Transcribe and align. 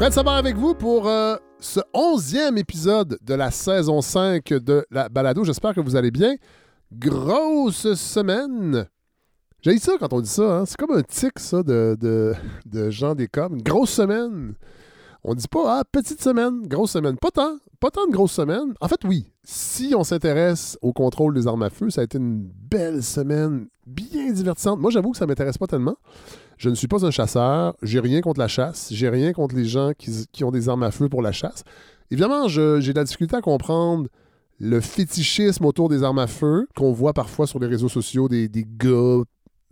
Fred 0.00 0.14
Savard 0.14 0.36
avec 0.36 0.56
vous 0.56 0.72
pour 0.74 1.08
euh, 1.08 1.36
ce 1.58 1.78
onzième 1.92 2.56
épisode 2.56 3.18
de 3.20 3.34
la 3.34 3.50
saison 3.50 4.00
5 4.00 4.48
de 4.48 4.86
la 4.90 5.10
balado. 5.10 5.44
J'espère 5.44 5.74
que 5.74 5.80
vous 5.82 5.94
allez 5.94 6.10
bien. 6.10 6.36
Grosse 6.90 7.92
semaine. 7.92 8.86
J'ai 9.60 9.76
ça 9.76 9.92
quand 10.00 10.10
on 10.14 10.22
dit 10.22 10.30
ça. 10.30 10.60
hein. 10.60 10.64
C'est 10.64 10.78
comme 10.78 10.96
un 10.96 11.02
tic, 11.02 11.38
ça, 11.38 11.62
de, 11.62 11.98
de, 12.00 12.32
de 12.64 12.88
gens 12.88 13.14
des 13.14 13.28
coms. 13.28 13.52
Une 13.56 13.62
grosse 13.62 13.90
semaine. 13.90 14.54
On 15.22 15.34
dit 15.34 15.48
pas, 15.48 15.80
ah, 15.80 15.84
petite 15.84 16.22
semaine, 16.22 16.66
grosse 16.66 16.92
semaine. 16.92 17.18
Pas 17.18 17.30
tant. 17.30 17.58
Pas 17.78 17.90
tant 17.90 18.06
de 18.06 18.12
grosses 18.12 18.32
semaines. 18.32 18.72
En 18.80 18.88
fait, 18.88 19.00
oui. 19.04 19.30
Si 19.44 19.92
on 19.94 20.02
s'intéresse 20.02 20.78
au 20.80 20.94
contrôle 20.94 21.34
des 21.34 21.46
armes 21.46 21.62
à 21.62 21.68
feu, 21.68 21.90
ça 21.90 22.00
a 22.00 22.04
été 22.04 22.16
une 22.16 22.40
belle 22.40 23.02
semaine, 23.02 23.66
bien 23.86 24.32
divertissante. 24.32 24.80
Moi, 24.80 24.90
j'avoue 24.90 25.10
que 25.10 25.18
ça 25.18 25.26
m'intéresse 25.26 25.58
pas 25.58 25.66
tellement. 25.66 25.96
Je 26.60 26.68
ne 26.68 26.74
suis 26.74 26.88
pas 26.88 27.06
un 27.06 27.10
chasseur. 27.10 27.74
J'ai 27.82 28.00
rien 28.00 28.20
contre 28.20 28.38
la 28.38 28.46
chasse. 28.46 28.88
J'ai 28.92 29.08
rien 29.08 29.32
contre 29.32 29.56
les 29.56 29.64
gens 29.64 29.92
qui, 29.96 30.26
qui 30.30 30.44
ont 30.44 30.50
des 30.50 30.68
armes 30.68 30.82
à 30.82 30.90
feu 30.90 31.08
pour 31.08 31.22
la 31.22 31.32
chasse. 31.32 31.64
Évidemment, 32.10 32.48
j'ai 32.48 32.92
de 32.92 32.98
la 32.98 33.04
difficulté 33.04 33.34
à 33.34 33.40
comprendre 33.40 34.08
le 34.58 34.78
fétichisme 34.82 35.64
autour 35.64 35.88
des 35.88 36.02
armes 36.02 36.18
à 36.18 36.26
feu 36.26 36.68
qu'on 36.76 36.92
voit 36.92 37.14
parfois 37.14 37.46
sur 37.46 37.60
les 37.60 37.66
réseaux 37.66 37.88
sociaux 37.88 38.28
des, 38.28 38.46
des 38.48 38.66
gars 38.68 39.22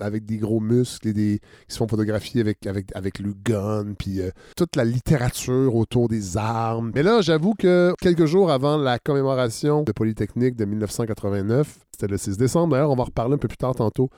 avec 0.01 0.25
des 0.25 0.39
gros 0.39 0.61
muscles 0.61 1.09
et 1.09 1.13
des, 1.13 1.41
qui 1.69 1.75
se 1.75 1.77
font 1.77 1.89
photographier 1.89 2.41
avec, 2.41 2.67
avec, 2.67 2.97
avec 2.97 3.19
le 3.19 3.35
gun, 3.35 3.93
puis 3.99 4.23
euh, 4.23 4.31
toute 4.57 4.75
la 4.75 4.87
littérature 4.87 5.75
autour 5.75 6.09
des 6.09 6.39
armes. 6.39 6.93
Mais 6.95 7.03
là, 7.03 7.21
j'avoue 7.21 7.53
que 7.53 7.93
quelques 8.01 8.25
jours 8.25 8.51
avant 8.51 8.79
la 8.79 8.99
commémoration 8.99 9.83
de 9.83 9.93
Polytechnique 9.93 10.57
de 10.57 10.65
1989, 10.65 11.81
c'était 11.93 12.07
le 12.07 12.17
6 12.17 12.39
décembre, 12.39 12.73
d'ailleurs, 12.73 12.93
on 12.93 12.97
va 12.97 13.03
en 13.03 13.07
reparler 13.07 13.35
un 13.35 13.39
peu 13.39 13.49
plus 13.49 13.59
tard 13.59 13.75
tantôt 13.75 14.09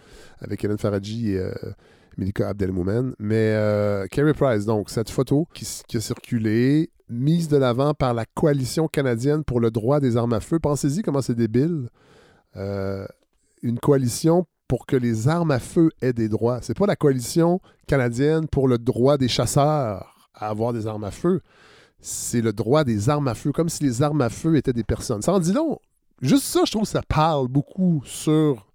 avec 0.40 0.62
Hélène 0.62 0.78
Faradji 0.78 1.32
et 1.32 1.38
euh, 1.38 1.52
Melika 2.16 2.48
Abdelmoumen. 2.48 3.14
Mais 3.19 3.55
euh, 3.55 4.06
Price, 4.36 4.64
donc, 4.64 4.91
cette 4.91 5.11
photo 5.11 5.47
qui 5.55 5.97
a 5.97 6.00
circulé, 6.00 6.91
mise 7.08 7.48
de 7.48 7.56
l'avant 7.56 7.94
par 7.94 8.14
la 8.14 8.25
Coalition 8.25 8.89
canadienne 8.89 9.44
pour 9.44 9.61
le 9.61 9.70
droit 9.70 10.00
des 10.00 10.17
armes 10.17 10.33
à 10.33 10.41
feu. 10.41 10.58
Pensez-y 10.58 11.02
comment 11.02 11.22
c'est 11.22 11.34
débile. 11.34 11.89
Euh, 12.56 13.06
une 13.62 13.78
coalition 13.78 14.47
pour 14.69 14.86
que 14.86 14.97
les 14.97 15.28
armes 15.28 15.50
à 15.50 15.58
feu 15.58 15.91
aient 16.00 16.12
des 16.12 16.28
droits. 16.28 16.61
C'est 16.62 16.77
pas 16.77 16.86
la 16.86 16.97
coalition 16.97 17.61
canadienne 17.86 18.47
pour 18.47 18.69
le 18.69 18.78
droit 18.78 19.19
des 19.19 19.28
chasseurs 19.28 20.28
à 20.33 20.48
avoir 20.48 20.72
des 20.72 20.86
armes 20.86 21.05
à 21.05 21.11
feu. 21.11 21.41
C'est 22.00 22.41
le 22.41 22.52
droit 22.52 22.84
des 22.84 23.11
armes 23.11 23.28
à 23.28 23.34
feu, 23.34 23.52
comme 23.52 23.69
si 23.69 23.83
les 23.83 24.02
armes 24.02 24.22
à 24.22 24.30
feu 24.30 24.56
étaient 24.56 24.72
des 24.72 24.84
personnes. 24.84 25.22
Ça 25.22 25.33
en 25.33 25.41
dit 25.41 25.52
long. 25.52 25.78
Juste 26.22 26.45
ça, 26.45 26.61
je 26.64 26.70
trouve 26.70 26.84
que 26.84 26.89
ça 26.89 27.02
parle 27.02 27.48
beaucoup 27.48 28.02
sur 28.05 28.69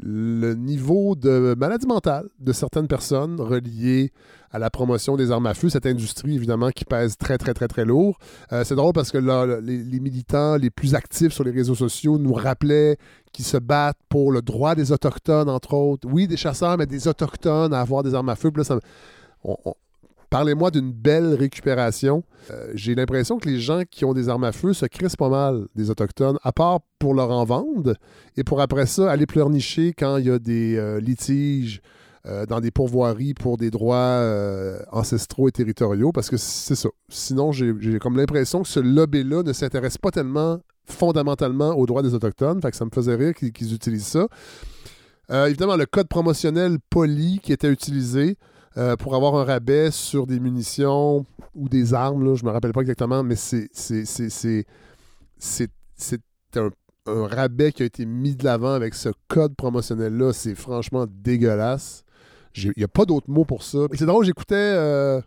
le 0.00 0.54
niveau 0.54 1.14
de 1.16 1.54
maladie 1.58 1.86
mentale 1.86 2.28
de 2.38 2.52
certaines 2.52 2.86
personnes 2.86 3.40
reliées 3.40 4.12
à 4.50 4.58
la 4.58 4.70
promotion 4.70 5.16
des 5.16 5.30
armes 5.30 5.46
à 5.46 5.54
feu, 5.54 5.68
cette 5.68 5.86
industrie 5.86 6.34
évidemment 6.34 6.70
qui 6.70 6.84
pèse 6.84 7.16
très 7.16 7.36
très 7.36 7.52
très 7.52 7.68
très 7.68 7.84
lourd. 7.84 8.18
Euh, 8.52 8.64
c'est 8.64 8.76
drôle 8.76 8.92
parce 8.92 9.10
que 9.10 9.18
là, 9.18 9.60
les, 9.60 10.00
militants 10.00 10.56
les 10.56 10.70
plus 10.70 10.94
actifs 10.94 11.32
sur 11.32 11.44
les 11.44 11.50
réseaux 11.50 11.74
sociaux 11.74 12.18
nous 12.18 12.32
rappelaient 12.32 12.96
qu'ils 13.32 13.44
se 13.44 13.58
battent 13.58 13.98
pour 14.08 14.32
le 14.32 14.40
droit 14.40 14.74
des 14.74 14.92
autochtones 14.92 15.50
entre 15.50 15.74
autres. 15.74 16.08
Oui, 16.10 16.26
des 16.26 16.36
chasseurs, 16.36 16.78
mais 16.78 16.86
des 16.86 17.08
autochtones 17.08 17.74
à 17.74 17.80
avoir 17.80 18.02
des 18.02 18.14
armes 18.14 18.28
à 18.28 18.36
feu. 18.36 18.50
Puis 18.50 18.60
là, 18.60 18.64
ça 18.64 18.78
Parlez-moi 20.30 20.70
d'une 20.70 20.92
belle 20.92 21.34
récupération. 21.34 22.22
Euh, 22.50 22.70
J'ai 22.74 22.94
l'impression 22.94 23.38
que 23.38 23.48
les 23.48 23.58
gens 23.58 23.82
qui 23.90 24.04
ont 24.04 24.12
des 24.12 24.28
armes 24.28 24.44
à 24.44 24.52
feu 24.52 24.74
se 24.74 24.84
crissent 24.84 25.16
pas 25.16 25.30
mal 25.30 25.66
des 25.74 25.90
Autochtones, 25.90 26.38
à 26.42 26.52
part 26.52 26.80
pour 26.98 27.14
leur 27.14 27.30
en 27.30 27.44
vendre 27.44 27.94
et 28.36 28.44
pour 28.44 28.60
après 28.60 28.84
ça 28.84 29.10
aller 29.10 29.24
pleurnicher 29.24 29.94
quand 29.96 30.18
il 30.18 30.26
y 30.26 30.30
a 30.30 30.38
des 30.38 30.76
euh, 30.76 31.00
litiges 31.00 31.80
euh, 32.26 32.44
dans 32.44 32.60
des 32.60 32.70
pourvoiries 32.70 33.32
pour 33.32 33.56
des 33.56 33.70
droits 33.70 34.22
ancestraux 34.92 35.48
et 35.48 35.52
territoriaux, 35.52 36.12
parce 36.12 36.28
que 36.28 36.36
c'est 36.36 36.74
ça. 36.74 36.90
Sinon, 37.08 37.52
j'ai 37.52 37.98
comme 37.98 38.16
l'impression 38.16 38.62
que 38.62 38.68
ce 38.68 38.80
lobby-là 38.80 39.42
ne 39.42 39.52
s'intéresse 39.54 39.96
pas 39.96 40.10
tellement 40.10 40.58
fondamentalement 40.84 41.70
aux 41.70 41.86
droits 41.86 42.02
des 42.02 42.12
Autochtones, 42.14 42.60
fait 42.60 42.70
que 42.70 42.76
ça 42.76 42.84
me 42.84 42.90
faisait 42.92 43.14
rire 43.14 43.34
qu'ils 43.34 43.72
utilisent 43.74 44.06
ça. 44.06 44.26
Évidemment, 45.46 45.76
le 45.76 45.86
code 45.86 46.08
promotionnel 46.08 46.78
poli 46.90 47.38
qui 47.42 47.52
était 47.52 47.70
utilisé 47.70 48.36
euh, 48.78 48.96
pour 48.96 49.16
avoir 49.16 49.34
un 49.34 49.44
rabais 49.44 49.90
sur 49.90 50.26
des 50.26 50.38
munitions 50.38 51.26
ou 51.54 51.68
des 51.68 51.94
armes, 51.94 52.36
je 52.36 52.44
me 52.44 52.50
rappelle 52.50 52.72
pas 52.72 52.82
exactement, 52.82 53.24
mais 53.24 53.34
c'est 53.34 53.68
un, 56.54 56.70
un 57.06 57.26
rabais 57.26 57.72
qui 57.72 57.82
a 57.82 57.86
été 57.86 58.06
mis 58.06 58.36
de 58.36 58.44
l'avant 58.44 58.72
avec 58.72 58.94
ce 58.94 59.08
code 59.26 59.56
promotionnel-là. 59.56 60.32
C'est 60.32 60.54
franchement 60.54 61.06
dégueulasse. 61.10 62.04
Il 62.54 62.72
n'y 62.76 62.84
a 62.84 62.88
pas 62.88 63.04
d'autre 63.04 63.28
mot 63.28 63.44
pour 63.44 63.64
ça. 63.64 63.78
C'est 63.94 64.06
drôle, 64.06 64.24
j'écoutais 64.24 64.54
euh, 64.54 65.20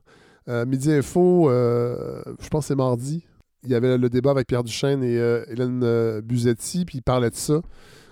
euh, 0.47 0.65
Midi 0.65 0.91
Info, 0.93 1.49
je 1.49 2.47
pense 2.49 2.65
que 2.65 2.67
c'est 2.69 2.75
mardi. 2.75 3.25
Il 3.63 3.69
y 3.69 3.75
avait 3.75 3.97
le 3.97 4.09
débat 4.09 4.31
avec 4.31 4.47
Pierre 4.47 4.63
Duchesne 4.63 5.03
et 5.03 5.15
Hélène 5.49 6.21
Buzetti, 6.21 6.85
puis 6.85 6.99
ils 6.99 7.03
parlaient 7.03 7.29
de 7.29 7.35
ça. 7.35 7.61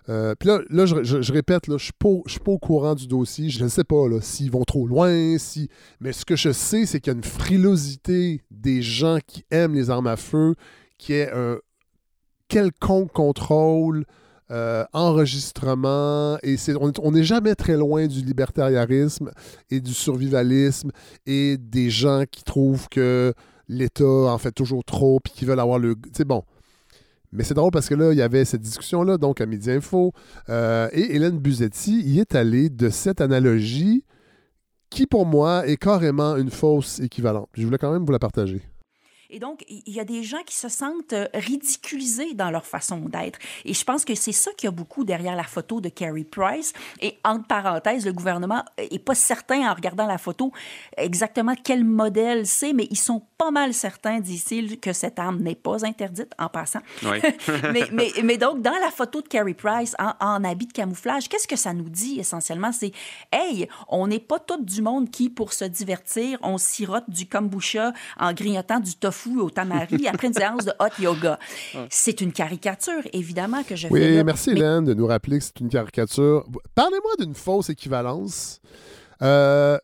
Euh, 0.09 0.33
puis 0.37 0.49
là, 0.49 0.59
là 0.69 0.85
je, 0.85 1.31
répète, 1.31 1.67
là, 1.67 1.77
je 1.77 1.91
ne 2.03 2.23
suis, 2.27 2.39
pas- 2.39 2.51
au 2.51 2.57
courant 2.57 2.95
du 2.95 3.07
dossier. 3.07 3.49
Je 3.49 3.63
ne 3.63 3.69
sais 3.69 3.83
pas 3.83 4.05
s'ils 4.21 4.51
vont 4.51 4.63
trop 4.63 4.87
loin. 4.87 5.37
Si... 5.37 5.69
Mais 5.99 6.11
ce 6.11 6.25
que 6.25 6.35
je 6.35 6.51
sais, 6.51 6.85
c'est 6.85 6.99
qu'il 6.99 7.13
y 7.13 7.15
a 7.15 7.17
une 7.17 7.23
frilosité 7.23 8.41
des 8.49 8.81
gens 8.81 9.19
qui 9.25 9.45
aiment 9.51 9.75
les 9.75 9.89
armes 9.89 10.07
à 10.07 10.17
feu, 10.17 10.55
qui 10.97 11.13
est 11.13 11.31
un 11.31 11.57
quelconque 12.47 13.13
contrôle, 13.13 14.05
euh, 14.51 14.83
enregistrement. 14.93 16.37
Et 16.41 16.55
on 17.01 17.11
n'est 17.11 17.23
jamais 17.23 17.53
très 17.53 17.77
loin 17.77 18.07
du 18.07 18.21
libertarianisme 18.21 19.31
et 19.69 19.79
du 19.79 19.93
survivalisme 19.93 20.91
et 21.27 21.57
des 21.57 21.91
gens 21.91 22.23
qui 22.29 22.43
trouvent 22.43 22.89
que 22.89 23.33
l'État 23.67 24.03
en 24.03 24.37
fait 24.39 24.51
toujours 24.51 24.83
trop 24.83 25.19
puis 25.19 25.31
qui 25.33 25.45
veulent 25.45 25.59
avoir 25.59 25.77
le... 25.77 25.95
C'est 26.13 26.25
bon. 26.25 26.43
Mais 27.31 27.43
c'est 27.43 27.53
drôle 27.53 27.71
parce 27.71 27.87
que 27.87 27.95
là, 27.95 28.11
il 28.11 28.17
y 28.17 28.21
avait 28.21 28.45
cette 28.45 28.61
discussion-là, 28.61 29.17
donc 29.17 29.39
à 29.41 29.45
Midi 29.45 29.69
Info, 29.71 30.13
euh, 30.49 30.89
et 30.91 31.15
Hélène 31.15 31.37
Buzetti 31.37 32.01
y 32.01 32.19
est 32.19 32.35
allée 32.35 32.69
de 32.69 32.89
cette 32.89 33.21
analogie 33.21 34.03
qui, 34.89 35.05
pour 35.05 35.25
moi, 35.25 35.67
est 35.67 35.77
carrément 35.77 36.35
une 36.37 36.49
fausse 36.49 36.99
équivalente. 36.99 37.49
Je 37.53 37.65
voulais 37.65 37.77
quand 37.77 37.91
même 37.91 38.05
vous 38.05 38.11
la 38.11 38.19
partager. 38.19 38.61
Et 39.31 39.37
donc, 39.37 39.63
il 39.67 39.93
y 39.93 39.99
a 39.99 40.05
des 40.05 40.23
gens 40.23 40.41
qui 40.43 40.55
se 40.55 40.69
sentent 40.69 41.13
euh, 41.13 41.27
ridiculisés 41.35 42.33
dans 42.33 42.49
leur 42.49 42.65
façon 42.65 42.97
d'être. 43.01 43.37
Et 43.63 43.75
je 43.75 43.83
pense 43.83 44.03
que 44.03 44.15
c'est 44.15 44.31
ça 44.31 44.49
qu'il 44.57 44.65
y 44.65 44.69
a 44.69 44.71
beaucoup 44.71 45.03
derrière 45.03 45.35
la 45.35 45.43
photo 45.43 45.81
de 45.81 45.89
Carrie 45.89 46.23
Price. 46.23 46.73
Et 46.99 47.19
entre 47.23 47.45
parenthèses, 47.45 48.07
le 48.07 48.13
gouvernement 48.13 48.65
est 48.77 48.97
pas 48.97 49.13
certain 49.13 49.69
en 49.69 49.73
regardant 49.75 50.07
la 50.07 50.17
photo 50.17 50.51
exactement 50.97 51.53
quel 51.63 51.83
modèle 51.83 52.47
c'est, 52.47 52.73
mais 52.73 52.87
ils 52.89 52.97
sont 52.97 53.21
pas 53.37 53.51
mal 53.51 53.75
certains, 53.75 54.19
disent-ils, 54.19 54.79
que 54.79 54.93
cette 54.93 55.19
arme 55.19 55.39
n'est 55.41 55.53
pas 55.53 55.85
interdite 55.85 56.33
en 56.39 56.49
passant. 56.49 56.81
Oui. 57.03 57.19
mais, 57.71 57.83
mais, 57.91 58.11
mais 58.23 58.37
donc, 58.37 58.63
dans 58.63 58.77
la 58.81 58.89
photo 58.89 59.21
de 59.21 59.27
Carrie 59.27 59.53
Price 59.53 59.95
en, 59.99 60.13
en 60.19 60.43
habit 60.43 60.65
de 60.65 60.73
camouflage, 60.73 61.29
qu'est-ce 61.29 61.47
que 61.47 61.55
ça 61.55 61.73
nous 61.73 61.89
dit 61.89 62.19
essentiellement? 62.19 62.71
C'est, 62.71 62.93
hey, 63.31 63.67
on 63.89 64.07
n'est 64.07 64.19
pas 64.19 64.39
tout 64.39 64.63
du 64.63 64.81
monde 64.81 65.11
qui, 65.11 65.29
pour 65.29 65.53
se 65.53 65.65
divertir, 65.65 66.39
on 66.41 66.57
sirote 66.57 67.07
du 67.07 67.27
kombucha 67.27 67.93
en 68.17 68.33
grignotant 68.33 68.79
du 68.79 68.95
tofu 68.95 69.18
au 69.27 69.49
tamari 69.49 70.07
après 70.07 70.27
une 70.27 70.33
séance 70.33 70.65
de 70.65 70.71
hot 70.79 71.01
yoga. 71.01 71.39
C'est 71.89 72.21
une 72.21 72.31
caricature, 72.31 73.01
évidemment, 73.13 73.63
que 73.63 73.75
je 73.75 73.87
fais. 73.87 73.93
Oui, 73.93 74.15
là. 74.15 74.23
merci 74.23 74.51
Mais- 74.51 74.59
Hélène 74.59 74.85
de 74.85 74.93
nous 74.93 75.07
rappeler 75.07 75.39
que 75.39 75.43
c'est 75.45 75.59
une 75.59 75.69
caricature. 75.69 76.45
Parlez-moi 76.75 77.11
d'une 77.19 77.35
fausse 77.35 77.69
équivalence. 77.69 78.59
Euh, 79.21 79.77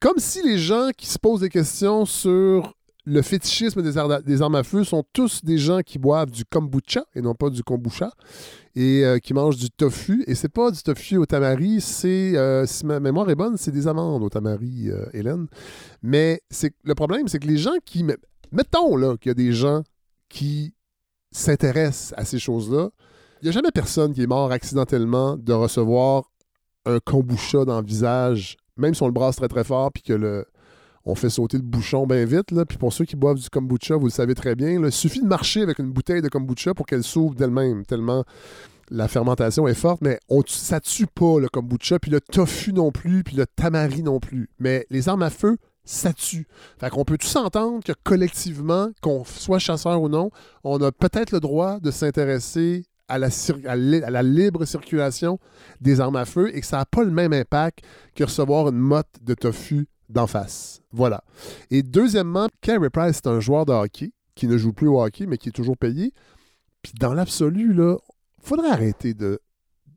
comme 0.00 0.18
si 0.18 0.42
les 0.42 0.58
gens 0.58 0.90
qui 0.96 1.06
se 1.06 1.18
posent 1.18 1.40
des 1.40 1.48
questions 1.48 2.04
sur 2.04 2.72
le 3.04 3.20
fétichisme 3.22 3.82
des, 3.82 3.98
ar- 3.98 4.22
des 4.22 4.42
armes 4.42 4.54
à 4.54 4.62
feu 4.62 4.84
sont 4.84 5.02
tous 5.12 5.44
des 5.44 5.58
gens 5.58 5.80
qui 5.80 5.98
boivent 5.98 6.30
du 6.30 6.44
kombucha 6.44 7.04
et 7.16 7.20
non 7.20 7.34
pas 7.34 7.50
du 7.50 7.64
kombucha 7.64 8.12
et 8.76 9.04
euh, 9.04 9.18
qui 9.18 9.34
mangent 9.34 9.56
du 9.56 9.70
tofu. 9.70 10.22
Et 10.28 10.36
c'est 10.36 10.48
pas 10.48 10.70
du 10.70 10.80
tofu 10.82 11.16
au 11.16 11.26
tamari, 11.26 11.80
c'est, 11.80 12.36
euh, 12.36 12.64
si 12.64 12.86
ma 12.86 13.00
mémoire 13.00 13.28
est 13.28 13.34
bonne, 13.34 13.56
c'est 13.56 13.72
des 13.72 13.88
amandes 13.88 14.22
au 14.22 14.28
tamari, 14.28 14.88
euh, 14.90 15.04
Hélène. 15.12 15.48
Mais 16.02 16.42
c'est, 16.50 16.72
le 16.84 16.94
problème, 16.94 17.26
c'est 17.26 17.40
que 17.40 17.48
les 17.48 17.58
gens 17.58 17.74
qui... 17.84 18.04
Mettons 18.52 19.16
qu'il 19.16 19.30
y 19.30 19.32
a 19.32 19.34
des 19.34 19.52
gens 19.52 19.82
qui 20.28 20.74
s'intéressent 21.30 22.14
à 22.16 22.24
ces 22.24 22.38
choses-là. 22.38 22.90
Il 23.40 23.46
n'y 23.46 23.48
a 23.48 23.52
jamais 23.52 23.70
personne 23.72 24.12
qui 24.12 24.22
est 24.22 24.26
mort 24.26 24.52
accidentellement 24.52 25.36
de 25.36 25.52
recevoir 25.52 26.30
un 26.84 26.98
kombucha 27.00 27.64
dans 27.64 27.80
le 27.80 27.86
visage, 27.86 28.56
même 28.76 28.94
si 28.94 29.02
on 29.02 29.06
le 29.06 29.12
brasse 29.12 29.36
très 29.36 29.48
très 29.48 29.64
fort 29.64 29.90
puis 29.92 30.02
que 30.02 30.12
le, 30.12 30.44
on 31.04 31.14
fait 31.14 31.30
sauter 31.30 31.56
le 31.56 31.62
bouchon 31.62 32.06
bien 32.06 32.24
vite. 32.24 32.50
Là. 32.50 32.64
Puis 32.64 32.78
pour 32.78 32.92
ceux 32.92 33.04
qui 33.04 33.16
boivent 33.16 33.38
du 33.38 33.48
kombucha, 33.48 33.96
vous 33.96 34.06
le 34.06 34.12
savez 34.12 34.34
très 34.34 34.54
bien, 34.54 34.70
il 34.70 34.92
suffit 34.92 35.20
de 35.20 35.26
marcher 35.26 35.62
avec 35.62 35.78
une 35.78 35.90
bouteille 35.90 36.22
de 36.22 36.28
kombucha 36.28 36.74
pour 36.74 36.86
qu'elle 36.86 37.02
s'ouvre 37.02 37.34
d'elle-même, 37.34 37.84
tellement 37.84 38.24
la 38.90 39.08
fermentation 39.08 39.66
est 39.66 39.74
forte, 39.74 40.02
mais 40.02 40.18
on, 40.28 40.42
ça 40.46 40.78
tue 40.78 41.06
pas 41.06 41.40
le 41.40 41.48
kombucha, 41.48 41.98
puis 41.98 42.10
le 42.10 42.20
tofu 42.20 42.74
non 42.74 42.92
plus, 42.92 43.24
puis 43.24 43.36
le 43.36 43.46
tamari 43.46 44.02
non 44.02 44.20
plus. 44.20 44.50
Mais 44.58 44.86
les 44.90 45.08
armes 45.08 45.22
à 45.22 45.30
feu, 45.30 45.56
ça 45.84 46.12
tue. 46.12 46.46
Fait 46.78 46.90
qu'on 46.90 47.04
peut 47.04 47.18
tous 47.18 47.36
entendre 47.36 47.82
que 47.84 47.92
collectivement, 48.04 48.90
qu'on 49.00 49.24
soit 49.24 49.58
chasseur 49.58 50.00
ou 50.02 50.08
non, 50.08 50.30
on 50.64 50.80
a 50.82 50.92
peut-être 50.92 51.32
le 51.32 51.40
droit 51.40 51.80
de 51.80 51.90
s'intéresser 51.90 52.84
à 53.08 53.18
la, 53.18 54.22
libre 54.22 54.64
circulation 54.64 55.38
des 55.80 56.00
armes 56.00 56.16
à 56.16 56.24
feu 56.24 56.54
et 56.54 56.60
que 56.60 56.66
ça 56.66 56.78
n'a 56.78 56.86
pas 56.86 57.04
le 57.04 57.10
même 57.10 57.32
impact 57.32 57.80
que 58.14 58.24
recevoir 58.24 58.68
une 58.68 58.78
motte 58.78 59.18
de 59.20 59.34
tofu 59.34 59.86
d'en 60.08 60.26
face. 60.26 60.80
Voilà. 60.92 61.22
Et 61.70 61.82
deuxièmement, 61.82 62.48
Carey 62.60 62.90
Price, 62.90 63.16
c'est 63.16 63.26
un 63.26 63.40
joueur 63.40 63.66
de 63.66 63.72
hockey 63.72 64.12
qui 64.34 64.46
ne 64.46 64.56
joue 64.56 64.72
plus 64.72 64.88
au 64.88 65.02
hockey, 65.02 65.26
mais 65.26 65.36
qui 65.36 65.50
est 65.50 65.52
toujours 65.52 65.76
payé. 65.76 66.14
Puis 66.82 66.94
dans 66.98 67.12
l'absolu, 67.12 67.74
là, 67.74 67.96
faudrait 68.40 68.70
arrêter 68.70 69.14
de 69.14 69.40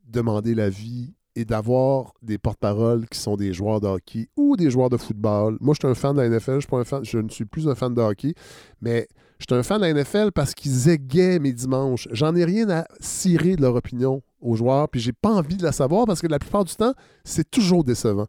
demander 0.04 0.54
l'avis 0.54 1.14
et 1.36 1.44
d'avoir 1.44 2.14
des 2.22 2.38
porte-paroles 2.38 3.06
qui 3.08 3.18
sont 3.20 3.36
des 3.36 3.52
joueurs 3.52 3.80
de 3.80 3.86
hockey 3.86 4.28
ou 4.36 4.56
des 4.56 4.70
joueurs 4.70 4.88
de 4.88 4.96
football. 4.96 5.58
Moi, 5.60 5.74
je 5.74 5.86
suis 5.86 5.92
un 5.92 5.94
fan 5.94 6.16
de 6.16 6.22
la 6.22 6.28
NFL, 6.30 6.60
je, 7.02 7.18
ne 7.18 7.28
suis 7.28 7.44
plus 7.44 7.68
un 7.68 7.74
fan 7.74 7.94
de 7.94 8.00
hockey, 8.00 8.34
mais 8.80 9.06
je 9.38 9.44
suis 9.48 9.54
un 9.54 9.62
fan 9.62 9.80
de 9.80 9.86
la 9.86 9.92
NFL 9.92 10.32
parce 10.32 10.54
qu'ils 10.54 10.88
égaient 10.88 11.38
mes 11.38 11.52
dimanches. 11.52 12.08
J'en 12.10 12.34
ai 12.34 12.44
rien 12.46 12.68
à 12.70 12.86
cirer 13.00 13.54
de 13.54 13.60
leur 13.60 13.74
opinion 13.74 14.22
aux 14.40 14.56
joueurs, 14.56 14.88
puis 14.88 14.98
j'ai 14.98 15.12
pas 15.12 15.28
envie 15.28 15.56
de 15.56 15.62
la 15.62 15.72
savoir 15.72 16.06
parce 16.06 16.22
que 16.22 16.26
la 16.26 16.38
plupart 16.38 16.64
du 16.64 16.74
temps, 16.74 16.94
c'est 17.22 17.50
toujours 17.50 17.84
décevant. 17.84 18.26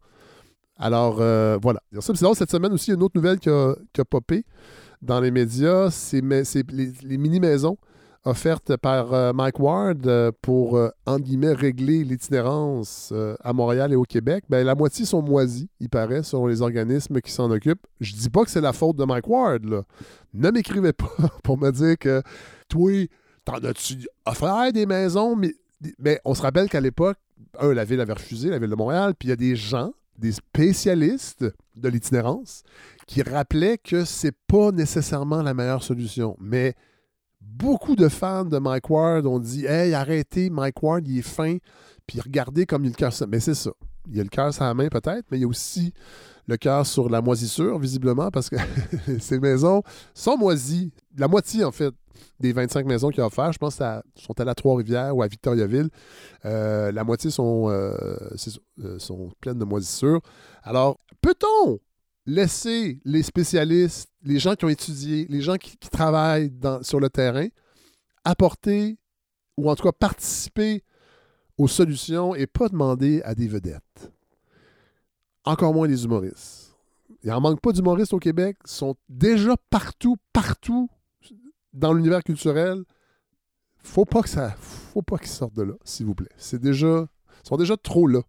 Alors, 0.75 1.21
euh, 1.21 1.57
voilà. 1.62 1.81
C'est 2.01 2.15
cette 2.15 2.51
semaine 2.51 2.74
aussi, 2.74 2.88
il 2.88 2.89
y 2.89 2.94
a 2.94 2.98
une 2.98 3.04
autre 3.04 3.15
nouvelle 3.15 3.39
qui 3.39 3.50
a, 3.50 3.75
popé 4.09 4.44
dans 5.01 5.21
les 5.21 5.31
médias, 5.31 5.89
c'est 5.92 6.21
les 6.21 7.18
mini-maisons 7.18 7.77
offerte 8.27 8.75
par 8.77 9.13
euh, 9.13 9.31
Mike 9.33 9.59
Ward 9.59 10.06
euh, 10.06 10.31
pour, 10.41 10.77
euh, 10.77 10.89
entre 11.06 11.24
guillemets, 11.24 11.53
régler 11.53 12.03
l'itinérance 12.03 13.13
à 13.41 13.53
Montréal 13.53 13.94
et 13.94 13.95
au 13.95 14.03
Québec, 14.03 14.44
ben, 14.50 14.65
la 14.65 14.75
moitié 14.75 15.06
sont 15.06 15.21
moisis, 15.21 15.68
il 15.79 15.89
paraît, 15.89 16.24
selon 16.24 16.47
les 16.47 16.62
organismes 16.62 17.21
qui 17.21 17.31
s'en 17.31 17.50
occupent. 17.50 17.85
Je 18.01 18.13
dis 18.13 18.29
pas 18.29 18.44
que 18.44 18.51
c'est 18.51 18.62
la 18.62 18.74
faute 18.74 18.97
de 18.97 19.06
Mike 19.06 19.27
Ward, 19.27 19.65
là. 19.65 19.83
Ne 20.33 20.51
m'écrivez 20.51 20.94
pas 20.94 21.09
pour 21.44 21.57
me 21.57 21.71
dire 21.71 21.97
que, 21.97 22.21
toi, 22.68 22.91
t'en 23.45 23.56
as-tu 23.56 24.07
offert 24.25 24.71
des 24.73 24.85
maisons, 24.85 25.35
mais, 25.35 25.53
mais 25.97 26.19
on 26.25 26.33
se 26.33 26.41
rappelle 26.41 26.69
qu'à 26.69 26.81
l'époque, 26.81 27.18
un, 27.59 27.73
la 27.73 27.85
ville 27.85 28.01
avait 28.01 28.13
refusé, 28.13 28.50
la 28.50 28.59
ville 28.59 28.69
de 28.69 28.75
Montréal, 28.75 29.13
puis 29.18 29.27
il 29.27 29.30
y 29.30 29.33
a 29.33 29.38
des 29.38 29.56
gens, 29.56 29.94
des 30.18 30.33
spécialistes 30.33 31.45
de 31.75 31.89
l'itinérance, 31.89 32.63
qui 33.06 33.21
rappelaient 33.21 33.77
que 33.77 34.03
c'est 34.03 34.35
pas 34.47 34.71
nécessairement 34.71 35.41
la 35.41 35.53
meilleure 35.53 35.83
solution. 35.83 36.35
Mais 36.41 36.75
beaucoup 37.55 37.95
de 37.95 38.09
fans 38.09 38.45
de 38.45 38.57
Mike 38.57 38.89
Ward 38.89 39.25
ont 39.25 39.39
dit 39.39 39.65
Hey, 39.65 39.94
arrêtez, 39.94 40.49
Mike 40.49 40.81
Ward, 40.81 41.07
il 41.07 41.19
est 41.19 41.21
fin, 41.21 41.57
puis 42.05 42.19
regardez 42.19 42.65
comme 42.65 42.85
il 42.85 42.89
le 42.89 42.95
cœur. 42.95 43.11
Mais 43.27 43.39
c'est 43.39 43.55
ça. 43.55 43.71
Il 44.09 44.19
a 44.19 44.23
le 44.23 44.29
cœur 44.29 44.53
sur 44.53 44.63
la 44.63 44.73
main, 44.73 44.88
peut-être, 44.88 45.25
mais 45.31 45.38
il 45.38 45.41
y 45.41 45.44
a 45.44 45.47
aussi 45.47 45.94
le 46.47 46.55
cœur 46.57 46.85
sur 46.85 47.09
la 47.09 47.21
moisissure, 47.21 47.77
visiblement, 47.77 48.31
parce 48.31 48.49
que 48.49 48.55
ces 49.19 49.39
maisons 49.39 49.83
sont 50.13 50.38
moisies. 50.38 50.91
La 51.17 51.27
moitié, 51.27 51.63
en 51.63 51.71
fait, 51.71 51.94
des 52.39 52.53
25 52.53 52.85
maisons 52.85 53.09
qu'il 53.09 53.21
a 53.21 53.25
offertes, 53.25 53.53
je 53.53 53.57
pense, 53.57 53.75
sont 53.75 54.01
sont 54.15 54.39
à 54.39 54.45
la 54.45 54.55
Trois-Rivières 54.55 55.15
ou 55.15 55.21
à 55.21 55.27
Victoriaville. 55.27 55.89
Euh, 56.45 56.91
la 56.91 57.03
moitié 57.03 57.31
sont, 57.31 57.69
euh, 57.69 57.94
euh, 58.79 58.99
sont 58.99 59.31
pleines 59.41 59.59
de 59.59 59.65
moisissures. 59.65 60.21
Alors, 60.63 60.97
peut-on 61.21 61.79
laisser 62.25 62.99
les 63.05 63.23
spécialistes, 63.23 64.09
les 64.27 64.39
gens 64.39 64.56
qui 64.56 64.65
ont 64.65 64.69
étudié, 64.69 65.25
les 65.29 65.41
gens 65.41 65.56
qui, 65.56 65.77
travaillent 65.77 66.51
sur 66.81 67.00
le 67.00 67.09
terrain, 67.09 67.47
apporter 68.25 68.97
ou 69.56 69.69
en 69.69 69.75
tout 69.75 69.83
cas 69.83 69.94
participer 69.94 70.83
aux 71.57 71.68
solutions 71.68 72.35
et 72.35 72.45
pas 72.45 72.68
demander 72.68 73.21
à 73.24 73.33
des 73.33 73.47
vedettes. 73.47 74.12
Encore 75.45 75.74
moins 75.74 75.88
les 75.88 76.03
humoristes. 76.03 76.75
Il 77.24 77.29
n'en 77.29 77.39
manque 77.39 77.62
pas 77.62 77.71
d'humoristes 77.71 78.13
au 78.13 78.19
Québec. 78.19 78.57
Ils 78.65 78.69
sont 78.69 78.95
déjà 79.07 79.56
partout, 79.69 80.18
partout 80.33 80.89
dans 81.73 81.94
l'univers 81.94 82.23
culturel. 82.23 82.83
Faut 83.77 84.06
pas 84.06 84.23
ça. 84.23 84.56
Faut 84.59 85.01
pas 85.01 85.18
qu'ils 85.18 85.30
sortent 85.30 85.56
de 85.56 85.63
là, 85.63 85.73
s'il 85.85 86.06
vous 86.06 86.15
plaît. 86.15 86.27
C'est 86.35 86.62
déjà. 86.62 87.07
Ils 87.44 87.47
sont 87.47 87.57
déjà 87.57 87.77
trop 87.77 88.07
là. 88.07 88.21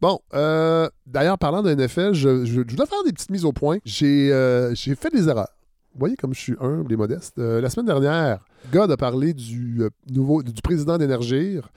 Bon, 0.00 0.18
euh, 0.32 0.88
d'ailleurs, 1.06 1.38
parlant 1.38 1.62
de 1.62 1.74
NFL, 1.74 2.14
je, 2.14 2.46
je, 2.46 2.62
dois 2.62 2.86
faire 2.86 3.04
des 3.04 3.12
petites 3.12 3.30
mises 3.30 3.44
au 3.44 3.52
point. 3.52 3.78
Euh, 4.02 4.74
j'ai 4.74 4.94
fait 4.94 5.10
des 5.10 5.28
erreurs. 5.28 5.50
Vous 5.92 5.98
voyez 5.98 6.16
comme 6.16 6.32
je 6.32 6.40
suis 6.40 6.56
humble 6.58 6.92
et 6.92 6.96
modeste. 6.96 7.38
Euh, 7.38 7.60
la 7.60 7.68
semaine 7.68 7.86
dernière, 7.86 8.44
God 8.72 8.90
a 8.90 8.96
parlé 8.96 9.34
du 9.34 9.82
nouveau 10.08 10.42
du 10.42 10.62
président 10.62 10.98
d'Énergir. 10.98 11.70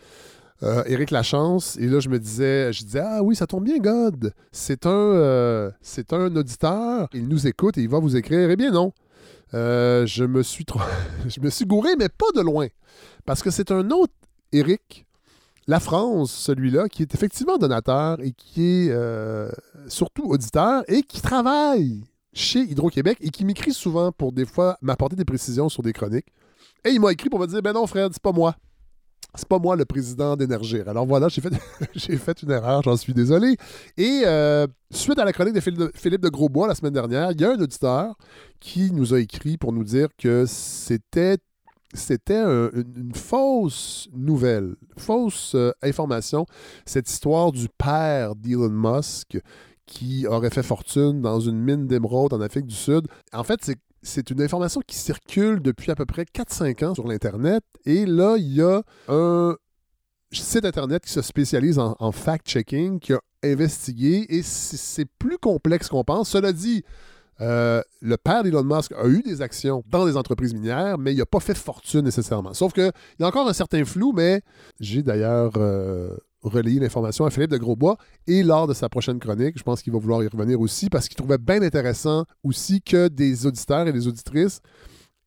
Éric 0.85 1.11
Lachance, 1.11 1.75
et 1.77 1.87
là 1.87 1.99
je 1.99 2.07
me 2.07 2.17
disais, 2.17 2.71
je 2.71 2.85
disais 2.85 3.01
ah 3.03 3.21
oui 3.21 3.35
ça 3.35 3.45
tombe 3.45 3.65
bien 3.65 3.79
God, 3.79 4.33
c'est 4.53 4.85
un 4.85 5.73
c'est 5.81 6.13
un 6.13 6.33
auditeur, 6.37 7.09
il 7.13 7.27
nous 7.27 7.47
écoute 7.47 7.77
et 7.77 7.81
il 7.81 7.89
va 7.89 7.99
vous 7.99 8.15
écrire. 8.15 8.49
Eh 8.49 8.55
bien 8.55 8.71
non, 8.71 8.93
je 9.51 10.23
me 10.23 10.41
suis 10.41 10.63
trop... 10.63 10.79
je 11.27 11.41
me 11.41 11.49
suis 11.49 11.65
gouré 11.65 11.97
mais 11.99 12.07
pas 12.07 12.31
de 12.33 12.39
loin, 12.39 12.67
parce 13.25 13.43
que 13.43 13.51
c'est 13.51 13.71
un 13.71 13.89
autre 13.89 14.13
Éric 14.53 15.05
la 15.67 15.79
France, 15.79 16.31
celui-là, 16.31 16.89
qui 16.89 17.01
est 17.01 17.13
effectivement 17.13 17.57
donateur 17.57 18.19
et 18.21 18.31
qui 18.31 18.63
est 18.63 18.91
euh, 18.91 19.49
surtout 19.87 20.25
auditeur 20.25 20.83
et 20.87 21.03
qui 21.03 21.21
travaille 21.21 22.03
chez 22.33 22.59
Hydro-Québec 22.59 23.17
et 23.21 23.29
qui 23.29 23.45
m'écrit 23.45 23.73
souvent 23.73 24.11
pour 24.11 24.31
des 24.31 24.45
fois 24.45 24.77
m'apporter 24.81 25.15
des 25.15 25.25
précisions 25.25 25.69
sur 25.69 25.83
des 25.83 25.93
chroniques. 25.93 26.27
Et 26.83 26.89
il 26.89 26.99
m'a 26.99 27.11
écrit 27.11 27.29
pour 27.29 27.39
me 27.39 27.47
dire 27.47 27.61
Ben 27.61 27.73
non, 27.73 27.87
Fred, 27.87 28.11
c'est 28.11 28.21
pas 28.21 28.31
moi. 28.31 28.55
C'est 29.35 29.47
pas 29.47 29.57
moi 29.57 29.75
le 29.75 29.85
président 29.85 30.35
d'Énergir. 30.35 30.87
Alors 30.87 31.07
voilà, 31.07 31.27
j'ai 31.27 31.41
fait, 31.41 31.49
une 32.43 32.51
erreur, 32.51 32.83
j'en 32.83 32.95
suis 32.95 33.13
désolé. 33.13 33.57
Et 33.97 34.21
euh, 34.25 34.67
suite 34.91 35.17
à 35.17 35.25
la 35.25 35.33
chronique 35.33 35.55
de 35.55 35.91
Philippe 35.95 36.21
de 36.21 36.29
Grosbois 36.29 36.67
la 36.67 36.75
semaine 36.75 36.93
dernière, 36.93 37.31
il 37.31 37.41
y 37.41 37.45
a 37.45 37.51
un 37.51 37.59
auditeur 37.59 38.15
qui 38.59 38.91
nous 38.91 39.13
a 39.13 39.19
écrit 39.19 39.57
pour 39.57 39.73
nous 39.73 39.83
dire 39.83 40.09
que 40.19 40.45
c'était 40.45 41.37
c'était 41.93 42.41
une 42.41 43.13
fausse 43.13 44.07
nouvelle, 44.13 44.75
fausse 44.97 45.53
euh, 45.55 45.71
information, 45.81 46.45
cette 46.85 47.09
histoire 47.09 47.51
du 47.51 47.67
père 47.77 48.35
d'Elon 48.35 48.69
Musk 48.69 49.39
qui 49.85 50.25
aurait 50.27 50.49
fait 50.49 50.63
fortune 50.63 51.21
dans 51.21 51.39
une 51.39 51.59
mine 51.59 51.87
d'émeraude 51.87 52.33
en 52.33 52.41
Afrique 52.41 52.65
du 52.65 52.75
Sud. 52.75 53.07
En 53.33 53.43
fait, 53.43 53.59
c'est 54.01 54.29
une 54.29 54.41
information 54.41 54.81
qui 54.85 54.95
circule 54.95 55.61
depuis 55.61 55.91
à 55.91 55.95
peu 55.95 56.05
près 56.05 56.23
4-5 56.23 56.85
ans 56.85 56.95
sur 56.95 57.07
l'Internet. 57.07 57.63
Et 57.85 58.05
là, 58.05 58.35
il 58.37 58.53
y 58.53 58.61
a 58.61 58.81
un 59.09 59.55
site 60.31 60.65
Internet 60.65 61.03
qui 61.03 61.11
se 61.11 61.21
spécialise 61.21 61.77
en 61.77 62.11
fact-checking, 62.11 62.99
qui 62.99 63.13
a 63.13 63.19
investigué, 63.43 64.25
et 64.29 64.41
c'est 64.41 65.05
plus 65.19 65.37
complexe 65.37 65.89
qu'on 65.89 66.03
pense. 66.03 66.29
Cela 66.29 66.53
dit, 66.53 66.83
euh, 67.43 67.81
le 68.01 68.15
père 68.15 68.43
d'Elon 68.43 68.63
Musk 68.63 68.93
a 68.93 69.05
eu 69.07 69.21
des 69.21 69.41
actions 69.41 69.83
dans 69.89 70.05
des 70.05 70.15
entreprises 70.15 70.53
minières, 70.53 70.97
mais 70.97 71.13
il 71.13 71.17
n'a 71.17 71.25
pas 71.25 71.41
fait 71.41 71.57
fortune 71.57 72.01
nécessairement. 72.01 72.53
Sauf 72.53 72.71
qu'il 72.71 72.91
y 73.19 73.23
a 73.23 73.27
encore 73.27 73.47
un 73.47 73.53
certain 73.53 73.83
flou, 73.83 74.13
mais 74.15 74.41
j'ai 74.79 75.03
d'ailleurs 75.03 75.51
euh, 75.57 76.15
relayé 76.41 76.79
l'information 76.79 77.25
à 77.25 77.29
Philippe 77.29 77.51
de 77.51 77.57
Grosbois 77.57 77.97
et 78.27 78.43
lors 78.43 78.67
de 78.67 78.73
sa 78.73 78.87
prochaine 78.87 79.19
chronique, 79.19 79.57
je 79.57 79.63
pense 79.63 79.81
qu'il 79.81 79.91
va 79.91 79.99
vouloir 79.99 80.23
y 80.23 80.27
revenir 80.27 80.61
aussi 80.61 80.89
parce 80.89 81.09
qu'il 81.09 81.17
trouvait 81.17 81.37
bien 81.37 81.61
intéressant 81.61 82.23
aussi 82.43 82.81
que 82.81 83.09
des 83.09 83.45
auditeurs 83.45 83.87
et 83.87 83.91
des 83.91 84.07
auditrices 84.07 84.61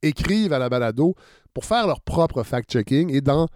écrivent 0.02 0.54
à 0.54 0.58
la 0.58 0.70
balado 0.70 1.14
pour 1.52 1.64
faire 1.66 1.86
leur 1.86 2.00
propre 2.00 2.42
fact-checking 2.42 3.12
et 3.12 3.20
dans 3.20 3.48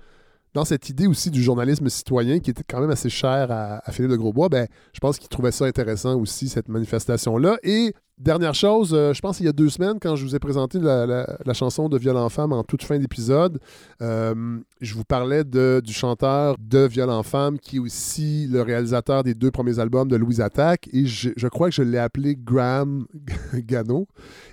dans 0.54 0.64
cette 0.64 0.88
idée 0.88 1.07
aussi 1.07 1.30
du 1.30 1.42
journalisme 1.42 1.88
citoyen 1.88 2.40
qui 2.40 2.50
était 2.50 2.64
quand 2.69 2.80
même 2.80 2.90
assez 2.90 3.11
cher 3.11 3.50
à, 3.50 3.80
Philippe 3.92 4.11
de 4.11 4.16
Grosbois, 4.16 4.49
ben, 4.49 4.66
je 4.92 5.00
pense 5.00 5.19
qu'il 5.19 5.28
trouvait 5.28 5.52
ça 5.52 5.64
intéressant 5.64 6.19
aussi, 6.19 6.49
cette 6.49 6.69
manifestation-là. 6.69 7.59
Et 7.62 7.95
dernière 8.19 8.54
chose, 8.54 8.92
euh, 8.92 9.12
je 9.12 9.21
pense 9.21 9.38
qu'il 9.38 9.47
y 9.47 9.49
a 9.49 9.52
deux 9.52 9.69
semaines, 9.69 9.99
quand 10.00 10.16
je 10.16 10.25
vous 10.25 10.35
ai 10.35 10.38
présenté 10.38 10.78
la, 10.78 11.54
chanson 11.54 11.88
de 11.88 11.99
Violent 11.99 12.28
Femme 12.28 12.52
en 12.52 12.64
toute 12.64 12.83
fin 12.83 12.99
d'épisode, 12.99 13.61
euh, 14.02 14.59
je 14.80 14.95
vous 14.95 15.04
parlais 15.04 15.45
de, 15.45 15.80
du 15.85 15.92
chanteur 15.92 16.57
de 16.59 16.87
Violent 16.87 17.23
Femme 17.23 17.59
qui 17.59 17.76
est 17.76 17.80
aussi 17.80 18.47
le 18.49 18.62
réalisateur 18.62 19.23
des 19.23 19.35
deux 19.35 19.50
premiers 19.50 19.78
albums 19.78 20.09
de 20.09 20.16
Louise 20.16 20.40
Attack. 20.40 20.88
Et 20.92 21.07
je, 21.07 21.30
je 21.37 21.49
crois 21.49 21.69
que 21.69 21.75
je 21.75 21.83
l'ai 21.83 21.99
appelé 21.99 22.37
Graham 22.37 23.07
Gano. 23.54 24.07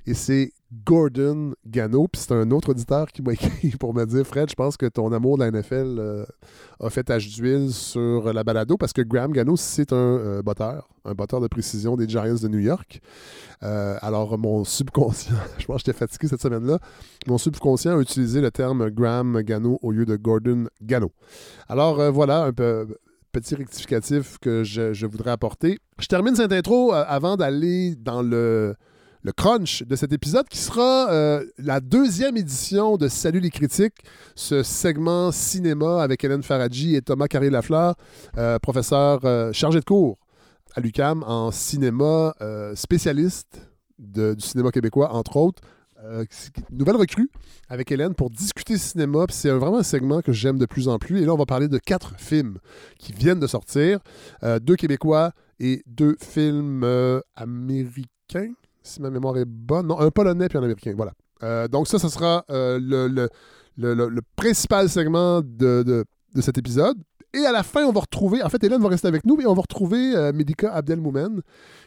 Et 0.05 0.13
c'est 0.13 0.51
Gordon 0.85 1.53
Gano. 1.65 2.07
Puis 2.07 2.21
c'est 2.21 2.33
un 2.33 2.51
autre 2.51 2.69
auditeur 2.69 3.07
qui 3.11 3.21
m'a 3.21 3.33
écrit 3.33 3.71
pour 3.71 3.93
me 3.93 4.05
dire 4.05 4.25
Fred, 4.25 4.49
je 4.49 4.55
pense 4.55 4.77
que 4.77 4.85
ton 4.85 5.11
amour 5.11 5.37
de 5.37 5.43
la 5.43 5.51
NFL 5.51 5.97
euh, 5.99 6.25
a 6.79 6.89
fait 6.89 7.03
tache 7.03 7.29
d'huile 7.29 7.71
sur 7.71 8.33
la 8.33 8.43
balado 8.43 8.77
parce 8.77 8.93
que 8.93 9.01
Graham 9.01 9.31
Gano, 9.31 9.55
c'est 9.55 9.93
un 9.93 9.95
euh, 9.95 10.41
botteur, 10.41 10.89
un 11.05 11.13
botteur 11.13 11.41
de 11.41 11.47
précision 11.47 11.95
des 11.95 12.07
Giants 12.07 12.35
de 12.41 12.47
New 12.47 12.59
York. 12.59 13.01
Euh, 13.63 13.97
alors, 14.01 14.37
mon 14.37 14.63
subconscient, 14.63 15.35
je 15.57 15.65
pense 15.65 15.77
que 15.77 15.87
j'étais 15.87 15.97
fatigué 15.97 16.27
cette 16.27 16.41
semaine-là, 16.41 16.79
mon 17.27 17.37
subconscient 17.37 17.97
a 17.97 18.01
utilisé 18.01 18.41
le 18.41 18.51
terme 18.51 18.89
Graham 18.89 19.41
Gano 19.41 19.79
au 19.81 19.91
lieu 19.91 20.05
de 20.05 20.15
Gordon 20.15 20.67
Gano. 20.81 21.11
Alors, 21.67 22.11
voilà 22.11 22.43
un 22.43 22.53
peu 22.53 22.87
petit 23.31 23.55
rectificatif 23.55 24.37
que 24.39 24.63
je, 24.63 25.05
voudrais 25.05 25.31
apporter. 25.31 25.77
Je 25.99 26.07
termine 26.07 26.35
cette 26.35 26.51
intro 26.51 26.93
avant 26.93 27.35
d'aller 27.35 27.95
dans 27.95 28.21
le 28.21 28.75
le 29.27 29.33
crunch 29.33 29.83
de 29.83 29.97
cet 29.97 30.13
épisode 30.13 30.47
qui 30.47 30.57
sera 30.57 31.11
euh, 31.11 31.45
la 31.57 31.81
deuxième 31.81 32.37
édition 32.37 32.95
de 32.95 33.09
Salut 33.09 33.41
les 33.41 33.49
critiques, 33.49 33.97
ce 34.35 34.63
segment 34.63 35.33
cinéma 35.33 36.01
avec 36.01 36.23
Hélène 36.23 36.43
Faradji 36.43 36.95
et 36.95 37.01
Thomas 37.01 37.27
Carré-Lafleur, 37.27 37.95
euh, 38.37 38.57
professeur 38.59 39.19
euh, 39.25 39.51
chargé 39.51 39.81
de 39.81 39.83
cours 39.83 40.17
à 40.75 40.79
l'UCAM 40.79 41.23
en 41.23 41.51
cinéma, 41.51 42.35
spécialiste 42.75 43.69
du 43.99 44.35
cinéma 44.37 44.71
québécois, 44.71 45.11
entre 45.11 45.35
autres. 45.35 45.61
nouvelle 46.69 46.95
recrue 46.95 47.29
avec 47.67 47.91
Hélène 47.91 48.13
pour 48.13 48.29
discuter 48.29 48.77
cinéma. 48.77 49.25
C'est 49.29 49.49
vraiment 49.49 49.79
un 49.79 49.83
segment 49.83 50.21
que 50.21 50.31
j'aime 50.31 50.59
de 50.59 50.67
plus 50.67 50.87
en 50.87 50.99
plus. 50.99 51.21
Et 51.21 51.25
là, 51.25 51.33
on 51.33 51.37
va 51.37 51.47
parler 51.47 51.67
de 51.67 51.79
quatre 51.79 52.13
films 52.17 52.59
qui 52.99 53.11
viennent 53.11 53.39
de 53.39 53.47
sortir. 53.47 53.99
Deux 54.61 54.75
québécois 54.75 55.31
et 55.59 55.81
deux 55.87 56.15
films 56.21 56.85
américains, 57.35 58.53
si 58.87 59.01
ma 59.01 59.09
mémoire 59.09 59.37
est 59.37 59.45
bonne. 59.45 59.87
Non, 59.87 59.99
un 59.99 60.09
polonais 60.09 60.49
puis 60.49 60.57
un 60.57 60.63
américain. 60.63 60.95
Voilà. 60.95 61.67
donc 61.67 61.87
ça, 61.87 61.99
ce 61.99 62.09
sera 62.09 62.45
le, 62.49 63.29
le, 63.77 64.21
principal 64.35 64.89
segment 64.89 65.41
de, 65.41 66.05
cet 66.39 66.57
épisode. 66.57 66.97
Et 67.33 67.45
à 67.45 67.51
la 67.51 67.63
fin, 67.63 67.83
on 67.83 67.91
va 67.91 68.01
retrouver, 68.01 68.41
en 68.41 68.49
fait, 68.49 68.63
Hélène 68.63 68.81
va 68.81 68.89
rester 68.89 69.07
avec 69.07 69.25
nous, 69.25 69.39
et 69.41 69.45
on 69.45 69.53
va 69.53 69.61
retrouver 69.61 70.15
euh, 70.15 70.31
Abdelmoumen, 70.71 71.41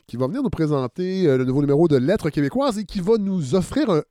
qui 0.06 0.16
va 0.16 0.26
venir 0.26 0.42
nous 0.42 0.50
présenter 0.50 1.26
euh, 1.26 1.38
le 1.38 1.44
nouveau 1.44 1.62
numéro 1.62 1.88
de 1.88 1.96
Lettres 1.96 2.30
québécoises 2.30 2.78
et 2.78 2.84
qui 2.84 3.00
va 3.00 3.16
nous 3.18 3.54
offrir 3.54 4.02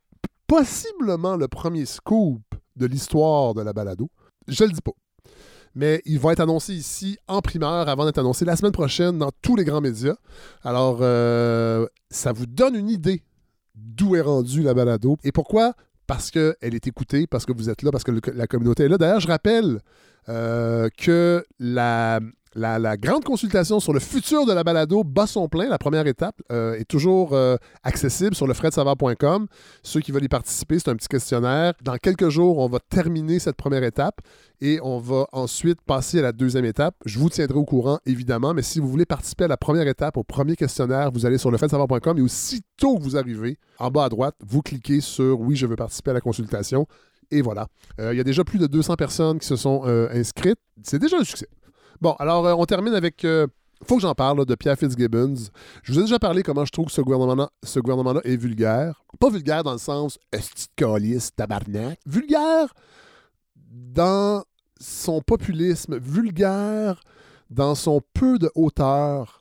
possiblement 0.47 1.35
le 1.35 1.47
premier 1.47 1.85
scoop 1.85 2.41
de 2.75 2.85
l'histoire 2.87 3.53
de 3.53 3.61
la 3.61 3.73
balado. 3.73 4.09
Je 4.47 4.63
le 4.63 4.71
dis 4.71 4.81
pas. 4.81 4.91
Mais 5.75 6.01
il 6.05 6.19
va 6.19 6.31
être 6.33 6.39
annoncé 6.39 6.73
ici 6.73 7.17
en 7.27 7.41
primeur 7.41 7.87
avant 7.89 8.05
d'être 8.05 8.17
annoncé 8.17 8.45
la 8.45 8.55
semaine 8.55 8.71
prochaine 8.71 9.17
dans 9.17 9.31
tous 9.41 9.55
les 9.55 9.63
grands 9.63 9.81
médias. 9.81 10.15
Alors, 10.63 10.99
euh, 11.01 11.85
ça 12.09 12.31
vous 12.31 12.45
donne 12.45 12.75
une 12.75 12.89
idée 12.89 13.23
d'où 13.75 14.15
est 14.15 14.21
rendu 14.21 14.61
la 14.61 14.73
balado 14.73 15.17
et 15.23 15.31
pourquoi? 15.31 15.73
Parce 16.07 16.31
qu'elle 16.31 16.55
est 16.61 16.87
écoutée, 16.87 17.27
parce 17.27 17.45
que 17.45 17.53
vous 17.53 17.69
êtes 17.69 17.83
là, 17.83 17.91
parce 17.91 18.03
que 18.03 18.11
la 18.31 18.47
communauté 18.47 18.83
est 18.83 18.89
là. 18.89 18.97
D'ailleurs, 18.97 19.19
je 19.19 19.27
rappelle 19.27 19.79
euh, 20.27 20.89
que 20.97 21.45
la, 21.59 22.19
la, 22.55 22.97
grande 22.97 23.23
consultation 23.23 23.79
sur 23.79 23.93
le 23.93 23.99
futur 23.99 24.45
de 24.45 24.53
la 24.53 24.63
balado 24.63 25.03
bat 25.03 25.27
son 25.27 25.47
plein. 25.47 25.69
La 25.69 25.77
première 25.77 26.07
étape 26.07 26.41
euh, 26.51 26.75
est 26.75 26.85
toujours 26.85 27.33
euh, 27.33 27.57
accessible 27.83 28.35
sur 28.35 28.47
le 28.47 28.53
fredsavoir.com. 28.53 29.47
Ceux 29.83 29.99
qui 29.99 30.11
veulent 30.11 30.23
y 30.23 30.29
participer, 30.29 30.79
c'est 30.79 30.89
un 30.89 30.95
petit 30.95 31.07
questionnaire. 31.07 31.73
Dans 31.83 31.97
quelques 31.97 32.29
jours, 32.29 32.57
on 32.59 32.67
va 32.67 32.79
terminer 32.79 33.39
cette 33.39 33.55
première 33.55 33.83
étape 33.83 34.21
et 34.61 34.79
on 34.81 34.99
va 34.99 35.27
ensuite 35.31 35.81
passer 35.81 36.19
à 36.19 36.23
la 36.23 36.31
deuxième 36.31 36.65
étape. 36.65 36.95
Je 37.05 37.19
vous 37.19 37.29
tiendrai 37.29 37.57
au 37.57 37.65
courant, 37.65 37.99
évidemment, 38.05 38.53
mais 38.53 38.63
si 38.63 38.79
vous 38.79 38.87
voulez 38.87 39.05
participer 39.05 39.45
à 39.45 39.47
la 39.47 39.57
première 39.57 39.87
étape, 39.87 40.17
au 40.17 40.23
premier 40.23 40.55
questionnaire, 40.55 41.11
vous 41.11 41.25
allez 41.25 41.37
sur 41.37 41.51
le 41.51 41.57
fredsavoir.com 41.57 42.17
et 42.17 42.21
aussitôt 42.21 42.97
que 42.97 43.03
vous 43.03 43.17
arrivez, 43.17 43.57
en 43.77 43.91
bas 43.91 44.05
à 44.05 44.09
droite, 44.09 44.35
vous 44.45 44.61
cliquez 44.61 45.01
sur 45.01 45.39
Oui, 45.39 45.55
je 45.55 45.67
veux 45.67 45.75
participer 45.75 46.11
à 46.11 46.15
la 46.15 46.21
consultation. 46.21 46.87
Et 47.31 47.43
voilà. 47.43 47.67
Il 47.99 48.17
y 48.17 48.19
a 48.19 48.23
déjà 48.23 48.43
plus 48.43 48.57
de 48.57 48.65
200 48.65 48.95
personnes 48.95 49.37
qui 49.37 49.45
se 49.45 49.55
sont 49.55 49.83
inscrites. 50.11 50.57
C'est 50.81 50.97
déjà 50.97 51.17
un 51.17 51.23
succès. 51.23 51.47
Bon, 52.01 52.15
alors 52.19 52.45
euh, 52.47 52.53
on 52.53 52.65
termine 52.65 52.93
avec. 52.93 53.25
Euh, 53.25 53.47
faut 53.85 53.95
que 53.95 54.01
j'en 54.01 54.13
parle 54.13 54.45
de 54.45 54.55
Pierre 54.55 54.77
Fitzgibbons. 54.77 55.35
Je 55.83 55.93
vous 55.93 55.99
ai 55.99 56.03
déjà 56.03 56.19
parlé 56.19 56.43
comment 56.43 56.65
je 56.65 56.71
trouve 56.71 56.87
que 56.87 56.91
ce 56.91 57.01
gouvernement-là 57.01 58.21
est 58.25 58.35
vulgaire. 58.35 59.03
Pas 59.19 59.29
vulgaire 59.29 59.63
dans 59.63 59.71
le 59.71 59.77
sens 59.77 60.19
esticaliste, 60.33 61.37
tabarnak? 61.37 61.97
Vulgaire 62.05 62.73
dans 63.55 64.43
son 64.81 65.21
populisme, 65.21 65.97
vulgaire 65.97 67.01
dans 67.49 67.73
son 67.73 68.01
peu 68.13 68.37
de 68.37 68.51
hauteur 68.53 69.38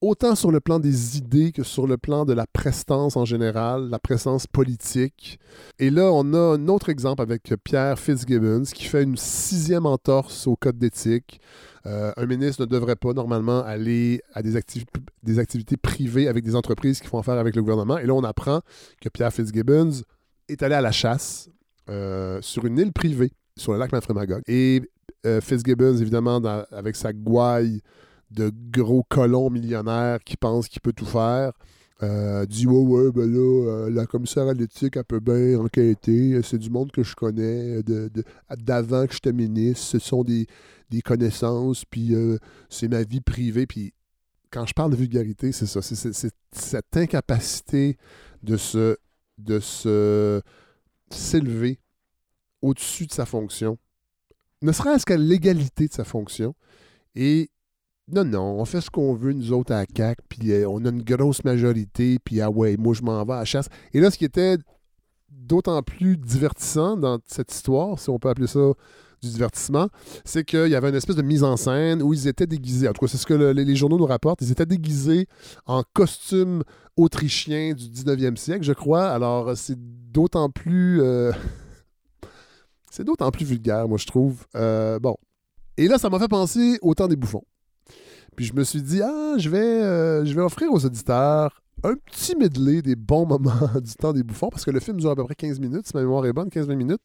autant 0.00 0.34
sur 0.34 0.50
le 0.50 0.60
plan 0.60 0.78
des 0.78 1.16
idées 1.16 1.52
que 1.52 1.62
sur 1.62 1.86
le 1.86 1.96
plan 1.96 2.24
de 2.24 2.32
la 2.32 2.46
prestance 2.46 3.16
en 3.16 3.24
général, 3.24 3.88
la 3.88 3.98
prestance 3.98 4.46
politique. 4.46 5.38
Et 5.78 5.90
là, 5.90 6.10
on 6.12 6.32
a 6.34 6.54
un 6.56 6.68
autre 6.68 6.88
exemple 6.88 7.22
avec 7.22 7.54
Pierre 7.64 7.98
Fitzgibbons 7.98 8.64
qui 8.64 8.84
fait 8.84 9.02
une 9.02 9.16
sixième 9.16 9.86
entorse 9.86 10.46
au 10.46 10.56
code 10.56 10.78
d'éthique. 10.78 11.40
Euh, 11.86 12.12
un 12.16 12.26
ministre 12.26 12.62
ne 12.62 12.66
devrait 12.66 12.96
pas 12.96 13.12
normalement 13.12 13.62
aller 13.62 14.20
à 14.34 14.42
des, 14.42 14.56
activités 14.56 15.76
privées 15.76 16.28
avec 16.28 16.44
des 16.44 16.56
entreprises 16.56 17.00
qui 17.00 17.06
font 17.06 17.18
affaire 17.18 17.38
avec 17.38 17.54
le 17.54 17.62
gouvernement. 17.62 17.98
Et 17.98 18.06
là, 18.06 18.14
on 18.14 18.24
apprend 18.24 18.60
que 19.00 19.08
Pierre 19.08 19.32
Fitzgibbons 19.32 20.02
est 20.48 20.62
allé 20.62 20.74
à 20.74 20.80
la 20.80 20.92
chasse 20.92 21.48
euh, 21.88 22.40
sur 22.42 22.66
une 22.66 22.78
île 22.78 22.92
privée 22.92 23.32
sur 23.56 23.72
le 23.72 23.78
lac 23.78 23.92
Mafremagog. 23.92 24.42
Et 24.48 24.82
euh, 25.24 25.40
Fitzgibbons, 25.40 25.96
évidemment, 25.98 26.42
avec 26.72 26.96
sa 26.96 27.12
gouaille 27.12 27.80
de 28.30 28.52
gros 28.70 29.04
colons 29.08 29.50
millionnaires 29.50 30.18
qui 30.24 30.36
pensent 30.36 30.68
qu'il 30.68 30.80
peut 30.80 30.92
tout 30.92 31.06
faire. 31.06 31.52
Euh, 32.02 32.44
dit 32.44 32.66
ouais 32.66 32.76
ouais 32.76 33.10
ben 33.10 33.24
là 33.24 33.38
euh, 33.38 33.90
la 33.90 34.04
commissaire 34.04 34.48
à 34.48 34.52
l'éthique 34.52 34.96
elle 34.96 35.04
peut 35.04 35.20
bien 35.20 35.58
enquêter. 35.58 36.40
C'est 36.42 36.58
du 36.58 36.68
monde 36.68 36.92
que 36.92 37.02
je 37.02 37.14
connais 37.14 37.82
de, 37.82 38.10
d'avant 38.58 39.06
que 39.06 39.14
j'étais 39.14 39.32
ministre. 39.32 39.86
Ce 39.86 39.98
sont 39.98 40.22
des, 40.22 40.46
connaissances 41.04 41.84
puis 41.84 42.14
euh, 42.14 42.38
c'est 42.68 42.88
ma 42.88 43.02
vie 43.02 43.20
privée. 43.20 43.66
Puis 43.66 43.94
quand 44.50 44.66
je 44.66 44.74
parle 44.74 44.90
de 44.90 44.96
vulgarité 44.96 45.52
c'est 45.52 45.66
ça. 45.66 45.80
C'est, 45.80 46.12
cette 46.52 46.96
incapacité 46.96 47.96
de 48.42 48.58
de 49.38 49.60
se 49.60 50.42
s'élever 51.10 51.78
au-dessus 52.60 53.06
de 53.06 53.12
sa 53.12 53.26
fonction. 53.26 53.78
Ne 54.62 54.72
serait-ce 54.72 55.06
qu'à 55.06 55.16
l'égalité 55.16 55.88
de 55.88 55.92
sa 55.92 56.04
fonction. 56.04 56.54
Et 57.14 57.50
non, 58.08 58.24
non, 58.24 58.60
on 58.60 58.64
fait 58.64 58.80
ce 58.80 58.90
qu'on 58.90 59.14
veut, 59.14 59.32
nous 59.32 59.52
autres, 59.52 59.72
à 59.72 59.80
la 59.80 59.86
CAQ, 59.96 60.22
puis 60.28 60.52
euh, 60.52 60.68
on 60.68 60.84
a 60.84 60.90
une 60.90 61.02
grosse 61.02 61.42
majorité, 61.42 62.18
puis 62.24 62.40
ah 62.40 62.50
ouais, 62.50 62.76
moi, 62.76 62.94
je 62.94 63.02
m'en 63.02 63.24
vais 63.24 63.34
à 63.34 63.44
chasse. 63.44 63.68
Et 63.92 64.00
là, 64.00 64.10
ce 64.10 64.18
qui 64.18 64.24
était 64.24 64.58
d'autant 65.28 65.82
plus 65.82 66.16
divertissant 66.16 66.96
dans 66.96 67.18
cette 67.26 67.52
histoire, 67.52 67.98
si 67.98 68.08
on 68.08 68.18
peut 68.18 68.28
appeler 68.28 68.46
ça 68.46 68.60
du 69.22 69.30
divertissement, 69.30 69.88
c'est 70.24 70.44
qu'il 70.44 70.68
y 70.68 70.74
avait 70.74 70.90
une 70.90 70.94
espèce 70.94 71.16
de 71.16 71.22
mise 71.22 71.42
en 71.42 71.56
scène 71.56 72.02
où 72.02 72.12
ils 72.12 72.28
étaient 72.28 72.46
déguisés. 72.46 72.88
En 72.88 72.92
tout 72.92 73.00
cas, 73.00 73.10
c'est 73.10 73.16
ce 73.16 73.26
que 73.26 73.34
les 73.34 73.76
journaux 73.76 73.98
nous 73.98 74.06
rapportent. 74.06 74.40
Ils 74.42 74.52
étaient 74.52 74.66
déguisés 74.66 75.26
en 75.66 75.82
costume 75.92 76.62
autrichien 76.96 77.74
du 77.74 77.84
19e 77.84 78.36
siècle, 78.36 78.62
je 78.62 78.72
crois. 78.72 79.08
Alors, 79.08 79.56
c'est 79.56 79.78
d'autant 80.12 80.50
plus. 80.50 81.00
Euh, 81.02 81.32
c'est 82.90 83.04
d'autant 83.04 83.30
plus 83.30 83.44
vulgaire, 83.44 83.88
moi, 83.88 83.98
je 83.98 84.06
trouve. 84.06 84.46
Euh, 84.54 84.98
bon. 84.98 85.16
Et 85.76 85.88
là, 85.88 85.98
ça 85.98 86.08
m'a 86.08 86.18
fait 86.18 86.28
penser 86.28 86.78
au 86.82 86.94
temps 86.94 87.08
des 87.08 87.16
bouffons. 87.16 87.44
Puis 88.36 88.44
je 88.44 88.54
me 88.54 88.64
suis 88.64 88.82
dit, 88.82 89.00
ah, 89.02 89.34
je 89.38 89.48
vais, 89.48 89.58
euh, 89.58 90.24
je 90.24 90.34
vais 90.34 90.42
offrir 90.42 90.72
aux 90.72 90.84
auditeurs 90.84 91.62
un 91.84 91.94
petit 91.94 92.34
medley 92.36 92.82
des 92.82 92.96
bons 92.96 93.26
moments 93.26 93.52
du 93.82 93.94
temps 93.94 94.12
des 94.12 94.22
bouffons, 94.22 94.48
parce 94.48 94.64
que 94.64 94.70
le 94.70 94.80
film 94.80 94.98
dure 94.98 95.10
à 95.10 95.16
peu 95.16 95.24
près 95.24 95.34
15 95.34 95.60
minutes, 95.60 95.86
si 95.86 95.92
ma 95.94 96.00
mémoire 96.00 96.24
est 96.26 96.32
bonne, 96.32 96.48
15-20 96.48 96.74
minutes. 96.74 97.02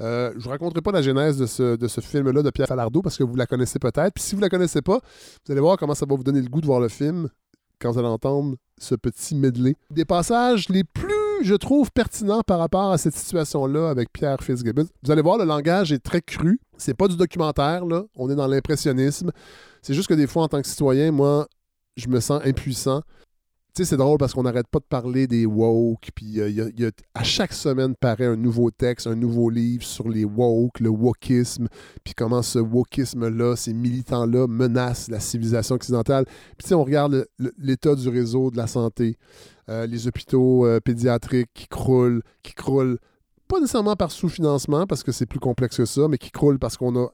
Euh, 0.00 0.30
je 0.32 0.38
ne 0.38 0.42
vous 0.42 0.50
raconterai 0.50 0.82
pas 0.82 0.92
la 0.92 1.02
genèse 1.02 1.38
de 1.38 1.46
ce, 1.46 1.76
de 1.76 1.88
ce 1.88 2.00
film-là 2.00 2.42
de 2.42 2.50
Pierre 2.50 2.68
Falardeau, 2.68 3.02
parce 3.02 3.16
que 3.16 3.24
vous 3.24 3.36
la 3.36 3.46
connaissez 3.46 3.78
peut-être. 3.78 4.14
Puis 4.14 4.22
si 4.22 4.34
vous 4.34 4.40
ne 4.40 4.46
la 4.46 4.50
connaissez 4.50 4.82
pas, 4.82 4.98
vous 5.46 5.52
allez 5.52 5.60
voir 5.60 5.76
comment 5.76 5.94
ça 5.94 6.06
va 6.06 6.14
vous 6.14 6.24
donner 6.24 6.40
le 6.40 6.48
goût 6.48 6.60
de 6.60 6.66
voir 6.66 6.80
le 6.80 6.88
film 6.88 7.28
quand 7.80 7.90
vous 7.90 7.98
allez 7.98 8.08
entendre 8.08 8.56
ce 8.78 8.94
petit 8.94 9.34
medley. 9.34 9.76
Des 9.90 10.04
passages 10.04 10.68
les 10.68 10.84
plus 10.84 11.12
je 11.42 11.54
trouve, 11.54 11.90
pertinents 11.90 12.42
par 12.42 12.58
rapport 12.58 12.92
à 12.92 12.98
cette 12.98 13.14
situation-là 13.14 13.90
avec 13.90 14.12
Pierre 14.12 14.42
Fitzgibbon. 14.42 14.86
Vous 15.02 15.10
allez 15.10 15.22
voir, 15.22 15.38
le 15.38 15.44
langage 15.44 15.92
est 15.92 15.98
très 15.98 16.22
cru. 16.22 16.60
C'est 16.76 16.94
pas 16.94 17.08
du 17.08 17.16
documentaire, 17.16 17.84
là. 17.84 18.04
On 18.16 18.30
est 18.30 18.34
dans 18.34 18.46
l'impressionnisme. 18.46 19.30
C'est 19.82 19.94
juste 19.94 20.08
que 20.08 20.14
des 20.14 20.26
fois, 20.26 20.44
en 20.44 20.48
tant 20.48 20.62
que 20.62 20.68
citoyen, 20.68 21.10
moi, 21.10 21.48
je 21.96 22.08
me 22.08 22.20
sens 22.20 22.40
impuissant. 22.44 23.02
Tu 23.74 23.82
sais, 23.82 23.90
c'est 23.90 23.96
drôle 23.96 24.18
parce 24.18 24.34
qu'on 24.34 24.42
n'arrête 24.42 24.68
pas 24.68 24.80
de 24.80 24.84
parler 24.84 25.26
des 25.26 25.46
woke, 25.46 26.10
puis 26.14 26.40
euh, 26.40 26.90
à 27.14 27.24
chaque 27.24 27.54
semaine 27.54 27.94
paraît 27.94 28.26
un 28.26 28.36
nouveau 28.36 28.70
texte, 28.70 29.06
un 29.06 29.14
nouveau 29.14 29.48
livre 29.48 29.82
sur 29.82 30.10
les 30.10 30.26
woke, 30.26 30.78
le 30.78 30.90
wokisme, 30.90 31.68
puis 32.04 32.12
comment 32.12 32.42
ce 32.42 32.58
wokisme-là, 32.58 33.56
ces 33.56 33.72
militants-là 33.72 34.46
menacent 34.46 35.08
la 35.08 35.20
civilisation 35.20 35.76
occidentale. 35.76 36.26
Puis 36.58 36.68
tu 36.68 36.74
on 36.74 36.84
regarde 36.84 37.26
l'état 37.56 37.94
du 37.94 38.10
réseau 38.10 38.50
de 38.50 38.58
la 38.58 38.66
santé, 38.66 39.16
euh, 39.70 39.86
les 39.86 40.06
hôpitaux 40.06 40.66
euh, 40.66 40.78
pédiatriques 40.78 41.48
qui 41.54 41.66
croulent, 41.66 42.20
qui 42.42 42.52
croulent, 42.52 42.98
pas 43.48 43.58
nécessairement 43.58 43.96
par 43.96 44.12
sous-financement, 44.12 44.86
parce 44.86 45.02
que 45.02 45.12
c'est 45.12 45.24
plus 45.24 45.40
complexe 45.40 45.78
que 45.78 45.86
ça, 45.86 46.08
mais 46.08 46.18
qui 46.18 46.30
croulent 46.30 46.58
parce 46.58 46.76
qu'on 46.76 46.94
a 46.94 47.08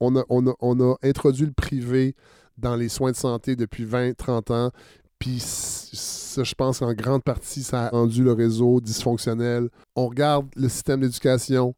on 0.00 0.16
a, 0.16 0.96
introduit 1.02 1.46
le 1.46 1.52
privé 1.52 2.14
dans 2.56 2.76
les 2.76 2.88
soins 2.88 3.12
de 3.12 3.16
santé 3.16 3.56
depuis 3.56 3.84
20-30 3.84 4.52
ans. 4.52 4.70
Puis 5.18 5.38
je 5.38 6.54
pense 6.54 6.78
qu'en 6.78 6.92
grande 6.94 7.22
partie, 7.22 7.62
ça 7.62 7.86
a 7.86 7.88
rendu 7.90 8.22
le 8.22 8.32
réseau 8.32 8.80
dysfonctionnel. 8.80 9.68
On 9.96 10.08
regarde 10.08 10.46
le 10.56 10.68
système 10.68 11.00
d'éducation 11.00 11.74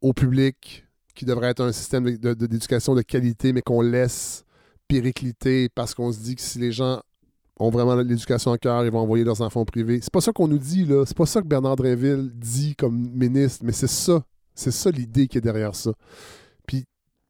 au 0.00 0.12
public, 0.12 0.84
qui 1.14 1.24
devrait 1.24 1.48
être 1.48 1.62
un 1.62 1.72
système 1.72 2.04
d'éducation 2.04 2.94
de, 2.94 3.02
qualité, 3.02 3.52
mais 3.52 3.62
qu'on 3.62 3.80
laisse 3.80 4.44
péricliter 4.88 5.68
parce 5.68 5.94
qu'on 5.94 6.12
se 6.12 6.18
dit 6.18 6.36
que 6.36 6.42
si 6.42 6.58
les 6.58 6.72
gens 6.72 7.00
ont 7.58 7.70
vraiment 7.70 7.94
l'éducation 7.96 8.50
en 8.50 8.56
cœur, 8.56 8.84
ils 8.84 8.90
vont 8.90 9.00
envoyer 9.00 9.24
leurs 9.24 9.40
enfants 9.40 9.64
privés. 9.64 10.00
C'est 10.02 10.12
pas 10.12 10.20
ça 10.20 10.32
qu'on 10.32 10.46
nous 10.46 10.58
dit, 10.58 10.84
là. 10.84 11.04
C'est 11.06 11.16
pas 11.16 11.24
ça 11.24 11.40
que 11.40 11.46
Bernard 11.46 11.76
Dréville 11.76 12.30
dit 12.34 12.76
comme 12.76 13.08
ministre, 13.14 13.64
mais 13.64 13.72
c'est 13.72 13.86
ça. 13.86 14.22
C'est 14.54 14.70
ça 14.70 14.90
l'idée 14.90 15.26
qui 15.26 15.38
est 15.38 15.42
derrière 15.42 15.74
ça 15.74 15.92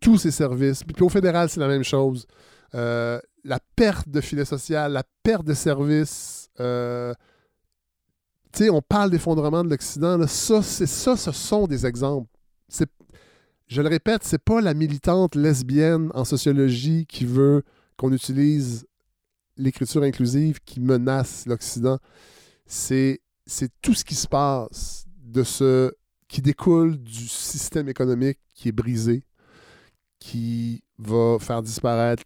tous 0.06 0.18
ces 0.18 0.30
services. 0.30 0.84
Puis, 0.84 1.02
au 1.02 1.08
fédéral, 1.08 1.50
c'est 1.50 1.58
la 1.58 1.66
même 1.66 1.82
chose. 1.82 2.28
Euh, 2.76 3.18
la 3.42 3.58
perte 3.74 4.08
de 4.08 4.20
filet 4.20 4.44
social, 4.44 4.92
la 4.92 5.02
perte 5.24 5.44
de 5.44 5.52
services. 5.52 6.48
Euh, 6.60 7.12
tu 8.52 8.62
sais, 8.64 8.70
on 8.70 8.80
parle 8.80 9.10
d'effondrement 9.10 9.64
de 9.64 9.68
l'Occident. 9.68 10.24
Ça, 10.28 10.62
ça, 10.62 11.16
ce 11.16 11.32
sont 11.32 11.66
des 11.66 11.86
exemples. 11.86 12.30
Je 13.66 13.82
le 13.82 13.88
répète, 13.88 14.22
c'est 14.22 14.38
pas 14.38 14.60
la 14.60 14.74
militante 14.74 15.34
lesbienne 15.34 16.12
en 16.14 16.24
sociologie 16.24 17.04
qui 17.06 17.24
veut 17.24 17.64
qu'on 17.96 18.12
utilise 18.12 18.86
l'écriture 19.56 20.04
inclusive 20.04 20.60
qui 20.64 20.78
menace 20.78 21.46
l'Occident. 21.46 21.98
C'est 22.64 23.18
tout 23.82 23.94
ce 23.94 24.04
qui 24.04 24.14
se 24.14 24.28
passe 24.28 25.04
de 25.18 25.42
ce 25.42 25.92
qui 26.28 26.42
découle 26.42 26.96
du 26.96 27.26
système 27.26 27.88
économique 27.88 28.38
qui 28.54 28.68
est 28.68 28.72
brisé, 28.72 29.24
qui 30.18 30.82
va 30.98 31.38
faire 31.40 31.62
disparaître 31.62 32.22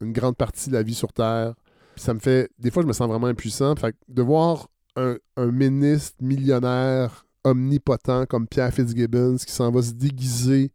une 0.00 0.12
grande 0.12 0.36
partie 0.36 0.68
de 0.68 0.74
la 0.74 0.82
vie 0.82 0.94
sur 0.94 1.12
Terre. 1.12 1.54
ça 1.96 2.14
me 2.14 2.18
fait. 2.18 2.50
Des 2.58 2.70
fois, 2.70 2.82
je 2.82 2.88
me 2.88 2.92
sens 2.92 3.08
vraiment 3.08 3.26
impuissant. 3.26 3.74
Fait 3.76 3.94
de 4.08 4.22
voir 4.22 4.68
un, 4.96 5.16
un 5.36 5.50
ministre 5.50 6.16
millionnaire 6.20 7.26
omnipotent 7.44 8.26
comme 8.26 8.46
Pierre 8.46 8.72
Fitzgibbons 8.72 9.36
qui 9.36 9.52
s'en 9.52 9.70
va 9.70 9.82
se 9.82 9.92
déguiser 9.92 10.72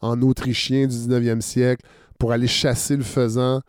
en 0.00 0.20
Autrichien 0.22 0.86
du 0.86 0.94
19e 0.94 1.40
siècle 1.40 1.86
pour 2.18 2.32
aller 2.32 2.48
chasser 2.48 2.96
le 2.96 3.04
faisan, 3.04 3.62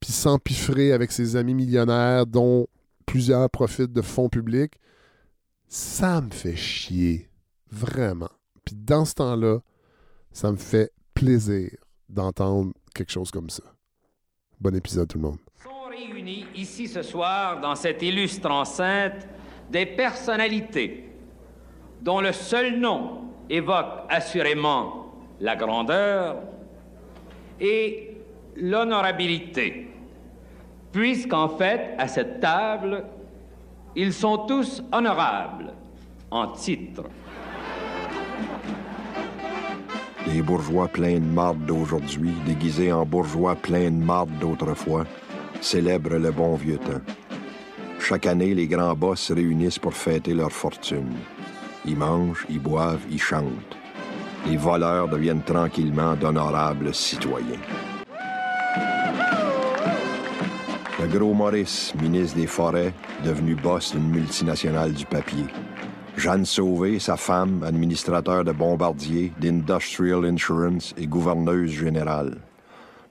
puis 0.00 0.12
s'empiffrer 0.12 0.92
avec 0.92 1.10
ses 1.10 1.36
amis 1.36 1.54
millionnaires 1.54 2.26
dont 2.26 2.66
plusieurs 3.06 3.48
profitent 3.50 3.92
de 3.92 4.02
fonds 4.02 4.28
publics, 4.28 4.74
ça 5.68 6.20
me 6.20 6.30
fait 6.30 6.56
chier. 6.56 7.30
Vraiment. 7.70 8.30
Puis 8.64 8.76
dans 8.76 9.04
ce 9.04 9.14
temps-là, 9.14 9.60
ça 10.32 10.52
me 10.52 10.56
fait 10.56 10.92
plaisir 11.18 11.70
d'entendre 12.08 12.72
quelque 12.94 13.10
chose 13.10 13.32
comme 13.32 13.50
ça. 13.50 13.64
Bon 14.60 14.72
épisode 14.72 15.08
tout 15.08 15.18
le 15.18 15.24
monde. 15.24 15.38
Sont 15.60 15.90
réunis 15.90 16.46
ici 16.54 16.86
ce 16.86 17.02
soir 17.02 17.60
dans 17.60 17.74
cette 17.74 18.00
illustre 18.02 18.48
enceinte 18.48 19.26
des 19.68 19.84
personnalités 19.84 21.10
dont 22.02 22.20
le 22.20 22.30
seul 22.30 22.78
nom 22.78 23.32
évoque 23.50 24.04
assurément 24.08 25.12
la 25.40 25.56
grandeur 25.56 26.36
et 27.60 28.16
l'honorabilité, 28.54 29.88
puisqu'en 30.92 31.48
fait, 31.48 31.96
à 31.98 32.06
cette 32.06 32.38
table, 32.38 33.04
ils 33.96 34.12
sont 34.12 34.46
tous 34.46 34.84
honorables 34.92 35.72
en 36.30 36.52
titre. 36.52 37.02
Les 40.26 40.42
bourgeois 40.42 40.88
pleins 40.88 41.20
de 41.20 41.24
marde 41.24 41.64
d'aujourd'hui, 41.64 42.32
déguisés 42.44 42.92
en 42.92 43.06
bourgeois 43.06 43.54
pleins 43.54 43.90
de 43.90 44.04
marde 44.04 44.30
d'autrefois, 44.40 45.04
célèbrent 45.60 46.18
le 46.18 46.30
bon 46.30 46.56
vieux 46.56 46.78
temps. 46.78 47.00
Chaque 48.00 48.26
année, 48.26 48.54
les 48.54 48.66
grands 48.66 48.94
boss 48.94 49.20
se 49.20 49.32
réunissent 49.32 49.78
pour 49.78 49.94
fêter 49.94 50.34
leur 50.34 50.52
fortune. 50.52 51.14
Ils 51.84 51.96
mangent, 51.96 52.46
ils 52.50 52.60
boivent, 52.60 53.04
ils 53.10 53.20
chantent. 53.20 53.76
Les 54.46 54.56
voleurs 54.56 55.08
deviennent 55.08 55.42
tranquillement 55.42 56.14
d'honorables 56.14 56.94
citoyens. 56.94 57.60
Le 61.00 61.06
gros 61.06 61.32
Maurice, 61.32 61.94
ministre 62.00 62.36
des 62.36 62.46
Forêts, 62.46 62.92
devenu 63.24 63.54
boss 63.54 63.92
d'une 63.92 64.10
multinationale 64.10 64.92
du 64.92 65.06
papier. 65.06 65.46
Jeanne 66.18 66.44
Sauvé, 66.44 66.98
sa 66.98 67.16
femme, 67.16 67.62
administrateur 67.62 68.42
de 68.42 68.50
Bombardier, 68.50 69.32
d'Industrial 69.40 70.24
Insurance 70.24 70.92
et 70.98 71.06
gouverneuse 71.06 71.70
générale. 71.70 72.38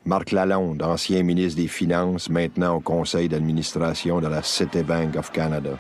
Marc 0.06 0.32
Lalonde, 0.32 0.84
ancien 0.84 1.24
ministre 1.24 1.62
des 1.62 1.70
Finances, 1.70 2.30
maintenant 2.30 2.76
au 2.76 2.80
conseil 2.82 3.30
d'administration 3.30 4.20
de 4.20 4.28
la 4.28 4.44
Citibank 4.44 5.16
of 5.16 5.32
Canada. 5.32 5.78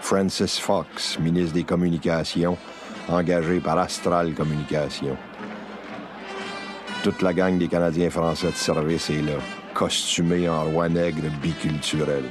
Francis 0.00 0.58
Fox, 0.58 1.18
ministre 1.18 1.52
des 1.52 1.64
Communications, 1.64 2.56
engagé 3.10 3.60
par 3.60 3.78
Astral 3.78 4.32
Communications. 4.32 5.18
Toute 7.02 7.20
la 7.20 7.34
gang 7.34 7.58
des 7.58 7.68
Canadiens 7.68 8.08
français 8.08 8.50
de 8.50 8.56
service 8.56 9.10
est 9.10 9.20
là, 9.20 9.36
costumés 9.74 10.48
en 10.48 10.64
roi 10.64 10.88
nègre 10.88 11.28
biculturel. 11.42 12.24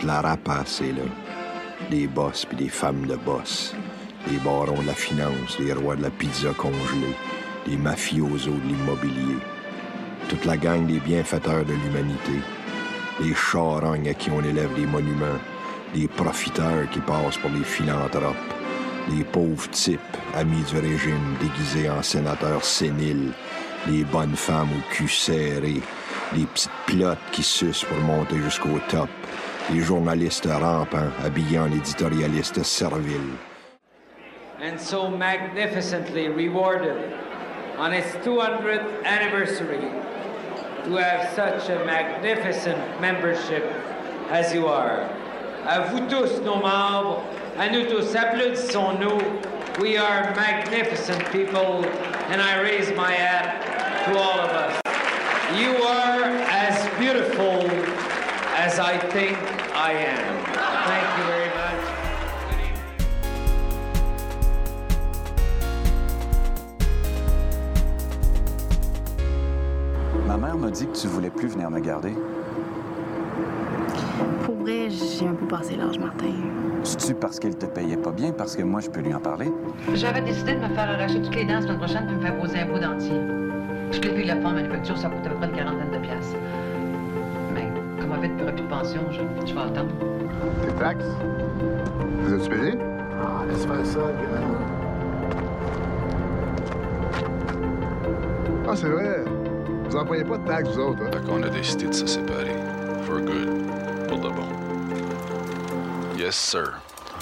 Toute 0.00 0.08
la 0.08 0.22
rapace 0.22 0.80
est 0.80 0.92
là. 0.92 1.02
Des 1.90 2.06
boss 2.06 2.46
puis 2.46 2.56
des 2.56 2.70
femmes 2.70 3.06
de 3.06 3.16
boss. 3.16 3.74
Les 4.30 4.38
barons 4.38 4.80
de 4.80 4.86
la 4.86 4.94
finance, 4.94 5.58
les 5.58 5.74
rois 5.74 5.94
de 5.94 6.02
la 6.02 6.08
pizza 6.08 6.54
congelée, 6.56 7.14
les 7.66 7.76
mafiosos 7.76 8.50
de 8.50 8.68
l'immobilier. 8.68 9.36
Toute 10.30 10.46
la 10.46 10.56
gang 10.56 10.86
des 10.86 11.00
bienfaiteurs 11.00 11.66
de 11.66 11.74
l'humanité. 11.74 12.40
Les 13.20 13.34
charognes 13.34 14.08
à 14.08 14.14
qui 14.14 14.30
on 14.30 14.42
élève 14.42 14.74
des 14.74 14.86
monuments. 14.86 15.38
Les 15.94 16.08
profiteurs 16.08 16.88
qui 16.90 17.00
passent 17.00 17.36
pour 17.36 17.50
des 17.50 17.64
philanthropes. 17.64 18.36
Les 19.10 19.24
pauvres 19.24 19.68
types, 19.68 20.00
amis 20.34 20.62
du 20.62 20.78
régime, 20.78 21.36
déguisés 21.42 21.90
en 21.90 22.02
sénateurs 22.02 22.64
séniles. 22.64 23.32
Les 23.86 24.04
bonnes 24.04 24.36
femmes 24.36 24.70
au 24.70 24.94
cul 24.94 25.08
serré. 25.08 25.82
Les 26.34 26.46
petites 26.46 26.70
plottes 26.86 27.18
qui 27.32 27.42
sucent 27.42 27.84
pour 27.84 27.98
monter 27.98 28.38
jusqu'au 28.38 28.80
top. 28.88 29.10
Les 29.68 29.80
journalistes 29.80 30.46
rampants, 30.46 31.10
habillés 31.24 31.58
en 31.58 31.70
éditorialistes 31.72 32.62
serviles. 32.64 33.36
and 34.60 34.78
so 34.78 35.08
magnificently 35.08 36.28
rewarded 36.28 37.12
on 37.78 37.94
its 37.94 38.08
200th 38.26 39.04
anniversary 39.04 39.80
to 40.84 40.96
have 40.96 41.32
such 41.34 41.70
a 41.70 41.82
magnificent 41.86 43.00
membership 43.00 43.64
as 44.28 44.52
you 44.52 44.66
are. 44.66 45.08
À 45.64 45.90
vous 45.90 46.06
tous, 46.10 46.40
nos 46.44 46.56
membres, 46.60 47.22
à 47.56 47.70
nous 47.70 47.88
tous, 47.88 48.14
applaudissons-nous. 48.14 49.20
We 49.80 49.96
are 49.96 50.34
magnificent 50.34 51.24
people, 51.32 51.84
and 52.28 52.42
I 52.42 52.60
raise 52.60 52.92
my 52.94 53.12
hat 53.12 54.04
to 54.06 54.18
all 54.18 54.40
of 54.40 54.50
us. 54.50 54.80
You 55.58 55.82
are 55.82 56.39
I 58.90 58.98
think 58.98 59.38
I 59.72 59.92
am. 59.92 60.34
Thank 60.90 61.06
you 61.16 61.24
very 61.30 61.50
much. 61.54 61.82
Ma 70.26 70.36
mère 70.36 70.56
m'a 70.56 70.70
dit 70.72 70.88
que 70.88 70.96
tu 70.96 71.06
voulais 71.06 71.30
plus 71.30 71.46
venir 71.46 71.70
me 71.70 71.78
garder. 71.78 72.16
Pour 74.42 74.56
vrai, 74.56 74.90
j'ai 74.90 75.28
un 75.28 75.34
peu 75.34 75.46
passé 75.46 75.76
l'âge, 75.76 76.00
Martin. 76.00 76.34
C'est-tu 76.82 77.14
parce 77.14 77.38
qu'elle 77.38 77.56
te 77.56 77.66
payait 77.66 77.96
pas 77.96 78.10
bien? 78.10 78.32
Parce 78.32 78.56
que 78.56 78.64
moi, 78.64 78.80
je 78.80 78.90
peux 78.90 79.02
lui 79.02 79.14
en 79.14 79.20
parler? 79.20 79.52
J'avais 79.94 80.22
décidé 80.22 80.54
de 80.54 80.58
me 80.66 80.74
faire 80.74 80.90
arracher 80.90 81.22
toutes 81.22 81.36
les 81.36 81.44
dents 81.44 81.54
la 81.54 81.62
semaine 81.62 81.78
prochaine 81.78 82.08
et 82.08 82.12
me 82.12 82.20
faire 82.22 82.36
poser 82.40 82.58
un 82.58 82.66
pot 82.66 82.80
dentier. 82.80 83.20
Je 83.92 84.00
l'ai 84.00 84.14
vu, 84.14 84.24
la 84.24 84.40
forme 84.40 84.54
manufacture, 84.54 84.98
ça 84.98 85.08
coûte 85.10 85.24
à 85.26 85.30
peu 85.30 85.36
près 85.36 85.46
une 85.46 85.54
quarantaine 85.54 85.90
de 85.92 85.98
piastres. 85.98 86.36
On 88.12 88.20
fait 88.20 88.28
plus 88.28 88.62
de 88.62 88.68
pension, 88.68 89.00
je, 89.10 89.46
je 89.46 89.54
vais 89.54 89.60
attendre. 89.60 89.90
Tes 90.66 90.72
taxes? 90.78 91.04
Vous 92.22 92.34
êtes 92.34 92.48
payé? 92.50 92.72
Ah, 93.22 93.44
laisse 93.46 93.64
faire 93.64 93.86
ça, 93.86 94.00
Ah, 98.68 98.76
c'est 98.76 98.88
vrai. 98.88 99.24
Vous 99.88 99.96
n'employez 99.96 100.24
pas 100.24 100.38
de 100.38 100.46
taxes, 100.46 100.70
vous 100.70 100.80
autres, 100.80 101.02
hein? 101.02 101.10
Fait 101.12 101.24
qu'on 101.24 101.42
a 101.42 101.48
décidé 101.48 101.86
de 101.86 101.92
se 101.92 102.06
séparer. 102.06 102.54
For 103.04 103.20
good. 103.20 103.48
Pour 104.08 104.18
de 104.18 104.28
bon. 104.28 104.46
Yes, 106.16 106.36
sir. 106.36 106.80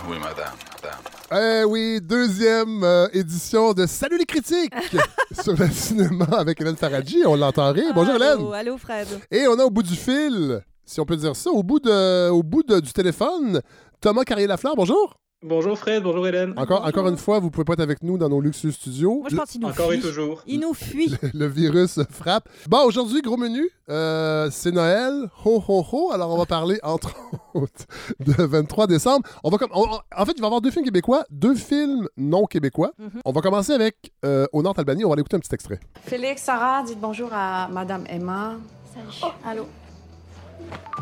Oui, 0.08 0.16
madame. 0.18 0.54
Madame. 0.82 1.60
Eh 1.60 1.64
oui, 1.64 2.00
deuxième 2.02 2.82
euh, 2.82 3.08
édition 3.12 3.72
de 3.74 3.86
Salut 3.86 4.18
les 4.18 4.24
critiques 4.26 4.72
sur 5.42 5.54
le 5.56 5.68
cinéma 5.68 6.26
avec 6.38 6.60
Hélène 6.60 6.76
Faradji. 6.76 7.22
On 7.26 7.36
l'entend 7.36 7.72
rire. 7.72 7.92
Bonjour 7.94 8.14
allô, 8.14 8.24
Hélène. 8.24 8.52
Allô, 8.54 8.78
Fred. 8.78 9.06
Et 9.30 9.46
on 9.48 9.58
a 9.58 9.64
au 9.64 9.70
bout 9.70 9.82
du 9.82 9.94
fil, 9.94 10.62
si 10.88 11.00
on 11.00 11.04
peut 11.04 11.16
dire 11.16 11.36
ça, 11.36 11.50
au 11.50 11.62
bout, 11.62 11.80
de, 11.80 12.30
au 12.30 12.42
bout 12.42 12.62
de- 12.62 12.80
du 12.80 12.92
téléphone, 12.92 13.60
Thomas 14.00 14.24
Carrier-Lafleur. 14.24 14.74
Bonjour. 14.74 15.14
Bonjour 15.44 15.78
Fred, 15.78 16.02
bonjour 16.02 16.26
Hélène. 16.26 16.52
Encore, 16.56 16.84
encore 16.84 17.06
une 17.06 17.16
fois, 17.16 17.38
vous 17.38 17.48
pouvez 17.52 17.64
pas 17.64 17.74
être 17.74 17.80
avec 17.80 18.02
nous 18.02 18.18
dans 18.18 18.28
nos 18.28 18.40
luxueux 18.40 18.72
studios. 18.72 19.20
Moi, 19.20 19.28
je 19.30 19.36
pense 19.36 19.50
qu'il 19.50 19.60
nous 19.60 19.68
Encore 19.68 19.90
fuit. 19.90 19.98
et 19.98 20.02
toujours. 20.02 20.42
Il 20.48 20.58
nous 20.58 20.74
fuit. 20.74 21.14
Le 21.32 21.46
virus 21.46 22.00
frappe. 22.10 22.48
Bon, 22.68 22.82
aujourd'hui, 22.84 23.20
gros 23.22 23.36
menu. 23.36 23.70
euh, 23.88 24.48
c'est 24.50 24.72
Noël. 24.72 25.30
Ho, 25.44 25.62
ho, 25.68 25.84
ho. 25.92 26.10
Alors, 26.10 26.30
on 26.34 26.38
va 26.38 26.44
parler, 26.46 26.80
entre 26.82 27.14
autres, 27.54 27.84
de 28.18 28.32
23 28.42 28.88
décembre. 28.88 29.28
On 29.44 29.50
va 29.50 29.58
com- 29.58 29.68
on- 29.74 29.82
on- 29.88 30.00
en 30.22 30.24
fait, 30.26 30.32
il 30.32 30.40
va 30.40 30.46
y 30.46 30.48
avoir 30.48 30.60
deux 30.60 30.72
films 30.72 30.84
québécois, 30.84 31.24
deux 31.30 31.54
films 31.54 32.08
non 32.16 32.46
québécois. 32.46 32.90
Mhm. 32.98 33.20
On 33.24 33.30
va 33.30 33.40
commencer 33.40 33.72
avec 33.72 34.10
euh, 34.24 34.46
Au 34.52 34.62
Nord-Albanie. 34.64 35.04
On 35.04 35.08
va 35.08 35.12
aller 35.12 35.20
écouter 35.20 35.36
un 35.36 35.40
petit 35.40 35.54
extrait. 35.54 35.78
Félix, 36.02 36.42
Sarah, 36.42 36.82
dites 36.82 36.98
bonjour 37.00 37.28
à 37.32 37.68
Madame 37.68 38.02
Emma. 38.08 38.56
Salut. 38.92 39.32
allô. 39.46 39.66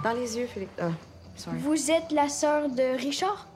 Dans 0.02 0.12
les 0.12 0.36
yeux, 0.36 0.46
Félix. 0.46 0.70
Ah, 0.80 0.90
sorry. 1.36 1.58
Vous 1.58 1.90
êtes 1.90 2.12
la 2.12 2.28
sœur 2.28 2.68
de 2.68 2.96
Richard? 2.96 3.46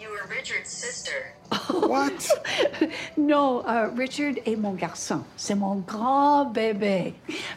You 0.00 0.08
were 0.10 0.28
Richard's 0.28 0.68
sister. 0.70 1.12
What? 1.88 2.10
non, 3.16 3.62
euh, 3.68 3.88
Richard 3.96 4.34
est 4.44 4.56
mon 4.56 4.72
garçon. 4.72 5.20
C'est 5.36 5.54
mon 5.54 5.76
grand 5.76 6.46
bébé. 6.46 7.14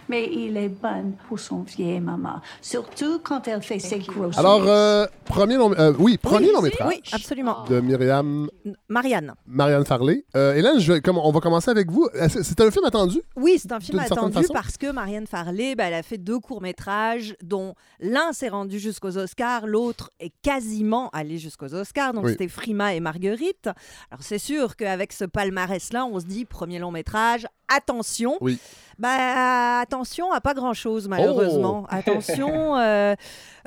Mais 0.09 0.29
il 0.31 0.55
est 0.57 0.69
bon 0.69 1.13
pour 1.27 1.39
son 1.39 1.61
vieille 1.63 1.99
maman. 1.99 2.41
Surtout 2.61 3.19
quand 3.23 3.47
elle 3.47 3.61
fait 3.61 3.79
ses 3.79 3.99
grosses. 3.99 4.37
Alors, 4.37 4.63
euh, 4.65 5.05
premier 5.25 5.55
long, 5.55 5.73
euh, 5.77 5.93
oui, 5.99 6.17
premier 6.17 6.51
long 6.51 6.61
métrage. 6.61 6.87
Oui, 6.87 7.01
absolument. 7.11 7.65
De 7.69 7.79
Myriam. 7.81 8.49
Marianne. 8.89 9.33
Marianne 9.45 9.85
Farley. 9.85 10.23
Euh, 10.35 10.53
Hélène, 10.55 10.79
je 10.79 10.93
vais- 10.93 11.01
comme- 11.01 11.17
on 11.17 11.31
va 11.31 11.39
commencer 11.39 11.69
avec 11.71 11.89
vous. 11.91 12.07
C'est- 12.29 12.43
C'est 12.43 12.61
un 12.61 12.71
film 12.71 12.85
attendu? 12.85 13.21
Oui, 13.35 13.57
c'est 13.59 13.71
un 13.71 13.79
film 13.79 13.99
attendu 13.99 14.45
parce 14.53 14.77
que 14.77 14.91
Marianne 14.91 15.27
Farley, 15.27 15.75
ben, 15.75 15.85
elle 15.87 15.93
a 15.95 16.03
fait 16.03 16.17
deux 16.17 16.39
courts-métrages, 16.39 17.35
dont 17.43 17.75
l'un 17.99 18.33
s'est 18.33 18.49
rendu 18.49 18.79
jusqu'aux 18.79 19.17
Oscars, 19.17 19.67
l'autre 19.67 20.11
est 20.19 20.31
quasiment 20.41 21.09
allé 21.13 21.37
jusqu'aux 21.37 21.73
Oscars. 21.73 22.13
Donc, 22.13 22.25
Oui. 22.25 22.31
c'était 22.31 22.47
Frima 22.47 22.93
et 22.95 22.99
Marguerite. 22.99 23.69
Alors, 24.09 24.23
c'est 24.23 24.39
sûr 24.39 24.75
qu'avec 24.75 25.13
ce 25.13 25.25
palmarès-là, 25.25 26.05
on 26.05 26.19
se 26.19 26.25
dit 26.25 26.45
premier 26.45 26.79
long-métrage, 26.79 27.47
attention. 27.67 28.37
Oui. 28.41 28.59
Bah, 28.99 29.79
attention 29.79 30.31
à 30.31 30.41
pas 30.41 30.53
grand-chose, 30.53 31.07
malheureusement. 31.07 31.83
Oh. 31.83 31.87
Attention 31.89 32.77
euh, 32.77 33.15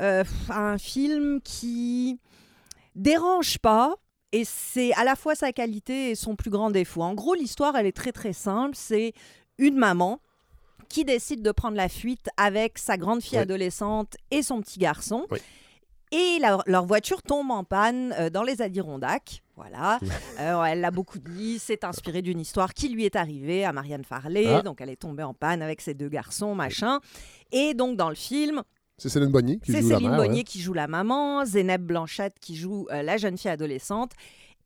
euh, 0.00 0.24
à 0.48 0.60
un 0.72 0.78
film 0.78 1.40
qui 1.42 2.20
dérange 2.94 3.58
pas. 3.58 3.94
Et 4.32 4.44
c'est 4.44 4.92
à 4.94 5.04
la 5.04 5.14
fois 5.14 5.34
sa 5.36 5.52
qualité 5.52 6.10
et 6.10 6.14
son 6.16 6.34
plus 6.34 6.50
grand 6.50 6.70
défaut. 6.70 7.02
En 7.02 7.14
gros, 7.14 7.34
l'histoire, 7.34 7.76
elle 7.76 7.86
est 7.86 7.96
très 7.96 8.10
très 8.12 8.32
simple. 8.32 8.74
C'est 8.76 9.12
une 9.58 9.76
maman 9.76 10.18
qui 10.88 11.04
décide 11.04 11.40
de 11.42 11.52
prendre 11.52 11.76
la 11.76 11.88
fuite 11.88 12.28
avec 12.36 12.78
sa 12.78 12.96
grande 12.96 13.22
fille 13.22 13.38
Oui. 13.38 13.42
adolescente 13.42 14.16
et 14.32 14.42
son 14.42 14.60
petit 14.60 14.80
garçon. 14.80 15.26
Oui. 15.30 15.38
Et 16.10 16.38
la- 16.40 16.58
leur 16.66 16.84
voiture 16.84 17.22
tombe 17.22 17.50
en 17.52 17.62
panne 17.64 18.12
euh, 18.18 18.28
dans 18.28 18.42
les 18.42 18.60
Adirondacks. 18.60 19.42
Voilà. 19.56 20.00
Euh, 20.40 20.62
elle 20.64 20.80
l'a 20.80 20.90
beaucoup 20.90 21.18
dit. 21.18 21.58
C'est 21.58 21.84
inspiré 21.84 22.22
d'une 22.22 22.40
histoire 22.40 22.74
qui 22.74 22.88
lui 22.88 23.04
est 23.04 23.16
arrivée 23.16 23.64
à 23.64 23.72
Marianne 23.72 24.04
Farley. 24.04 24.46
Ah. 24.46 24.62
Donc, 24.62 24.80
elle 24.80 24.90
est 24.90 24.96
tombée 25.00 25.22
en 25.22 25.34
panne 25.34 25.62
avec 25.62 25.80
ses 25.80 25.94
deux 25.94 26.08
garçons, 26.08 26.54
machin. 26.54 27.00
Et 27.52 27.74
donc, 27.74 27.96
dans 27.96 28.08
le 28.08 28.14
film, 28.16 28.62
C'est 28.98 29.08
Céline 29.08 29.30
Bonnier 29.30 29.58
qui 29.60 29.72
joue 29.72 29.88
la 29.88 29.94
Céline 29.96 30.10
mère. 30.10 30.18
Bonnier 30.18 30.38
ouais. 30.38 30.44
qui 30.44 30.60
joue 30.60 30.72
la 30.72 30.88
maman, 30.88 31.44
Zénep 31.44 31.82
Blanchette 31.82 32.38
qui 32.40 32.56
joue 32.56 32.86
euh, 32.90 33.02
la 33.02 33.16
jeune 33.16 33.38
fille 33.38 33.50
adolescente. 33.50 34.12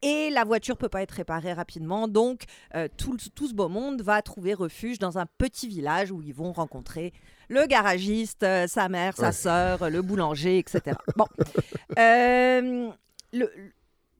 Et 0.01 0.31
la 0.31 0.45
voiture 0.45 0.77
peut 0.77 0.89
pas 0.89 1.03
être 1.03 1.11
réparée 1.11 1.53
rapidement, 1.53 2.07
donc 2.07 2.45
euh, 2.77 2.87
tout, 2.97 3.19
ce 3.19 3.53
beau 3.53 3.69
monde 3.69 4.01
va 4.01 4.23
trouver 4.23 4.55
refuge 4.55 5.01
dans 5.01 5.19
un 5.19 5.27
petit 5.27 5.67
village 5.67 6.13
où 6.13 6.23
ils 6.23 6.33
vont 6.33 6.53
rencontrer 6.53 7.13
le 7.49 7.67
garagiste, 7.67 8.47
sa 8.69 8.89
mère, 8.89 9.17
sa 9.17 9.27
Ouais. 9.27 9.33
sœur, 9.33 9.91
le 9.91 10.01
boulanger, 10.01 10.59
etc. 10.59 10.97
Bon, 11.17 11.27
le, 13.33 13.51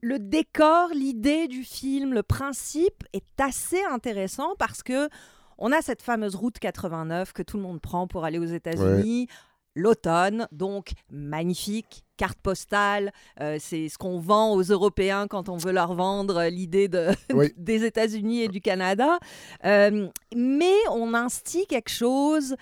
le 0.01 0.19
décor, 0.19 0.91
l'idée 0.95 1.49
du 1.49 1.65
film, 1.65 2.13
le 2.15 2.23
principe 2.23 3.05
est 3.13 3.41
assez 3.41 3.83
intéressant 3.91 4.55
parce 4.59 4.83
que 4.83 5.09
on 5.59 5.73
a 5.73 5.83
cette 5.83 6.03
fameuse 6.03 6.37
route 6.37 6.59
89 6.59 7.33
que 7.33 7.43
tout 7.43 7.57
le 7.57 7.63
monde 7.65 7.81
prend 7.81 8.07
pour 8.07 8.25
aller 8.25 8.39
aux 8.39 8.45
États-Unis. 8.45 9.27
L'automne, 9.75 10.49
donc 10.51 10.91
magnifique, 11.11 12.05
carte 12.17 12.39
postale, 12.41 13.13
euh, 13.41 13.59
c'est 13.61 13.89
ce 13.89 13.97
qu'on 13.97 14.19
vend 14.19 14.55
aux 14.55 14.63
Européens 14.63 15.29
quand 15.29 15.49
on 15.49 15.57
veut 15.57 15.71
leur 15.71 15.95
vendre 15.95 16.37
euh, 16.39 16.49
l'idée 16.49 16.89
de, 16.89 17.09
Oui. 17.33 17.53
des 17.57 17.85
États-Unis 17.85 18.43
et 18.43 18.49
du 18.49 18.61
Canada. 18.61 19.19
Euh, 19.65 20.09
mais 20.35 20.75
on 20.91 21.15
instille 21.15 21.67
quelque 21.67 21.91
chose 21.91 22.57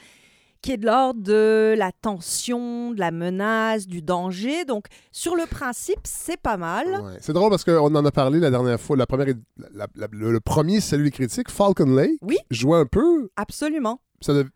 qui 0.67 0.73
est 0.73 0.77
de 0.79 0.87
l'ordre 0.87 1.23
de 1.23 1.77
la 1.79 1.93
tension, 1.93 2.91
de 2.91 2.99
la 2.99 3.13
menace, 3.13 3.87
du 3.87 4.03
danger. 4.03 4.65
Donc, 4.65 4.87
sur 5.13 5.37
le 5.37 5.47
principe, 5.47 6.01
c'est 6.03 6.37
pas 6.41 6.57
mal. 6.57 6.87
Ouais. 7.03 7.19
C'est 7.21 7.33
drôle 7.33 7.51
parce 7.51 7.63
qu'on 7.63 7.95
en 7.95 8.05
a 8.05 8.11
parlé 8.11 8.41
la 8.41 8.51
dernière 8.51 8.81
fois. 8.81 8.97
La 8.97 9.07
première, 9.07 9.29
la- 9.73 9.87
la- 9.95 10.09
le, 10.11 10.33
le 10.33 10.41
premier 10.41 10.81
Salut 10.81 11.05
les 11.05 11.11
critiques, 11.13 11.51
Falcon 11.53 11.95
Lake, 11.95 12.19
Oui. 12.21 12.37
jouait 12.51 12.79
un 12.79 12.85
peu. 12.87 13.29
Absolument. 13.37 14.01
Ça, 14.21 14.35
dev- 14.35 14.49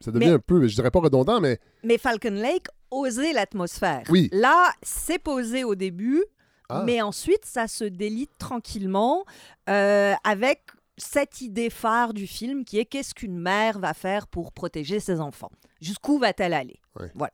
ça 0.00 0.10
devient 0.10 0.26
Mais- 0.26 0.32
un 0.34 0.38
peu, 0.38 0.66
je 0.68 0.74
dirais 0.74 0.90
pas 0.90 1.00
redondant, 1.00 1.40
mais 1.40 1.58
Mais 1.82 1.96
Falcon 1.96 2.32
Lake 2.34 2.66
osait 2.90 3.32
l'atmosphère. 3.32 4.02
Oui. 4.10 4.28
Là, 4.32 4.70
c'est 4.82 5.18
posé 5.18 5.64
au 5.64 5.74
début, 5.74 6.22
Ah. 6.68 6.82
mais 6.84 7.00
ensuite, 7.00 7.46
ça 7.46 7.68
se 7.68 7.84
délite 7.84 8.32
tranquillement 8.38 9.24
euh, 9.70 10.12
avec 10.24 10.60
cette 10.96 11.40
idée 11.40 11.70
phare 11.70 12.14
du 12.14 12.26
film 12.26 12.64
qui 12.64 12.78
est 12.78 12.84
qu'est-ce 12.84 13.14
qu'une 13.14 13.38
mère 13.38 13.78
va 13.78 13.94
faire 13.94 14.26
pour 14.26 14.52
protéger 14.52 15.00
ses 15.00 15.20
enfants? 15.20 15.50
Jusqu'où 15.80 16.18
va-t-elle 16.18 16.54
aller? 16.54 16.80
Voilà. 17.14 17.32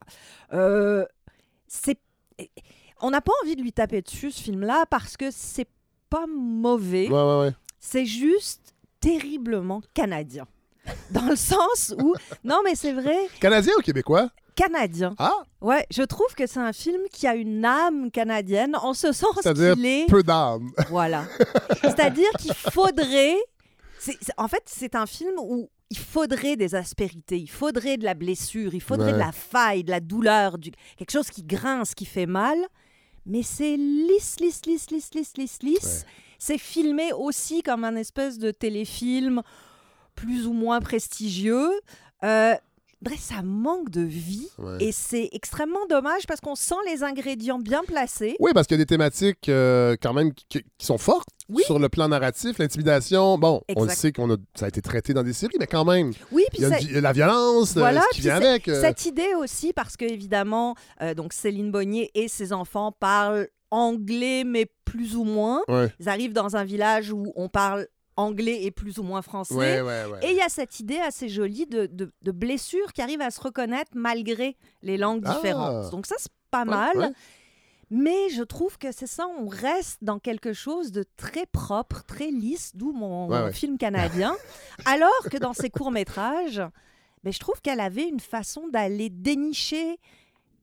Euh, 0.53 1.05
c'est... 1.67 1.99
On 3.03 3.11
n'a 3.11 3.21
pas 3.21 3.33
envie 3.43 3.57
de 3.57 3.63
lui 3.63 3.73
taper 3.73 4.03
dessus, 4.03 4.31
ce 4.31 4.43
film-là, 4.43 4.85
parce 4.91 5.17
que 5.17 5.31
c'est 5.31 5.69
pas 6.09 6.27
mauvais. 6.27 7.09
ouais, 7.09 7.23
ouais, 7.23 7.41
ouais. 7.41 7.53
C'est 7.79 8.05
juste 8.07 8.75
terriblement 9.01 9.81
canadien. 9.95 10.47
Dans 11.11 11.27
le 11.27 11.37
sens 11.37 11.95
où... 11.99 12.15
Non, 12.45 12.61
mais 12.65 12.75
c'est 12.75 12.93
vrai, 12.93 13.17
Canadien 13.41 13.73
ou 13.79 13.83
québécois? 13.83 14.31
canadien. 14.57 15.15
Ah! 15.19 15.43
Ouais, 15.63 15.87
je 15.91 16.03
trouve 16.03 16.35
que 16.37 16.47
c'est 16.47 16.59
un 16.61 16.75
film 16.75 17.01
qui 17.11 17.27
a 17.27 17.35
une 17.35 17.65
âme 17.65 18.11
canadienne, 18.11 18.77
en 18.77 18.93
ce 18.93 19.11
sens 19.13 19.31
C'est-à-dire 19.43 19.75
qu'il 19.75 19.87
est... 19.87 20.07
peu 20.07 20.23
d'âme. 20.23 20.71
Voilà. 20.91 21.25
C'est-à-dire 21.81 22.31
qu'il 22.39 22.53
faudrait... 22.53 23.37
en 24.37 24.49
fait, 24.49 24.63
c'est 24.67 24.95
un 24.97 25.07
film 25.07 25.33
où 25.39 25.71
il 25.89 25.99
faudrait 25.99 26.57
des 26.57 26.75
aspérités, 26.75 27.39
il 27.39 27.49
faudrait 27.51 27.97
de 27.97 28.05
la 28.05 28.13
blessure, 28.15 28.75
il 28.75 28.83
faudrait 28.83 29.07
Ouais. 29.07 29.13
de 29.15 29.19
la 29.19 29.33
faille, 29.33 29.83
de 29.83 29.91
la 29.91 30.01
douleur, 30.01 30.59
du... 30.59 30.71
quelque 30.99 31.11
chose 31.13 31.31
qui 31.31 31.43
grince, 31.43 31.95
qui 31.95 32.05
fait 32.05 32.27
mal. 32.27 32.59
Mais 33.25 33.43
c'est 33.43 33.77
lisse, 33.77 34.37
lisse, 34.41 34.63
lisse, 34.67 34.91
lisse, 34.91 35.11
lisse, 35.15 35.33
lisse, 35.39 35.59
lisse. 35.63 36.05
C'est 36.39 36.59
filmé 36.59 37.13
aussi 37.13 37.63
comme 37.63 37.85
un 37.85 37.97
espèce 37.97 38.39
de 38.39 38.51
téléfilm 38.51 39.43
plus 40.23 40.47
ou 40.47 40.53
moins 40.53 40.81
prestigieux. 40.81 41.71
Euh, 42.25 42.55
bref, 43.03 43.19
ça 43.21 43.43
manque 43.43 43.89
de 43.91 44.03
vie 44.03 44.49
Ouais. 44.59 44.77
et 44.85 44.93
c'est 44.93 45.31
extrêmement 45.33 45.87
dommage 45.89 46.27
parce 46.27 46.41
qu'on 46.41 46.55
sent 46.55 46.75
les 46.87 47.03
ingrédients 47.03 47.59
bien 47.59 47.83
placés. 47.87 48.37
Oui, 48.41 48.51
parce 48.55 48.67
qu'il 48.67 48.75
y 48.77 48.81
a 48.81 48.85
des 48.85 48.87
thématiques 48.87 49.49
euh, 49.49 49.97
quand 50.03 50.13
même 50.13 50.35
qui, 50.35 50.47
qui 50.77 50.87
sont 50.87 50.99
fortes 50.99 51.29
Oui. 51.49 51.63
sur 51.65 51.79
le 51.79 51.89
plan 51.89 52.09
narratif, 52.09 52.59
l'intimidation. 52.59 53.39
Bon, 53.39 53.63
on 53.77 53.85
le 53.85 53.91
sait 53.91 54.13
qu'on 54.13 54.31
a, 54.33 54.37
ça 54.55 54.67
a 54.67 54.69
été 54.69 54.83
traité 54.83 55.15
dans 55.15 55.23
des 55.23 55.33
séries, 55.33 55.57
mais 55.59 55.67
quand 55.67 55.85
même, 55.87 56.13
Oui, 56.31 56.45
puis 56.53 56.61
y 56.63 56.65
a 56.65 56.69
une 56.69 56.75
c'est- 56.75 56.81
vi- 56.81 56.89
il 56.89 56.95
y 56.95 56.99
a 56.99 57.01
la 57.01 57.13
violence, 57.13 57.77
euh, 57.77 57.81
Voilà, 57.81 58.03
ce 58.11 58.17
qui 58.17 58.21
vient 58.23 58.37
avec. 58.37 58.69
euh, 58.69 58.81
Cette 58.83 59.07
idée 59.07 59.35
aussi, 59.39 59.73
parce 59.73 59.97
que 59.97 60.05
évidemment, 60.05 60.75
euh, 61.01 61.15
donc 61.15 61.33
Céline 61.33 61.71
Bonnier 61.71 62.11
et 62.15 62.29
ses 62.29 62.53
enfants 62.53 62.93
parlent 62.93 63.49
anglais, 63.71 64.43
mais 64.45 64.67
plus 64.85 65.17
ou 65.17 65.25
moins. 65.25 65.63
Ouais, 65.69 65.89
Ils 66.01 66.09
arrivent 66.09 66.33
dans 66.33 66.57
un 66.57 66.65
village 66.65 67.13
où 67.13 67.33
on 67.37 67.49
parle 67.49 67.87
anglais 68.17 68.65
et 68.65 68.71
plus 68.71 68.99
ou 68.99 69.03
moins 69.03 69.23
français. 69.23 69.55
ouais, 69.55 69.81
ouais. 69.81 70.05
ouais. 70.05 70.19
Et 70.23 70.31
il 70.31 70.37
y 70.37 70.43
a 70.43 70.49
cette 70.49 70.81
idée 70.81 70.99
assez 70.99 71.29
jolie 71.29 71.67
de, 71.67 71.87
de, 71.87 72.13
de 72.23 72.31
blessures 72.33 72.93
qui 72.93 73.03
arrivent 73.03 73.21
à 73.23 73.31
se 73.31 73.41
reconnaître 73.41 73.93
malgré 73.95 74.57
les 74.83 74.97
langues 74.97 75.23
Ah. 75.25 75.35
différentes. 75.35 75.91
Donc 75.91 76.07
ça, 76.07 76.17
c'est 76.19 76.33
pas 76.51 76.65
mal. 76.65 77.13
Mais 77.93 78.29
je 78.31 78.45
trouve 78.45 78.79
que 78.79 78.93
c'est 78.93 79.09
ça, 79.09 79.27
on 79.41 79.49
reste 79.49 79.99
dans 80.03 80.21
quelque 80.21 80.53
chose 80.53 80.93
de 80.93 81.05
très 81.17 81.45
propre, 81.47 82.05
très 82.05 82.31
lisse, 82.31 82.71
d'où 82.77 82.93
mon, 82.93 83.51
film 83.51 83.79
canadien. 83.79 84.37
alors 84.85 85.11
que 85.29 85.37
dans 85.39 85.53
ses 85.53 85.71
courts-métrages, 85.71 86.63
ben, 87.25 87.33
je 87.33 87.39
trouve 87.41 87.61
qu'elle 87.61 87.81
avait 87.81 88.09
une 88.09 88.21
façon 88.21 88.69
d'aller 88.69 89.11
dénicher 89.11 89.99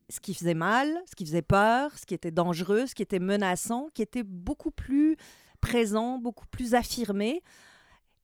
ce 0.09 0.21
qui 0.21 0.33
faisait 0.33 0.53
mal, 0.53 0.87
ce 1.09 1.15
qui 1.15 1.25
faisait 1.25 1.41
peur, 1.41 1.91
ce 1.97 2.05
qui 2.05 2.13
était 2.13 2.31
dangereux, 2.31 2.85
ce 2.87 2.95
qui 2.95 3.03
était 3.03 3.19
menaçant, 3.19 3.89
qui 3.93 4.01
était 4.01 4.23
beaucoup 4.23 4.71
plus 4.71 5.17
présent, 5.61 6.17
beaucoup 6.17 6.47
plus 6.47 6.73
affirmé. 6.75 7.41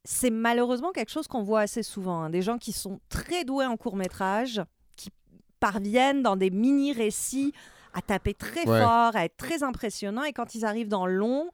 C'est 0.05 0.29
malheureusement 0.31 0.91
quelque 0.91 1.11
chose 1.11 1.27
qu'on 1.27 1.43
voit 1.43 1.61
assez 1.61 1.83
souvent. 1.83 2.23
hein. 2.23 2.29
Des 2.29 2.41
gens 2.41 2.57
qui 2.57 2.71
sont 2.73 2.99
très 3.09 3.45
doués 3.45 3.65
en 3.65 3.77
court 3.77 3.95
métrage, 3.95 4.61
qui 4.97 5.09
parviennent 5.59 6.21
dans 6.23 6.35
des 6.35 6.49
mini-récits 6.49 7.53
à 7.93 8.01
taper 8.01 8.33
très 8.33 8.67
Ouais. 8.67 8.81
fort, 8.81 9.15
à 9.15 9.25
être 9.25 9.37
très 9.37 9.63
impressionnants, 9.63 10.23
et 10.23 10.33
quand 10.33 10.55
ils 10.55 10.65
arrivent 10.65 10.87
dans 10.89 11.05
le 11.05 11.15
long, 11.15 11.49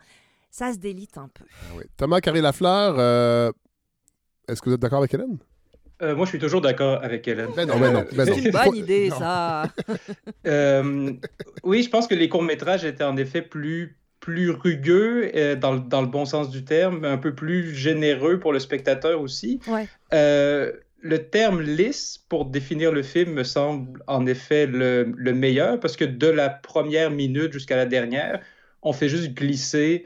ça 0.49 0.73
se 0.73 0.77
délite 0.79 1.17
un 1.17 1.27
peu. 1.27 1.45
Ah 1.49 1.73
oui. 1.77 1.83
Thomas 1.97 2.21
Carré-Lafleur, 2.21 2.95
euh, 2.97 3.51
est-ce 4.47 4.61
que 4.61 4.69
vous 4.69 4.75
êtes 4.75 4.81
d'accord 4.81 4.99
avec 4.99 5.13
Hélène? 5.13 5.37
Euh, 6.01 6.15
moi, 6.15 6.23
je 6.25 6.29
suis 6.29 6.39
toujours 6.39 6.61
d'accord 6.61 7.03
avec 7.03 7.27
Hélène. 7.27 7.49
Ben 7.57 7.67
non, 7.67 7.77
ben 7.77 7.91
non, 7.91 8.05
ben 8.15 8.25
non. 8.25 8.33
C'est 8.33 8.45
une 8.45 8.51
bonne 8.51 8.75
idée, 8.75 9.09
ça. 9.09 9.63
Euh, 10.47 11.11
oui, 11.63 11.83
je 11.83 11.89
pense 11.89 12.07
que 12.07 12.15
les 12.15 12.29
courts-métrages 12.29 12.85
étaient 12.85 13.03
en 13.03 13.17
effet 13.17 13.41
plus, 13.41 13.99
plus 14.29 14.51
rugueux, 14.51 15.31
euh, 15.35 15.55
dans, 15.55 15.73
le- 15.73 15.79
dans 15.79 16.01
le 16.01 16.07
bon 16.07 16.25
sens 16.25 16.49
du 16.49 16.63
terme, 16.63 17.03
un 17.05 17.17
peu 17.17 17.33
plus 17.33 17.73
généreux 17.75 18.39
pour 18.39 18.53
le 18.53 18.59
spectateur 18.59 19.21
aussi. 19.21 19.59
Ouais. 19.67 19.87
Euh, 20.13 20.71
le 21.01 21.17
terme 21.29 21.61
lisse 21.61 22.23
pour 22.29 22.45
définir 22.45 22.91
le 22.91 23.03
film 23.03 23.33
me 23.33 23.43
semble 23.43 24.03
en 24.07 24.25
effet 24.27 24.65
le, 24.67 25.13
le 25.15 25.33
meilleur 25.33 25.79
parce 25.79 25.95
que 25.95 26.05
de 26.05 26.27
la 26.27 26.49
première 26.49 27.09
minute 27.09 27.53
jusqu'à 27.53 27.77
la 27.77 27.85
dernière, 27.85 28.41
on 28.81 28.93
fait 28.93 29.09
juste 29.09 29.33
glisser 29.33 30.05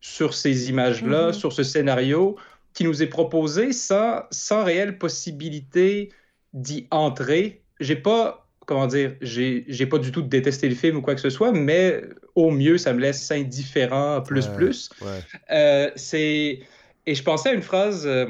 sur 0.00 0.34
ces 0.34 0.68
images-là, 0.70 1.28
Mhm. 1.28 1.32
sur 1.32 1.52
ce 1.52 1.62
scénario 1.62 2.36
qui 2.74 2.84
nous 2.84 3.02
est 3.02 3.06
proposé 3.06 3.72
sans, 3.72 4.22
sans 4.30 4.64
réelle 4.64 4.98
possibilité 4.98 6.10
d'y 6.52 6.86
entrer. 6.90 7.62
J'ai 7.80 7.96
pas 7.96 8.43
comment 8.66 8.86
dire, 8.86 9.14
j'ai 9.20 9.64
j'ai 9.68 9.86
pas 9.86 9.98
du 9.98 10.12
tout 10.12 10.22
détesté 10.22 10.68
le 10.68 10.74
film 10.74 10.96
ou 10.98 11.02
quoi 11.02 11.14
que 11.14 11.20
ce 11.20 11.30
soit, 11.30 11.52
mais 11.52 12.02
au 12.34 12.50
mieux, 12.50 12.78
ça 12.78 12.92
me 12.92 13.00
laisse 13.00 13.30
indifférent 13.30 14.22
plus 14.22 14.46
Ouais, 14.48 14.54
plus. 14.54 14.90
ouais. 15.00 15.20
Euh, 15.50 15.90
c'est 15.96 16.60
et 17.06 17.14
je 17.14 17.22
pensais 17.22 17.50
à 17.50 17.52
une 17.52 17.62
phrase 17.62 18.06
euh, 18.06 18.26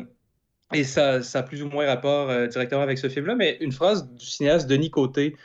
et 0.73 0.85
ça, 0.85 1.23
ça 1.23 1.41
a 1.41 1.43
plus 1.43 1.63
ou 1.63 1.69
moins 1.69 1.87
rapport 1.87 2.31
euh, 2.31 2.47
directement 2.47 2.83
avec 2.83 2.99
ce 2.99 3.09
film-là, 3.09 3.35
mais 3.37 3.57
une 3.61 3.73
phrase 3.73 4.09
du 4.13 4.27
cinéaste 4.27 4.69
Denis 4.69 4.91
Côté 4.91 5.37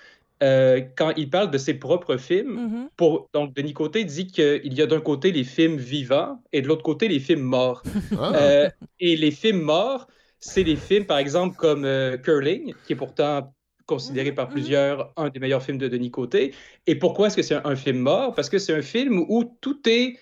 euh, 0.42 0.82
quand 0.96 1.12
il 1.18 1.30
parle 1.30 1.52
de 1.52 1.58
ses 1.58 1.74
propres 1.74 2.18
films. 2.18 2.54
Mhm. 2.54 2.90
Pour, 2.96 3.30
donc 3.34 3.54
Denis 3.54 3.74
Côté 3.74 4.06
dit 4.06 4.28
qu'il 4.28 4.74
y 4.74 4.82
a 4.82 4.86
d'un 4.88 5.02
côté 5.02 5.32
les 5.32 5.44
films 5.44 5.76
vivants 5.76 6.42
et 6.54 6.62
de 6.62 6.68
l'autre 6.68 6.84
côté 6.84 7.08
les 7.08 7.20
films 7.20 7.42
morts. 7.42 7.84
Ah. 8.18 8.32
Euh, 8.36 8.70
et 9.00 9.16
les 9.18 9.32
films 9.32 9.62
morts, 9.62 10.08
c'est 10.40 10.64
les 10.64 10.78
films, 10.78 11.06
par 11.06 11.18
exemple, 11.18 11.58
comme 11.58 11.84
euh, 11.84 12.18
Curling, 12.18 12.74
qui 12.86 12.94
est 12.94 12.96
pourtant 12.96 13.54
considéré 13.90 14.32
par 14.34 14.50
plusieurs 14.50 15.12
un 15.18 15.30
des 15.30 15.40
meilleurs 15.40 15.64
films 15.64 15.78
de 15.80 15.88
Denis 15.88 16.12
Côté. 16.12 16.54
Et 16.88 16.96
pourquoi 16.96 17.28
est-ce 17.28 17.36
que 17.36 17.42
c'est 17.42 17.56
un, 17.56 17.62
un 17.66 17.76
film 17.76 17.98
mort? 18.00 18.36
Parce 18.36 18.50
que 18.50 18.60
c'est 18.60 18.74
un 18.74 18.82
film 18.84 19.20
où 19.28 19.58
tout 19.62 19.82
est 19.90 20.18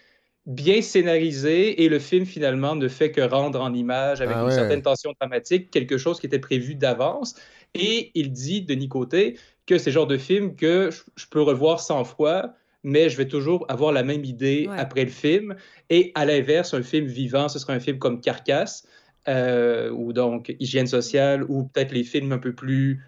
bien 0.45 0.81
scénarisé 0.81 1.83
et 1.83 1.89
le 1.89 1.99
film, 1.99 2.25
finalement, 2.25 2.75
ne 2.75 2.87
fait 2.87 3.11
que 3.11 3.21
rendre 3.21 3.61
en 3.61 3.73
image, 3.73 4.21
avec 4.21 4.35
Ah 4.37 4.43
une 4.43 4.51
certaine 4.51 4.81
tension 4.81 5.11
dramatique, 5.19 5.69
quelque 5.71 5.97
chose 5.97 6.19
qui 6.19 6.25
était 6.27 6.39
prévu 6.39 6.75
d'avance. 6.75 7.35
Et 7.73 8.11
il 8.15 8.31
dit, 8.31 8.61
Denis 8.61 8.87
Côté, 8.87 9.37
que 9.65 9.77
c'est 9.77 9.89
le 9.89 9.95
genre 9.95 10.07
de 10.07 10.17
film 10.17 10.55
que 10.55 10.89
je, 10.91 11.01
je 11.17 11.25
peux 11.27 11.41
revoir 11.41 11.81
100 11.81 12.05
fois, 12.05 12.53
mais 12.83 13.09
je 13.09 13.17
vais 13.17 13.27
toujours 13.27 13.65
avoir 13.69 13.91
la 13.91 14.03
même 14.03 14.23
idée 14.23 14.67
Ouais. 14.69 14.77
après 14.79 15.03
le 15.03 15.11
film. 15.11 15.55
Et 15.89 16.11
à 16.15 16.23
l'inverse, 16.25 16.73
un 16.73 16.83
film 16.83 17.07
vivant, 17.07 17.49
ce 17.49 17.59
serait 17.59 17.73
un 17.73 17.79
film 17.81 17.99
comme 17.99 18.21
Carcasse, 18.21 18.87
euh, 19.27 19.89
ou 19.91 20.13
donc 20.13 20.55
Hygiène 20.59 20.87
sociale, 20.87 21.43
ou 21.49 21.65
peut-être 21.65 21.91
les 21.91 22.05
films 22.05 22.31
un 22.31 22.37
peu 22.37 22.53
plus 22.55 23.03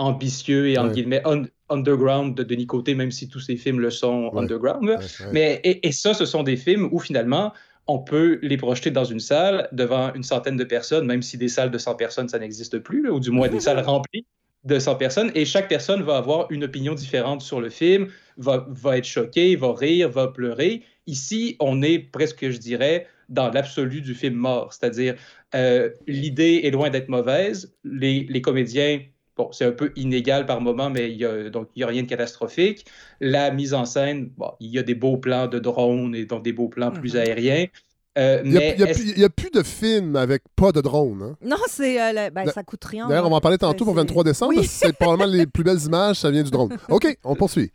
ambitieux 0.00 0.68
et, 0.68 0.78
entre 0.78 0.88
Ouais. 0.88 0.94
guillemets, 0.94 1.22
un- 1.24 1.44
underground 1.68 2.36
de 2.36 2.42
Denis 2.42 2.66
Côté, 2.66 2.94
même 2.94 3.10
si 3.12 3.28
tous 3.28 3.40
ces 3.40 3.56
films 3.56 3.80
le 3.80 3.90
sont 3.90 4.30
Ouais. 4.32 4.40
underground. 4.40 4.88
ouais. 4.88 4.96
Mais, 5.32 5.60
et, 5.62 5.86
et 5.86 5.92
ça, 5.92 6.14
ce 6.14 6.24
sont 6.24 6.42
des 6.42 6.56
films 6.56 6.88
où 6.90 6.98
finalement, 6.98 7.52
on 7.86 7.98
peut 7.98 8.38
les 8.42 8.56
projeter 8.56 8.90
dans 8.90 9.04
une 9.04 9.20
salle 9.20 9.68
devant 9.72 10.12
une 10.14 10.22
centaine 10.22 10.56
de 10.56 10.64
personnes, 10.64 11.06
même 11.06 11.22
si 11.22 11.38
des 11.38 11.48
salles 11.48 11.70
de 11.70 11.78
100 11.78 11.94
personnes, 11.96 12.28
ça 12.28 12.38
n'existe 12.38 12.78
plus, 12.78 13.02
là, 13.02 13.12
ou 13.12 13.20
du 13.20 13.30
moins 13.30 13.48
des 13.48 13.60
salles 13.60 13.80
remplies 13.80 14.26
de 14.64 14.78
100 14.78 14.96
personnes, 14.96 15.32
et 15.34 15.44
chaque 15.44 15.68
personne 15.68 16.02
va 16.02 16.18
avoir 16.18 16.50
une 16.50 16.64
opinion 16.64 16.94
différente 16.94 17.40
sur 17.40 17.60
le 17.60 17.70
film, 17.70 18.08
va, 18.36 18.66
va 18.68 18.98
être 18.98 19.06
choquée, 19.06 19.56
va 19.56 19.72
rire, 19.74 20.10
va 20.10 20.28
pleurer. 20.28 20.82
Ici, 21.06 21.56
on 21.60 21.82
est 21.82 21.98
presque, 21.98 22.48
je 22.50 22.58
dirais, 22.58 23.06
dans 23.28 23.50
l'absolu 23.50 24.02
du 24.02 24.14
film 24.14 24.34
mort, 24.34 24.72
c'est-à-dire 24.72 25.14
euh, 25.54 25.90
l'idée 26.06 26.60
est 26.64 26.70
loin 26.70 26.90
d'être 26.90 27.08
mauvaise, 27.08 27.74
les, 27.84 28.26
les 28.28 28.42
comédiens, 28.42 29.00
bon, 29.40 29.48
c'est 29.52 29.64
un 29.64 29.72
peu 29.72 29.92
inégal 29.96 30.44
par 30.46 30.60
moment, 30.60 30.90
mais 30.90 31.10
il 31.10 31.16
y 31.16 31.24
a, 31.24 31.48
donc 31.50 31.68
il 31.74 31.80
n'y 31.80 31.84
a 31.84 31.86
rien 31.86 32.02
de 32.02 32.08
catastrophique. 32.08 32.84
La 33.20 33.50
mise 33.50 33.72
en 33.74 33.84
scène, 33.84 34.30
bon, 34.36 34.50
il 34.60 34.70
y 34.70 34.78
a 34.78 34.82
des 34.82 34.94
beaux 34.94 35.16
plans 35.16 35.46
de 35.46 35.58
drone 35.58 36.14
et 36.14 36.24
donc 36.26 36.42
des 36.44 36.52
beaux 36.52 36.68
plans 36.68 36.90
plus 36.90 37.16
aériens. 37.16 37.66
Euh, 38.18 38.42
Il 38.44 38.50
n'y 38.50 38.56
a, 38.58 38.74
y 38.74 38.92
plus- 38.92 39.10
il 39.12 39.18
y 39.20 39.24
a 39.24 39.28
plus 39.30 39.50
de 39.52 39.62
films 39.62 40.16
avec 40.16 40.42
pas 40.56 40.72
de 40.72 40.80
drone. 40.80 41.22
hein. 41.22 41.36
Non, 41.42 41.56
c'est 41.68 42.00
euh, 42.02 42.12
le- 42.12 42.30
ben, 42.30 42.44
ça 42.50 42.64
coûte 42.64 42.84
rien. 42.84 43.06
D'ailleurs, 43.08 43.24
on 43.26 43.30
va 43.30 43.36
en 43.36 43.40
parler 43.40 43.56
tantôt 43.56 43.84
pour 43.84 43.94
C'est- 43.94 44.00
23 44.00 44.24
décembre. 44.24 44.52
Oui. 44.56 44.64
C'est 44.66 44.92
probablement 44.96 45.30
les 45.32 45.46
plus 45.46 45.62
belles 45.62 45.80
images, 45.86 46.16
ça 46.16 46.28
vient 46.30 46.42
du 46.42 46.50
drone. 46.50 46.76
OK, 46.88 47.06
on 47.22 47.36
poursuit. 47.36 47.70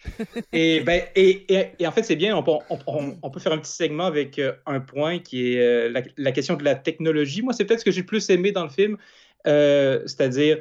Et, 0.52 0.82
ben, 0.82 1.02
et, 1.16 1.46
et- 1.54 1.68
et 1.80 1.88
en 1.88 1.92
fait, 1.94 2.04
c'est 2.04 2.18
bien, 2.18 2.36
on, 2.36 2.44
peut- 2.44 2.52
on- 2.70 2.78
on- 2.86 3.16
on 3.24 3.30
peut 3.32 3.40
faire 3.40 3.54
un 3.54 3.58
petit 3.60 3.72
segment 3.72 4.06
avec 4.08 4.38
euh, 4.38 4.52
un 4.66 4.82
point 4.82 5.20
qui 5.20 5.54
est 5.54 5.62
euh, 5.62 5.90
la, 5.90 6.02
la 6.18 6.32
question 6.34 6.56
de 6.56 6.64
la 6.66 6.76
technologie. 6.76 7.42
Moi, 7.42 7.54
c'est 7.54 7.64
peut-être 7.64 7.80
ce 7.80 7.86
que 7.86 7.92
j'ai 7.92 8.02
le 8.02 8.06
plus 8.06 8.30
aimé 8.30 8.52
dans 8.52 8.64
le 8.66 8.70
film, 8.70 8.98
euh, 9.48 10.02
c'est-à-dire 10.06 10.58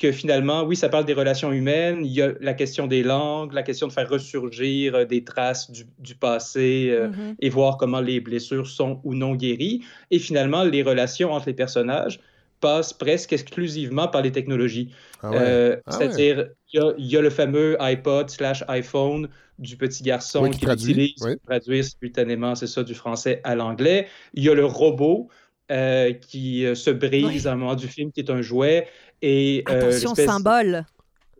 que 0.00 0.12
finalement, 0.12 0.64
oui, 0.64 0.76
ça 0.76 0.88
parle 0.88 1.04
des 1.04 1.12
relations 1.14 1.52
humaines, 1.52 2.04
il 2.04 2.12
y 2.12 2.22
a 2.22 2.32
la 2.40 2.54
question 2.54 2.86
des 2.88 3.02
langues, 3.02 3.52
la 3.52 3.62
question 3.62 3.86
de 3.86 3.92
faire 3.92 4.08
ressurgir 4.08 4.94
euh, 4.94 5.04
des 5.04 5.22
traces 5.24 5.70
du, 5.70 5.84
du 5.98 6.14
passé 6.16 6.88
euh, 6.90 7.08
Mhm. 7.08 7.36
et 7.40 7.50
voir 7.50 7.76
comment 7.76 8.00
les 8.00 8.20
blessures 8.20 8.66
sont 8.66 9.00
ou 9.04 9.14
non 9.14 9.34
guéries. 9.34 9.82
Et 10.10 10.18
finalement, 10.18 10.64
les 10.64 10.82
relations 10.82 11.32
entre 11.32 11.46
les 11.48 11.54
personnages 11.54 12.20
passent 12.60 12.92
presque 12.92 13.32
exclusivement 13.32 14.08
par 14.08 14.22
les 14.22 14.32
technologies. 14.32 14.90
Ah 15.22 15.30
ouais. 15.30 15.36
Euh, 15.40 15.76
Ah. 15.86 15.92
C'est-à-dire, 15.92 16.48
il 16.72 16.80
y 16.80 16.82
a- 16.82 16.94
il 16.98 17.06
y, 17.06 17.16
a 17.16 17.20
le 17.22 17.30
fameux 17.30 17.76
iPod 17.82 18.28
slash 18.30 18.64
iPhone 18.68 19.28
du 19.58 19.76
petit 19.76 20.02
garçon 20.02 20.42
Oui, 20.44 20.50
qui 20.50 20.58
qui 20.60 20.64
traduit, 20.66 20.94
l'utilise 20.94 21.22
oui. 21.22 21.36
pour 21.36 21.46
traduire 21.46 21.84
simultanément, 21.84 22.54
c'est 22.54 22.66
ça, 22.66 22.82
du 22.82 22.94
français 22.94 23.40
à 23.44 23.54
l'anglais. 23.54 24.08
Il 24.34 24.44
y 24.44 24.48
a 24.50 24.54
le 24.54 24.64
robot 24.64 25.28
euh, 25.70 26.12
qui 26.12 26.64
euh, 26.66 26.74
se 26.74 26.90
brise 26.90 27.46
à 27.46 27.52
un 27.52 27.56
moment 27.56 27.74
du 27.74 27.88
film, 27.88 28.10
qui 28.12 28.20
est 28.20 28.30
un 28.30 28.42
jouet. 28.42 28.88
Et, 29.22 29.62
euh, 29.68 29.72
Attention, 29.88 30.14
symbole. 30.14 30.84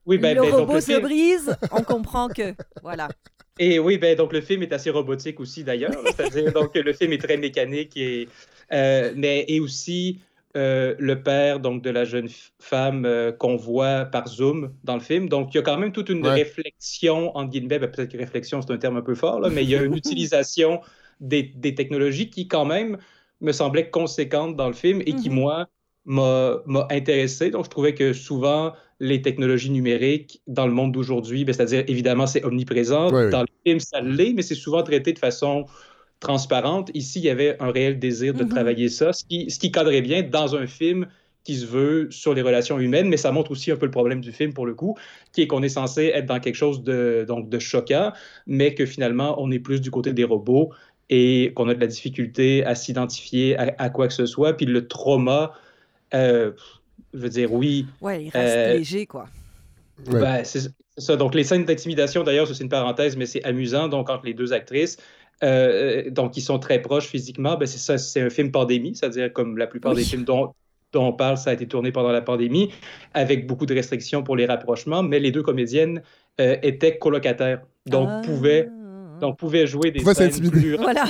Oui, 0.07 0.19
ben, 0.19 0.35
le 0.35 0.43
ben, 0.43 0.51
donc, 0.51 0.61
robot 0.61 0.75
le 0.75 0.81
se 0.81 0.87
film- 0.93 1.03
brise, 1.03 1.57
on 1.73 1.83
comprend 1.83 2.29
que. 2.29 2.55
Voilà. 2.83 3.09
Et 3.59 3.79
oui, 3.79 3.99
ben, 3.99 4.17
donc 4.17 4.33
le 4.33 4.41
film 4.41 4.63
est 4.63 4.73
assez 4.73 4.89
robotique 4.91 5.39
aussi 5.41 5.65
d'ailleurs. 5.65 5.93
C'est-à-dire, 6.17 6.53
donc 6.55 6.75
le 6.75 6.93
film 6.95 7.13
est 7.13 7.19
très 7.23 7.37
mécanique 7.37 7.95
et, 7.97 8.27
euh, 8.73 9.13
mais, 9.15 9.45
et 9.49 9.61
aussi 9.61 10.21
euh, 10.57 10.95
le 10.99 11.23
père 11.23 11.61
donc, 11.61 11.83
de 11.83 11.91
la 11.91 12.05
jeune 12.07 12.29
femme 12.59 13.05
euh, 13.05 13.33
qu'on 13.33 13.57
voit 13.57 14.07
par 14.07 14.29
Zoom 14.29 14.73
dans 14.85 14.95
le 14.95 15.01
film. 15.01 15.29
Donc 15.29 15.53
il 15.53 15.59
y 15.59 15.61
a 15.61 15.63
quand 15.63 15.77
même 15.77 15.93
toute 15.93 16.09
une 16.09 16.27
Ouais. 16.27 16.33
réflexion, 16.33 17.37
entre 17.37 17.51
guillemets, 17.51 17.79
ben, 17.79 17.91
peut-être 17.91 18.11
que 18.13 18.17
réflexion 18.17 18.63
c'est 18.63 18.73
un 18.73 18.79
terme 18.79 18.97
un 18.97 19.03
peu 19.03 19.15
fort, 19.15 19.41
là, 19.41 19.51
mais 19.51 19.63
il 19.63 19.69
y 19.69 19.77
a 19.77 19.83
une 19.83 19.95
utilisation 19.97 20.81
des, 21.21 21.43
des 21.43 21.75
technologies 21.75 22.31
qui 22.31 22.49
quand 22.49 22.65
même 22.65 22.97
me 23.41 23.53
semblait 23.53 23.91
conséquente 23.91 24.57
dans 24.57 24.69
le 24.69 24.75
film 24.75 25.03
et 25.07 25.15
qui, 25.17 25.29
Mhm. 25.29 25.31
moi, 25.31 25.69
m'a 26.05 26.59
m'a 26.67 26.87
intéressé. 26.91 27.51
Donc, 27.51 27.65
je 27.65 27.71
trouvais 27.71 27.95
que 27.95 28.13
souvent, 28.13 28.73
les 29.01 29.23
technologies 29.23 29.71
numériques 29.71 30.43
dans 30.47 30.67
le 30.67 30.73
monde 30.73 30.93
d'aujourd'hui, 30.93 31.45
ben, 31.45 31.53
c'est-à-dire, 31.55 31.85
évidemment, 31.89 32.27
c'est 32.27 32.45
omniprésent. 32.45 33.13
Dans 33.31 33.41
le 33.43 33.47
film, 33.67 33.81
ça 33.81 34.01
l'est, 34.01 34.33
mais 34.35 34.43
c'est 34.43 34.55
souvent 34.55 34.83
traité 34.83 35.13
de 35.13 35.19
façon 35.19 35.67
transparente. 36.21 36.91
Ici, 36.95 37.19
il 37.21 37.25
y 37.25 37.31
avait 37.31 37.57
un 37.63 37.71
réel 37.71 37.99
désir 37.99 38.35
de 38.35 38.45
Mhm. 38.45 38.49
travailler 38.49 38.89
ça, 38.89 39.13
ce 39.13 39.25
qui, 39.25 39.51
ce 39.51 39.59
qui 39.59 39.73
cadrait 39.73 40.03
bien 40.03 40.23
dans 40.23 40.55
un 40.57 40.67
film 40.67 41.07
qui 41.45 41.57
se 41.57 41.65
veut 41.65 42.11
sur 42.11 42.35
les 42.35 42.43
relations 42.43 42.79
humaines, 42.79 43.09
mais 43.09 43.17
ça 43.17 43.33
montre 43.33 43.51
aussi 43.53 43.71
un 43.73 43.77
peu 43.77 43.87
le 43.87 43.91
problème 43.91 44.21
du 44.21 44.31
film, 44.31 44.53
pour 44.53 44.67
le 44.67 44.75
coup, 44.75 44.97
qui 45.33 45.41
est 45.43 45.47
qu'on 45.47 45.63
est 45.63 45.71
censé 45.71 46.11
être 46.15 46.27
dans 46.27 46.39
quelque 46.39 46.55
chose 46.55 46.83
de, 46.85 47.25
donc, 47.27 47.49
de 47.49 47.59
choquant, 47.59 48.13
mais 48.47 48.75
que 48.75 48.85
finalement, 48.85 49.37
on 49.43 49.51
est 49.51 49.59
plus 49.59 49.81
du 49.81 49.91
côté 49.91 50.13
des 50.13 50.25
robots 50.25 50.71
et 51.11 51.53
qu'on 51.55 51.69
a 51.69 51.75
de 51.75 51.81
la 51.81 51.89
difficulté 51.89 52.65
à 52.65 52.75
s'identifier 52.75 53.59
à, 53.59 53.75
à 53.79 53.91
quoi 53.91 54.07
que 54.09 54.15
ce 54.15 54.27
soit. 54.27 54.55
Puis 54.57 54.65
le 54.65 54.87
trauma, 54.89 55.53
euh, 56.15 56.53
je 57.13 57.19
veux 57.19 57.29
dire, 57.29 57.53
oui. 57.53 57.87
Ouais, 58.01 58.25
il 58.25 58.31
reste 58.31 58.57
euh, 58.57 58.75
léger, 58.75 59.07
quoi. 59.07 59.27
Ouais. 60.07 60.21
ben, 60.21 60.45
c'est 60.45 60.71
ça. 60.97 61.17
Donc, 61.17 61.35
les 61.35 61.45
scènes 61.45 61.65
d'intimidation, 61.65 62.23
d'ailleurs, 62.23 62.47
c'est 62.49 62.63
une 62.63 62.71
parenthèse, 62.71 63.17
mais 63.17 63.27
c'est 63.27 63.45
amusant. 63.45 63.89
Donc, 63.89 64.09
entre 64.09 64.25
les 64.25 64.35
deux 64.35 64.53
actrices, 64.53 64.97
euh, 65.43 66.09
donc, 66.11 66.33
qui 66.33 66.41
sont 66.41 66.59
très 66.59 66.81
proches 66.81 67.07
physiquement, 67.07 67.57
ben, 67.57 67.67
c'est 67.67 67.79
ça, 67.79 67.99
c'est 67.99 68.21
un 68.21 68.31
film 68.31 68.51
pandémie, 68.53 68.95
c'est-à-dire 68.95 69.33
comme 69.33 69.59
la 69.59 69.67
plupart 69.67 69.95
des 69.95 70.05
films 70.05 70.25
dont, 70.25 70.55
dont 70.93 71.07
on 71.09 71.13
parle, 71.13 71.39
ça 71.39 71.51
a 71.51 71.53
été 71.55 71.67
tourné 71.67 71.91
pendant 71.93 72.13
la 72.13 72.21
pandémie, 72.21 72.71
avec 73.15 73.47
beaucoup 73.47 73.67
de 73.67 73.75
restrictions 73.75 74.23
pour 74.23 74.37
les 74.37 74.47
rapprochements, 74.47 75.03
mais 75.03 75.19
les 75.19 75.33
deux 75.33 75.43
comédiennes 75.43 76.03
euh, 76.41 76.57
étaient 76.63 76.99
colocataires, 76.99 77.63
donc 77.87 78.09
Ah. 78.11 78.23
pouvaient, 78.25 78.69
donc 79.21 79.39
pouvaient 79.39 79.67
jouer 79.67 79.91
des 79.91 80.01
scènes 80.15 80.51
plus 80.51 80.77
Voilà. 80.77 81.05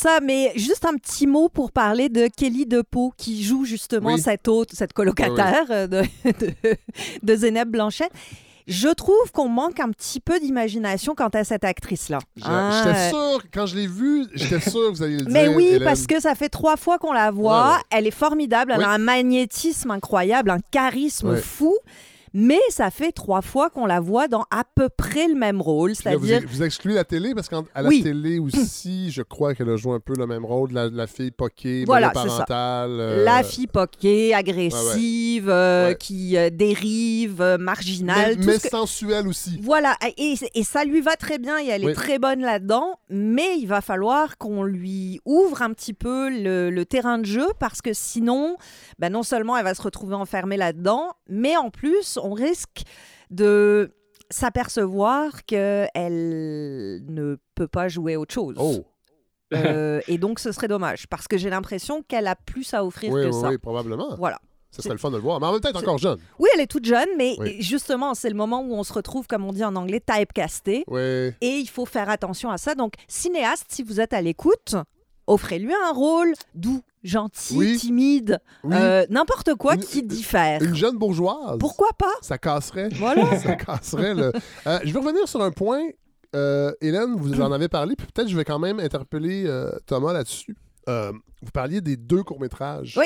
Ça, 0.00 0.18
mais 0.20 0.52
juste 0.56 0.84
un 0.84 0.94
petit 0.96 1.26
mot 1.28 1.48
pour 1.48 1.70
parler 1.70 2.08
de 2.08 2.26
Kelly 2.26 2.66
DePau 2.66 3.12
qui 3.16 3.44
joue 3.44 3.64
justement 3.64 4.14
Oui. 4.14 4.20
cette 4.20 4.48
hôte, 4.48 4.70
cette 4.72 4.92
colocataire 4.92 5.66
euh, 5.70 5.86
de, 5.86 6.02
de, 6.24 6.76
de 7.22 7.36
Zénep 7.36 7.68
Blanchet. 7.68 8.08
Je 8.66 8.88
trouve 8.88 9.30
qu'on 9.32 9.48
manque 9.48 9.78
un 9.80 9.90
petit 9.90 10.18
peu 10.20 10.40
d'imagination 10.40 11.14
quant 11.14 11.28
à 11.28 11.44
cette 11.44 11.62
actrice-là. 11.64 12.18
Hein, 12.42 12.82
J'étais 12.84 12.96
euh, 12.98 13.10
sûr, 13.10 13.42
quand 13.52 13.66
je 13.66 13.76
l'ai 13.76 13.86
vue, 13.88 14.26
j'étais 14.34 14.60
sûr 14.60 14.88
que 14.90 14.96
vous 14.96 15.02
alliez 15.02 15.18
le 15.18 15.24
Mais 15.30 15.48
dire. 15.48 15.56
oui, 15.56 15.66
Hélène. 15.66 15.84
parce 15.84 16.06
que 16.06 16.20
ça 16.20 16.34
fait 16.36 16.48
trois 16.48 16.76
fois 16.76 16.98
qu'on 16.98 17.12
la 17.12 17.30
voit. 17.30 17.66
Ouais, 17.66 17.72
ouais. 17.74 17.80
Elle 17.90 18.06
est 18.06 18.10
formidable. 18.12 18.72
Elle 18.72 18.78
Oui. 18.78 18.84
a 18.84 18.90
un 18.90 18.98
magnétisme 18.98 19.90
incroyable, 19.90 20.50
un 20.50 20.60
charisme 20.70 21.30
Ouais. 21.30 21.40
fou. 21.40 21.76
Mais 22.34 22.60
ça 22.70 22.90
fait 22.90 23.12
trois 23.12 23.42
fois 23.42 23.68
qu'on 23.70 23.86
la 23.86 24.00
voit 24.00 24.28
dans 24.28 24.44
à 24.50 24.64
peu 24.74 24.88
près 24.88 25.28
le 25.28 25.34
même 25.34 25.60
rôle. 25.60 25.92
Là, 26.04 26.16
vous, 26.16 26.62
excluez 26.62 26.94
la 26.94 27.04
télé 27.04 27.34
parce 27.34 27.48
qu'à 27.48 27.62
la 27.76 27.88
Oui. 27.88 28.02
télé 28.02 28.38
aussi, 28.40 29.10
je 29.10 29.22
crois 29.22 29.54
qu'elle 29.54 29.68
a 29.68 29.76
joué 29.76 29.94
un 29.94 30.00
peu 30.00 30.14
le 30.16 30.26
même 30.26 30.44
rôle, 30.44 30.72
la, 30.72 30.88
la 30.88 31.06
fille 31.06 31.30
poquée, 31.30 31.84
Voilà, 31.84 32.10
parentale. 32.10 32.90
euh, 32.90 33.24
la 33.24 33.42
fille 33.42 33.66
poquée, 33.66 34.34
agressive, 34.34 35.48
euh, 35.48 35.88
Ouais. 35.88 35.96
qui 35.96 36.36
euh, 36.36 36.50
dérive, 36.50 37.56
marginale. 37.60 38.36
mais, 38.38 38.58
que- 38.58 38.68
sensuelle 38.68 39.26
aussi. 39.28 39.58
Voilà, 39.62 39.96
et, 40.16 40.34
et 40.54 40.64
ça 40.64 40.84
lui 40.84 41.00
va 41.00 41.16
très 41.16 41.38
bien 41.38 41.58
et 41.60 41.66
elle 41.68 41.84
Oui. 41.84 41.90
est 41.92 41.94
très 41.94 42.18
bonne 42.18 42.40
là-dedans, 42.40 42.98
mais 43.10 43.58
il 43.58 43.66
va 43.66 43.80
falloir 43.80 44.38
qu'on 44.38 44.62
lui 44.62 45.20
ouvre 45.24 45.62
un 45.62 45.72
petit 45.72 45.92
peu 45.94 46.30
le, 46.30 46.70
le 46.70 46.84
terrain 46.86 47.18
de 47.18 47.26
jeu 47.26 47.46
parce 47.58 47.82
que 47.82 47.92
sinon, 47.92 48.56
ben 48.98 49.10
non 49.10 49.22
seulement 49.22 49.56
elle 49.56 49.64
va 49.64 49.74
se 49.74 49.82
retrouver 49.82 50.14
enfermée 50.14 50.56
là-dedans, 50.56 51.10
mais 51.28 51.56
en 51.56 51.70
plus, 51.70 52.18
on 52.22 52.32
risque 52.32 52.82
de 53.30 53.92
s'apercevoir 54.30 55.44
qu'elle 55.44 57.02
ne 57.08 57.36
peut 57.54 57.68
pas 57.68 57.88
jouer 57.88 58.16
autre 58.16 58.34
chose. 58.34 58.56
Oh, 58.58 58.84
Euh, 59.54 60.00
et 60.08 60.16
donc, 60.18 60.38
ce 60.38 60.50
serait 60.52 60.68
dommage 60.68 61.06
parce 61.08 61.28
que 61.28 61.36
j'ai 61.36 61.50
l'impression 61.50 62.02
qu'elle 62.02 62.26
a 62.26 62.34
plus 62.36 62.72
à 62.74 62.84
offrir 62.84 63.12
Oui, 63.12 63.22
que 63.22 63.26
oui, 63.28 63.40
ça. 63.40 63.48
oui, 63.50 63.58
probablement. 63.58 64.16
Voilà. 64.16 64.38
Ça 64.70 64.80
serait 64.80 64.94
le 64.94 64.98
fun 64.98 65.10
de 65.10 65.16
le 65.16 65.22
voir. 65.22 65.38
Mais 65.38 65.46
en 65.46 65.52
même 65.52 65.60
temps, 65.60 65.68
elle 65.68 65.76
est 65.76 65.80
encore 65.80 65.98
jeune. 65.98 66.18
Oui, 66.38 66.48
elle 66.54 66.60
est 66.60 66.66
toute 66.66 66.86
jeune, 66.86 67.08
mais 67.18 67.36
Oui. 67.38 67.60
justement, 67.60 68.14
c'est 68.14 68.30
le 68.30 68.34
moment 68.34 68.62
où 68.62 68.72
on 68.72 68.82
se 68.84 68.92
retrouve, 68.94 69.26
comme 69.26 69.44
on 69.44 69.52
dit 69.52 69.62
en 69.62 69.76
anglais, 69.76 70.00
typecasté. 70.00 70.84
Oui. 70.86 71.00
Et 71.42 71.58
il 71.58 71.68
faut 71.68 71.84
faire 71.84 72.08
attention 72.08 72.50
à 72.50 72.56
ça. 72.56 72.74
Donc, 72.74 72.94
cinéaste, 73.06 73.66
si 73.68 73.82
vous 73.82 74.00
êtes 74.00 74.14
à 74.14 74.22
l'écoute, 74.22 74.74
offrez-lui 75.26 75.74
un 75.74 75.92
rôle 75.92 76.32
doux, 76.54 76.80
gentil, 77.02 77.54
Oui. 77.56 77.76
timide, 77.78 78.38
Oui. 78.64 78.74
euh, 78.76 79.04
n'importe 79.10 79.54
quoi 79.56 79.76
qui 79.76 80.02
diffère. 80.02 80.62
Une 80.62 80.74
jeune 80.74 80.96
bourgeoise. 80.98 81.58
Pourquoi 81.58 81.88
pas? 81.98 82.12
Ça 82.22 82.38
casserait. 82.38 82.88
Voilà. 82.94 83.38
ça 83.40 83.54
casserait 83.56 84.14
le. 84.14 84.32
Euh, 84.66 84.78
je 84.84 84.92
vais 84.92 84.98
revenir 85.00 85.26
sur 85.28 85.42
un 85.42 85.50
point. 85.50 85.82
Euh, 86.34 86.72
Hélène, 86.80 87.14
vous 87.16 87.40
en 87.42 87.52
avez 87.52 87.68
parlé, 87.68 87.94
puis 87.96 88.06
peut-être 88.06 88.28
je 88.28 88.36
vais 88.36 88.44
quand 88.44 88.58
même 88.58 88.80
interpeller 88.80 89.44
Thomas 89.86 90.12
là-dessus. 90.12 90.56
Vous 90.86 91.50
parliez 91.52 91.80
des 91.80 91.96
deux 91.96 92.22
courts-métrages 92.22 92.98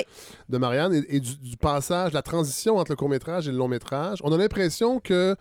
de 0.48 0.58
Marianne 0.58 0.92
et, 0.94 1.16
et 1.16 1.20
du, 1.20 1.36
du 1.38 1.56
passage, 1.56 2.12
la 2.12 2.22
transition 2.22 2.76
entre 2.76 2.92
le 2.92 2.96
court-métrage 2.96 3.48
et 3.48 3.50
le 3.52 3.56
long-métrage. 3.58 4.18
On 4.22 4.32
a 4.32 4.36
l'impression 4.36 5.00
que 5.00 5.34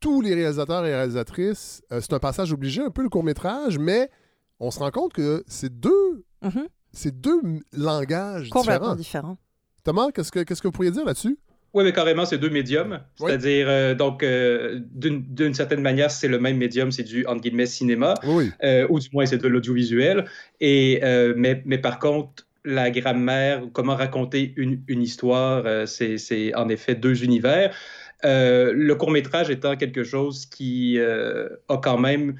tous 0.00 0.20
les 0.20 0.34
réalisateurs 0.34 0.84
et 0.84 0.92
réalisatrices, 0.94 1.82
c'est 1.90 2.12
un 2.12 2.18
passage 2.18 2.52
obligé, 2.52 2.82
un 2.82 2.90
peu 2.90 3.02
le 3.02 3.08
court-métrage, 3.08 3.78
mais 3.78 4.10
on 4.58 4.70
se 4.72 4.80
rend 4.80 4.90
compte 4.90 5.12
que 5.12 5.44
c'est 5.46 5.72
deux, 5.78 6.24
Mhm. 6.42 6.66
C'est 6.92 7.20
deux 7.20 7.40
langages 7.72 8.48
Complètement 8.50 8.94
différents. 8.96 9.32
différent. 9.32 9.38
Thomas, 9.84 10.10
qu'est-ce 10.14 10.30
que, 10.30 10.40
qu'est-ce 10.40 10.62
que 10.62 10.68
vous 10.68 10.72
pourriez 10.72 10.90
dire 10.90 11.04
là-dessus? 11.04 11.36
Oui, 11.74 11.84
mais 11.84 11.92
carrément, 11.92 12.26
c'est 12.26 12.36
deux 12.38 12.50
médiums. 12.50 13.00
C'est-à-dire, 13.16 13.66
euh, 13.68 13.94
donc, 13.94 14.22
euh, 14.22 14.78
d'une 14.92 15.22
d'une 15.22 15.54
certaine 15.54 15.80
manière, 15.80 16.10
c'est 16.10 16.28
le 16.28 16.38
même 16.38 16.58
médium, 16.58 16.92
c'est 16.92 17.02
du, 17.02 17.24
entre 17.26 17.40
guillemets, 17.40 17.64
cinéma, 17.66 18.14
euh, 18.62 18.86
ou 18.90 18.98
du 19.00 19.08
moins, 19.12 19.24
c'est 19.24 19.38
de 19.38 19.48
l'audiovisuel. 19.48 20.26
Et, 20.60 21.00
euh, 21.02 21.32
mais, 21.36 21.62
mais 21.64 21.78
par 21.78 21.98
contre, 21.98 22.46
la 22.64 22.90
grammaire, 22.90 23.62
comment 23.72 23.96
raconter 23.96 24.52
une, 24.56 24.82
une 24.86 25.00
histoire, 25.02 25.62
euh, 25.66 25.86
c'est 25.86 26.18
c'est 26.18 26.54
en 26.54 26.68
effet 26.68 26.94
deux 26.94 27.24
univers. 27.24 27.74
Euh, 28.24 28.72
le 28.76 28.94
court-métrage 28.94 29.50
étant 29.50 29.74
quelque 29.76 30.04
chose 30.04 30.46
qui 30.46 30.96
euh, 30.98 31.48
a 31.68 31.78
quand 31.78 31.98
même 31.98 32.36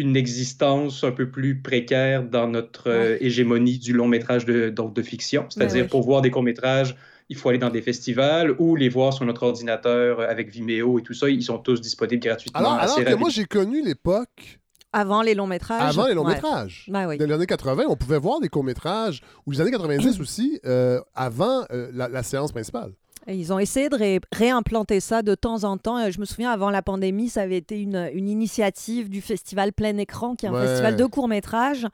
une 0.00 0.16
existence 0.16 1.04
un 1.04 1.12
peu 1.12 1.28
plus 1.30 1.60
précaire 1.60 2.22
dans 2.24 2.48
notre 2.48 2.88
euh, 2.88 3.16
hégémonie 3.20 3.78
du 3.78 3.92
long 3.92 4.08
métrage 4.08 4.44
de, 4.44 4.68
donc 4.70 4.94
de 4.94 5.02
fiction. 5.02 5.46
C'est-à-dire, 5.48 5.82
oui. 5.84 5.88
pour 5.88 6.02
voir 6.02 6.22
des 6.22 6.30
courts-métrages, 6.30 6.96
il 7.28 7.36
faut 7.36 7.48
aller 7.50 7.58
dans 7.58 7.70
des 7.70 7.82
festivals 7.82 8.54
ou 8.58 8.74
les 8.76 8.88
voir 8.88 9.12
sur 9.12 9.24
notre 9.24 9.44
ordinateur 9.44 10.20
avec 10.20 10.50
Vimeo 10.50 10.98
et 10.98 11.02
tout 11.02 11.14
ça. 11.14 11.28
Ils 11.28 11.42
sont 11.42 11.58
tous 11.58 11.80
disponibles 11.80 12.22
gratuitement. 12.22 12.58
Alors, 12.60 12.72
alors 12.72 13.04
que 13.04 13.14
moi, 13.14 13.30
j'ai 13.30 13.44
connu 13.44 13.84
l'époque 13.84 14.58
Avant 14.92 15.22
les 15.22 15.34
longs 15.34 15.46
métrages. 15.46 15.96
Avant 15.96 16.08
les 16.08 16.14
longs 16.14 16.24
Ouais. 16.26 16.34
métrages. 16.34 16.86
Ben 16.88 17.06
oui. 17.06 17.18
Dans 17.18 17.26
les 17.26 17.34
années 17.34 17.46
80, 17.46 17.84
on 17.88 17.96
pouvait 17.96 18.18
voir 18.18 18.40
des 18.40 18.48
courts-métrages, 18.48 19.20
ou 19.46 19.52
les 19.52 19.60
années 19.60 19.70
90 19.70 20.18
aussi, 20.20 20.58
euh, 20.64 21.00
avant 21.14 21.64
euh, 21.70 21.88
la, 21.92 22.08
la 22.08 22.22
séance 22.24 22.50
principale. 22.50 22.92
Et 23.26 23.36
Ils 23.36 23.52
ont 23.52 23.58
essayé 23.58 23.88
de 23.88 23.96
ré- 23.96 24.20
réimplanter 24.32 24.98
ça 25.00 25.22
de 25.22 25.34
temps 25.34 25.64
en 25.64 25.76
temps. 25.76 25.98
Euh, 25.98 26.10
Je 26.10 26.20
me 26.20 26.24
souviens, 26.24 26.50
avant 26.50 26.70
la 26.70 26.82
pandémie, 26.82 27.28
ça 27.28 27.42
avait 27.42 27.58
été 27.58 27.80
une, 27.80 28.10
une 28.14 28.28
initiative 28.28 29.08
du 29.08 29.20
festival 29.20 29.72
Plein 29.72 29.96
Écran, 29.98 30.34
qui 30.34 30.46
est 30.46 30.48
un 30.48 30.52
Ouais. 30.54 30.66
festival 30.66 30.96
de 30.96 31.04
courts-métrages, 31.04 31.86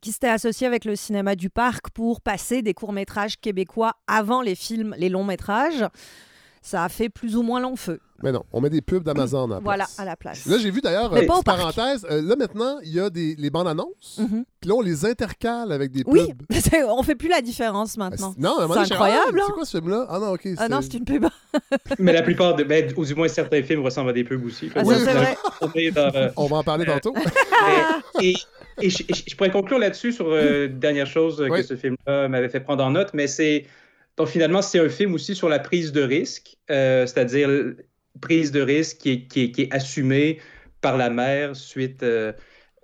qui 0.00 0.10
s'était 0.12 0.28
associé 0.28 0.66
avec 0.66 0.84
le 0.84 0.96
cinéma 0.96 1.36
du 1.36 1.48
parc 1.50 1.90
pour 1.90 2.20
passer 2.20 2.62
des 2.62 2.74
courts-métrages 2.74 3.38
québécois 3.40 3.94
avant 4.06 4.42
les 4.42 4.54
films, 4.56 4.94
les 4.98 5.08
longs-métrages. 5.08 5.84
Ça 6.64 6.84
a 6.84 6.88
fait 6.88 7.08
plus 7.08 7.36
ou 7.36 7.42
moins 7.42 7.60
long 7.60 7.74
feu. 7.74 7.98
Mais 8.22 8.30
non, 8.30 8.44
on 8.52 8.60
met 8.60 8.70
des 8.70 8.82
pubs 8.82 9.02
d'Amazon 9.02 9.46
à 9.50 9.54
la 9.54 9.58
Voilà, 9.58 9.84
place. 9.84 9.98
à 9.98 10.04
la 10.04 10.14
place. 10.14 10.46
Là, 10.46 10.56
j'ai 10.58 10.70
vu 10.70 10.80
d'ailleurs, 10.80 11.12
Mais 11.12 11.28
euh, 11.28 11.42
parenthèse, 11.44 12.06
euh, 12.08 12.22
là 12.22 12.36
maintenant, 12.36 12.78
il 12.84 12.92
y 12.94 13.00
a 13.00 13.10
des, 13.10 13.34
les 13.36 13.50
bandes 13.50 13.66
annonces, 13.66 14.18
Mhm. 14.20 14.44
puis 14.60 14.70
là, 14.70 14.76
on 14.76 14.80
les 14.80 15.04
intercale 15.04 15.72
avec 15.72 15.90
des 15.90 16.04
pubs. 16.04 16.12
Oui, 16.14 16.28
on 16.88 17.02
fait 17.02 17.16
plus 17.16 17.28
la 17.28 17.40
différence 17.40 17.96
maintenant. 17.96 18.32
Non, 18.38 18.60
un 18.60 18.68
moment 18.68 18.84
c'est 18.84 18.92
incroyable. 18.92 19.40
Ah, 19.40 19.42
hein? 19.42 19.44
C'est 19.48 19.52
quoi 19.54 19.64
ce 19.64 19.78
film-là? 19.78 20.06
Ah 20.08 20.18
non, 20.20 20.28
ok. 20.34 20.48
Ah 20.56 20.68
non, 20.68 20.80
c'est 20.82 20.94
une 20.94 21.04
pub. 21.04 21.26
Mais 21.98 22.12
la 22.12 22.22
plupart, 22.22 22.54
de, 22.54 22.62
ben, 22.62 22.92
ou 22.96 23.04
du 23.04 23.14
moins 23.16 23.26
certains 23.26 23.62
films 23.64 23.82
ressemblent 23.82 24.10
à 24.10 24.12
des 24.12 24.22
pubs 24.22 24.44
aussi. 24.46 24.70
Ah, 24.76 24.82
c'est 24.84 24.94
vrai. 25.12 25.90
Dans, 25.90 26.14
euh, 26.14 26.28
On 26.36 26.46
va 26.46 26.58
en 26.58 26.62
parler 26.62 26.86
tantôt. 26.86 27.12
Mais- 27.14 28.22
et 28.28 28.34
et 28.80 28.88
je, 28.88 29.36
pourrais 29.36 29.50
conclure 29.50 29.78
là-dessus 29.78 30.12
sur 30.12 30.26
euh, 30.28 30.66
une 30.66 30.78
dernière 30.78 31.06
chose 31.06 31.40
euh, 31.42 31.48
que 31.48 31.62
ce 31.62 31.76
film-là 31.76 32.28
m'avait 32.28 32.48
fait 32.48 32.60
prendre 32.60 32.82
en 32.84 32.90
note, 32.90 33.10
mais 33.12 33.26
c'est 33.26 33.66
donc 34.16 34.28
finalement 34.28 34.62
c'est 34.62 34.78
un 34.78 34.88
film 34.88 35.14
aussi 35.14 35.34
sur 35.34 35.48
la 35.48 35.58
prise 35.58 35.92
de 35.92 36.02
risque, 36.02 36.56
euh, 36.70 37.06
c'est-à-dire 37.06 37.48
prise 38.20 38.52
de 38.52 38.60
risque 38.60 38.98
qui 38.98 39.10
est, 39.10 39.26
qui 39.26 39.44
est, 39.44 39.50
qui 39.52 39.62
est 39.62 39.74
assumée 39.74 40.40
par 40.80 40.96
la 40.96 41.10
mère 41.10 41.56
suite 41.56 42.02
euh, 42.02 42.32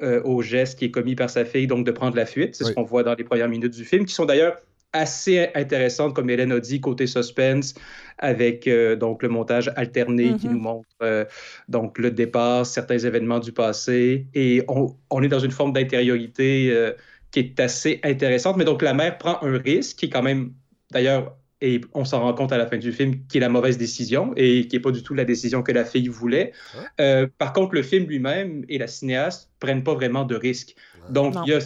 euh, 0.03 0.23
au 0.25 0.43
geste 0.43 0.79
qui 0.79 0.87
est 0.87 0.91
commis 0.91 1.15
par 1.17 1.29
sa 1.31 1.45
fille, 1.45 1.67
donc 1.67 1.85
de 1.85 1.91
prendre 1.93 2.17
la 2.17 2.27
fuite. 2.27 2.55
C'est 2.55 2.65
ce 2.65 2.73
qu'on 2.73 2.85
voit 2.85 3.03
dans 3.03 3.15
les 3.15 3.25
premières 3.25 3.49
minutes 3.49 3.75
du 3.75 3.85
film, 3.85 4.05
qui 4.07 4.15
sont 4.15 4.25
d'ailleurs 4.27 4.57
assez 4.93 5.51
intéressantes, 5.55 6.15
comme 6.15 6.31
Hélène 6.31 6.53
a 6.53 6.61
dit, 6.61 6.81
côté 6.81 7.07
suspense, 7.07 7.75
avec 8.19 8.67
euh, 8.67 8.97
donc 8.97 9.23
le 9.23 9.29
montage 9.29 9.71
alterné 9.77 10.35
qui 10.37 10.49
Mhm. 10.49 10.55
nous 10.55 10.61
montre 10.61 10.89
euh, 11.03 11.25
donc 11.69 11.99
le 11.99 12.11
départ, 12.11 12.65
certains 12.65 12.99
événements 12.99 13.39
du 13.41 13.53
passé, 13.53 14.27
et 14.35 14.63
on, 14.69 14.97
on 15.11 15.23
est 15.23 15.29
dans 15.29 15.41
une 15.41 15.51
forme 15.51 15.73
d'intériorité 15.73 16.71
euh, 16.73 16.93
qui 17.31 17.41
est 17.41 17.61
assez 17.61 18.01
intéressante. 18.03 18.57
Mais 18.57 18.65
donc 18.65 18.81
la 18.83 18.95
mère 18.95 19.19
prend 19.19 19.43
un 19.43 19.59
risque 19.59 19.99
qui 19.99 20.07
est 20.07 20.11
quand 20.11 20.23
même, 20.23 20.55
d'ailleurs, 20.91 21.37
et 21.61 21.81
on 21.93 22.05
s'en 22.05 22.21
rend 22.21 22.35
compte 22.35 22.53
à 22.53 22.59
la 22.59 22.67
fin 22.69 22.77
du 22.79 22.93
film, 22.93 23.27
qui 23.29 23.39
est 23.39 23.41
la 23.41 23.49
mauvaise 23.49 23.79
décision 23.79 24.33
et 24.37 24.69
qui 24.69 24.77
n'est 24.77 24.81
pas 24.83 24.93
du 24.93 25.03
tout 25.03 25.15
la 25.15 25.25
décision 25.25 25.63
que 25.65 25.73
la 25.73 25.85
fille 25.85 26.07
voulait. 26.09 26.53
Euh, 27.01 27.27
par 27.39 27.53
contre, 27.53 27.75
le 27.75 27.83
film 27.83 28.07
lui-même 28.07 28.65
et 28.69 28.79
la 28.79 28.87
cinéaste 28.87 29.51
prennent 29.59 29.83
pas 29.83 29.95
vraiment 29.95 30.25
de 30.25 30.37
risque. 30.37 30.77
Donc, 31.11 31.35
il 31.47 31.51
y 31.51 31.55
a, 31.55 31.59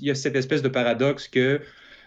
y 0.00 0.10
y 0.10 0.16
cette 0.16 0.36
espèce 0.36 0.62
de 0.62 0.68
paradoxe 0.68 1.26
que 1.26 1.60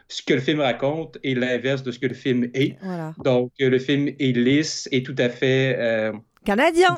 ce 0.07 0.21
que 0.21 0.33
le 0.35 0.39
film 0.39 0.61
raconte 0.61 1.17
est 1.23 1.33
l'inverse 1.33 1.83
de 1.83 1.91
ce 1.91 1.99
que 1.99 2.07
le 2.07 2.13
film 2.13 2.49
est. 2.53 2.77
Voilà. 2.81 3.13
Donc, 3.23 3.51
le 3.59 3.79
film 3.79 4.07
est 4.07 4.37
lisse 4.37 4.87
et 4.93 5.03
tout 5.03 5.15
à 5.17 5.27
fait... 5.29 5.75
euh, 5.77 6.13
Canadien. 6.45 6.95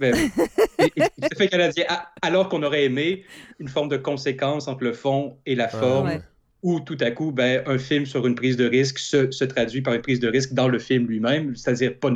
ben, 0.00 0.14
et- 0.78 0.84
et 0.84 0.90
tout 1.00 1.28
à 1.30 1.36
fait 1.36 1.48
canadien. 1.48 1.84
A- 1.88 2.12
Alors 2.22 2.48
qu'on 2.48 2.62
aurait 2.64 2.84
aimé 2.84 3.24
une 3.60 3.68
forme 3.68 3.88
de 3.88 3.96
conséquence 3.98 4.66
entre 4.68 4.82
le 4.84 4.92
fond 4.92 5.38
et 5.46 5.54
la 5.54 5.68
forme, 5.68 6.08
Ouais. 6.08 6.20
Où 6.66 6.80
tout 6.80 6.96
à 7.00 7.10
coup, 7.12 7.30
ben, 7.32 7.62
un 7.66 7.78
film 7.78 8.06
sur 8.06 8.26
une 8.26 8.34
prise 8.34 8.56
de 8.56 8.66
risque 8.68 8.98
se, 8.98 9.30
se 9.30 9.44
traduit 9.44 9.82
par 9.82 9.94
une 9.94 10.02
prise 10.02 10.20
de 10.20 10.28
risque 10.28 10.52
dans 10.52 10.68
le 10.68 10.78
film 10.78 11.06
lui-même, 11.06 11.54
c'est-à-dire 11.54 11.94
pas, 11.98 12.10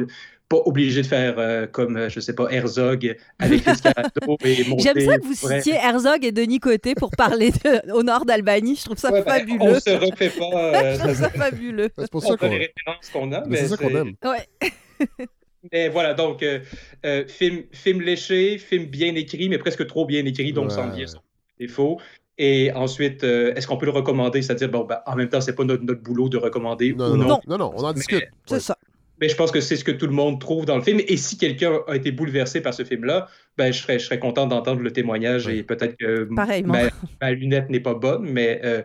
obligé 0.67 1.03
de 1.03 1.07
faire 1.07 1.35
euh, 1.39 1.67
comme, 1.69 1.97
euh, 1.97 2.09
je 2.09 2.19
sais 2.19 2.35
pas, 2.35 2.49
Herzog 2.51 3.17
avec 3.39 3.65
l'escarado 3.65 4.37
et 4.45 4.65
monter. 4.69 4.83
J'aime 4.83 5.01
ça 5.09 5.19
que 5.19 5.25
vous 5.25 5.47
Ouais. 5.47 5.61
citiez 5.61 5.79
Herzog 5.81 6.25
et 6.25 6.33
Denis 6.33 6.59
Côté 6.59 6.97
pour 6.97 7.13
parler 7.13 7.53
de- 7.53 7.93
au 7.93 8.03
nord 8.03 8.25
d'Albanie. 8.25 8.75
Je 8.75 8.85
trouve 8.85 8.99
ça 8.99 9.13
Ouais, 9.13 9.23
ben, 9.23 9.39
fabuleux. 9.39 9.59
on 9.61 9.79
se 9.79 9.91
refait 9.91 10.31
pas. 10.31 10.75
euh, 10.75 10.95
Je 10.97 10.99
trouve 10.99 11.15
ça 11.15 11.31
fabuleux. 11.31 11.89
C'est 11.97 12.11
pour 12.11 12.27
on 12.29 12.35
a 12.35 12.49
les 12.49 12.57
références 12.59 13.09
qu'on 13.13 13.31
a. 13.33 13.45
Mais 13.47 13.57
c'est 13.59 13.69
ça 13.69 13.77
qu'on 13.77 13.91
aime. 13.91 14.15
Ouais. 14.25 14.69
Mais 15.73 15.89
voilà, 15.91 16.15
donc, 16.15 16.43
euh, 16.43 16.59
euh, 17.07 17.25
film, 17.29 17.63
film 17.71 18.01
léché, 18.01 18.59
film 18.59 18.87
bien 18.87 19.15
écrit, 19.15 19.49
mais 19.51 19.59
presque 19.59 19.87
trop 19.87 20.07
bien 20.07 20.25
écrit, 20.25 20.53
donc 20.55 20.71
Ouais. 20.71 20.75
sans 20.75 20.89
bien 20.89 21.07
son 21.07 21.21
défaut. 21.59 22.01
Et 22.43 22.73
ensuite, 22.73 23.23
euh, 23.23 23.53
est-ce 23.55 23.67
qu'on 23.67 23.77
peut 23.77 23.85
le 23.85 23.93
recommander? 23.93 24.41
C'est-à-dire, 24.41 24.71
bon, 24.71 24.85
ben, 24.85 25.01
en 25.05 25.15
même 25.15 25.29
temps, 25.29 25.43
c'est 25.43 25.55
pas 25.55 25.65
notre, 25.65 25.85
notre 25.85 26.01
boulot 26.03 26.31
de 26.31 26.39
recommander 26.39 26.95
Non, 26.95 27.13
ou 27.13 27.17
non, 27.19 27.27
non. 27.29 27.41
non, 27.47 27.59
non, 27.59 27.73
on 27.77 27.85
en 27.85 27.93
discute. 27.93 28.25
C'est 28.47 28.55
Ouais. 28.55 28.61
ça. 28.61 28.77
Mais 29.21 29.29
je 29.29 29.37
pense 29.37 29.51
que 29.51 29.61
c'est 29.61 29.77
ce 29.77 29.85
que 29.85 29.91
tout 29.93 30.07
le 30.07 30.15
monde 30.15 30.41
trouve 30.41 30.65
dans 30.65 30.77
le 30.77 30.83
film. 30.83 31.01
Et 31.07 31.19
si 31.19 31.37
quelqu'un 31.37 31.81
a 31.87 31.95
été 31.97 32.13
bouleversé 32.13 32.63
par 32.63 32.73
ce 32.73 32.83
film-là, 32.83 33.29
ben, 33.59 33.71
je 33.71 33.83
serais, 33.83 33.99
je 33.99 34.07
serais 34.07 34.19
content 34.19 34.47
d'entendre 34.47 34.81
le 34.81 34.91
témoignage 34.91 35.49
et 35.49 35.63
peut-être 35.63 35.99
que 35.99 36.27
Pareillement. 36.35 36.73
ma, 36.73 36.81
ma 37.21 37.31
lunette 37.33 37.69
n'est 37.69 37.81
pas 37.81 37.93
bonne, 37.93 38.23
mais 38.25 38.63
euh, 38.65 38.81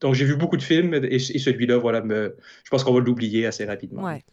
donc 0.00 0.14
j'ai 0.14 0.24
vu 0.24 0.34
beaucoup 0.34 0.56
de 0.56 0.62
films 0.64 0.92
et, 0.94 1.14
et 1.14 1.38
celui-là, 1.38 1.76
voilà, 1.78 2.00
me, 2.00 2.34
je 2.64 2.70
pense 2.70 2.82
qu'on 2.82 2.92
va 2.94 2.98
l'oublier 2.98 3.46
assez 3.46 3.64
rapidement. 3.64 4.02
Ouais. 4.02 4.24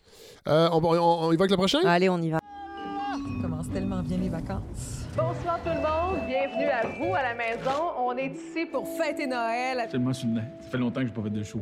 Euh, 0.47 0.67
on, 0.71 0.77
on- 0.83 1.27
on 1.27 1.31
y 1.31 1.35
va 1.35 1.43
avec 1.43 1.51
le 1.51 1.57
prochain? 1.57 1.81
Allez, 1.85 2.09
on 2.09 2.19
y 2.19 2.31
va. 2.31 2.39
commence 3.43 3.69
tellement 3.71 4.01
bien 4.01 4.17
les 4.17 4.29
vacances. 4.29 5.02
Bonsoir 5.15 5.59
tout 5.63 5.69
le 5.69 5.75
monde, 5.75 6.25
bienvenue 6.27 6.65
à 6.65 6.87
vous 6.87 7.13
à 7.13 7.21
la 7.21 7.35
maison. 7.35 7.93
On 7.99 8.17
est 8.17 8.27
ici 8.31 8.65
pour 8.65 8.87
fêter 8.97 9.27
Noël. 9.27 9.87
Tellement 9.89 10.13
sur 10.13 10.27
le 10.27 10.33
nez. 10.35 10.41
Ça 10.61 10.69
fait 10.69 10.77
longtemps 10.77 11.01
que 11.01 11.07
j'ai 11.07 11.13
pas 11.13 11.21
fait 11.21 11.29
de 11.29 11.43
show. 11.43 11.61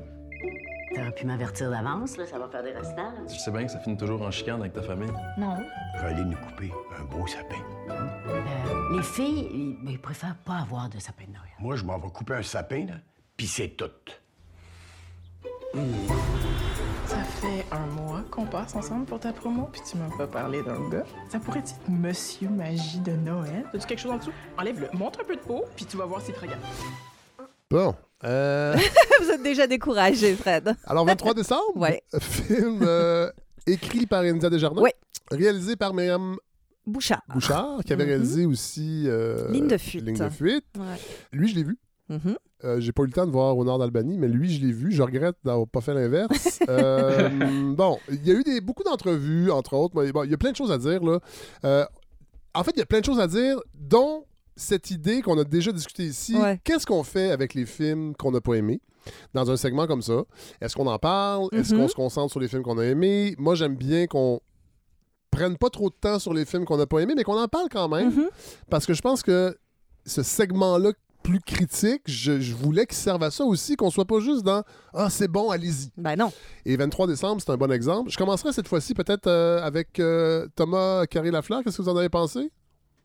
T'aurais 0.96 1.12
pu 1.12 1.26
m'avertir 1.26 1.70
d'avance, 1.70 2.18
là, 2.18 2.26
ça 2.26 2.38
va 2.40 2.48
faire 2.50 2.64
des 2.64 2.72
restants. 2.72 3.12
là. 3.12 3.22
Je 3.28 3.38
sais 3.38 3.52
bien 3.52 3.66
que 3.66 3.72
ça 3.72 3.80
finit 3.80 3.98
toujours 3.98 4.22
en 4.22 4.32
chicane 4.32 4.60
avec 4.62 4.74
ta 4.74 4.82
famille. 4.82 5.12
Non. 5.38 5.56
Je 5.96 6.02
vais 6.02 6.08
aller 6.08 6.24
nous 6.24 6.38
couper 6.38 6.72
un 7.00 7.04
beau 7.06 7.26
sapin. 7.28 7.62
Euh, 7.90 8.96
les 8.98 9.04
filles, 9.04 9.48
ils, 9.54 9.78
ben, 9.84 9.92
ils 9.92 10.00
préfèrent 10.02 10.38
pas 10.46 10.60
avoir 10.62 10.90
de 10.90 11.00
sapin 11.00 11.26
de 11.26 11.32
Noël. 11.32 11.50
Moi, 11.60 11.76
je 11.76 11.84
m'en 11.84 11.98
vais 11.98 12.10
couper 12.10 12.36
un 12.36 12.44
sapin, 12.44 12.86
là, 12.86 12.96
puis 13.38 13.48
c'est 13.48 13.70
tout. 13.70 13.86
Ça 17.12 17.24
fait 17.24 17.66
un 17.72 17.86
mois 17.88 18.24
qu'on 18.32 18.46
passe 18.46 18.74
ensemble 18.76 19.06
pour 19.06 19.20
ta 19.20 19.34
promo, 19.34 19.68
puis 19.72 19.82
tu 19.90 19.98
m'as 19.98 20.10
pas 20.18 20.28
parlé 20.28 20.64
d'un 20.64 20.90
gars. 20.90 21.04
Ça 21.30 21.40
pourrait 21.40 21.60
être 21.60 21.74
Monsieur 21.90 22.48
Magie 22.48 23.00
de 23.00 23.12
Noël. 23.12 23.66
As-tu 23.74 23.86
quelque 23.86 24.00
chose 24.00 24.12
en 24.12 24.18
dessous? 24.18 24.32
Enlève-le, 24.58 24.88
montre 24.98 25.20
un 25.20 25.26
peu 25.26 25.36
de 25.36 25.42
peau, 25.42 25.66
puis 25.76 25.84
tu 25.86 25.98
vas 25.98 26.06
voir 26.06 26.22
s'il 26.22 26.34
te 26.34 26.40
regarde. 26.40 26.62
Bon. 27.70 27.94
euh, 28.24 28.78
vous 29.22 29.30
êtes 29.30 29.44
déjà 29.44 29.68
découragé, 29.68 30.36
Fred. 30.36 30.74
alors, 30.86 31.06
23 31.06 31.34
décembre, 31.34 31.76
Ouais. 31.76 32.02
film 32.22 32.80
euh, 32.84 33.30
écrit 33.68 34.06
par 34.06 34.24
Enza 34.24 34.50
Desjardins, 34.50 34.82
Ouais. 34.82 34.96
réalisé 35.32 35.76
par 35.76 35.94
Myriam 35.94 36.38
Bouchard. 36.86 37.22
Bouchard, 37.28 37.80
qui 37.86 37.92
avait 37.94 38.04
Mhm. 38.06 38.10
réalisé 38.10 38.46
aussi 38.46 39.04
euh, 39.08 39.52
Ligne 39.52 39.68
de 39.68 39.78
fuite. 39.78 40.06
Ligne 40.06 40.18
de 40.18 40.30
fuite. 40.30 40.66
Ouais. 40.78 41.00
Lui, 41.34 41.50
je 41.50 41.56
l'ai 41.56 41.64
vu. 41.64 41.78
Mhm. 42.12 42.36
Euh, 42.64 42.80
J'ai 42.80 42.92
pas 42.92 43.04
eu 43.04 43.08
le 43.08 43.12
temps 43.12 43.26
de 43.26 43.32
voir 43.32 43.58
au 43.58 43.64
nord 43.64 43.80
d'Albanie, 43.80 44.18
mais 44.18 44.28
lui, 44.28 44.54
je 44.54 44.64
l'ai 44.64 44.72
vu. 44.72 44.92
Je 44.92 45.02
regrette 45.02 45.36
d'avoir 45.44 45.68
pas 45.68 45.82
fait 45.82 45.94
l'inverse. 45.94 46.60
Euh, 46.70 47.30
bon, 47.74 47.98
il 48.10 48.26
y 48.26 48.32
a 48.32 48.36
eu 48.36 48.44
des, 48.44 48.62
beaucoup 48.62 48.84
d'entrevues, 48.84 49.50
entre 49.52 49.74
autres. 49.74 50.00
mais 50.00 50.12
bon, 50.12 50.24
il 50.24 50.32
y 50.32 50.34
a 50.34 50.38
plein 50.38 50.52
de 50.52 50.56
choses 50.56 50.72
à 50.72 50.78
dire. 50.78 51.04
Là. 51.04 51.20
Euh, 51.66 51.86
en 52.54 52.64
fait, 52.64 52.72
il 52.76 52.80
y 52.80 52.84
a 52.84 52.86
plein 52.86 53.00
de 53.00 53.06
choses 53.06 53.20
à 53.20 53.28
dire, 53.28 53.60
dont 53.74 54.26
cette 54.56 54.92
idée 54.92 55.22
qu'on 55.22 55.38
a 55.40 55.44
déjà 55.44 55.72
discutée 55.72 56.06
ici. 56.06 56.38
Ouais. 56.38 56.60
Qu'est-ce 56.64 56.86
qu'on 56.86 57.04
fait 57.04 57.32
avec 57.32 57.54
les 57.56 57.66
films 57.66 58.16
qu'on 58.16 58.32
n'a 58.32 58.42
pas 58.42 58.54
aimés? 58.54 58.80
Dans 59.34 59.50
un 59.50 59.58
segment 59.58 59.88
comme 59.88 60.02
ça? 60.04 60.22
Est-ce 60.62 60.76
qu'on 60.76 60.88
en 60.88 61.00
parle? 61.00 61.48
Est-ce 61.52 61.74
qu'on 61.74 61.88
se 61.88 61.96
concentre 61.96 62.32
sur 62.32 62.40
les 62.40 62.48
films 62.48 62.62
qu'on 62.64 62.78
a 62.78 62.84
aimés? 62.86 63.34
Moi, 63.40 63.56
j'aime 63.56 63.76
bien 63.76 64.06
qu'on 64.06 64.40
prenne 65.32 65.58
pas 65.58 65.70
trop 65.70 65.90
de 65.90 65.96
temps 66.00 66.20
sur 66.20 66.34
les 66.34 66.46
films 66.46 66.66
qu'on 66.66 66.78
n'a 66.78 66.86
pas 66.86 67.00
aimés, 67.00 67.14
mais 67.16 67.24
qu'on 67.24 67.40
en 67.42 67.48
parle 67.48 67.70
quand 67.72 67.90
même. 67.90 68.14
Mhm. 68.14 68.30
Parce 68.70 68.86
que 68.86 68.94
je 68.94 69.02
pense 69.02 69.24
que 69.24 69.58
ce 70.06 70.22
segment-là 70.22 70.92
plus 71.24 71.40
critique, 71.40 72.02
je, 72.06 72.40
je 72.40 72.54
voulais 72.54 72.86
qu'il 72.86 72.98
serve 72.98 73.22
à 73.24 73.32
ça 73.32 73.44
aussi, 73.44 73.76
qu'on 73.76 73.90
soit 73.90 74.06
pas 74.06 74.20
juste 74.20 74.44
dans 74.44 74.64
Ah, 74.94 75.10
c'est 75.10 75.28
bon, 75.28 75.50
allez-y. 75.52 75.90
Ben 75.98 76.16
non. 76.16 76.32
Et 76.66 76.76
23 76.78 77.08
décembre, 77.08 77.42
c'est 77.46 77.52
un 77.52 77.58
bon 77.58 77.72
exemple. 77.72 78.10
Je 78.12 78.18
commencerai 78.18 78.52
cette 78.54 78.68
fois-ci 78.68 78.94
peut-être 78.94 79.28
euh, 79.28 79.62
avec 79.62 80.00
euh, 80.00 80.48
Thomas 80.56 81.06
Carré-Lafleur. 81.06 81.64
Qu'est-ce 81.64 81.78
que 81.78 81.82
vous 81.84 81.90
en 81.90 81.98
avez 81.98 82.10
pensé? 82.10 82.52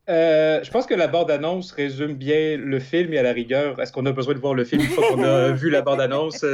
Euh, 0.08 0.60
je 0.62 0.70
pense 0.70 0.86
que 0.86 0.94
la 0.94 1.08
bande-annonce 1.08 1.72
résume 1.72 2.14
bien 2.14 2.56
le 2.56 2.78
film 2.78 3.12
et 3.12 3.18
à 3.18 3.24
la 3.24 3.32
rigueur, 3.32 3.80
est-ce 3.80 3.90
qu'on 3.92 4.06
a 4.06 4.12
besoin 4.12 4.34
de 4.34 4.38
voir 4.38 4.54
le 4.54 4.64
film 4.64 4.82
une 4.82 4.88
fois 4.88 5.08
qu'on 5.08 5.22
a 5.24 5.50
vu 5.52 5.68
la 5.68 5.82
bande-annonce? 5.82 6.44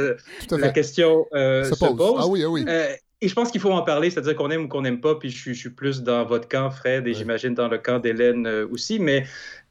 Tout 0.49 0.55
à 0.55 0.57
la 0.57 0.69
question 0.69 1.25
euh, 1.33 1.63
Se 1.63 1.75
se 1.75 1.79
pose. 1.85 1.95
pose. 1.95 2.15
Ah 2.19 2.27
oui, 2.27 2.41
ah 2.43 2.49
oui. 2.49 2.65
Euh, 2.67 2.87
et 3.21 3.27
je 3.29 3.33
pense 3.35 3.51
qu'il 3.51 3.61
faut 3.61 3.71
en 3.71 3.83
parler, 3.83 4.09
c'est-à-dire 4.09 4.35
qu'on 4.35 4.49
aime 4.49 4.65
ou 4.65 4.67
qu'on 4.67 4.81
n'aime 4.81 4.99
pas, 4.99 5.15
puis 5.15 5.29
je, 5.29 5.37
suis- 5.39 5.53
je 5.53 5.59
suis 5.59 5.69
plus 5.69 6.01
dans 6.01 6.25
votre 6.25 6.47
camp, 6.49 6.71
Fred, 6.71 7.07
et 7.07 7.13
j'imagine 7.13 7.53
dans 7.53 7.67
le 7.69 7.77
camp 7.77 7.99
d'Hélène 7.99 8.45
euh, 8.47 8.67
aussi, 8.69 8.99
mais 8.99 9.23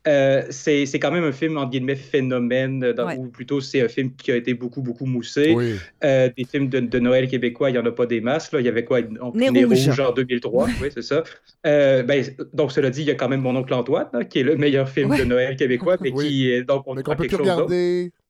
euh, 0.09 0.43
c'est 0.51 0.87
c'est 0.87 0.99
quand 0.99 1.11
même 1.13 1.25
un 1.25 1.33
film, 1.33 1.57
entre 1.57 1.71
guillemets, 1.71 1.95
phénomène, 1.95 2.83
euh, 2.85 2.93
dans- 2.93 3.07
Ouais. 3.07 3.17
ou 3.19 3.29
plutôt 3.29 3.61
c'est 3.61 3.81
un 3.83 3.89
film 3.89 4.13
qui 4.15 4.33
a 4.33 4.37
été 4.37 4.55
beaucoup, 4.55 4.83
beaucoup 4.83 5.07
moussé. 5.07 5.53
Oui. 5.57 5.75
Euh, 6.05 6.29
des 6.37 6.45
films 6.45 6.69
de, 6.69 6.81
de 6.81 6.99
Noël 6.99 7.29
québécois, 7.29 7.71
il 7.71 7.75
n'y 7.75 7.79
en 7.79 7.87
a 7.87 7.93
pas 7.93 8.07
des 8.07 8.21
masses. 8.21 8.51
Là. 8.53 8.61
Il 8.61 8.67
y 8.67 8.69
avait 8.69 8.85
quoi? 8.85 9.03
Donc, 9.03 9.35
Nez 9.35 9.51
Nez 9.51 9.65
Rouge. 9.65 9.87
Rouge 9.89 10.01
en 10.01 10.13
2003, 10.13 10.67
oui, 10.83 10.89
c'est 10.93 11.03
ça. 11.03 11.23
Euh, 11.67 12.03
ben, 12.03 12.25
donc, 12.53 12.73
cela 12.73 12.91
dit, 12.91 13.03
il 13.03 13.09
y 13.09 13.11
a 13.11 13.15
quand 13.15 13.29
même 13.29 13.41
Mon 13.43 13.55
oncle 13.57 13.73
Antoine, 13.75 14.09
là, 14.13 14.25
qui 14.25 14.41
est 14.41 14.43
le 14.45 14.57
meilleur 14.57 14.89
film 14.89 15.11
Ouais. 15.11 15.19
de 15.19 15.25
Noël 15.25 15.57
québécois, 15.57 15.97
mais 16.01 16.11
Oui. 16.13 16.27
qui 16.29 16.51
est 16.51 16.63
donc 16.65 16.83
on 16.87 16.95
Mais 16.95 17.03
qu'on 17.03 17.15
peut 17.15 17.23
quelque 17.25 17.37
plus 17.37 17.47
chose 17.47 17.57
d'autre. 17.57 17.73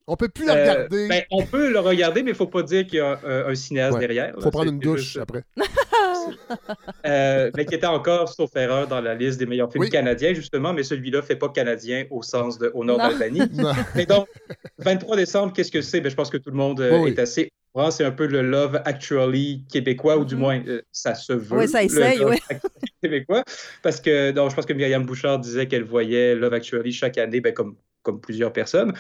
On 0.07 0.17
peut 0.17 0.29
plus 0.29 0.47
la 0.47 0.55
Euh, 0.57 0.63
regarder. 0.73 1.09
ben, 1.09 1.23
on 1.31 1.45
peut 1.45 1.71
le 1.71 1.79
regarder, 1.79 2.23
mais 2.23 2.31
il 2.31 2.35
ne 2.35 2.37
faut 2.39 2.47
pas 2.47 2.63
dire 2.63 2.87
qu'il 2.87 2.97
y 2.97 3.01
a 3.01 3.19
un, 3.25 3.47
un 3.51 3.55
cinéaste 3.55 3.95
Ouais. 3.95 4.01
derrière. 4.01 4.35
là. 4.37 4.43
Faut 4.43 4.51
prendre 4.51 4.71
une 4.71 4.79
douche 4.81 5.01
juste- 5.03 5.19
après. 5.19 5.43
euh, 7.07 7.51
mais 7.57 7.65
qui 7.65 7.75
était 7.75 7.87
encore, 7.87 8.29
sauf 8.29 8.55
erreur, 8.57 8.87
dans 8.87 9.01
la 9.01 9.15
liste 9.15 9.39
des 9.39 9.47
meilleurs 9.47 9.71
films 9.71 9.85
Oui. 9.85 9.91
canadiens, 9.91 10.35
justement, 10.35 10.73
mais 10.73 10.83
celui-là 10.83 11.19
ne 11.19 11.23
fait 11.23 11.37
pas 11.37 11.49
canadien 11.49 12.05
au 12.11 12.23
sens 12.23 12.59
de 12.59 12.71
au 12.75 12.85
nord 12.85 12.99
Non. 12.99 13.09
d'Albanie. 13.09 13.41
Non. 13.53 13.73
Mais 13.95 14.07
donc, 14.07 14.27
23 14.79 15.17
décembre, 15.17 15.53
qu'est-ce 15.53 15.71
que 15.73 15.81
c'est? 15.83 16.01
Ben, 16.01 16.11
je 16.11 16.17
pense 16.17 16.31
que 16.31 16.37
tout 16.37 16.51
le 16.51 16.57
monde 16.57 16.81
euh, 16.81 16.99
Oui, 16.99 17.11
est 17.11 17.19
assez. 17.19 17.51
C'est 17.91 18.05
un 18.05 18.11
peu 18.11 18.27
le 18.27 18.43
Love 18.43 18.83
Actually 18.85 19.65
québécois, 19.73 20.19
ou 20.19 20.25
du 20.27 20.37
moins, 20.37 20.61
euh, 20.67 20.83
ça 20.93 21.15
se 21.15 21.33
veut. 21.33 21.57
Oui, 21.59 21.69
ça 21.69 21.81
le 21.81 21.87
essaye, 21.87 22.23
oui. 22.23 22.37
Québécois. 23.03 23.45
Parce 23.83 23.99
que, 24.01 24.31
donc, 24.31 24.51
je 24.51 24.57
pense 24.57 24.67
que 24.67 24.75
Myriam 24.75 25.05
Bouchard 25.07 25.39
disait 25.39 25.67
qu'elle 25.67 25.85
voyait 25.85 26.35
Love 26.35 26.53
Actually 26.53 26.93
chaque 26.93 27.17
année, 27.19 27.41
ben, 27.41 27.55
comme, 27.55 27.77
comme 28.03 28.21
plusieurs 28.21 28.53
personnes. 28.53 28.93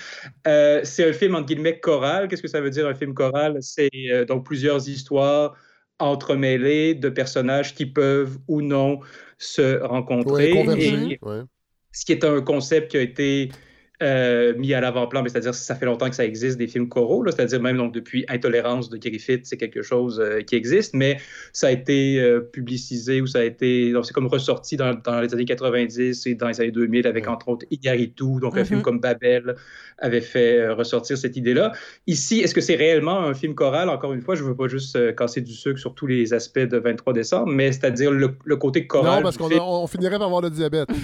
Euh, 0.47 0.81
c'est 0.85 1.09
un 1.09 1.13
film, 1.13 1.35
entre 1.35 1.47
guillemets, 1.47 1.79
choral. 1.81 2.29
Qu'est-ce 2.29 2.43
que 2.43 2.49
ça 2.49 2.61
veut 2.61 2.71
dire, 2.71 2.87
un 2.87 2.95
film 2.95 3.15
choral? 3.15 3.59
C'est 3.61 3.91
euh, 4.11 4.25
donc 4.25 4.47
plusieurs 4.47 4.89
histoires 4.89 5.55
entremêlées 5.99 6.95
de 6.95 7.09
personnages 7.09 7.75
qui 7.75 7.87
peuvent 7.87 8.39
ou 8.49 8.63
non 8.63 9.01
se 9.39 9.81
rencontrer. 9.83 10.53
Ouais, 10.53 10.59
converger. 10.59 11.13
Et- 11.13 11.19
Ouais. 11.23 11.43
ce 11.93 12.05
qui 12.05 12.13
est 12.13 12.25
un 12.25 12.41
concept 12.41 12.93
qui 12.93 12.97
a 12.97 13.03
été 13.03 13.51
euh, 14.03 14.55
mis 14.57 14.75
à 14.75 14.81
l'avant-plan, 14.81 15.25
c'est-à-dire 15.27 15.55
ça 15.55 15.75
fait 15.75 15.87
longtemps 15.87 16.11
que 16.11 16.17
ça 16.17 16.25
existe 16.25 16.59
des 16.59 16.67
films 16.67 16.89
choraux, 16.89 17.23
là, 17.23 17.33
c'est-à-dire 17.33 17.61
même 17.63 17.77
donc 17.77 17.95
depuis 17.95 18.25
Intolérance 18.29 18.91
de 18.91 18.99
Griffith, 18.99 19.43
c'est 19.45 19.57
quelque 19.57 19.83
chose 19.83 20.21
euh, 20.21 20.41
qui 20.41 20.57
existe, 20.57 20.95
mais 20.95 21.19
ça 21.53 21.69
a 21.69 21.71
été 21.71 22.21
euh, 22.21 22.41
publicisé 22.41 23.21
ou 23.21 23.27
ça 23.27 23.39
a 23.39 23.45
été, 23.45 23.93
c'est 24.03 24.13
comme 24.13 24.27
ressorti 24.27 24.77
dans, 24.77 24.95
dans 24.95 25.21
les 25.21 25.33
années 25.33 25.45
90 25.45 26.27
et 26.27 26.35
dans 26.35 26.49
les 26.49 26.61
années 26.61 26.71
2000 26.73 27.07
avec 27.07 27.29
entre 27.29 27.49
autres 27.49 27.67
Iñárritu, 27.71 28.41
donc 28.41 28.59
un 28.59 28.65
film 28.65 28.83
comme 28.83 29.01
Babel 29.01 29.55
avait 30.03 30.21
fait 30.21 30.59
euh, 30.59 30.75
ressortir 30.75 31.17
cette 31.17 31.37
idée-là. 31.37 31.73
Ici, 32.07 32.41
est-ce 32.41 32.55
que 32.55 32.61
c'est 32.61 32.75
réellement 32.75 33.21
un 33.21 33.35
film 33.35 33.55
choral? 33.55 33.89
Encore 33.89 34.13
une 34.13 34.21
fois, 34.21 34.35
je 34.35 34.43
ne 34.43 34.49
veux 34.49 34.57
pas 34.57 34.69
juste 34.69 34.97
euh, 34.97 35.13
casser 35.13 35.41
du 35.41 35.53
sucre 35.53 35.79
sur 35.79 35.95
tous 35.95 36.07
les 36.07 36.35
aspects 36.35 36.59
de 36.59 36.77
23 36.77 37.13
décembre, 37.13 37.53
mais 37.53 37.73
c'est-à-dire 37.73 38.11
le, 38.11 38.37
le 38.45 38.57
côté 38.57 38.87
choral. 38.87 39.17
Non, 39.17 39.23
parce 39.23 39.37
qu'on 39.39 39.87
finirait 39.87 40.19
par 40.19 40.27
avoir 40.27 40.43
le 40.43 40.51
diabète. 40.51 40.89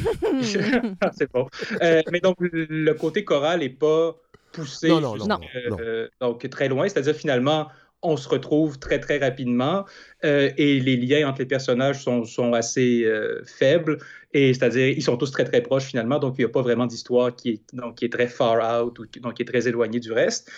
Ah, 1.01 1.11
c'est 1.16 1.30
bon. 1.32 1.46
Euh, 1.82 2.01
mais 2.12 2.20
donc, 2.20 2.36
le 2.40 2.88
côté 2.95 3.24
choral 3.24 3.61
n'est 3.61 3.68
pas 3.68 4.16
poussé 4.53 4.89
Non, 4.89 5.01
non, 5.01 5.16
non, 5.16 5.39
jusqu'à- 5.41 5.70
non, 5.70 5.76
euh, 5.80 6.09
donc 6.20 6.49
très 6.51 6.68
loin. 6.68 6.89
C'est-à-dire, 6.89 7.14
finalement, 7.14 7.68
on 8.03 8.16
se 8.16 8.28
retrouve 8.28 8.78
très, 8.78 9.01
très 9.01 9.18
rapidement 9.18 9.84
euh, 10.24 10.51
et 10.57 10.78
les 10.78 10.97
liens 10.97 11.28
entre 11.28 11.41
les 11.41 11.47
personnages 11.47 12.03
sont, 12.03 12.24
sont 12.24 12.53
assez 12.53 13.05
euh, 13.05 13.43
faibles. 13.45 13.99
Et 14.32 14.55
c'est-à-dire, 14.55 14.89
ils 14.89 15.03
sont 15.03 15.16
tous 15.16 15.30
très, 15.32 15.45
très 15.45 15.62
proches, 15.62 15.84
finalement. 15.86 16.18
Donc, 16.18 16.36
il 16.39 16.43
n'y 16.43 16.45
a 16.45 16.49
pas 16.51 16.62
vraiment 16.62 16.86
d'histoire 16.86 17.34
qui 17.34 17.49
est, 17.51 17.62
donc, 17.74 17.97
qui 17.97 18.05
est 18.05 18.12
très 18.12 18.28
far 18.28 18.82
out 18.84 18.99
ou 18.99 19.07
qui, 19.07 19.20
donc, 19.20 19.34
qui 19.34 19.43
est 19.43 19.47
très 19.47 19.66
éloignée 19.66 20.01
du 20.01 20.12
reste. 20.12 20.51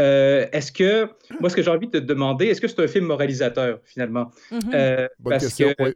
Euh, 0.00 0.46
est-ce 0.52 0.72
que, 0.72 1.08
moi, 1.40 1.48
ce 1.50 1.56
que 1.56 1.62
j'ai 1.62 1.70
envie 1.70 1.86
de 1.86 1.98
te 1.98 2.04
demander, 2.04 2.46
est-ce 2.46 2.60
que 2.60 2.68
c'est 2.68 2.80
un 2.82 2.88
film 2.88 3.06
moralisateur, 3.06 3.78
finalement? 3.84 4.30
Mhm. 4.50 4.60
Euh, 4.74 5.08
Bonne 5.18 5.30
parce 5.32 5.44
question, 5.44 5.68
que 5.78 5.84
oui. 5.84 5.94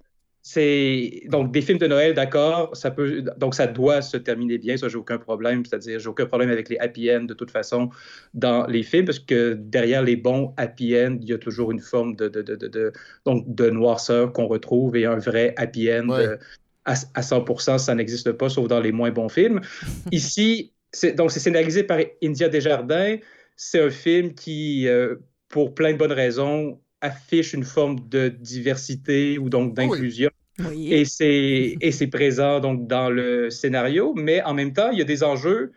C'est 0.49 1.23
donc 1.29 1.51
des 1.53 1.61
films 1.61 1.79
de 1.79 1.89
Noël, 1.89 2.15
d'accord, 2.15 2.77
ça 2.77 2.93
peut 2.93 3.23
donc 3.37 3.57
ça 3.57 3.67
doit 3.67 4.01
se 4.01 4.17
terminer 4.17 4.59
bien, 4.59 4.77
ça 4.77 4.89
j'ai 4.89 4.97
aucun 4.97 5.19
problème, 5.19 5.65
c'est-à-dire 5.65 5.99
j'ai 5.99 6.09
aucun 6.09 6.27
problème 6.27 6.51
avec 6.51 6.69
les 6.69 6.79
happy 6.79 7.11
end 7.11 7.25
de 7.25 7.35
toute 7.35 7.51
façon 7.51 7.91
dans 8.33 8.65
les 8.69 8.85
films 8.85 9.07
parce 9.07 9.19
que 9.19 9.55
derrière 9.55 10.03
les 10.03 10.15
bons 10.15 10.55
happy 10.57 10.95
end, 10.97 11.19
il 11.21 11.29
y 11.29 11.33
a 11.33 11.39
toujours 11.39 11.73
une 11.73 11.81
forme 11.81 12.15
de, 12.15 12.29
de, 12.29 12.43
de, 12.43 12.55
de- 12.55 12.69
de- 12.69 12.93
donc 13.25 13.45
de 13.53 13.71
noirceur 13.71 14.33
qu'on 14.33 14.47
retrouve 14.47 14.95
et 14.97 15.05
un 15.05 15.17
vrai 15.19 15.53
happy 15.57 15.91
end 15.93 16.09
Ouais. 16.11 16.19
euh, 16.21 16.37
à, 16.85 16.95
à 17.15 17.23
100%, 17.23 17.79
ça 17.79 17.95
n'existe 17.97 18.31
pas 18.33 18.49
sauf 18.49 18.69
dans 18.69 18.79
les 18.81 18.93
moins 18.93 19.11
bons 19.11 19.29
films. 19.29 19.61
Ici, 20.13 20.73
c'est 20.93 21.13
donc 21.13 21.33
c'est 21.33 21.41
scénarisé 21.41 21.83
par 21.83 21.99
India 22.23 22.49
Desjardins, 22.49 23.17
c'est 23.57 23.81
un 23.81 23.91
film 23.91 24.33
qui 24.35 24.87
euh, 24.87 25.17
pour 25.49 25.75
plein 25.75 25.93
de 25.93 25.99
bonnes 25.99 26.13
raisons 26.13 26.81
affiche 27.01 27.53
une 27.53 27.65
forme 27.65 28.09
de 28.09 28.29
diversité 28.29 29.39
ou 29.39 29.49
donc 29.49 29.69
oui. 29.69 29.75
d'inclusion. 29.75 30.31
Oui. 30.59 30.93
Et 30.93 31.05
c'est 31.05 31.77
et 31.81 31.93
c'est 31.93 32.07
présent 32.07 32.61
donc 32.61 32.87
dans 32.87 33.11
le 33.11 33.51
scénario, 33.51 34.15
mais 34.17 34.43
en 34.43 34.55
même 34.55 34.73
temps, 34.73 34.91
il 34.91 34.99
y 34.99 35.03
a 35.03 35.05
des 35.05 35.23
enjeux 35.23 35.73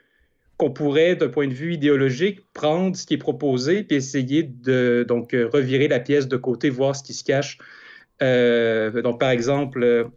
qu'on 0.57 0.71
pourrait, 0.71 1.15
d'un 1.15 1.29
point 1.29 1.47
de 1.47 1.53
vue 1.53 1.73
idéologique, 1.73 2.41
prendre 2.53 2.95
ce 2.95 3.05
qui 3.05 3.13
est 3.13 3.17
proposé 3.17 3.83
puis 3.83 3.95
essayer 3.95 4.43
de 4.43 5.05
donc 5.07 5.31
revirer 5.31 5.87
la 5.87 5.99
pièce 5.99 6.27
de 6.27 6.37
côté, 6.37 6.69
voir 6.69 6.95
ce 6.95 7.03
qui 7.03 7.13
se 7.13 7.23
cache. 7.23 7.57
Euh, 8.21 9.01
donc, 9.01 9.19
par 9.19 9.29
exemple, 9.29 10.09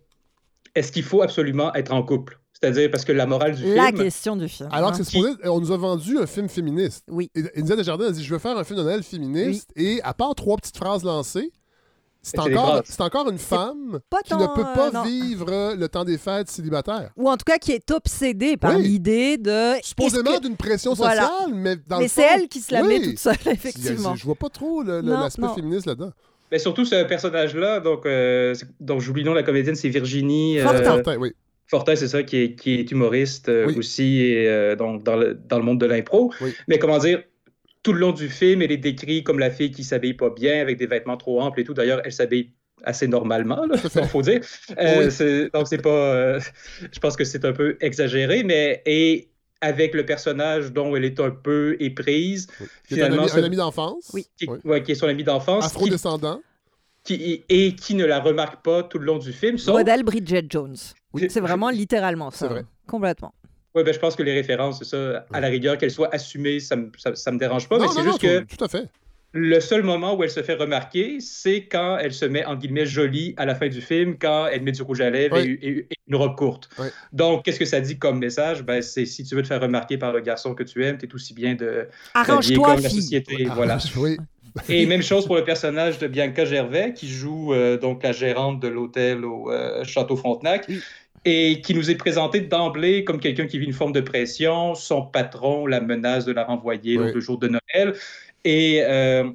est-ce 0.74 0.90
qu'il 0.90 1.04
faut 1.04 1.22
absolument 1.22 1.72
être 1.74 1.92
en 1.92 2.02
couple? 2.02 2.41
C'est-à-dire 2.62 2.90
parce 2.90 3.04
que 3.04 3.12
la 3.12 3.26
morale 3.26 3.56
du 3.56 3.74
La 3.74 3.86
film. 3.86 3.98
question 3.98 4.36
du 4.36 4.48
film. 4.48 4.68
Alors 4.72 4.90
hein. 4.90 4.92
que 4.92 4.98
c'est 4.98 5.10
supposé, 5.10 5.32
on 5.44 5.60
nous 5.60 5.72
a 5.72 5.76
vendu 5.76 6.18
un 6.18 6.26
film 6.26 6.48
féministe. 6.48 7.04
Oui. 7.10 7.30
Et 7.34 7.42
India 7.58 7.74
Desjardins 7.76 8.06
a 8.06 8.10
dit 8.12 8.22
Je 8.24 8.32
veux 8.32 8.38
faire 8.38 8.56
un 8.56 8.64
film 8.64 8.78
de 8.78 8.84
Noël 8.84 9.02
féministe. 9.02 9.70
Et 9.76 10.00
à 10.02 10.14
part 10.14 10.34
trois 10.36 10.56
petites 10.56 10.76
phrases 10.76 11.02
lancées, 11.02 11.50
c'est 12.24 12.38
encore, 12.38 12.82
c'est 12.84 13.00
encore 13.00 13.28
une 13.30 13.38
femme 13.38 13.98
qui 14.24 14.34
ne 14.34 14.46
peut 14.54 14.62
pas 14.62 14.90
euh, 14.94 15.02
vivre 15.02 15.74
le 15.74 15.88
temps 15.88 16.04
des 16.04 16.18
fêtes 16.18 16.48
célibataire. 16.48 17.10
Ou 17.16 17.28
en 17.28 17.36
tout 17.36 17.42
cas 17.44 17.58
qui 17.58 17.72
est 17.72 17.90
obsédée 17.90 18.56
par 18.56 18.76
Oui. 18.76 18.84
l'idée 18.84 19.38
de... 19.38 19.72
Supposément 19.82 20.36
que- 20.36 20.42
d'une 20.42 20.56
pression 20.56 20.94
Voilà. 20.94 21.22
sociale, 21.28 21.54
mais 21.54 21.74
dans 21.88 21.96
Mais 21.98 22.04
le 22.04 22.08
c'est 22.08 22.22
elle 22.22 22.46
qui 22.48 22.60
se 22.60 22.72
la 22.72 22.82
Oui. 22.82 23.00
met 23.00 23.04
toute 23.06 23.18
seule, 23.18 23.34
effectivement. 23.46 24.14
Je 24.14 24.24
vois 24.24 24.36
pas 24.36 24.50
trop 24.50 24.84
l'aspect 24.84 25.48
féministe 25.56 25.86
là-dedans. 25.86 26.12
Mais 26.52 26.58
surtout 26.60 26.84
ce 26.84 27.02
personnage-là, 27.04 27.80
donc, 27.80 28.06
euh, 28.06 28.54
donc 28.78 29.00
j'oublie 29.00 29.22
le 29.22 29.30
nom 29.30 29.34
la 29.34 29.42
comédienne, 29.42 29.74
c'est 29.74 29.88
Virginie. 29.88 30.60
euh, 30.60 30.62
Fortin. 30.64 30.84
Fortin, 30.84 31.16
oui. 31.16 31.32
Fortin, 31.72 31.96
c'est 31.96 32.08
ça, 32.08 32.22
qui 32.22 32.36
est, 32.36 32.54
qui 32.54 32.74
est 32.74 32.90
humoriste 32.90 33.48
euh, 33.48 33.64
Oui. 33.68 33.78
aussi, 33.78 34.20
et, 34.20 34.46
euh, 34.46 34.76
donc 34.76 35.02
dans 35.04 35.16
le, 35.16 35.32
dans 35.34 35.56
le 35.56 35.64
monde 35.64 35.80
de 35.80 35.86
l'impro. 35.86 36.30
Oui. 36.42 36.52
Mais 36.68 36.78
comment 36.78 36.98
dire, 36.98 37.22
tout 37.82 37.94
le 37.94 37.98
long 38.00 38.12
du 38.12 38.28
film, 38.28 38.60
elle 38.60 38.70
est 38.72 38.76
décrite 38.76 39.24
comme 39.24 39.38
la 39.38 39.50
fille 39.50 39.70
qui 39.70 39.82
s'habille 39.82 40.12
pas 40.12 40.28
bien, 40.28 40.60
avec 40.60 40.76
des 40.76 40.86
vêtements 40.86 41.16
trop 41.16 41.40
amples 41.40 41.60
et 41.60 41.64
tout. 41.64 41.72
D'ailleurs, 41.72 42.02
elle 42.04 42.12
s'habille 42.12 42.50
assez 42.84 43.08
normalement, 43.08 43.64
il 43.72 43.78
faut 44.14 44.20
dire. 44.20 44.40
Euh, 44.78 45.08
Oui. 45.08 45.48
Donc, 45.54 45.66
c'est 45.66 45.80
pas. 45.80 46.38
je 46.92 46.98
pense 47.00 47.16
que 47.16 47.24
c'est 47.24 47.44
un 47.46 47.52
peu 47.52 47.78
exagéré, 47.80 48.42
mais. 48.44 48.82
Et 48.84 49.30
avec 49.62 49.94
le 49.94 50.04
personnage 50.04 50.72
dont 50.72 50.94
elle 50.96 51.04
est 51.06 51.20
un 51.20 51.30
peu 51.30 51.76
éprise, 51.80 52.48
Qui 52.88 52.98
est 52.98 53.02
un 53.02 53.12
ami, 53.12 53.28
c'est- 53.30 53.38
un 53.38 53.44
ami 53.44 53.56
d'enfance. 53.56 54.10
Oui. 54.12 54.26
qui, 54.36 54.46
Oui. 54.48 54.58
ouais, 54.64 54.82
qui 54.82 54.92
est 54.92 54.96
son 54.96 55.06
ami 55.06 55.22
d'enfance, 55.24 55.64
Afro-descendant. 55.64 56.36
qui- 56.38 56.42
et 57.10 57.74
qui 57.74 57.94
ne 57.94 58.04
la 58.04 58.20
remarque 58.20 58.62
pas 58.64 58.82
tout 58.82 58.98
le 58.98 59.04
long 59.06 59.18
du 59.18 59.32
film. 59.32 59.58
Sauf, 59.58 59.76
Modèle 59.76 60.02
Bridget 60.04 60.44
Jones. 60.48 60.76
Oui. 61.12 61.26
C'est 61.28 61.40
vraiment 61.40 61.70
littéralement 61.70 62.30
ça. 62.30 62.46
C'est 62.46 62.48
vrai. 62.52 62.64
Complètement. 62.86 63.34
Ouais, 63.74 63.84
ben, 63.84 63.92
je 63.94 63.98
pense 63.98 64.14
que 64.16 64.22
les 64.22 64.34
références, 64.34 64.78
c'est 64.80 64.84
ça. 64.84 65.24
À 65.32 65.40
la 65.40 65.48
rigueur, 65.48 65.78
qu'elles 65.78 65.90
soient 65.90 66.14
assumées, 66.14 66.60
ça 66.60 66.76
me, 66.76 66.90
ça, 66.98 67.14
ça 67.14 67.30
me 67.32 67.38
dérange 67.38 67.68
pas, 67.68 67.78
mais 67.78 67.86
non, 67.86 67.92
c'est 67.92 68.02
non, 68.02 68.12
juste 68.12 68.22
non, 68.22 68.28
que 68.46 68.56
tout- 68.56 68.64
à 68.64 68.68
fait. 68.68 68.88
Le 69.34 69.60
seul 69.60 69.82
moment 69.82 70.14
où 70.14 70.22
elle 70.22 70.30
se 70.30 70.42
fait 70.42 70.52
remarquer, 70.56 71.18
c'est 71.20 71.64
quand 71.64 71.96
elle 71.96 72.12
se 72.12 72.26
met, 72.26 72.44
en 72.44 72.54
guillemets, 72.54 72.84
jolie 72.84 73.32
à 73.38 73.46
la 73.46 73.54
fin 73.54 73.68
du 73.68 73.80
film, 73.80 74.18
quand 74.18 74.46
elle 74.48 74.60
met 74.60 74.72
du 74.72 74.82
rouge 74.82 75.00
à 75.00 75.08
lèvres 75.08 75.38
et, 75.38 75.52
et- 75.52 75.78
et 75.90 75.96
une 76.06 76.16
robe 76.16 76.36
courte. 76.36 76.68
Donc, 77.14 77.42
qu'est-ce 77.46 77.58
que 77.58 77.64
ça 77.64 77.80
dit 77.80 77.98
comme 77.98 78.18
message? 78.18 78.62
Ben, 78.62 78.82
c'est 78.82 79.06
si 79.06 79.24
tu 79.24 79.34
veux 79.34 79.40
te 79.40 79.46
faire 79.48 79.60
remarquer 79.62 79.96
par 79.96 80.12
le 80.12 80.20
garçon 80.20 80.54
que 80.54 80.62
tu 80.64 80.84
aimes, 80.84 80.98
t'es 80.98 81.12
aussi 81.14 81.32
bien 81.32 81.54
de 81.54 81.88
Arrange-toi, 82.12 82.74
comme 82.74 82.82
la 82.82 82.88
fille. 82.90 83.00
société. 83.00 83.46
Voilà. 83.54 83.78
Oui. 83.96 84.18
Et 84.68 84.86
même 84.86 85.02
chose 85.02 85.26
pour 85.26 85.36
le 85.36 85.44
personnage 85.44 85.98
de 85.98 86.06
Bianca 86.06 86.44
Gervais, 86.44 86.92
qui 86.94 87.08
joue 87.08 87.54
euh, 87.54 87.78
donc 87.78 88.02
la 88.02 88.12
gérante 88.12 88.60
de 88.60 88.68
l'hôtel 88.68 89.24
au 89.24 89.50
euh, 89.50 89.84
Château 89.84 90.16
Frontenac, 90.16 90.70
et 91.24 91.60
qui 91.60 91.74
nous 91.74 91.90
est 91.90 91.94
présenté 91.94 92.40
d'emblée 92.40 93.04
comme 93.04 93.20
quelqu'un 93.20 93.46
qui 93.46 93.58
vit 93.58 93.66
une 93.66 93.72
forme 93.72 93.92
de 93.92 94.00
pression, 94.00 94.74
son 94.74 95.02
patron 95.02 95.66
la 95.66 95.80
menace 95.80 96.24
de 96.24 96.32
la 96.32 96.44
renvoyer 96.44 96.96
donc, 96.96 97.14
le 97.14 97.20
jour 97.20 97.38
de 97.38 97.48
Noël, 97.48 97.94
et 98.44 98.82
euh, 98.82 99.30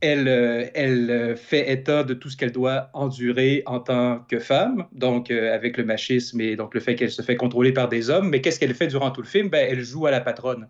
elle, 0.00 0.28
euh, 0.28 0.66
elle 0.74 1.10
euh, 1.10 1.36
fait 1.36 1.70
état 1.70 2.04
de 2.04 2.14
tout 2.14 2.30
ce 2.30 2.36
qu'elle 2.36 2.52
doit 2.52 2.90
endurer 2.94 3.62
en 3.66 3.80
tant 3.80 4.20
que 4.28 4.38
femme, 4.38 4.86
donc 4.92 5.30
euh, 5.30 5.54
avec 5.54 5.76
le 5.76 5.84
machisme 5.84 6.40
et 6.40 6.56
donc 6.56 6.74
le 6.74 6.80
fait 6.80 6.94
qu'elle 6.94 7.10
se 7.10 7.22
fait 7.22 7.36
contrôler 7.36 7.72
par 7.72 7.88
des 7.88 8.08
hommes. 8.08 8.30
Mais 8.30 8.40
qu'est-ce 8.40 8.58
qu'elle 8.58 8.74
fait 8.74 8.86
durant 8.86 9.10
tout 9.10 9.20
le 9.20 9.26
film? 9.26 9.48
Ben, 9.48 9.66
elle 9.70 9.82
joue 9.82 10.06
à 10.06 10.10
la 10.10 10.20
patronne. 10.20 10.66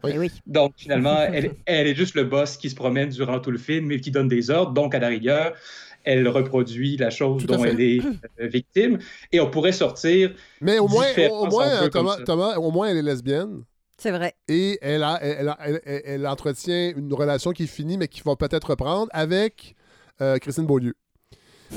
Donc 0.46 0.72
finalement, 0.76 1.18
elle, 1.32 1.52
elle 1.66 1.86
est 1.86 1.94
juste 1.94 2.14
le 2.14 2.24
boss 2.24 2.56
qui 2.56 2.70
se 2.70 2.74
promène 2.74 3.10
durant 3.10 3.38
tout 3.38 3.50
le 3.50 3.58
film 3.58 3.92
et 3.92 4.00
qui 4.00 4.10
donne 4.10 4.28
des 4.28 4.50
ordres. 4.50 4.72
Donc 4.72 4.94
à 4.94 4.98
la 4.98 5.08
rigueur, 5.08 5.54
elle 6.02 6.26
reproduit 6.26 6.96
la 6.96 7.10
chose 7.10 7.44
dont 7.46 7.62
fait. 7.62 7.70
elle 7.70 7.80
est 7.80 8.48
victime. 8.48 8.98
Et 9.32 9.40
on 9.40 9.50
pourrait 9.50 9.72
sortir. 9.72 10.32
Mais 10.60 10.78
au 10.78 10.88
moins, 10.88 11.06
au 11.30 11.46
moins. 11.46 11.88
Thomas, 11.88 12.56
au 12.56 12.70
moins, 12.70 12.88
elle 12.88 12.96
est 12.96 13.02
lesbienne. 13.02 13.62
C'est 14.00 14.10
vrai. 14.10 14.34
Et 14.48 14.78
elle, 14.82 15.02
a, 15.02 15.18
elle, 15.22 15.48
a- 15.48 15.58
elle- 15.60 15.80
elle- 15.84 16.02
elle 16.04 16.26
entretient 16.26 16.92
une 16.96 17.12
relation 17.12 17.52
qui 17.52 17.64
est 17.64 17.66
finie, 17.66 17.98
mais 17.98 18.08
qui 18.08 18.22
va 18.24 18.34
peut-être 18.34 18.70
reprendre 18.70 19.08
avec 19.12 19.74
euh, 20.20 20.38
Christine 20.38 20.66
Beaulieu. 20.66 20.94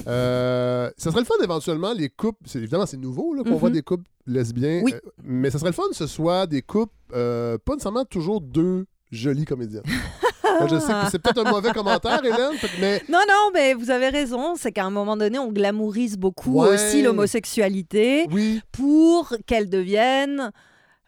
Euh, 0.08 0.90
ça 0.98 1.12
serait 1.12 1.22
le 1.22 1.26
fun 1.26 1.36
éventuellement, 1.44 1.94
les 1.94 2.10
couples. 2.10 2.40
c'est- 2.46 2.60
Évidemment, 2.60 2.86
c'est 2.86 2.98
nouveau 2.98 3.34
là, 3.34 3.44
qu'on 3.44 3.52
Mhm. 3.52 3.56
voit 3.58 3.70
des 3.70 3.82
couples 3.84 4.10
lesbiens. 4.26 4.84
euh, 4.92 5.00
mais 5.24 5.50
ça 5.52 5.60
serait 5.60 5.70
le 5.70 5.76
fun 5.76 5.84
que 5.90 5.96
ce 5.96 6.08
soit 6.08 6.48
des 6.48 6.62
couples, 6.62 6.94
euh, 7.14 7.58
pas 7.64 7.74
nécessairement 7.74 8.06
toujours 8.06 8.42
deux 8.42 8.86
jolies 9.12 9.46
comédiennes. 9.46 9.84
Moi, 10.60 10.68
je 10.70 10.80
sais 10.80 10.92
que 10.94 11.12
c'est 11.12 11.20
peut-être 11.20 11.46
un 11.46 11.52
mauvais 11.52 11.72
commentaire, 11.74 12.24
Hélène, 12.24 12.58
mais 12.80 13.02
Non, 13.10 13.20
non, 13.28 13.52
mais 13.54 13.74
vous 13.74 13.90
avez 13.92 14.10
raison. 14.10 14.56
C'est 14.56 14.72
qu'à 14.72 14.86
un 14.86 14.90
moment 14.92 15.18
donné, 15.18 15.38
on 15.40 15.52
glamourise 15.52 16.18
beaucoup 16.18 16.62
Ouais. 16.62 16.70
aussi 16.74 17.02
l'homosexualité 17.02 18.28
pour 18.72 19.34
qu'elle 19.46 19.70
devienne. 19.70 20.52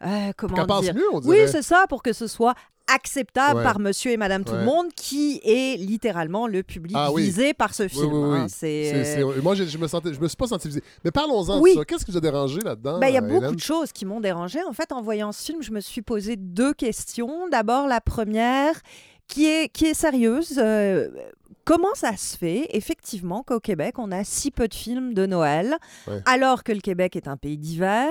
Euh, 0.04 0.32
comment 0.36 0.66
passe 0.66 0.82
dire? 0.82 0.94
mieux, 0.94 1.08
on 1.12 1.20
Oui, 1.20 1.38
c'est 1.46 1.62
ça, 1.62 1.86
pour 1.88 2.02
que 2.02 2.12
ce 2.12 2.26
soit 2.26 2.54
acceptable 2.88 3.58
Ouais. 3.58 3.64
par 3.64 3.80
monsieur 3.80 4.12
et 4.12 4.16
madame 4.16 4.44
tout 4.44 4.52
le 4.54 4.64
monde, 4.64 4.92
qui 4.94 5.40
est 5.42 5.76
littéralement 5.76 6.46
le 6.46 6.62
public 6.62 6.94
Ah 6.96 7.10
oui. 7.10 7.24
visé 7.24 7.52
par 7.52 7.74
ce 7.74 7.88
film. 7.88 8.12
oui, 8.12 8.30
oui. 8.30 8.38
hein. 8.38 8.46
C'est- 8.48 8.90
C'est- 8.92 9.04
c'est- 9.16 9.42
Moi, 9.42 9.54
je, 9.56 9.64
je 9.64 9.76
me 9.78 9.88
sentais, 9.88 10.14
je 10.14 10.20
me 10.20 10.28
suis 10.28 10.36
pas 10.36 10.46
senti 10.46 10.68
visé. 10.68 10.82
Mais 11.04 11.10
parlons-en 11.10 11.60
de 11.60 11.68
ça. 11.70 11.84
Qu'est-ce 11.84 12.04
qui 12.04 12.12
vous 12.12 12.16
a 12.16 12.20
dérangé 12.20 12.60
là-dedans 12.60 13.00
Ben, 13.00 13.08
Il 13.08 13.14
y 13.14 13.18
a 13.18 13.22
euh, 13.22 13.26
beaucoup 13.26 13.42
Hélène? 13.42 13.56
de 13.56 13.60
choses 13.60 13.90
qui 13.92 14.04
m'ont 14.04 14.20
dérangée. 14.20 14.60
En 14.68 14.72
fait, 14.72 14.92
en 14.92 15.02
voyant 15.02 15.32
ce 15.32 15.44
film, 15.44 15.62
je 15.62 15.72
me 15.72 15.80
suis 15.80 16.02
posé 16.02 16.36
deux 16.36 16.74
questions. 16.74 17.48
D'abord, 17.50 17.88
la 17.88 18.00
première, 18.00 18.74
qui 19.26 19.46
est, 19.46 19.68
qui 19.72 19.86
est 19.86 19.94
sérieuse. 19.94 20.54
euh, 20.58 21.08
comment 21.64 21.94
ça 21.94 22.16
se 22.16 22.36
fait, 22.36 22.68
effectivement, 22.70 23.42
qu'au 23.42 23.58
Québec, 23.58 23.98
on 23.98 24.12
a 24.12 24.22
si 24.22 24.52
peu 24.52 24.68
de 24.68 24.74
films 24.74 25.12
de 25.14 25.26
Noël, 25.26 25.76
Ouais. 26.06 26.22
alors 26.24 26.62
que 26.62 26.70
le 26.70 26.80
Québec 26.80 27.16
est 27.16 27.26
un 27.26 27.36
pays 27.36 27.58
d'hiver 27.58 28.10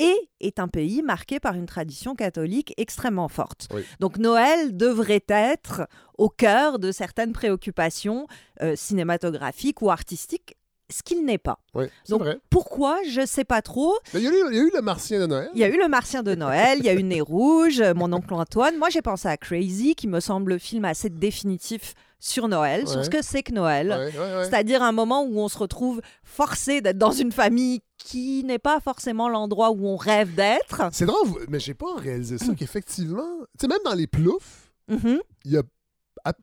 et 0.00 0.16
est 0.40 0.58
un 0.58 0.66
pays 0.68 1.02
marqué 1.02 1.40
par 1.40 1.54
une 1.54 1.66
tradition 1.66 2.14
catholique 2.14 2.72
extrêmement 2.78 3.28
forte. 3.28 3.68
Oui. 3.74 3.82
Donc 4.00 4.16
Noël 4.16 4.74
devrait 4.74 5.24
être 5.28 5.82
au 6.16 6.30
cœur 6.30 6.78
de 6.78 6.90
certaines 6.90 7.32
préoccupations 7.32 8.26
euh, 8.62 8.74
cinématographiques 8.76 9.82
ou 9.82 9.90
artistiques, 9.90 10.56
ce 10.90 11.02
qu'il 11.02 11.24
n'est 11.26 11.36
pas. 11.38 11.58
Oui, 11.74 11.84
Donc 12.08 12.22
vrai. 12.22 12.38
pourquoi, 12.48 12.98
je 13.08 13.20
ne 13.20 13.26
sais 13.26 13.44
pas 13.44 13.60
trop. 13.60 13.94
Il 14.14 14.20
y, 14.20 14.26
a 14.26 14.30
eu, 14.30 14.34
il 14.50 14.56
y 14.56 14.58
a 14.58 14.62
eu 14.62 14.70
le 14.74 14.80
Martien 14.80 15.20
de 15.20 15.26
Noël. 15.26 15.50
Il 15.54 15.60
y 15.60 15.64
a 15.64 15.68
eu 15.68 15.78
le 15.78 15.86
Martien 15.88 16.22
de 16.22 16.34
Noël, 16.34 16.78
il 16.78 16.86
y 16.86 16.88
a 16.88 16.94
eu 16.94 17.02
Nez 17.02 17.20
Rouge, 17.20 17.80
euh, 17.80 17.92
Mon 17.94 18.10
oncle 18.12 18.32
Antoine. 18.32 18.76
Moi, 18.78 18.88
j'ai 18.88 19.02
pensé 19.02 19.28
à 19.28 19.36
Crazy, 19.36 19.94
qui 19.94 20.08
me 20.08 20.20
semble 20.20 20.52
le 20.52 20.58
film 20.58 20.86
assez 20.86 21.10
définitif 21.10 21.94
sur 22.18 22.48
Noël, 22.48 22.88
sur 22.88 23.04
ce 23.04 23.10
que 23.10 23.22
c'est 23.22 23.42
que 23.42 23.52
Noël. 23.52 23.88
Ouais, 23.90 24.18
ouais, 24.18 24.36
ouais. 24.36 24.44
C'est-à-dire 24.44 24.82
un 24.82 24.92
moment 24.92 25.22
où 25.24 25.38
on 25.38 25.48
se 25.48 25.58
retrouve 25.58 26.00
forcé 26.24 26.80
d'être 26.80 26.98
dans 26.98 27.12
une 27.12 27.32
famille 27.32 27.80
qui 28.04 28.42
n'est 28.44 28.58
pas 28.58 28.80
forcément 28.80 29.28
l'endroit 29.28 29.70
où 29.70 29.86
on 29.86 29.96
rêve 29.96 30.34
d'être. 30.34 30.82
C'est 30.92 31.06
drôle, 31.06 31.28
mais 31.48 31.60
j'ai 31.60 31.74
pas 31.74 31.94
réalisé 31.96 32.38
ça 32.38 32.54
qu'effectivement, 32.54 33.28
tu 33.58 33.62
sais, 33.62 33.68
même 33.68 33.78
dans 33.84 33.94
les 33.94 34.06
ploufs, 34.06 34.72
Mhm. 34.88 34.98
il 35.04 35.18
ah, 35.18 35.22
il 35.44 35.52
y 35.52 35.56
a- 35.56 35.62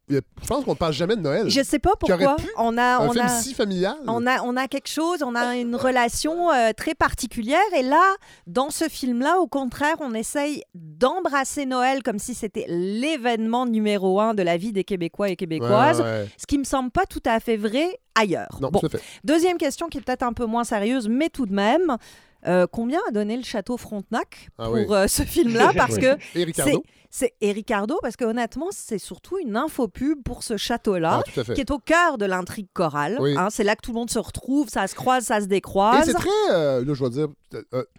je 0.10 0.20
pense 0.48 0.66
qu'on 0.66 0.76
parle 0.76 0.94
jamais 0.94 1.16
de 1.16 1.22
Noël. 1.22 1.50
Je 1.50 1.62
sais 1.64 1.80
pas 1.80 1.92
pourquoi. 2.00 2.36
pu. 2.36 2.48
On 2.58 2.78
a, 2.78 2.98
Un 2.98 3.08
on 3.08 3.12
film 3.12 3.26
a, 3.26 3.30
si 3.30 3.54
familial. 3.54 3.96
On 4.08 4.26
a, 4.26 4.42
on 4.44 4.56
a 4.56 4.68
quelque 4.68 4.88
chose, 4.90 5.24
on 5.24 5.36
a 5.36 5.56
une 5.56 5.76
relation 5.76 6.52
euh, 6.52 6.72
très 6.76 6.96
particulière. 6.96 7.60
Et 7.78 7.84
là, 7.84 8.04
dans 8.46 8.70
ce 8.70 8.86
film-là, 8.90 9.40
au 9.40 9.48
contraire, 9.48 9.96
on 10.00 10.14
essaye 10.14 10.64
d'embrasser 10.76 11.66
Noël 11.66 12.04
comme 12.04 12.20
si 12.20 12.34
c'était 12.34 12.66
l'événement 12.68 13.66
numéro 13.66 14.20
un 14.20 14.34
de 14.34 14.44
la 14.44 14.58
vie 14.58 14.72
des 14.72 14.84
Québécois 14.84 15.30
et 15.30 15.36
Québécoises. 15.36 16.00
Ouais, 16.00 16.06
ouais, 16.06 16.12
ouais. 16.22 16.30
Ce 16.38 16.46
qui 16.46 16.58
me 16.58 16.64
semble 16.64 16.92
pas 16.92 17.06
tout 17.06 17.24
à 17.26 17.40
fait 17.40 17.58
vrai 17.58 18.00
ailleurs. 18.16 18.58
Non, 18.62 18.70
Bon. 18.72 18.82
Deuxième 19.24 19.58
question 19.58 19.88
qui 19.88 20.00
est 20.00 20.02
peut-être 20.02 20.24
un 20.24 20.34
peu 20.34 20.46
moins 20.46 20.64
sérieuse, 20.64 21.08
mais 21.08 21.30
tout 21.30 21.46
de 21.46 21.54
même. 21.54 21.98
Euh, 22.48 22.66
combien 22.72 23.00
a 23.08 23.12
donné 23.12 23.36
le 23.38 23.44
château 23.44 23.78
Frontenac 23.78 24.50
Ah 24.58 24.66
pour 24.66 24.74
oui. 24.74 24.86
euh, 24.90 25.08
ce 25.08 25.24
film-là 25.24 25.72
Parce 25.78 25.96
Oui. 25.96 26.02
que 26.02 26.18
Et 26.40 26.44
Ricardo. 26.44 26.84
c'est- 27.10 27.34
et 27.42 27.52
Ricardo 27.52 27.98
parce 28.02 28.16
que 28.16 28.26
honnêtement 28.26 28.68
c'est 28.72 28.98
surtout 29.00 29.38
une 29.38 29.56
infopub 29.58 30.22
pour 30.24 30.44
ce 30.44 30.58
château-là 30.58 31.22
Ah, 31.26 31.54
qui 31.54 31.62
est 31.62 31.72
au 31.72 31.80
cœur 31.80 32.18
de 32.18 32.26
l'intrigue 32.26 32.68
chorale. 32.74 33.18
Oui. 33.20 33.36
hein. 33.38 33.48
c'est 33.50 33.64
là 33.64 33.76
que 33.76 33.82
tout 33.82 33.92
le 33.92 33.98
monde 34.00 34.10
se 34.10 34.20
retrouve, 34.20 34.70
ça 34.70 34.88
se 34.88 34.96
croise, 34.96 35.24
ça 35.26 35.40
se 35.40 35.46
Et 35.46 35.48
décroise. 35.48 36.06
c'est 36.06 36.14
très, 36.14 36.30
euh, 36.52 36.84
là, 36.86 36.94
je 36.94 37.00
dois 37.00 37.10
dire, 37.10 37.28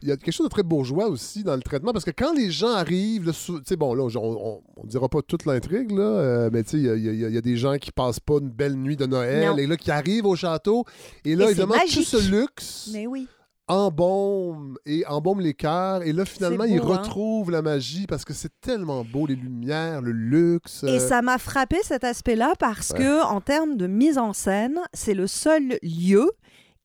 il 0.02 0.08
y 0.08 0.12
a 0.12 0.16
quelque 0.16 0.32
chose 0.32 0.46
de 0.46 0.50
très 0.50 0.62
bourgeois 0.62 1.08
aussi 1.08 1.42
dans 1.42 1.56
le 1.56 1.62
traitement, 1.62 1.92
parce 1.92 2.04
que 2.04 2.10
quand 2.10 2.32
les 2.34 2.50
gens 2.50 2.72
arrivent, 2.74 3.32
tu 3.32 3.52
sais, 3.64 3.76
bon, 3.76 3.94
là, 3.94 4.04
on, 4.16 4.60
on 4.76 4.84
dira 4.86 5.08
pas 5.08 5.20
toute 5.22 5.46
l'intrigue, 5.46 5.90
là, 5.90 6.48
mais 6.52 6.62
tu 6.64 6.70
sais, 6.70 6.76
il 6.78 6.84
y 6.84 7.24
a, 7.24 7.28
y 7.30 7.34
y 7.36 7.42
des 7.42 7.56
gens 7.56 7.76
qui 7.78 7.90
passent 7.90 8.20
pas 8.20 8.34
une 8.40 8.50
belle 8.50 8.74
nuit 8.74 8.96
de 8.96 9.06
Noël, 9.06 9.48
Non. 9.50 9.56
et 9.56 9.66
là, 9.66 9.76
qui 9.76 9.90
arrivent 9.90 10.26
au 10.26 10.36
château, 10.36 10.84
et 11.24 11.34
là, 11.34 11.46
Et 11.46 11.50
évidemment, 11.50 11.74
tout 11.90 12.02
ce 12.02 12.30
luxe 12.30 12.90
Mais 12.92 13.06
oui. 13.06 13.26
Embaume 13.68 14.76
et 14.86 15.04
embaume 15.06 15.40
les 15.40 15.54
cœurs, 15.54 16.02
et 16.02 16.12
là, 16.12 16.24
finalement, 16.24 16.64
beau, 16.64 16.70
ils 16.70 16.78
hein? 16.78 16.84
retrouvent 16.84 17.50
la 17.50 17.62
magie, 17.62 18.06
parce 18.06 18.24
que 18.24 18.32
c'est 18.32 18.52
tellement 18.60 19.04
beau, 19.04 19.26
les 19.26 19.36
lumières, 19.36 20.02
le 20.02 20.12
luxe. 20.12 20.84
Et 20.84 20.98
ça 20.98 21.22
m'a 21.22 21.38
frappé 21.38 21.76
cet 21.82 22.04
aspect-là 22.04 22.54
parce 22.58 22.90
Ouais. 22.90 22.98
que 22.98 23.22
en 23.24 23.40
termes 23.40 23.76
de 23.76 23.86
mise 23.86 24.18
en 24.18 24.32
scène, 24.32 24.80
c'est 24.92 25.14
le 25.14 25.26
seul 25.26 25.78
lieu 25.82 26.30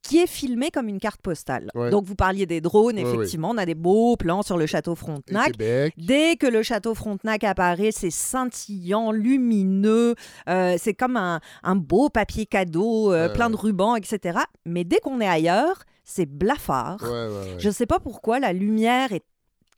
qui 0.02 0.18
est 0.18 0.28
filmé 0.28 0.70
comme 0.70 0.90
une 0.90 1.00
carte 1.00 1.22
postale. 1.22 1.70
Ouais. 1.76 1.90
Donc 1.90 2.04
vous 2.04 2.16
parliez 2.16 2.46
des 2.46 2.60
drones, 2.60 2.98
Ouais, 2.98 3.06
ouais. 3.06 3.10
effectivement, 3.16 3.52
on 3.52 3.58
a 3.58 3.66
des 3.66 3.74
beaux 3.76 4.18
plans 4.18 4.42
sur 4.42 4.58
le 4.58 4.66
château 4.66 4.96
Frontenac. 4.96 5.54
Dès 5.58 6.36
que 6.36 6.46
le 6.46 6.62
château 6.62 6.94
Frontenac 6.94 7.46
apparaît, 7.46 7.92
c'est 7.94 8.10
scintillant, 8.12 9.14
lumineux, 9.14 10.16
euh, 10.50 10.76
c'est 10.78 10.94
comme 10.94 11.16
un, 11.16 11.40
un 11.64 11.76
beau 11.78 12.10
papier 12.10 12.46
cadeau, 12.46 13.14
euh, 13.14 13.30
plein 13.30 13.50
de 13.50 13.56
rubans, 13.56 13.96
etc. 13.96 14.40
Mais 14.66 14.84
dès 14.84 14.98
qu'on 14.98 15.22
est 15.22 15.28
ailleurs, 15.28 15.84
c'est 16.04 16.26
blafard. 16.26 17.02
Ouais, 17.04 17.10
ouais, 17.10 17.28
ouais. 17.28 17.56
Je 17.60 17.68
ne 17.68 17.74
sais 17.74 17.86
pas 17.86 18.00
pourquoi 18.00 18.40
la 18.40 18.54
lumière 18.54 19.12
est 19.14 19.24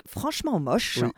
franchement 0.07 0.59
moche. 0.59 0.99
Oui. 1.01 1.09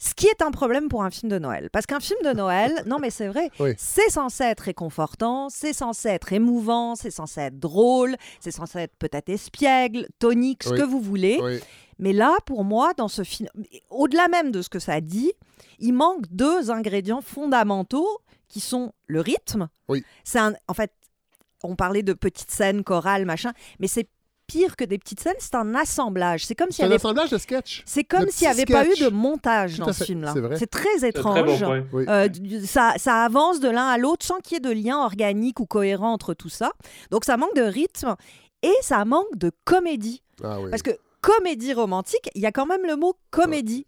Ce 0.00 0.12
qui 0.14 0.26
est 0.26 0.42
un 0.42 0.50
problème 0.50 0.88
pour 0.88 1.02
un 1.04 1.10
film 1.10 1.30
de 1.30 1.38
Noël. 1.38 1.70
Parce 1.70 1.86
qu'un 1.86 2.00
film 2.00 2.18
de 2.24 2.32
Noël, 2.32 2.72
non 2.86 2.98
mais 2.98 3.10
c'est 3.10 3.28
vrai, 3.28 3.48
Oui. 3.60 3.70
c'est 3.78 4.10
censé 4.10 4.44
être 4.44 4.60
réconfortant, 4.60 5.48
c'est 5.48 5.72
censé 5.72 6.08
être 6.08 6.32
émouvant, 6.32 6.94
c'est 6.96 7.10
censé 7.12 7.40
être 7.42 7.58
drôle, 7.58 8.16
c'est 8.40 8.50
censé 8.50 8.80
être 8.80 8.96
peut-être 8.98 9.28
espiègle, 9.28 10.08
tonique, 10.18 10.64
ce 10.64 10.70
Oui. 10.70 10.78
que 10.78 10.84
vous 10.84 11.00
voulez. 11.00 11.40
Mais 12.00 12.12
là, 12.12 12.36
pour 12.44 12.64
moi, 12.64 12.92
dans 12.96 13.06
ce 13.08 13.22
film, 13.22 13.48
au-delà 13.88 14.26
même 14.28 14.50
de 14.50 14.62
ce 14.62 14.68
que 14.68 14.80
ça 14.80 15.00
dit, 15.00 15.32
il 15.78 15.92
manque 15.92 16.24
deux 16.30 16.70
ingrédients 16.72 17.20
fondamentaux 17.20 18.18
qui 18.48 18.58
sont 18.60 18.92
le 19.06 19.20
rythme. 19.20 19.68
Oui. 19.88 20.04
C'est 20.24 20.40
en 20.40 20.74
fait, 20.74 20.90
on 21.62 21.76
parlait 21.76 22.02
de 22.02 22.12
petites 22.12 22.50
scènes 22.50 22.82
chorales, 22.82 23.24
machin, 23.24 23.52
mais 23.78 23.86
c'est 23.86 24.08
pire 24.54 24.76
que 24.76 24.84
des 24.84 24.98
petites 24.98 25.18
scènes, 25.20 25.34
c'est 25.38 25.56
un 25.56 25.74
assemblage. 25.74 26.46
C'est 26.46 26.54
comme 26.54 26.70
s'il 26.70 26.84
un 26.84 26.86
avait 26.86 26.96
assemblage 26.96 27.30
de 27.30 27.38
sketchs. 27.38 27.82
c'est 27.86 28.04
comme 28.04 28.28
s'il 28.28 28.46
n'y 28.46 28.52
avait 28.52 28.66
pas 28.66 28.86
eu 28.86 28.94
de 28.94 29.08
montage 29.08 29.78
dans 29.78 29.92
ce 29.92 30.04
film-là. 30.04 30.32
c'est 30.56 30.70
très 30.70 31.06
étrange. 31.06 31.44
bon 31.44 31.58
point. 31.58 31.84
Oui. 31.92 32.04
Euh, 32.08 32.28
ça, 32.64 32.94
ça 32.96 33.24
avance 33.24 33.58
de 33.58 33.68
l'un 33.68 33.86
à 33.86 33.98
l'autre 33.98 34.24
sans 34.24 34.38
qu'il 34.38 34.54
y 34.54 34.56
ait 34.58 34.60
de 34.60 34.70
lien 34.70 34.98
organique 34.98 35.58
ou 35.58 35.66
cohérent 35.66 36.12
entre 36.12 36.34
tout 36.34 36.48
ça. 36.48 36.70
Donc 37.10 37.24
ça 37.24 37.36
manque 37.36 37.54
de 37.56 37.62
rythme 37.62 38.14
et 38.62 38.74
ça 38.80 39.04
manque 39.04 39.36
de 39.36 39.50
comédie. 39.64 40.22
Ah 40.42 40.60
oui. 40.60 40.70
Parce 40.70 40.82
que 40.82 40.92
comédie 41.20 41.72
romantique, 41.72 42.30
il 42.36 42.42
y 42.42 42.46
a 42.46 42.52
quand 42.52 42.66
même 42.66 42.86
le 42.86 42.94
mot 42.96 43.16
comédie. 43.30 43.86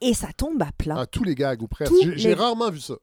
Et 0.00 0.14
ça 0.14 0.28
tombe 0.34 0.62
à 0.62 0.70
plat. 0.78 0.94
Ah, 0.96 1.06
tous 1.06 1.24
les 1.24 1.34
gags 1.34 1.60
ou 1.60 1.66
presque. 1.66 1.92
J'ai 2.14 2.28
les- 2.28 2.34
rarement 2.34 2.70
vu 2.70 2.78
ça. 2.80 2.94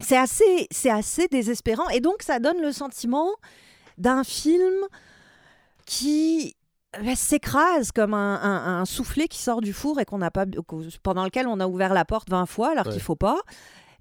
C'est 0.00 0.18
assez, 0.18 0.68
c'est 0.70 0.90
assez 0.90 1.26
désespérant. 1.28 1.88
Et 1.88 2.00
donc, 2.00 2.22
ça 2.22 2.40
donne 2.40 2.60
le 2.60 2.72
sentiment 2.72 3.30
d'un 3.96 4.22
film 4.22 4.74
qui 5.86 6.54
ben, 7.02 7.16
s'écrase 7.16 7.90
comme 7.92 8.12
un, 8.14 8.34
un- 8.42 8.80
un 8.80 8.84
soufflé 8.84 9.26
qui 9.28 9.38
sort 9.38 9.60
du 9.62 9.72
four 9.72 9.98
et 10.00 10.04
qu'on 10.04 10.18
n'a 10.18 10.30
pas, 10.30 10.44
pendant 11.02 11.24
lequel 11.24 11.46
on 11.46 11.58
a 11.60 11.66
ouvert 11.66 11.94
la 11.94 12.04
porte 12.04 12.28
20 12.30 12.46
fois 12.46 12.70
alors 12.72 12.86
Ouais. 12.86 12.92
qu'il 12.92 13.00
faut 13.02 13.16
pas. 13.16 13.38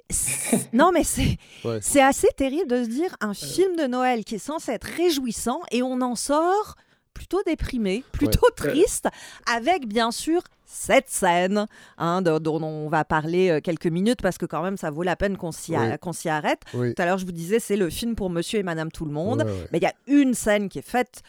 non, 0.73 0.91
mais 0.93 1.03
c'est 1.05 1.37
Ouais. 1.63 1.79
c'est 1.81 2.01
assez 2.01 2.27
terrible 2.35 2.67
de 2.69 2.83
se 2.83 2.89
dire 2.89 3.15
un 3.21 3.33
film 3.33 3.75
de 3.77 3.83
Noël 3.87 4.25
qui 4.25 4.35
est 4.35 4.39
censé 4.39 4.71
être 4.73 4.83
réjouissant 4.97 5.61
et 5.71 5.81
on 5.83 6.01
en 6.01 6.15
sort 6.15 6.75
plutôt 7.13 7.41
déprimé, 7.45 8.03
plutôt 8.11 8.47
triste, 8.55 9.07
avec 9.53 9.87
bien 9.87 10.11
sûr 10.11 10.41
cette 10.65 11.09
scène 11.09 11.65
hein, 11.97 12.21
de- 12.21 12.39
dont 12.39 12.61
on 12.63 12.89
va 12.89 13.03
parler 13.05 13.49
euh, 13.49 13.59
quelques 13.61 13.87
minutes 13.87 14.21
parce 14.21 14.37
que 14.37 14.45
quand 14.45 14.63
même 14.63 14.77
ça 14.77 14.89
vaut 14.89 15.03
la 15.03 15.15
peine 15.15 15.37
qu'on 15.37 15.51
s'y 15.51 15.75
Oui. 15.77 16.13
s'y 16.13 16.29
arrête. 16.29 16.61
Oui. 16.73 16.93
Tout 16.93 17.01
à 17.01 17.05
l'heure 17.05 17.17
je 17.17 17.25
vous 17.25 17.31
disais 17.33 17.59
c'est 17.59 17.75
le 17.77 17.89
film 17.89 18.15
pour 18.15 18.29
Monsieur 18.29 18.59
et 18.59 18.63
Madame 18.63 18.91
Tout 18.91 19.05
le 19.05 19.11
Monde, 19.11 19.43
Ouais, 19.45 19.51
ouais. 19.51 19.67
mais 19.71 19.77
il 19.77 19.83
y 19.83 19.87
a 19.87 19.93
une 20.07 20.33
scène 20.33 20.67
qui 20.69 20.79
est 20.79 20.87
faite 20.87 21.21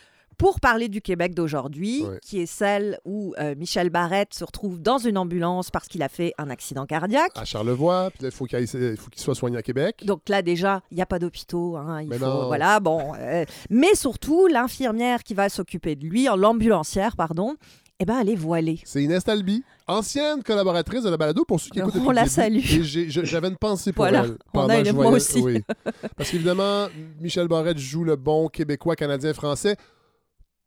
pour 0.42 0.58
parler 0.60 0.88
du 0.88 1.00
Québec 1.00 1.34
d'aujourd'hui, 1.34 2.04
qui 2.20 2.40
est 2.40 2.46
celle 2.46 2.98
où 3.04 3.32
euh, 3.38 3.54
Michel 3.56 3.90
Barrette 3.90 4.34
se 4.34 4.44
retrouve 4.44 4.80
dans 4.80 4.98
une 4.98 5.16
ambulance 5.16 5.70
parce 5.70 5.86
qu'il 5.86 6.02
a 6.02 6.08
fait 6.08 6.32
un 6.36 6.50
accident 6.50 6.84
cardiaque. 6.84 7.30
À 7.36 7.44
Charlevoix, 7.44 8.10
puis 8.12 8.24
là, 8.24 8.28
il 8.28 8.34
faut 8.34 8.46
qu'il 8.46 8.56
aille- 8.58 8.68
il 8.74 8.96
faut 8.96 9.08
qu'il 9.08 9.22
soit 9.22 9.36
soigné 9.36 9.56
à 9.56 9.62
Québec. 9.62 10.02
Donc 10.04 10.28
là 10.28 10.42
déjà, 10.42 10.82
il 10.90 10.96
n'y 10.96 11.02
a 11.02 11.06
pas 11.06 11.20
d'hôpitaux, 11.20 11.76
hein, 11.76 12.02
voilà, 12.48 12.80
bon. 12.80 13.12
euh, 13.18 13.44
mais 13.70 13.94
surtout, 13.94 14.48
l'infirmière 14.48 15.22
qui 15.22 15.34
va 15.34 15.48
s'occuper 15.48 15.94
de 15.94 16.04
lui, 16.06 16.26
l'ambulancière, 16.36 17.14
pardon, 17.16 17.54
eh 18.00 18.04
ben, 18.04 18.18
elle 18.20 18.30
est 18.30 18.34
voilée. 18.34 18.80
C'est 18.84 19.00
Inès 19.00 19.22
Talby, 19.22 19.62
ancienne 19.86 20.42
collaboratrice 20.42 21.04
de 21.04 21.10
la 21.10 21.16
balado 21.16 21.44
pour 21.44 21.60
ceux 21.60 21.70
qui 21.70 21.78
écoutent 21.78 21.94
On 22.04 22.10
la 22.10 22.26
salue. 22.26 22.58
J'avais 22.62 23.46
une 23.48 23.56
pensée 23.56 23.92
pour 23.92 24.02
Voilà. 24.06 24.24
elle. 24.24 24.36
On 24.54 24.68
a 24.68 24.78
une- 24.80 24.90
moi 24.92 25.06
aussi. 25.10 25.40
oui. 25.40 25.62
Parce 26.16 26.30
qu'évidemment, 26.30 26.88
Michel 27.20 27.46
Barrette 27.46 27.78
joue 27.78 28.02
le 28.02 28.16
bon 28.16 28.48
Québécois, 28.48 28.96
Canadien, 28.96 29.32
Français. 29.34 29.76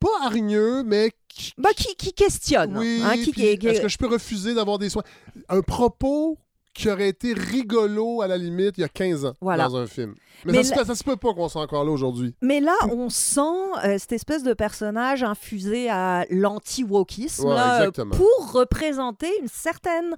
Pas 0.06 0.26
hargneux, 0.26 0.82
mais 0.84 1.12
qui, 1.28 1.52
Bah, 1.58 1.70
qui, 1.76 1.94
qui 1.96 2.12
questionne. 2.12 2.76
Oui, 2.78 3.00
hein, 3.04 3.14
qui- 3.16 3.42
est-ce 3.42 3.80
que 3.82 3.88
je 3.88 3.98
peux 3.98 4.06
refuser 4.08 4.54
d'avoir 4.54 4.78
des 4.78 4.88
soins? 4.90 5.02
Un 5.48 5.60
propos 5.62 6.38
qui 6.74 6.90
aurait 6.90 7.08
été 7.08 7.32
rigolo 7.32 8.20
à 8.20 8.26
la 8.26 8.36
limite 8.36 8.74
il 8.76 8.82
y 8.82 8.84
a 8.84 8.88
15 8.88 9.24
ans 9.24 9.32
Voilà. 9.40 9.66
dans 9.66 9.76
un 9.76 9.86
film. 9.86 10.14
Mais, 10.44 10.52
Mais 10.52 10.62
ça, 10.62 10.74
là- 10.76 10.82
se, 10.82 10.88
ça 10.88 10.94
se 10.94 11.02
peut 11.04 11.16
pas 11.16 11.32
qu'on 11.32 11.48
soit 11.48 11.62
encore 11.62 11.84
là 11.84 11.90
aujourd'hui. 11.90 12.34
Mais 12.42 12.60
là, 12.60 12.74
on 12.92 13.08
sent 13.08 13.40
euh, 13.84 13.96
cette 13.98 14.12
espèce 14.12 14.42
de 14.42 14.52
personnage 14.52 15.22
infusé 15.22 15.88
à 15.88 16.26
l'anti-wokisme 16.28 17.46
Ouais, 17.46 17.54
euh, 17.58 17.90
pour 18.12 18.52
représenter 18.52 19.30
une 19.40 19.48
certaine 19.48 20.14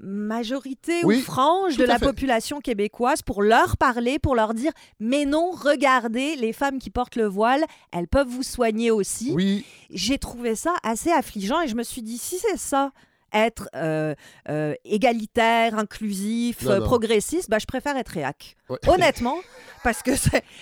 majorité 0.00 1.04
Oui, 1.04 1.18
ou 1.18 1.20
frange 1.22 1.76
de 1.76 1.84
la 1.84 1.98
fait. 1.98 2.04
population 2.04 2.60
québécoise 2.60 3.22
pour 3.22 3.42
leur 3.42 3.76
parler, 3.76 4.18
pour 4.18 4.34
leur 4.34 4.54
dire 4.54 4.72
mais 5.00 5.24
non, 5.24 5.50
regardez, 5.50 6.36
les 6.36 6.52
femmes 6.52 6.78
qui 6.78 6.90
portent 6.90 7.16
le 7.16 7.26
voile, 7.26 7.64
elles 7.92 8.08
peuvent 8.08 8.28
vous 8.28 8.42
soigner 8.42 8.90
aussi. 8.90 9.32
Oui. 9.32 9.64
J'ai 9.90 10.18
trouvé 10.18 10.54
ça 10.54 10.74
assez 10.82 11.10
affligeant 11.10 11.60
et 11.62 11.68
je 11.68 11.76
me 11.76 11.82
suis 11.82 12.02
dit 12.02 12.18
si 12.18 12.38
c'est 12.38 12.58
ça 12.58 12.92
être 13.36 13.68
euh, 13.74 14.14
euh, 14.48 14.74
égalitaire, 14.84 15.78
inclusif, 15.78 16.62
Non, 16.62 16.70
euh, 16.70 16.78
non. 16.80 16.84
progressiste, 16.86 17.50
bah, 17.50 17.58
je 17.58 17.66
préfère 17.66 17.96
être 17.96 18.08
réac. 18.08 18.56
Ouais. 18.68 18.78
Honnêtement, 18.88 19.36
parce 19.84 20.02
que 20.02 20.10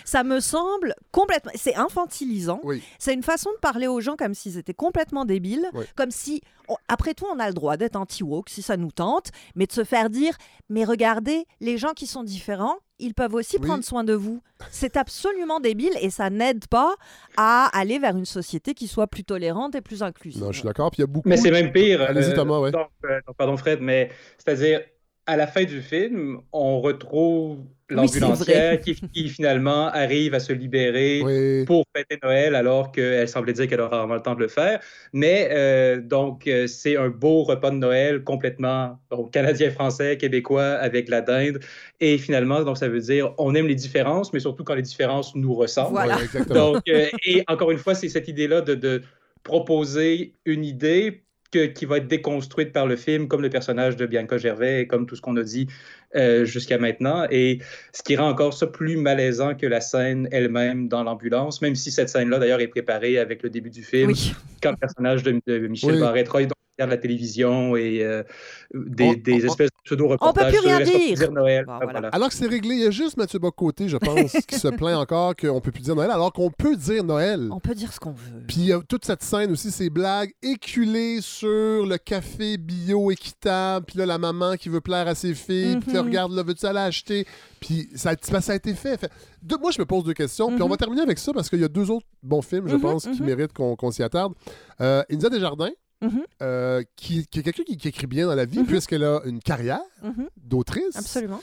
ça 0.05 0.25
me 0.25 0.41
semble 0.41 0.95
complètement... 1.11 1.53
C'est 1.55 1.77
infantilisant. 1.77 2.61
Oui. 2.65 2.83
C'est 2.99 3.15
une 3.15 3.23
façon 3.23 3.51
de 3.53 3.59
parler 3.59 3.87
aux 3.87 4.01
gens 4.01 4.17
comme 4.17 4.35
s'ils 4.35 4.59
étaient 4.59 4.75
complètement 4.75 5.25
débiles, 5.25 5.69
Oui. 5.73 5.85
comme 5.97 6.11
si... 6.11 6.43
on- 6.69 6.77
après 6.89 7.15
tout, 7.15 7.27
on 7.33 7.39
a 7.39 7.47
le 7.49 7.55
droit 7.55 7.77
d'être 7.77 7.97
anti-woke 7.97 8.51
si 8.51 8.63
ça 8.63 8.77
nous 8.77 8.93
tente, 8.93 9.29
mais 9.55 9.67
de 9.67 9.73
se 9.73 9.85
faire 9.85 10.11
dire, 10.11 10.37
mais 10.69 10.85
regardez, 10.85 11.47
les 11.61 11.79
gens 11.79 11.93
qui 11.93 12.07
sont 12.07 12.23
différents, 12.25 12.77
ils 13.05 13.15
peuvent 13.15 13.35
aussi 13.35 13.57
Oui. 13.61 13.67
prendre 13.67 13.85
soin 13.85 14.03
de 14.05 14.15
vous. 14.15 14.43
C'est 14.71 14.97
absolument 14.97 15.61
débile 15.61 15.93
et 16.01 16.11
ça 16.11 16.31
n'aide 16.31 16.67
pas 16.67 16.95
à 17.37 17.67
aller 17.79 17.99
vers 17.99 18.17
une 18.17 18.25
société 18.25 18.75
qui 18.75 18.89
soit 18.89 19.07
plus 19.07 19.25
tolérante 19.25 19.75
et 19.75 19.81
plus 19.81 20.03
inclusive. 20.03 20.43
Non, 20.43 20.53
je 20.53 20.59
suis 20.61 20.67
d'accord. 20.67 20.91
Puis 20.91 20.99
il 20.99 21.03
y 21.03 21.05
a 21.05 21.07
beaucoup. 21.07 21.29
Mais 21.29 21.37
c'est 21.37 21.51
même 21.51 21.71
pire. 21.73 22.01
Allez-y, 22.03 22.31
euh, 22.33 22.35
Thomas, 22.35 22.59
ouais. 22.61 22.71
donc, 22.71 22.89
euh, 23.05 23.21
donc, 23.27 23.37
pardon, 23.37 23.57
Fred, 23.57 23.81
mais 23.81 24.11
c'est-à-dire, 24.39 24.81
à 25.27 25.37
la 25.37 25.47
fin 25.47 25.65
du 25.65 25.81
film, 25.81 26.41
on 26.53 26.81
retrouve 26.81 27.59
l'ambulancière 27.89 28.81
qui, 28.85 28.95
qui 28.95 29.29
finalement 29.29 29.89
arrive 29.89 30.35
à 30.35 30.41
se 30.41 30.53
libérer 30.53 31.23
Oui. 31.23 31.65
pour 31.65 31.85
fêter 31.95 32.19
Noël 32.23 32.55
alors 32.55 32.93
qu'elle 32.93 33.29
semblait 33.29 33.53
dire 33.53 33.69
qu'elle 33.69 33.81
aura 33.81 33.99
rarement 33.99 34.15
le 34.15 34.21
temps 34.21 34.35
de 34.35 34.41
le 34.41 34.49
faire. 34.49 34.81
Mais 35.13 35.49
euh, 35.51 36.01
donc, 36.01 36.47
euh, 36.47 36.67
c'est 36.67 36.97
un 36.97 37.09
beau 37.09 37.43
repas 37.43 37.71
de 37.71 37.77
Noël 37.77 38.23
complètement 38.23 38.99
donc, 39.11 39.33
canadien-français, 39.33 40.17
québécois 40.17 40.65
avec 40.65 41.09
la 41.09 41.21
dinde. 41.21 41.61
Et 42.01 42.19
finalement, 42.19 42.63
donc, 42.63 42.79
ça 42.79 42.89
veut 42.89 43.01
dire 43.01 43.35
on 43.39 43.55
aime 43.55 43.67
les 43.67 43.75
différences, 43.75 44.33
mais 44.33 44.41
surtout 44.41 44.65
quand 44.65 44.75
les 44.75 44.83
différences 44.83 45.35
nous 45.35 45.55
ressemblent. 45.55 45.93
Voilà. 45.93 46.19
Donc, 46.49 46.83
euh, 46.89 47.07
et 47.27 47.45
encore 47.49 47.71
une 47.71 47.79
fois, 47.79 47.95
c'est 47.95 48.09
cette 48.09 48.29
idée-là 48.29 48.61
de, 48.61 48.75
de 48.75 49.03
proposer 49.43 50.33
une 50.45 50.65
idée 50.65 51.24
que- 51.55 51.67
qui 51.67 51.85
va 51.87 51.99
être 51.99 52.09
déconstruite 52.09 52.73
par 52.73 52.87
le 52.87 52.97
film, 52.97 53.29
comme 53.29 53.43
le 53.43 53.51
personnage 53.51 53.97
de 53.97 54.07
Bianca 54.07 54.37
Gervais 54.39 54.83
et 54.83 54.87
comme 54.87 55.07
tout 55.07 55.15
ce 55.17 55.21
qu'on 55.21 55.37
a 55.37 55.43
dit 55.43 55.69
euh, 56.17 56.45
jusqu'à 56.45 56.79
maintenant. 56.79 57.27
Et 57.31 57.59
ce 57.93 58.03
qui 58.03 58.17
rend 58.17 58.29
encore 58.29 58.53
ça 58.55 58.67
plus 58.67 58.97
malaisant 58.97 59.55
que 59.55 59.67
la 59.67 59.81
scène 59.81 60.29
elle-même 60.33 60.89
dans 60.89 61.03
l'ambulance, 61.05 61.63
même 61.63 61.75
si 61.75 61.91
cette 61.91 62.09
scène-là, 62.09 62.39
d'ailleurs, 62.39 62.61
est 62.61 62.69
préparée 62.69 63.19
avec 63.19 63.43
le 63.43 63.51
début 63.51 63.71
du 63.71 63.83
film, 63.83 64.11
Oui. 64.11 64.33
quand 64.63 64.71
le 64.73 64.77
personnage 64.77 65.23
de, 65.23 65.41
de 65.47 65.67
Michel 65.69 65.95
Oui. 66.03 66.25
Travaille 66.25 66.47
dans 66.47 66.55
de 66.79 66.85
la 66.85 66.97
télévision 66.97 67.77
et 67.77 68.03
euh, 68.03 68.23
des, 68.75 69.05
On- 69.05 69.13
des 69.15 69.33
on- 69.35 69.47
espèces 69.47 69.69
de 69.71 69.83
pseudo-reportages 69.85 70.47
On 70.47 70.47
peut 70.47 70.51
plus 70.59 70.69
sur 70.69 70.77
rien 70.77 70.81
dire. 70.85 71.17
dire 71.17 71.31
Noël. 71.33 71.65
Bon, 71.67 71.73
Ah, 71.75 71.79
voilà. 71.83 71.93
voilà. 72.01 72.09
Alors 72.09 72.29
que 72.29 72.35
c'est 72.35 72.49
réglé, 72.49 72.75
il 72.75 72.81
y 72.83 72.87
a 72.87 72.91
juste 72.91 73.17
Mathieu 73.17 73.39
Bocoté, 73.39 73.89
je 73.89 73.97
pense, 73.97 74.33
qui 74.49 74.59
se 74.59 74.69
plaint 74.69 74.97
encore 74.99 75.37
qu'on 75.37 75.61
peut 75.61 75.71
plus 75.71 75.83
dire 75.83 75.95
Noël, 75.95 76.11
alors 76.11 76.33
qu'on 76.33 76.51
peut 76.51 76.75
dire 76.77 77.05
Noël. 77.05 77.49
On 77.53 77.61
peut 77.61 77.75
dire 77.77 77.93
ce 77.93 78.01
qu'on 78.01 78.11
veut. 78.13 78.43
Puis 78.49 78.57
il 78.59 78.67
y 78.67 78.73
a 78.73 78.81
toute 78.81 79.05
cette 79.05 79.23
scène 79.23 79.53
aussi, 79.53 79.71
ces 79.71 79.89
blagues 79.89 80.33
éculées 80.43 81.21
sur 81.21 81.87
le 81.87 81.97
café 81.97 82.57
bio 82.59 83.11
équitable, 83.13 83.87
puis 83.87 83.99
là, 83.99 84.07
la 84.07 84.19
maman 84.19 84.57
qui 84.57 84.69
veut 84.69 84.81
plaire 84.81 85.07
à 85.07 85.15
ses 85.15 85.35
filles, 85.35 85.79
puis 85.81 85.93
là, 85.93 86.03
Mhm. 86.03 86.09
regarde, 86.09 86.33
là, 86.33 86.43
veux-tu 86.43 86.67
aller 86.67 86.79
acheter? 86.81 87.25
Puis 87.61 87.89
ça, 87.95 88.11
a- 88.11 88.41
ça 88.41 88.53
a 88.53 88.57
été 88.57 88.75
fait. 88.75 89.09
Moi, 89.61 89.71
je 89.71 89.79
me 89.81 89.85
pose 89.87 90.03
deux 90.05 90.13
questions, 90.13 90.49
puis 90.49 90.61
on 90.61 90.65
Mhm. 90.67 90.71
va 90.73 90.77
terminer 90.77 91.03
avec 91.03 91.19
ça 91.19 91.33
parce 91.33 91.49
qu'il 91.49 91.61
y 91.61 91.65
a 91.65 91.69
deux 91.69 91.91
autres 91.91 92.07
bons 92.23 92.43
films, 92.43 92.67
je 92.69 92.75
Mhm, 92.75 92.81
pense, 92.81 93.05
qui 93.05 93.21
mhm. 93.21 93.27
méritent 93.27 93.53
qu'on 93.53 93.77
qu'on 93.77 93.91
s'y 93.93 94.03
attarde. 94.03 94.33
Euh, 94.81 95.03
Inza 95.11 95.29
Desjardins, 95.31 95.71
Mhm. 96.05 96.23
euh, 96.43 96.83
qui, 96.97 97.27
qui 97.27 97.41
est 97.41 97.43
quelqu'un 97.43 97.63
qui, 97.65 97.77
qui 97.77 97.89
écrit 97.89 98.07
bien 98.07 98.27
dans 98.27 98.35
la 98.35 98.45
vie, 98.45 98.59
Mhm. 98.61 98.67
puisqu'elle 98.67 99.05
a 99.05 99.21
une 99.25 99.41
carrière 99.41 99.81
Mhm. 100.03 100.29
d'autrice. 100.37 100.97
Absolument. 100.97 101.41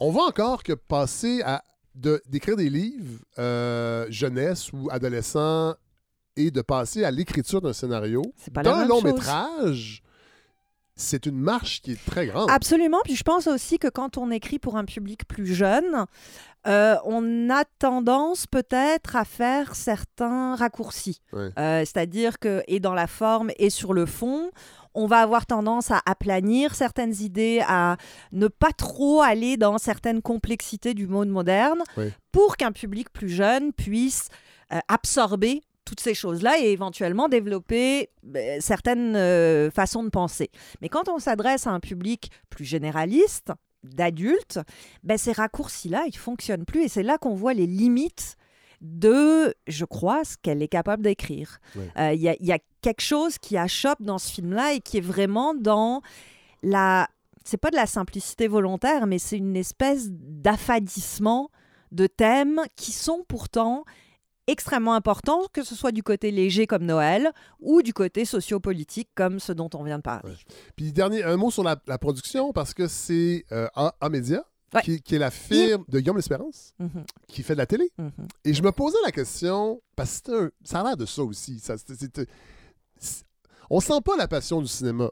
On 0.00 0.10
va 0.10 0.22
encore 0.22 0.62
que 0.62 0.72
passer 0.74 1.42
à 1.42 1.62
de- 1.94 2.20
d'écrire 2.28 2.56
des 2.56 2.68
livres 2.68 3.20
euh, 3.38 4.06
jeunesse 4.10 4.70
ou 4.72 4.88
adolescent 4.90 5.74
et 6.36 6.50
de 6.50 6.60
passer 6.60 7.04
à 7.04 7.10
l'écriture 7.10 7.62
d'un 7.62 7.72
scénario 7.72 8.22
d'un 8.52 8.84
long 8.86 9.00
chose. 9.00 9.04
métrage, 9.04 10.02
c'est 10.94 11.24
une 11.26 11.38
marche 11.38 11.80
qui 11.82 11.92
est 11.92 12.04
très 12.06 12.26
grande. 12.26 12.50
Absolument. 12.50 13.00
Puis 13.04 13.16
je 13.16 13.22
pense 13.22 13.46
aussi 13.46 13.78
que 13.78 13.88
quand 13.88 14.18
on 14.18 14.30
écrit 14.30 14.58
pour 14.58 14.76
un 14.76 14.84
public 14.84 15.26
plus 15.26 15.46
jeune, 15.54 16.04
euh, 16.66 16.96
on 17.04 17.50
a 17.50 17.64
tendance 17.78 18.46
peut-être 18.46 19.16
à 19.16 19.24
faire 19.24 19.74
certains 19.74 20.56
raccourcis. 20.56 21.20
Ouais. 21.32 21.50
Euh, 21.58 21.80
C'est-à-dire 21.80 22.38
que, 22.38 22.62
et 22.66 22.80
dans 22.80 22.94
la 22.94 23.06
forme 23.06 23.50
et 23.58 23.70
sur 23.70 23.92
le 23.92 24.06
fond, 24.06 24.50
on 24.94 25.06
va 25.06 25.18
avoir 25.18 25.46
tendance 25.46 25.90
à 25.90 26.00
aplanir 26.06 26.74
certaines 26.74 27.14
idées, 27.20 27.62
à 27.66 27.98
ne 28.32 28.48
pas 28.48 28.72
trop 28.72 29.20
aller 29.20 29.56
dans 29.56 29.78
certaines 29.78 30.22
complexités 30.22 30.94
du 30.94 31.06
monde 31.06 31.28
moderne 31.28 31.82
pour 32.32 32.56
qu'un 32.56 32.72
public 32.72 33.12
plus 33.12 33.28
jeune 33.28 33.72
puisse 33.72 34.28
euh, 34.72 34.78
absorber 34.88 35.60
toutes 35.84 36.00
ces 36.00 36.14
choses-là 36.14 36.58
et 36.60 36.72
éventuellement 36.72 37.28
développer 37.28 38.10
euh, 38.34 38.56
certaines 38.60 39.14
euh, 39.16 39.70
façons 39.70 40.02
de 40.02 40.08
penser. 40.08 40.50
Mais 40.82 40.88
quand 40.88 41.08
on 41.08 41.18
s'adresse 41.18 41.66
à 41.66 41.70
un 41.70 41.80
public 41.80 42.30
plus 42.50 42.64
généraliste, 42.64 43.52
d'adultes, 43.84 44.60
ben, 45.02 45.16
ces 45.18 45.32
raccourcis-là, 45.32 46.04
ils 46.06 46.16
fonctionnent 46.16 46.64
plus 46.64 46.82
et 46.84 46.88
c'est 46.88 47.02
là 47.02 47.18
qu'on 47.18 47.34
voit 47.34 47.54
les 47.54 47.66
limites 47.66 48.36
de, 48.80 49.54
je 49.66 49.84
crois, 49.84 50.24
ce 50.24 50.36
qu'elle 50.40 50.62
est 50.62 50.68
capable 50.68 51.02
d'écrire. 51.02 51.58
Euh, 51.76 51.80
Ouais. 51.98 52.16
Il 52.16 52.22
y, 52.22 52.28
a, 52.28 52.36
y 52.40 52.52
a 52.52 52.58
quelque 52.82 53.00
chose 53.00 53.38
qui 53.38 53.56
achoppe 53.56 54.02
dans 54.02 54.18
ce 54.18 54.30
film-là 54.32 54.74
et 54.74 54.80
qui 54.80 54.98
est 54.98 55.02
vraiment 55.02 55.54
dans 55.54 56.02
la... 56.62 57.08
C'est 57.44 57.56
pas 57.56 57.70
de 57.70 57.76
la 57.76 57.86
simplicité 57.86 58.48
volontaire, 58.48 59.06
mais 59.06 59.18
c'est 59.18 59.38
une 59.38 59.56
espèce 59.56 60.08
d'affadissement 60.10 61.50
de 61.92 62.06
thèmes 62.06 62.60
qui 62.74 62.92
sont 62.92 63.24
pourtant 63.28 63.84
extrêmement 64.46 64.94
importants, 64.94 65.42
que 65.52 65.62
ce 65.62 65.74
soit 65.74 65.92
du 65.92 66.02
côté 66.02 66.30
léger 66.30 66.66
comme 66.66 66.84
Noël 66.84 67.32
ou 67.60 67.82
du 67.82 67.92
côté 67.92 68.24
sociopolitique 68.24 69.08
comme 69.14 69.40
ce 69.40 69.52
dont 69.52 69.70
on 69.74 69.82
vient 69.84 69.98
de 69.98 70.02
parler. 70.02 70.34
Puis 70.76 70.92
dernier, 70.92 71.22
un 71.24 71.36
mot 71.36 71.50
sur 71.50 71.62
la, 71.64 71.76
la 71.86 71.98
production, 71.98 72.52
parce 72.52 72.72
que 72.74 72.86
c'est 72.86 73.44
euh, 73.52 73.68
A, 73.74 73.94
A 74.00 74.08
Media, 74.08 74.44
Ouais. 74.74 74.82
qui, 74.82 75.00
qui 75.00 75.14
est 75.14 75.18
la 75.20 75.30
firme 75.30 75.84
de 75.88 76.00
Guillaume 76.00 76.16
L'Espérance, 76.16 76.74
Mhm. 76.80 77.04
qui 77.28 77.44
fait 77.44 77.52
de 77.54 77.58
la 77.58 77.66
télé. 77.66 77.88
Mhm. 77.98 78.10
Et 78.44 78.52
je 78.52 78.62
me 78.62 78.72
posais 78.72 78.98
la 79.04 79.12
question, 79.12 79.80
parce 79.94 80.20
que 80.20 80.46
un- 80.46 80.50
ça 80.64 80.80
a 80.80 80.82
l'air 80.84 80.96
de 80.96 81.06
ça 81.06 81.22
aussi. 81.22 81.60
Ça, 81.60 81.76
c'est- 81.78 82.26
on 83.70 83.80
sent 83.80 84.00
pas 84.04 84.16
la 84.16 84.26
passion 84.28 84.60
du 84.60 84.68
cinéma. 84.68 85.08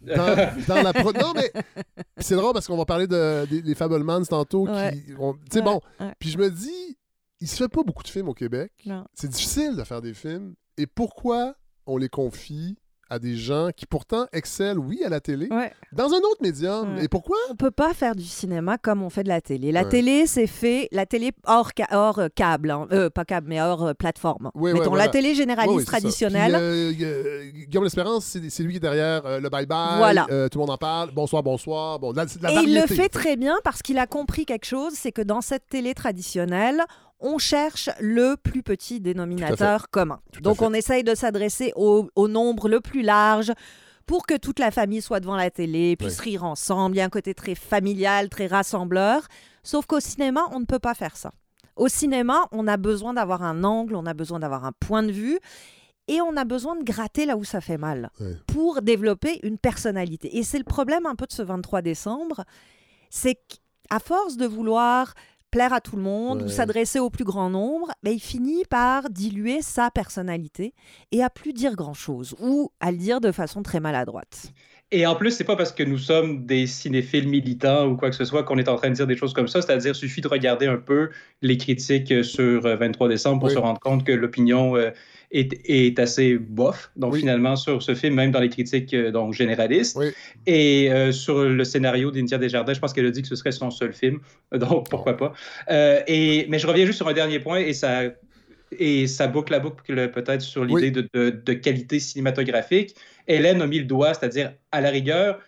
Dans, 0.00 0.14
dans 0.68 0.82
la 0.82 0.92
pro- 0.92 1.12
Non, 1.12 1.32
mais 1.34 1.52
c'est 2.18 2.36
drôle 2.36 2.52
parce 2.54 2.66
qu'on 2.66 2.76
va 2.76 2.84
parler 2.86 3.06
de, 3.06 3.46
des, 3.46 3.62
des 3.62 3.74
Fablemans 3.74 4.22
tantôt. 4.24 4.66
Ouais. 4.66 4.92
qui 4.92 5.12
ont- 5.18 5.34
Tu 5.34 5.40
sais, 5.52 5.58
Ouais, 5.58 5.64
bon. 5.64 5.80
ouais. 6.00 6.12
Puis 6.18 6.30
je 6.30 6.38
me 6.38 6.50
dis, 6.50 6.96
il 7.40 7.48
se 7.48 7.56
fait 7.56 7.68
pas 7.68 7.82
beaucoup 7.82 8.02
de 8.02 8.08
films 8.08 8.28
au 8.28 8.34
Québec. 8.34 8.72
C'est 9.14 9.28
difficile 9.28 9.76
de 9.76 9.84
faire 9.84 10.02
des 10.02 10.14
films. 10.14 10.54
Et 10.78 10.86
pourquoi 10.86 11.54
on 11.86 11.96
les 11.96 12.08
confie 12.08 12.76
à 13.08 13.20
des 13.20 13.36
gens 13.36 13.68
qui 13.74 13.86
pourtant 13.86 14.26
excellent, 14.32 14.80
oui, 14.80 15.00
à 15.04 15.08
la 15.08 15.20
télé, 15.20 15.46
Ouais. 15.52 15.72
dans 15.92 16.12
un 16.12 16.16
autre 16.18 16.42
médium? 16.42 16.96
Ouais. 16.96 17.04
Et 17.04 17.08
pourquoi? 17.08 17.36
On 17.50 17.54
peut 17.54 17.70
pas 17.70 17.94
faire 17.94 18.16
du 18.16 18.24
cinéma 18.24 18.78
comme 18.78 19.00
on 19.00 19.10
fait 19.10 19.22
de 19.22 19.28
la 19.28 19.40
télé. 19.40 19.70
La 19.70 19.84
Ouais. 19.84 19.88
télé, 19.88 20.26
c'est 20.26 20.48
fait, 20.48 20.88
la 20.90 21.06
télé 21.06 21.30
hors, 21.46 21.70
ca- 21.76 21.86
hors 21.92 22.18
euh, 22.18 22.26
câble, 22.34 22.68
hein. 22.72 22.88
Euh, 22.90 23.08
pas 23.08 23.24
câble, 23.24 23.46
mais 23.48 23.62
hors 23.62 23.84
euh, 23.86 23.94
plateforme. 23.94 24.50
Mettons 24.56 24.88
voilà. 24.88 25.04
la 25.04 25.08
télé 25.12 25.36
généraliste 25.36 25.86
traditionnelle. 25.86 26.50
Puis, 26.94 27.04
euh, 27.04 27.48
Guillaume 27.68 27.84
L'Espérance, 27.84 28.24
c'est 28.24 28.62
lui 28.64 28.72
qui 28.72 28.78
est 28.78 28.80
derrière 28.80 29.40
le 29.40 29.48
bye-bye. 29.50 29.98
Voilà. 29.98 30.26
euh, 30.32 30.48
tout 30.48 30.58
le 30.58 30.62
monde 30.62 30.70
en 30.74 30.76
parle. 30.78 31.12
Bonsoir, 31.12 31.44
bonsoir. 31.44 32.00
Bon, 32.00 32.12
la 32.12 32.24
Et 32.24 32.64
il 32.64 32.74
le 32.74 32.88
fait 32.88 33.08
très 33.08 33.36
bien 33.36 33.54
parce 33.62 33.82
qu'il 33.82 33.98
a 33.98 34.08
compris 34.08 34.46
quelque 34.46 34.66
chose, 34.66 34.94
c'est 34.94 35.12
que 35.12 35.22
dans 35.22 35.42
cette 35.42 35.68
télé 35.68 35.94
traditionnelle, 35.94 36.82
on 37.20 37.38
cherche 37.38 37.90
le 38.00 38.36
plus 38.36 38.62
petit 38.62 39.00
dénominateur 39.00 39.90
commun. 39.90 40.20
Donc 40.42 40.62
on 40.62 40.72
essaye 40.74 41.02
de 41.04 41.14
s'adresser 41.14 41.72
au, 41.76 42.08
au 42.14 42.28
nombre 42.28 42.68
le 42.68 42.80
plus 42.80 43.02
large 43.02 43.52
pour 44.06 44.26
que 44.26 44.36
toute 44.36 44.58
la 44.58 44.70
famille 44.70 45.02
soit 45.02 45.20
devant 45.20 45.36
la 45.36 45.50
télé, 45.50 45.96
puisse 45.96 46.20
rire 46.20 46.44
ensemble. 46.44 46.96
Il 46.96 46.98
y 46.98 47.02
a 47.02 47.04
un 47.04 47.10
côté 47.10 47.34
très 47.34 47.54
familial, 47.54 48.28
très 48.28 48.46
rassembleur. 48.46 49.26
Sauf 49.62 49.86
qu'au 49.86 50.00
cinéma, 50.00 50.42
on 50.52 50.60
ne 50.60 50.64
peut 50.64 50.78
pas 50.78 50.94
faire 50.94 51.16
ça. 51.16 51.32
Au 51.74 51.88
cinéma, 51.88 52.46
on 52.52 52.68
a 52.68 52.76
besoin 52.76 53.14
d'avoir 53.14 53.42
un 53.42 53.64
angle, 53.64 53.96
on 53.96 54.06
a 54.06 54.14
besoin 54.14 54.38
d'avoir 54.38 54.64
un 54.64 54.72
point 54.72 55.02
de 55.02 55.12
vue 55.12 55.38
et 56.08 56.20
on 56.20 56.36
a 56.36 56.44
besoin 56.44 56.76
de 56.76 56.84
gratter 56.84 57.26
là 57.26 57.36
où 57.36 57.44
ça 57.44 57.60
fait 57.60 57.76
mal 57.76 58.10
pour 58.46 58.80
développer 58.80 59.40
une 59.42 59.58
personnalité. 59.58 60.38
Et 60.38 60.42
c'est 60.42 60.58
le 60.58 60.64
problème 60.64 61.04
un 61.04 61.16
peu 61.16 61.26
de 61.26 61.32
ce 61.32 61.42
23 61.42 61.82
décembre, 61.82 62.44
c'est 63.10 63.34
qu'à 63.34 63.98
force 63.98 64.36
de 64.36 64.46
vouloir 64.46 65.14
plaire 65.50 65.72
à 65.72 65.80
tout 65.80 65.96
le 65.96 66.02
monde 66.02 66.42
ou 66.42 66.48
s'adresser 66.48 66.98
au 66.98 67.10
plus 67.10 67.24
grand 67.24 67.50
nombre, 67.50 67.92
ben, 68.02 68.12
il 68.12 68.20
finit 68.20 68.64
par 68.68 69.08
diluer 69.10 69.62
sa 69.62 69.90
personnalité 69.90 70.74
et 71.12 71.22
à 71.22 71.30
plus 71.30 71.52
dire 71.52 71.74
grand-chose 71.74 72.34
ou 72.40 72.70
à 72.80 72.90
le 72.90 72.98
dire 72.98 73.20
de 73.20 73.32
façon 73.32 73.62
très 73.62 73.80
maladroite. 73.80 74.52
Et 74.92 75.04
en 75.04 75.16
plus, 75.16 75.32
c'est 75.32 75.44
pas 75.44 75.56
parce 75.56 75.72
que 75.72 75.82
nous 75.82 75.98
sommes 75.98 76.46
des 76.46 76.68
cinéphiles 76.68 77.28
militants 77.28 77.88
ou 77.88 77.96
quoi 77.96 78.08
que 78.08 78.14
ce 78.14 78.24
soit 78.24 78.44
qu'on 78.44 78.56
est 78.56 78.68
en 78.68 78.76
train 78.76 78.90
de 78.90 78.94
dire 78.94 79.06
des 79.08 79.16
choses 79.16 79.32
comme 79.32 79.48
ça. 79.48 79.60
C'est-à-dire, 79.60 79.96
suffit 79.96 80.20
de 80.20 80.28
regarder 80.28 80.66
un 80.66 80.76
peu 80.76 81.10
les 81.42 81.56
critiques 81.56 82.12
euh, 82.12 82.22
sur 82.22 82.66
euh, 82.66 82.76
23 82.76 83.08
décembre 83.08 83.40
pour 83.40 83.50
se 83.50 83.58
rendre 83.58 83.80
compte 83.80 84.04
que 84.04 84.12
l'opinion 84.12 84.76
euh, 84.76 84.90
est, 85.38 85.60
est 85.64 85.98
assez 85.98 86.36
bof. 86.38 86.90
Donc, 86.96 87.12
finalement, 87.20 87.56
sur 87.56 87.82
ce 87.82 87.94
film, 87.94 88.14
même 88.14 88.30
dans 88.30 88.40
les 88.40 88.48
critiques 88.48 88.94
euh, 88.94 89.10
donc, 89.10 89.32
généralistes. 89.34 89.96
Et 90.46 90.90
euh, 90.90 91.12
sur 91.12 91.44
le 91.44 91.64
scénario 91.64 92.10
d'India 92.10 92.38
Desjardins, 92.38 92.74
je 92.74 92.80
pense 92.80 92.92
qu'elle 92.92 93.06
a 93.06 93.10
dit 93.10 93.22
que 93.22 93.28
ce 93.28 93.36
serait 93.36 93.52
son 93.52 93.70
seul 93.70 93.92
film. 93.92 94.20
Donc, 94.52 94.88
pourquoi 94.88 95.16
pas. 95.16 95.32
Euh, 95.70 96.00
et, 96.06 96.46
mais 96.48 96.58
je 96.58 96.66
reviens 96.66 96.86
juste 96.86 96.98
sur 96.98 97.08
un 97.08 97.12
dernier 97.12 97.40
point 97.40 97.58
et 97.58 97.72
ça. 97.74 98.02
Et 98.78 99.06
ça 99.06 99.28
boucle 99.28 99.52
la 99.52 99.60
boucle 99.60 100.10
peut-être 100.10 100.40
sur 100.40 100.64
l'idée 100.64 100.90
de, 100.90 101.08
de- 101.14 101.30
de 101.30 101.52
qualité 101.52 102.00
cinématographique. 102.00 102.96
Hélène 103.28 103.62
a 103.62 103.66
mis 103.66 103.78
le 103.78 103.84
doigt, 103.84 104.12
c'est-à-dire, 104.12 104.52
à 104.72 104.80
la 104.80 104.90
rigueur, 104.90 105.38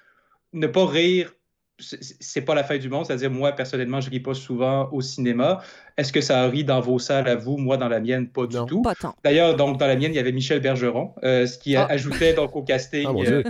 ne 0.52 0.66
pas 0.68 0.86
rire, 0.86 1.34
c'est 1.78 2.40
pas 2.42 2.54
la 2.54 2.64
fin 2.64 2.76
du 2.78 2.88
monde. 2.88 3.06
C'est-à-dire, 3.06 3.30
moi, 3.30 3.52
personnellement, 3.52 4.00
je 4.00 4.10
ris 4.10 4.20
pas 4.20 4.34
souvent 4.34 4.88
au 4.92 5.00
cinéma. 5.00 5.60
Est-ce 5.96 6.12
que 6.12 6.20
ça 6.20 6.46
rit 6.48 6.64
dans 6.64 6.80
vos 6.80 6.98
salles 6.98 7.28
à 7.28 7.36
vous? 7.36 7.56
Moi, 7.56 7.76
dans 7.76 7.88
la 7.88 8.00
mienne, 8.00 8.28
pas 8.28 8.46
du 8.46 8.56
tout. 8.66 8.82
Pas 8.82 8.94
tant. 8.94 9.14
D'ailleurs, 9.24 9.54
donc, 9.56 9.78
dans 9.78 9.86
la 9.86 9.96
mienne, 9.96 10.12
il 10.12 10.16
y 10.16 10.18
avait 10.18 10.32
Michel 10.32 10.60
Bergeron, 10.60 11.12
euh, 11.22 11.46
ce 11.46 11.58
qui 11.58 11.76
a- 11.76 11.86
ajoutait 11.86 12.34
donc 12.34 12.54
au 12.56 12.62
casting 12.62 13.06
Ah, 13.08 13.12
euh, 13.30 13.42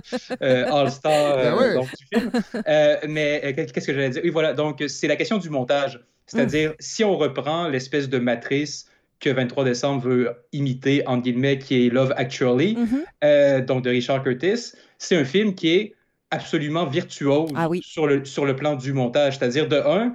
euh, 0.43 0.73
All-Star 0.73 1.13
euh, 1.39 1.43
Ben 1.51 1.57
ouais. 1.59 1.75
donc, 1.75 1.89
du 1.97 2.07
film. 2.19 2.31
Euh, 2.69 2.97
mais 3.09 3.41
euh, 3.45 3.53
qu'est-ce 3.55 3.87
que 3.87 3.95
j'allais 3.95 4.11
dire? 4.11 4.23
Oui, 4.25 4.31
voilà. 4.31 4.53
Donc, 4.53 4.85
c'est 4.89 5.09
la 5.09 5.17
question 5.17 5.39
du 5.39 5.51
montage. 5.51 6.01
C'est-à-dire, 6.27 6.75
si 6.79 7.05
on 7.05 7.17
reprend 7.17 7.69
l'espèce 7.69 8.09
de 8.11 8.19
matrice 8.19 8.87
que 9.21 9.31
23 9.31 9.65
décembre 9.65 10.03
veut 10.07 10.31
imiter, 10.53 11.03
en 11.09 11.17
guillemets, 11.19 11.59
qui 11.59 11.87
est 11.87 11.91
Love 11.91 12.13
Actually, 12.17 12.77
euh, 13.25 13.61
donc 13.63 13.83
de 13.85 13.91
Richard 13.91 14.23
Curtis, 14.23 14.73
c'est 14.99 15.17
un 15.17 15.25
film 15.25 15.55
qui 15.55 15.71
est 15.71 15.95
absolument 16.31 16.87
virtuose 16.87 17.51
sur, 17.83 18.07
le, 18.07 18.25
sur 18.25 18.45
le 18.45 18.55
plan 18.57 18.77
du 18.77 18.93
montage. 18.93 19.39
C'est-à-dire, 19.39 19.69
de 19.69 19.77
un, 19.77 20.15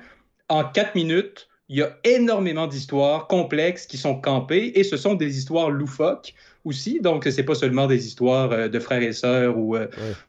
en 0.50 0.64
quatre 0.64 0.96
minutes, 0.96 1.50
il 1.70 1.78
y 1.78 1.82
a 1.82 1.98
énormément 2.04 2.68
d'histoires 2.68 3.28
complexes 3.28 3.88
qui 3.88 3.98
sont 3.98 4.20
campées 4.20 4.74
et 4.76 4.84
ce 4.84 4.98
sont 4.98 5.16
des 5.16 5.38
histoires 5.38 5.70
loufoques 5.70 6.34
aussi. 6.66 7.00
Donc, 7.00 7.26
c'est 7.30 7.44
pas 7.44 7.56
seulement 7.56 7.88
des 7.88 8.06
histoires 8.06 8.52
euh, 8.52 8.68
de 8.68 8.80
frères 8.80 9.02
et 9.02 9.14
sœurs 9.14 9.58
ou 9.58 9.76
euh, 9.76 9.88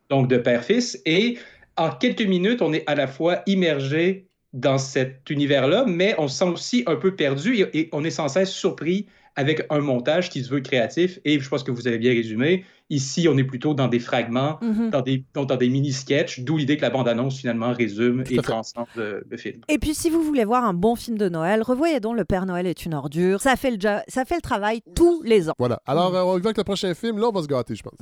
donc 0.09 0.29
de 0.29 0.39
père-fils. 0.39 1.01
Et 1.05 1.39
en 1.77 1.91
quelques 1.91 2.23
minutes, 2.23 2.63
on 2.63 2.73
est 2.73 2.85
à 2.87 2.95
la 2.95 3.07
fois 3.07 3.43
immergé 3.47 4.27
dans 4.53 4.79
cet 4.79 5.29
univers-là, 5.29 5.85
mais 5.87 6.15
on 6.19 6.29
se 6.29 6.39
sent 6.39 6.45
aussi 6.45 6.85
un 6.87 6.97
peu 6.97 7.17
perdu 7.17 7.57
et, 7.57 7.79
et 7.79 7.89
on 7.93 8.05
est 8.05 8.11
sans 8.11 8.29
cesse 8.29 8.53
surpris 8.53 9.07
avec 9.37 9.67
un 9.71 9.81
montage 9.81 10.31
qui 10.31 10.45
se 10.45 10.51
veut 10.51 10.61
créatif. 10.61 11.19
Et 11.25 11.41
je 11.41 11.49
pense 11.49 11.65
que 11.65 11.73
vous 11.73 11.89
avez 11.89 11.99
bien 11.99 12.13
résumé. 12.13 12.65
Ici, 12.91 13.27
on 13.31 13.39
est 13.39 13.45
plutôt 13.45 13.73
dans 13.73 13.89
des 13.89 13.99
fragments, 13.99 14.59
Mhm. 14.61 14.91
dans 14.91 15.01
des, 15.01 15.25
dans, 15.33 15.45
dans 15.47 15.57
des 15.57 15.71
mini-sketchs, 15.71 16.41
d'où 16.41 16.59
l'idée 16.59 16.77
que 16.77 16.83
la 16.83 16.91
bande-annonce 16.91 17.39
finalement 17.39 17.73
résume 17.73 18.25
et 18.29 18.37
transcende 18.37 18.87
le, 18.95 19.25
le 19.29 19.37
film. 19.39 19.63
Et 19.69 19.79
puis, 19.79 19.95
si 19.95 20.11
vous 20.11 20.23
voulez 20.23 20.45
voir 20.45 20.65
un 20.65 20.75
bon 20.75 20.95
film 20.95 21.17
de 21.17 21.29
Noël, 21.31 21.63
revoyez 21.63 21.99
donc 22.01 22.17
Le 22.17 22.25
Père 22.27 22.45
Noël 22.45 22.67
est 22.67 22.85
une 22.85 22.93
ordure. 22.95 23.41
Ça 23.41 23.57
fait 23.57 23.71
le, 23.71 23.79
ça 24.07 24.25
fait 24.27 24.35
le 24.37 24.43
travail 24.43 24.83
tous 24.95 25.23
les 25.23 25.49
ans. 25.49 25.55
Voilà. 25.59 25.81
Alors, 25.87 26.15
euh, 26.15 26.23
on 26.25 26.37
y 26.37 26.41
va 26.43 26.49
avec 26.49 26.59
le 26.59 26.65
prochain 26.65 26.93
film. 26.95 27.19
Là, 27.19 27.29
on 27.29 27.33
va 27.33 27.43
se 27.43 27.47
gâter, 27.49 27.75
je 27.75 27.83
pense. 27.83 27.95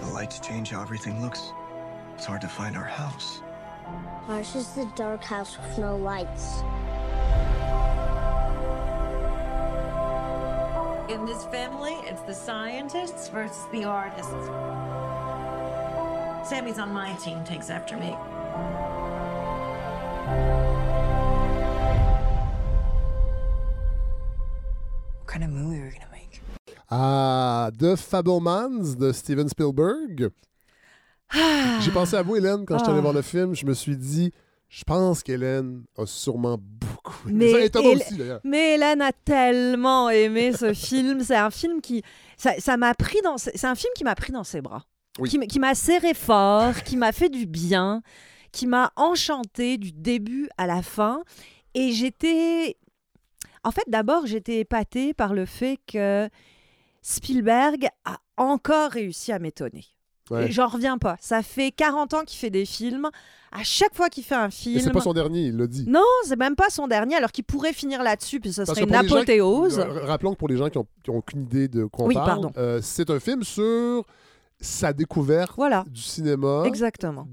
The 0.00 0.12
lights 0.14 0.40
change 0.46 0.72
how 0.72 0.82
everything 0.82 1.22
looks. 1.22 1.52
It's 2.16 2.26
hard 2.26 2.40
to 2.42 2.48
find 2.48 2.76
our 2.76 2.84
house. 2.86 3.40
Ours 4.28 4.54
is 4.56 4.66
the 4.74 4.86
dark 4.96 5.22
house 5.22 5.58
with 5.58 5.78
no 5.78 5.96
lights. 5.96 6.62
In 11.08 11.26
this 11.26 11.44
family, 11.44 11.96
it's 12.06 12.22
the 12.22 12.32
scientists 12.32 13.28
versus 13.28 13.66
the 13.72 13.84
artists. 13.84 14.32
Sammy's 16.48 16.78
on 16.78 16.94
my 16.94 17.12
team, 17.22 17.44
takes 17.44 17.68
after 17.68 17.96
me. 17.98 18.16
What 25.18 25.26
kind 25.26 25.44
of 25.44 25.50
movie 25.50 25.80
are 25.80 25.84
we 25.84 25.90
gonna 25.90 26.06
make? 26.10 26.40
Ah, 26.90 27.70
The 27.76 27.96
Fablemans 27.96 28.96
de 28.96 29.12
Steven 29.12 29.48
Spielberg. 29.48 30.30
J'ai 31.80 31.90
pensé 31.90 32.16
à 32.16 32.22
vous, 32.22 32.36
Hélène, 32.36 32.64
quand 32.64 32.78
je 32.78 32.84
suis 32.84 32.92
allé 32.92 33.02
voir 33.02 33.12
le 33.12 33.22
film. 33.22 33.54
Je 33.54 33.66
me 33.66 33.74
suis 33.74 33.96
dit, 33.96 34.32
je 34.68 34.82
pense 34.84 35.22
qu'Hélène 35.22 35.84
a 35.96 36.04
sûrement 36.06 36.58
beaucoup 36.58 37.28
aimé 37.28 37.52
Mais, 37.52 37.68
ça. 37.68 37.80
Hélène- 37.80 37.96
aussi, 37.96 38.20
mais 38.44 38.74
Hélène 38.74 39.02
a 39.02 39.12
tellement 39.12 40.10
aimé 40.10 40.52
ce 40.52 40.72
film. 40.74 41.22
C'est 41.22 41.36
un 41.36 41.50
film 41.50 41.80
qui. 41.80 42.02
Ça 42.36 42.54
ça 42.58 42.76
m'a 42.76 42.94
pris 42.94 43.20
dans. 43.22 43.38
ses- 43.38 43.52
C'est 43.56 43.66
un 43.68 43.74
film 43.76 43.92
qui 43.96 44.02
m'a 44.04 44.14
pris 44.14 44.32
dans 44.32 44.44
ses 44.44 44.60
bras. 44.60 44.84
Oui. 45.20 45.28
Qui, 45.48 45.60
m'a 45.60 45.74
serré 45.76 46.12
fort, 46.12 46.74
qui 46.82 46.96
m'a 46.96 47.12
fait 47.12 47.28
du 47.28 47.46
bien, 47.46 48.02
qui 48.50 48.66
m'a 48.66 48.92
enchanté 48.96 49.78
du 49.78 49.92
début 49.92 50.48
à 50.56 50.66
la 50.66 50.82
fin. 50.82 51.22
Et 51.74 51.92
j'étais. 51.92 52.76
En 53.62 53.70
fait, 53.70 53.84
d'abord, 53.86 54.26
j'étais 54.26 54.58
épatée 54.58 55.14
par 55.14 55.32
le 55.34 55.46
fait 55.46 55.78
que 55.86 56.28
Spielberg 57.02 57.88
a 58.04 58.18
encore 58.36 58.90
réussi 58.90 59.30
à 59.32 59.38
m'étonner. 59.38 59.84
Ouais. 60.30 60.50
J'en 60.50 60.66
reviens 60.68 60.98
pas. 60.98 61.16
Ça 61.20 61.42
fait 61.42 61.70
40 61.70 62.14
ans 62.14 62.24
qu'il 62.24 62.38
fait 62.38 62.50
des 62.50 62.64
films. 62.66 63.08
À 63.54 63.62
chaque 63.62 63.94
fois 63.94 64.08
qu'il 64.08 64.24
fait 64.24 64.34
un 64.34 64.50
film. 64.50 64.80
C'est 64.80 64.90
pas 64.90 65.00
son 65.00 65.12
dernier, 65.12 65.42
il 65.46 65.56
l'a 65.56 65.66
dit. 65.66 65.84
Non, 65.88 66.02
c'est 66.24 66.36
même 66.38 66.56
pas 66.56 66.70
son 66.70 66.88
dernier, 66.88 67.14
alors 67.14 67.30
qu'il 67.30 67.44
pourrait 67.44 67.72
finir 67.72 68.02
là-dessus, 68.02 68.40
puis 68.40 68.52
ce 68.52 68.64
serait 68.64 68.80
une 68.82 68.88
qui- 68.90 69.14
apothéose. 69.14 69.78
R- 69.78 70.04
Rappelons 70.06 70.32
que 70.32 70.38
pour 70.38 70.48
les 70.48 70.56
gens 70.56 70.68
qui 70.68 70.78
n'ont 70.78 70.86
aucune 71.18 71.42
idée 71.42 71.68
de 71.68 71.84
quoi 71.84 72.04
on 72.04 72.08
Oui, 72.08 72.14
parle, 72.14 72.50
euh, 72.58 72.80
c'est 72.82 73.08
un 73.10 73.20
film 73.20 73.44
sur 73.44 74.04
sa 74.60 74.92
découverte 74.92 75.52
du 75.88 76.00
cinéma. 76.02 76.62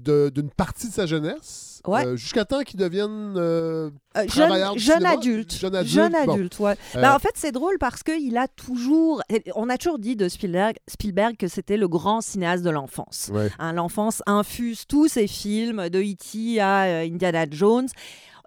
D'une 0.04 0.50
partie 0.50 0.88
de 0.88 0.92
sa 0.92 1.06
jeunesse. 1.06 1.71
Ouais. 1.86 2.06
euh, 2.06 2.16
Jusqu'à 2.16 2.44
temps 2.44 2.62
qu'il 2.62 2.78
devienne 2.78 3.34
euh, 3.36 3.90
Euh, 4.16 4.24
jeune, 4.28 5.04
adulte. 5.06 5.52
Jeune 5.84 6.14
adulte. 6.14 6.56
Bon. 6.58 6.64
ouais. 6.66 6.76
Bah, 6.94 7.14
en 7.14 7.18
fait, 7.18 7.32
c'est 7.34 7.52
drôle 7.52 7.78
parce 7.78 8.02
qu'il 8.02 8.36
a 8.36 8.46
toujours. 8.48 9.22
On 9.56 9.68
a 9.68 9.76
toujours 9.78 9.98
dit 9.98 10.14
de 10.16 10.28
Spielberg, 10.28 10.76
Spielberg 10.88 11.36
que 11.36 11.48
c'était 11.48 11.76
le 11.76 11.88
grand 11.88 12.20
cinéaste 12.20 12.62
de 12.62 12.70
l'enfance. 12.70 13.30
Ouais. 13.32 13.50
Hein, 13.58 13.72
L'enfance 13.72 14.22
infuse 14.26 14.86
tous 14.86 15.08
ses 15.08 15.26
films, 15.26 15.88
de 15.88 15.98
E.T. 16.00 16.60
à 16.60 16.84
euh, 16.84 17.04
Indiana 17.06 17.46
Jones. 17.50 17.88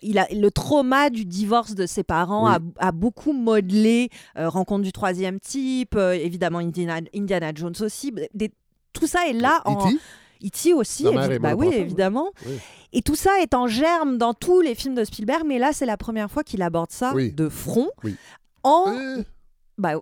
Il 0.01 0.19
a, 0.19 0.27
le 0.31 0.51
trauma 0.51 1.09
du 1.09 1.25
divorce 1.25 1.73
de 1.73 1.86
ses 1.86 2.03
parents 2.03 2.47
a, 2.47 2.59
a 2.77 2.91
beaucoup 2.91 3.33
modelé 3.33 4.09
Rencontre 4.36 4.83
du 4.83 4.91
troisième 4.91 5.39
type, 5.39 5.95
évidemment 5.95 6.59
Indiana, 6.59 6.99
Indiana 7.15 7.51
Jones 7.55 7.73
aussi. 7.79 8.13
Des- 8.33 8.51
tout 8.93 9.07
ça 9.07 9.27
est 9.27 9.33
là 9.33 9.61
en. 9.65 9.88
E.T.? 9.89 9.97
E.T. 10.45 10.73
aussi, 10.73 11.05
évi- 11.05 11.39
bah 11.39 11.55
oui, 11.55 11.69
évidemment. 11.73 12.31
Oui. 12.45 12.57
Et 12.93 13.01
tout 13.01 13.15
ça 13.15 13.41
est 13.41 13.53
en 13.53 13.67
germe 13.67 14.17
dans 14.17 14.33
tous 14.33 14.61
les 14.61 14.75
films 14.75 14.95
de 14.95 15.03
Spielberg, 15.03 15.43
mais 15.45 15.59
là, 15.59 15.71
c'est 15.73 15.85
la 15.85 15.97
première 15.97 16.29
fois 16.31 16.43
qu'il 16.43 16.61
aborde 16.61 16.91
ça 16.91 17.11
Oui. 17.15 17.31
de 17.31 17.49
front. 17.49 17.89
Oui. 18.03 18.15
En. 18.63 18.85
Euh. 18.87 19.23
Bah, 19.77 19.93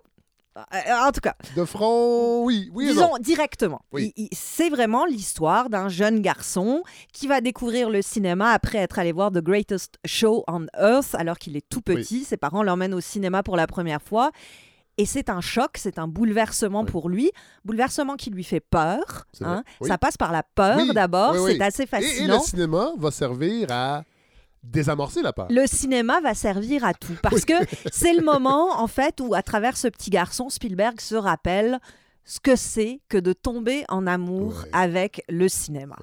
euh, 0.56 0.60
en 1.04 1.10
tout 1.10 1.20
cas. 1.20 1.34
De 1.56 1.64
front, 1.64 2.44
oui. 2.44 2.70
oui 2.72 2.86
Disons 2.86 3.08
non. 3.14 3.18
directement. 3.18 3.80
Oui. 3.92 4.14
C'est 4.32 4.68
vraiment 4.70 5.04
l'histoire 5.04 5.68
d'un 5.68 5.88
jeune 5.88 6.20
garçon 6.20 6.84
qui 7.12 7.26
va 7.26 7.40
découvrir 7.40 7.90
le 7.90 8.02
cinéma 8.02 8.50
après 8.52 8.78
être 8.78 9.00
allé 9.00 9.10
voir 9.10 9.32
The 9.32 9.38
Greatest 9.40 9.98
Show 10.04 10.44
on 10.46 10.66
Earth 10.78 11.16
alors 11.16 11.38
qu'il 11.38 11.56
est 11.56 11.68
tout 11.68 11.80
petit. 11.80 12.22
Ses 12.22 12.36
parents 12.36 12.62
l'emmènent 12.62 12.94
au 12.94 13.00
cinéma 13.00 13.42
pour 13.42 13.56
la 13.56 13.66
première 13.66 14.00
fois. 14.00 14.30
Et 14.96 15.06
c'est 15.06 15.28
un 15.28 15.40
choc, 15.40 15.72
c'est 15.76 15.98
un 15.98 16.06
bouleversement 16.06 16.84
pour 16.84 17.08
lui, 17.08 17.30
bouleversement 17.64 18.14
qui 18.16 18.30
lui 18.30 18.44
fait 18.44 18.60
peur. 18.60 19.26
Hein. 19.40 19.64
Oui. 19.80 19.88
Ça 19.88 19.98
passe 19.98 20.16
par 20.16 20.30
la 20.32 20.42
peur 20.42 20.76
Oui, 20.78 20.92
d'abord, 20.94 21.34
c'est 21.46 21.60
assez 21.60 21.82
Et- 21.82 21.84
Et, 21.84 21.88
fascinant. 21.88 22.34
le 22.38 22.40
cinéma 22.40 22.88
va 22.96 23.10
servir 23.10 23.66
à 23.70 24.04
désamorcer 24.62 25.20
la 25.22 25.32
peur. 25.32 25.46
Le 25.50 25.66
cinéma 25.66 26.20
va 26.20 26.34
servir 26.34 26.84
à 26.84 26.94
tout 26.94 27.16
parce 27.22 27.44
que 27.44 27.52
c'est 27.92 28.14
le 28.14 28.22
moment 28.24 28.80
en 28.80 28.86
fait 28.86 29.20
où 29.20 29.34
à 29.34 29.42
travers 29.42 29.76
ce 29.76 29.88
petit 29.88 30.10
garçon 30.10 30.48
Spielberg 30.48 31.00
se 31.00 31.14
rappelle 31.16 31.80
ce 32.24 32.40
que 32.40 32.56
c'est 32.56 33.00
que 33.10 33.18
de 33.18 33.34
tomber 33.34 33.84
en 33.90 34.06
amour 34.06 34.64
avec 34.72 35.22
le 35.28 35.48
cinéma. 35.48 35.96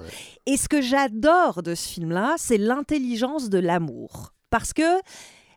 Et 0.45 0.55
ce 0.57 0.69
que 0.69 0.79
j'adore 0.81 1.63
de 1.63 1.73
ce 1.73 1.87
film-là, 1.87 2.35
c'est 2.37 2.59
l'intelligence 2.59 3.49
de 3.49 3.57
l'amour 3.57 4.31
parce 4.51 4.73
que 4.73 4.83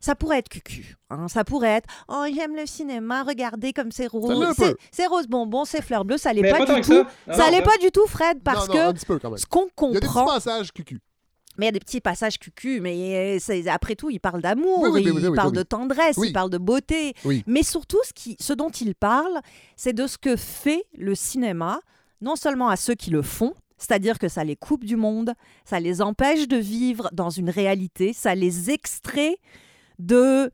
ça 0.04 0.14
pourrait 0.14 0.38
être 0.38 0.48
cucu. 0.48 0.96
hein. 1.10 1.28
Ça 1.28 1.44
pourrait 1.44 1.76
être 1.78 1.88
Oh, 2.08 2.24
j'aime 2.34 2.54
le 2.54 2.66
cinéma, 2.66 3.22
regardez 3.22 3.72
comme 3.72 3.90
c'est 3.90 4.06
rose. 4.06 4.54
C'est 4.92 5.06
rose 5.06 5.26
bonbon, 5.26 5.64
c'est 5.64 5.82
fleur 5.82 6.04
bleue. 6.04 6.18
Ça 6.18 6.32
l'est 6.32 6.48
pas, 6.50 6.64
du 6.66 6.80
tout. 6.82 7.04
ça. 7.26 7.32
Ça 7.34 7.50
l'est 7.50 7.62
pas 7.62 7.78
du 7.78 7.90
tout, 7.90 8.06
Fred, 8.06 8.42
parce 8.42 8.68
Non, 8.68 8.74
non, 8.74 8.92
que 8.92 9.04
peu 9.06 9.36
ce 9.38 9.46
qu'on 9.46 9.66
Il 9.90 9.94
y 9.94 9.96
a 9.96 10.00
des 10.00 10.00
petits 10.00 10.06
comprend. 10.12 10.26
passages 10.26 10.72
cucu. 10.72 11.00
Mais 11.56 11.66
il 11.66 11.68
y 11.68 11.68
a 11.68 11.72
des 11.72 11.80
petits 11.80 12.00
passages 12.00 12.38
cucu, 12.38 12.80
mais 12.80 13.38
c'est- 13.38 13.68
après 13.68 13.94
tout, 13.94 14.10
il 14.10 14.18
parle 14.18 14.42
d'amour, 14.42 14.80
Oui, 14.82 14.90
oui, 14.92 15.10
oui, 15.10 15.22
il 15.24 15.32
parle 15.34 15.52
de 15.52 15.62
tendresse, 15.62 16.16
il 16.22 16.32
parle 16.32 16.50
de 16.50 16.58
beauté. 16.58 17.14
Mais 17.46 17.62
surtout, 17.62 18.00
ce, 18.04 18.12
qui, 18.12 18.36
ce 18.40 18.52
dont 18.52 18.70
il 18.70 18.94
parle, 18.94 19.40
c'est 19.76 19.92
de 19.92 20.06
ce 20.06 20.18
que 20.18 20.34
fait 20.36 20.84
le 20.98 21.14
cinéma, 21.14 21.78
non 22.20 22.34
seulement 22.36 22.68
à 22.68 22.76
ceux 22.76 22.94
qui 22.94 23.10
le 23.10 23.22
font, 23.22 23.54
c'est-à-dire 23.78 24.18
que 24.18 24.28
ça 24.28 24.42
les 24.44 24.56
coupe 24.56 24.84
du 24.84 24.96
monde, 24.96 25.32
ça 25.64 25.78
les 25.78 26.02
empêche 26.02 26.48
de 26.48 26.56
vivre 26.56 27.08
dans 27.12 27.30
une 27.30 27.50
réalité, 27.50 28.12
ça 28.12 28.34
les 28.34 28.70
extrait 28.70 29.36
de... 29.98 30.50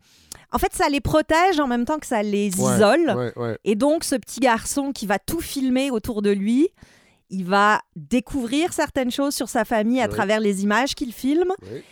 En 0.52 0.58
fait, 0.58 0.72
ça 0.74 0.88
les 0.88 1.00
protège 1.00 1.60
en 1.60 1.66
même 1.68 1.84
temps 1.84 1.98
que 1.98 2.06
ça 2.06 2.22
les 2.22 2.50
Ouais, 2.58 2.74
isole. 2.76 3.10
ouais, 3.16 3.32
ouais. 3.36 3.58
Et 3.64 3.76
donc, 3.76 4.02
ce 4.04 4.16
petit 4.16 4.40
garçon 4.40 4.92
qui 4.92 5.06
va 5.06 5.18
tout 5.18 5.40
filmer 5.40 5.90
autour 5.90 6.22
de 6.22 6.30
lui, 6.30 6.68
il 7.30 7.44
va 7.44 7.80
découvrir 7.94 8.72
certaines 8.72 9.12
choses 9.12 9.34
sur 9.34 9.48
sa 9.48 9.64
famille 9.64 10.00
à 10.00 10.06
Oui. 10.06 10.10
travers 10.10 10.40
les 10.40 10.64
images 10.64 10.94
qu'il 10.96 11.12
filme. 11.12 11.52
Oui. 11.62 11.82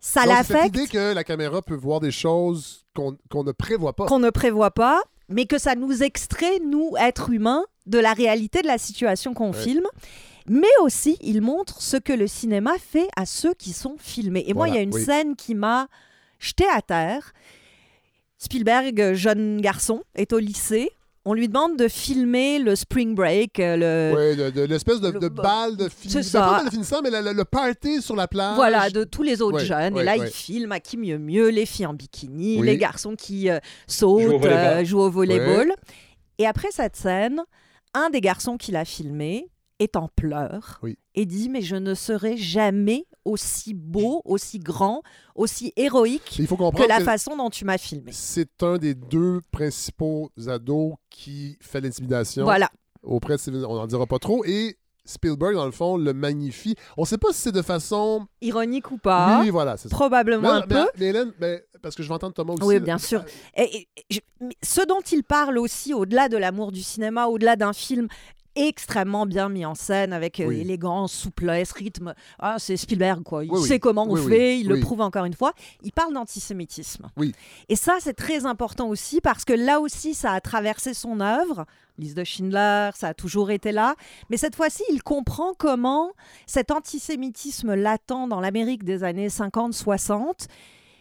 Ça 0.00 0.20
c'est 0.22 0.28
l'affecte, 0.28 0.76
idée 0.76 0.86
que 0.86 1.12
la 1.12 1.24
caméra 1.24 1.60
peut 1.62 1.74
voir 1.74 1.98
des 2.00 2.12
choses 2.12 2.84
qu'on 2.94 3.42
ne 3.42 3.52
prévoit 3.52 3.94
pas. 3.96 4.06
qu'on 4.06 4.20
ne 4.20 4.30
prévoit 4.30 4.70
pas, 4.70 5.00
mais 5.28 5.46
que 5.46 5.58
ça 5.58 5.74
nous 5.74 6.02
extrait, 6.04 6.60
nous, 6.60 6.92
êtres 7.00 7.30
humains, 7.30 7.64
de 7.86 7.98
la 7.98 8.12
réalité 8.12 8.60
de 8.62 8.66
la 8.68 8.78
situation 8.78 9.34
qu'on 9.34 9.52
filme. 9.52 9.86
Mais 10.46 10.68
aussi, 10.82 11.16
il 11.20 11.40
montre 11.42 11.82
ce 11.82 11.96
que 11.96 12.12
le 12.12 12.26
cinéma 12.26 12.72
fait 12.78 13.08
à 13.16 13.26
ceux 13.26 13.54
qui 13.54 13.72
sont 13.72 13.96
filmés. 13.98 14.44
Et 14.46 14.54
moi, 14.54 14.68
il 14.68 14.74
y 14.74 14.78
a 14.78 14.82
une 14.82 14.92
scène 14.92 15.34
qui 15.36 15.54
m'a 15.54 15.88
jeté 16.38 16.64
à 16.72 16.82
terre. 16.82 17.32
Spielberg, 18.38 19.14
jeune 19.14 19.60
garçon, 19.60 20.02
est 20.14 20.32
au 20.32 20.38
lycée. 20.38 20.90
On 21.24 21.34
lui 21.34 21.48
demande 21.48 21.76
de 21.76 21.88
filmer 21.88 22.58
le 22.58 22.74
spring 22.74 23.14
break, 23.14 23.58
euh, 23.60 23.76
le, 23.76 24.16
Oui, 24.16 24.36
de, 24.36 24.50
de 24.50 24.62
l'espèce 24.62 25.00
de, 25.00 25.10
de 25.10 25.28
balle 25.28 25.76
de 25.76 25.84
C'est 25.84 26.08
finissant. 26.08 26.22
ça. 26.22 26.46
Pas 26.60 26.64
de 26.64 26.70
finissant, 26.70 27.00
mais 27.02 27.10
le, 27.10 27.20
le- 27.20 27.32
le 27.32 27.44
party 27.44 28.00
sur 28.00 28.16
la 28.16 28.28
plage. 28.28 28.54
Voilà, 28.54 28.88
de 28.88 29.04
tous 29.04 29.22
les 29.22 29.42
autres 29.42 29.58
jeunes. 29.58 29.98
et 29.98 30.04
là, 30.04 30.16
il 30.16 30.26
filme 30.28 30.72
à 30.72 30.80
qui 30.80 30.96
mieux 30.96 31.18
mieux, 31.18 31.48
les 31.48 31.66
filles 31.66 31.84
en 31.86 31.92
bikini, 31.92 32.60
Oui. 32.60 32.66
les 32.66 32.78
garçons 32.78 33.14
qui 33.14 33.50
euh, 33.50 33.58
sautent, 33.86 34.22
Jouent 34.22 34.34
au 34.34 34.38
volleyball. 34.38 34.66
euh, 34.78 34.84
jouent 34.84 35.00
au 35.00 35.10
volleyball. 35.10 35.74
Et 36.38 36.46
après 36.46 36.68
cette 36.70 36.96
scène, 36.96 37.42
un 37.92 38.08
des 38.08 38.20
garçons 38.22 38.56
qui 38.56 38.70
l'a 38.72 38.84
filmé 38.86 39.48
est 39.78 39.96
en 39.96 40.08
pleurs 40.08 40.78
Oui. 40.82 40.98
et 41.14 41.26
dit 41.26 41.48
Mais 41.48 41.62
je 41.62 41.76
ne 41.76 41.94
serai 41.94 42.36
jamais 42.36 43.06
aussi 43.24 43.74
beau, 43.74 44.22
aussi 44.24 44.58
grand, 44.58 45.02
aussi 45.34 45.72
héroïque 45.76 46.38
Il 46.38 46.46
faut 46.46 46.56
que 46.56 46.88
la 46.88 46.98
que 46.98 47.04
façon 47.04 47.36
dont 47.36 47.50
tu 47.50 47.64
m'as 47.64 47.78
filmé. 47.78 48.10
c'est 48.12 48.62
un 48.62 48.78
des 48.78 48.94
deux 48.94 49.40
principaux 49.50 50.30
ados 50.46 50.94
qui 51.10 51.56
fait 51.60 51.80
l'intimidation. 51.80 52.44
Voilà. 52.44 52.70
Auprès 53.02 53.36
de 53.36 53.64
on 53.64 53.74
n'en 53.76 53.86
dira 53.86 54.06
pas 54.06 54.18
trop. 54.18 54.44
Et 54.44 54.76
Spielberg, 55.04 55.54
dans 55.54 55.64
le 55.64 55.70
fond, 55.72 55.96
le 55.96 56.12
magnifie. 56.12 56.74
On 56.98 57.02
ne 57.02 57.06
sait 57.06 57.16
pas 57.16 57.32
si 57.32 57.40
c'est 57.40 57.52
de 57.52 57.62
façon. 57.62 58.26
Ironique 58.42 58.90
ou 58.90 58.98
pas 58.98 59.40
oui, 59.40 59.48
voilà. 59.48 59.76
c'est 59.78 59.88
ça. 59.88 59.94
Probablement 59.96 60.42
Mais- 60.42 60.48
un 60.48 60.60
mais- 60.60 60.66
peu. 60.66 60.86
Mais 60.98 61.06
Hélène, 61.06 61.32
ben, 61.38 61.60
parce 61.80 61.94
que 61.94 62.02
je 62.02 62.08
vais 62.08 62.14
entendre 62.14 62.34
Thomas 62.34 62.54
aussi. 62.54 62.64
Oui, 62.64 62.74
là. 62.74 62.80
bien 62.80 62.98
sûr. 62.98 63.24
Et, 63.56 63.62
et- 63.62 63.88
et 63.96 64.04
je- 64.10 64.20
mais 64.40 64.54
ce 64.62 64.84
dont 64.86 65.00
il 65.12 65.22
parle 65.24 65.56
aussi, 65.58 65.94
au-delà 65.94 66.28
de 66.28 66.36
l'amour 66.36 66.72
du 66.72 66.82
cinéma, 66.82 67.26
au-delà 67.26 67.56
d'un 67.56 67.72
film 67.72 68.08
extrêmement 68.66 69.26
bien 69.26 69.48
mis 69.48 69.64
en 69.64 69.74
scène, 69.74 70.12
avec 70.12 70.40
euh, 70.40 70.46
Oui. 70.46 70.60
élégance, 70.60 71.12
souplesse, 71.12 71.72
rythme. 71.72 72.14
Ah, 72.38 72.56
c'est 72.58 72.76
Spielberg, 72.76 73.22
quoi. 73.22 73.44
Il 73.44 73.50
Oui, 73.52 73.60
oui. 73.60 73.68
sait 73.68 73.78
comment 73.78 74.06
on 74.08 74.16
fait, 74.16 74.58
il 74.60 74.68
le 74.68 74.80
prouve 74.80 75.00
encore 75.00 75.24
une 75.24 75.34
fois. 75.34 75.52
Il 75.82 75.92
parle 75.92 76.12
d'antisémitisme. 76.14 77.08
Et 77.68 77.76
ça, 77.76 77.96
c'est 78.00 78.14
très 78.14 78.46
important 78.46 78.88
aussi, 78.88 79.20
parce 79.20 79.44
que 79.44 79.52
là 79.52 79.80
aussi, 79.80 80.14
ça 80.14 80.32
a 80.32 80.40
traversé 80.40 80.94
son 80.94 81.20
œuvre. 81.20 81.64
Liste 81.98 82.16
de 82.16 82.22
Schindler, 82.24 82.90
ça 82.94 83.08
a 83.08 83.14
toujours 83.14 83.50
été 83.50 83.72
là. 83.72 83.94
Mais 84.30 84.36
cette 84.36 84.54
fois-ci, 84.54 84.84
il 84.90 85.02
comprend 85.02 85.52
comment 85.58 86.10
cet 86.46 86.70
antisémitisme 86.70 87.74
latent 87.74 88.28
dans 88.28 88.40
l'Amérique 88.40 88.84
des 88.84 89.02
années 89.02 89.28
50-60, 89.28 90.46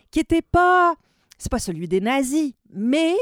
qui 0.09 0.19
n'était 0.19 0.41
pas, 0.41 0.95
c'est 1.37 1.51
pas 1.51 1.59
celui 1.59 1.87
des 1.87 2.01
nazis, 2.01 2.53
mais 2.73 3.13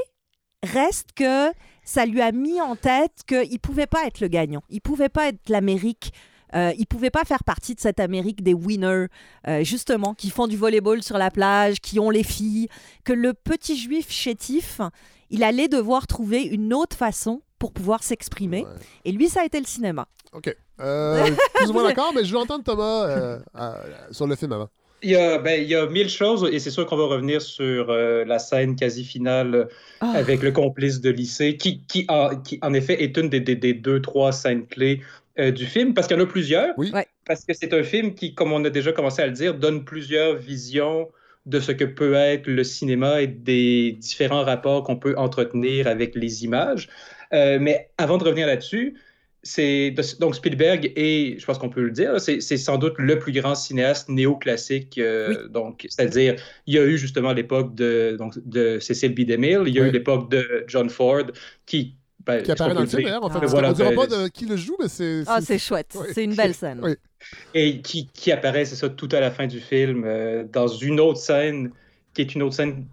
reste 0.63 1.09
que 1.15 1.51
ça 1.85 2.05
lui 2.05 2.21
a 2.21 2.31
mis 2.33 2.59
en 2.59 2.75
tête 2.75 3.21
qu'il 3.27 3.59
pouvait 3.59 3.87
pas 3.87 4.05
être 4.05 4.19
le 4.19 4.27
gagnant, 4.27 4.63
il 4.69 4.81
pouvait 4.81 5.09
pas 5.09 5.29
être 5.29 5.47
l'Amérique. 5.49 6.11
euh, 6.53 6.71
il 6.77 6.85
pouvait 6.85 7.09
pas 7.09 7.23
faire 7.25 7.43
partie 7.43 7.75
de 7.75 7.79
cette 7.79 7.99
Amérique 7.99 8.41
des 8.43 8.53
winners, 8.53 9.07
euh, 9.47 9.63
justement, 9.63 10.13
qui 10.13 10.29
font 10.29 10.47
du 10.47 10.55
volleyball 10.57 11.01
sur 11.03 11.17
la 11.17 11.29
plage, 11.31 11.79
qui 11.81 11.99
ont 11.99 12.09
les 12.09 12.23
filles, 12.23 12.67
que 13.03 13.13
le 13.13 13.33
petit 13.33 13.77
juif 13.77 14.09
chétif, 14.09 14.79
il 15.29 15.43
allait 15.43 15.67
devoir 15.67 16.07
trouver 16.07 16.43
une 16.43 16.73
autre 16.73 16.95
façon 16.95 17.41
pour 17.59 17.71
pouvoir 17.73 18.03
s'exprimer. 18.03 18.65
Et 19.05 19.11
lui, 19.11 19.27
ça 19.27 19.41
a 19.41 19.45
été 19.45 19.59
le 19.59 19.65
cinéma. 19.65 20.07
OK. 20.33 20.55
Euh, 20.79 21.29
plus 21.55 21.69
ou 21.69 21.73
moins 21.73 21.83
d'accord, 21.83 22.11
mais 22.13 22.23
je 22.23 22.31
veux 22.31 22.39
entendre 22.39 22.63
Thomas 22.63 23.05
euh, 23.07 23.39
sur 24.11 24.27
le 24.27 24.35
film 24.35 24.51
avant. 24.53 24.69
Il 25.05 25.11
y, 25.11 25.15
a, 25.15 25.37
ben, 25.37 25.61
il 25.61 25.69
y 25.69 25.75
a 25.75 25.85
mille 25.85 26.09
choses, 26.09 26.49
et 26.51 26.57
c'est 26.57 26.71
sûr 26.71 26.87
qu'on 26.87 26.97
va 26.97 27.05
revenir 27.05 27.39
sur 27.39 27.91
euh, 27.91 28.25
la 28.25 28.39
scène 28.39 28.75
quasi 28.75 29.05
finale 29.05 29.67
Ah. 30.01 30.13
avec 30.15 30.41
le 30.41 30.51
complice 30.51 30.99
de 30.99 31.11
lycée, 31.11 31.57
qui, 31.57 31.81
qui, 31.85 32.05
a- 32.07 32.31
qui, 32.43 32.57
en 32.63 32.73
effet 32.73 33.03
est 33.03 33.15
une 33.17 33.29
des, 33.29 33.39
des- 33.39 33.55
des 33.55 33.73
deux, 33.75 34.01
trois 34.01 34.31
scènes 34.31 34.65
clés 34.65 35.01
euh, 35.37 35.51
du 35.51 35.65
film, 35.67 35.93
parce 35.93 36.07
qu'il 36.07 36.17
y 36.17 36.19
en 36.19 36.23
a 36.23 36.27
plusieurs. 36.27 36.73
Parce 37.27 37.45
que 37.45 37.53
c'est 37.53 37.71
un 37.73 37.83
film 37.83 38.15
qui, 38.15 38.33
comme 38.33 38.51
on 38.51 38.65
a 38.65 38.71
déjà 38.71 38.91
commencé 38.93 39.21
à 39.21 39.27
le 39.27 39.33
dire, 39.33 39.53
donne 39.53 39.85
plusieurs 39.85 40.35
visions 40.37 41.07
de 41.45 41.59
ce 41.59 41.71
que 41.71 41.85
peut 41.85 42.15
être 42.15 42.47
le 42.47 42.63
cinéma 42.63 43.21
et 43.21 43.27
des 43.27 43.91
différents 43.91 44.43
rapports 44.43 44.83
qu'on 44.83 44.95
peut 44.97 45.13
entretenir 45.17 45.85
avec 45.87 46.15
les 46.15 46.43
images. 46.45 46.89
Euh, 47.33 47.59
mais 47.61 47.89
avant 47.99 48.17
de 48.17 48.23
revenir 48.23 48.47
là-dessus, 48.47 48.95
donc 50.19 50.35
Spielberg 50.35 50.91
et 50.95 51.35
je 51.39 51.45
pense 51.45 51.57
qu'on 51.57 51.69
peut 51.69 51.83
le 51.83 51.91
dire, 51.91 52.19
c'est 52.19 52.39
sans 52.57 52.77
doute 52.77 52.95
le 52.97 53.19
plus 53.19 53.31
grand 53.31 53.55
cinéaste 53.55 54.09
néoclassique. 54.09 54.97
euh, 54.97 55.47
Donc, 55.49 55.85
c'est-à-dire, 55.89 56.35
il 56.65 56.73
y 56.73 56.79
a 56.79 56.83
eu 56.85 56.97
justement 56.97 57.31
l'époque 57.33 57.75
de 57.75 58.15
donc 58.17 58.33
de 58.45 58.79
Cecil 58.79 59.13
B. 59.13 59.21
DeMille, 59.21 59.63
il 59.67 59.75
y 59.75 59.79
a 59.79 59.83
Oui. 59.83 59.89
eu 59.89 59.91
l'époque 59.91 60.29
de 60.31 60.63
John 60.67 60.89
Ford 60.89 61.25
qui 61.65 61.95
ben, 62.25 62.41
Qui 62.41 62.51
apparaît 62.51 62.73
dans 62.73 62.81
le 62.81 62.87
film, 62.87 63.03
d'ailleurs. 63.03 63.23
En 63.23 63.29
fait, 63.29 63.39
Mais 63.39 63.45
voilà, 63.45 63.67
on 63.67 63.71
ne 63.71 63.75
dira 63.75 63.89
ben, 63.91 63.95
pas 63.95 64.07
de 64.07 64.27
qui 64.29 64.47
le 64.47 64.57
joue, 64.57 64.75
mais 64.79 64.87
c'est. 64.87 65.21
Ah, 65.27 65.41
c'est 65.41 65.59
chouette. 65.59 65.95
Oui. 65.95 66.07
C'est 66.11 66.23
une 66.23 66.33
belle 66.33 66.55
scène. 66.55 66.79
Oui. 66.81 66.95
et 67.53 67.81
qui, 67.81 68.07
qui 68.11 68.31
apparaît, 68.31 68.65
c'est 68.65 68.75
ça, 68.75 68.89
tout 68.89 69.09
à 69.11 69.19
la 69.19 69.29
fin 69.29 69.45
du 69.45 69.59
film, 69.59 70.03
euh, 70.05 70.43
dans 70.51 70.67
une 70.67 70.99
autre 70.99 71.19
scène, 71.19 71.69
qui 72.15 72.21
est 72.21 72.33
une 72.33 72.41
autre 72.41 72.55
scène 72.55 72.87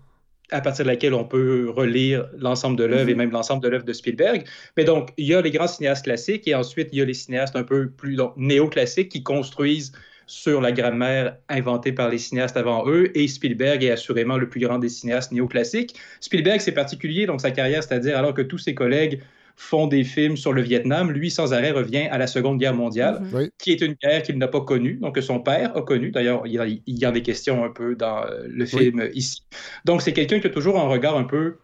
à 0.52 0.60
partir 0.60 0.84
de 0.84 0.90
laquelle 0.90 1.14
on 1.14 1.24
peut 1.24 1.70
relire 1.70 2.28
l'ensemble 2.38 2.76
de 2.76 2.84
l'œuvre 2.84 3.08
et 3.08 3.14
Mhm. 3.14 3.18
même 3.18 3.30
l'ensemble 3.32 3.62
de 3.62 3.68
l'œuvre 3.68 3.84
de 3.84 3.92
Spielberg. 3.92 4.44
Mais 4.76 4.84
donc, 4.84 5.10
il 5.16 5.26
y 5.26 5.34
a 5.34 5.40
les 5.40 5.50
grands 5.50 5.66
cinéastes 5.66 6.04
classiques 6.04 6.46
et 6.46 6.54
ensuite, 6.54 6.88
il 6.92 6.98
y 6.98 7.02
a 7.02 7.04
les 7.04 7.14
cinéastes 7.14 7.56
un 7.56 7.64
peu 7.64 7.90
plus 7.90 8.16
néoclassiques 8.36 9.08
qui 9.10 9.22
construisent 9.22 9.92
sur 10.26 10.60
la 10.60 10.72
grammaire 10.72 11.36
inventée 11.48 11.92
par 11.92 12.08
les 12.08 12.18
cinéastes 12.18 12.56
avant 12.56 12.88
eux, 12.88 13.10
et 13.18 13.26
Spielberg 13.28 13.82
est 13.82 13.90
assurément 13.90 14.38
le 14.38 14.48
plus 14.48 14.60
grand 14.60 14.78
des 14.78 14.88
cinéastes 14.88 15.32
néoclassiques. 15.32 15.96
Spielberg, 16.20 16.60
c'est 16.60 16.72
particulier 16.72 17.26
dans 17.26 17.38
sa 17.38 17.50
carrière, 17.50 17.82
c'est-à-dire 17.82 18.16
alors 18.16 18.32
que 18.32 18.42
tous 18.42 18.58
ses 18.58 18.74
collègues 18.74 19.20
font 19.62 19.86
des 19.86 20.04
films 20.04 20.36
sur 20.36 20.52
le 20.52 20.60
Vietnam, 20.62 21.10
lui, 21.12 21.30
sans 21.30 21.52
arrêt, 21.54 21.70
revient 21.70 22.08
à 22.10 22.18
la 22.18 22.26
Seconde 22.26 22.58
Guerre 22.58 22.74
mondiale, 22.74 23.20
Mhm. 23.22 23.28
Oui. 23.34 23.50
qui 23.58 23.70
est 23.72 23.80
une 23.80 23.94
guerre 23.94 24.22
qu'il 24.22 24.36
n'a 24.38 24.48
pas 24.48 24.60
connue, 24.62 24.94
donc 25.00 25.14
que 25.14 25.20
son 25.20 25.40
père 25.40 25.76
a 25.76 25.82
connue. 25.82 26.10
D'ailleurs, 26.10 26.42
il 26.46 26.52
y, 26.52 26.58
a, 26.58 26.66
il 26.66 26.80
y 26.86 27.06
en 27.06 27.10
a 27.10 27.12
des 27.12 27.22
questions 27.22 27.64
un 27.64 27.70
peu 27.70 27.94
dans 27.94 28.24
euh, 28.24 28.42
le 28.48 28.66
film 28.66 29.08
ici. 29.14 29.42
Donc, 29.84 30.02
c'est 30.02 30.12
quelqu'un 30.12 30.40
qui 30.40 30.46
a 30.48 30.50
toujours 30.50 30.78
un 30.78 30.88
regard 30.88 31.16
un 31.16 31.24
peu 31.24 31.56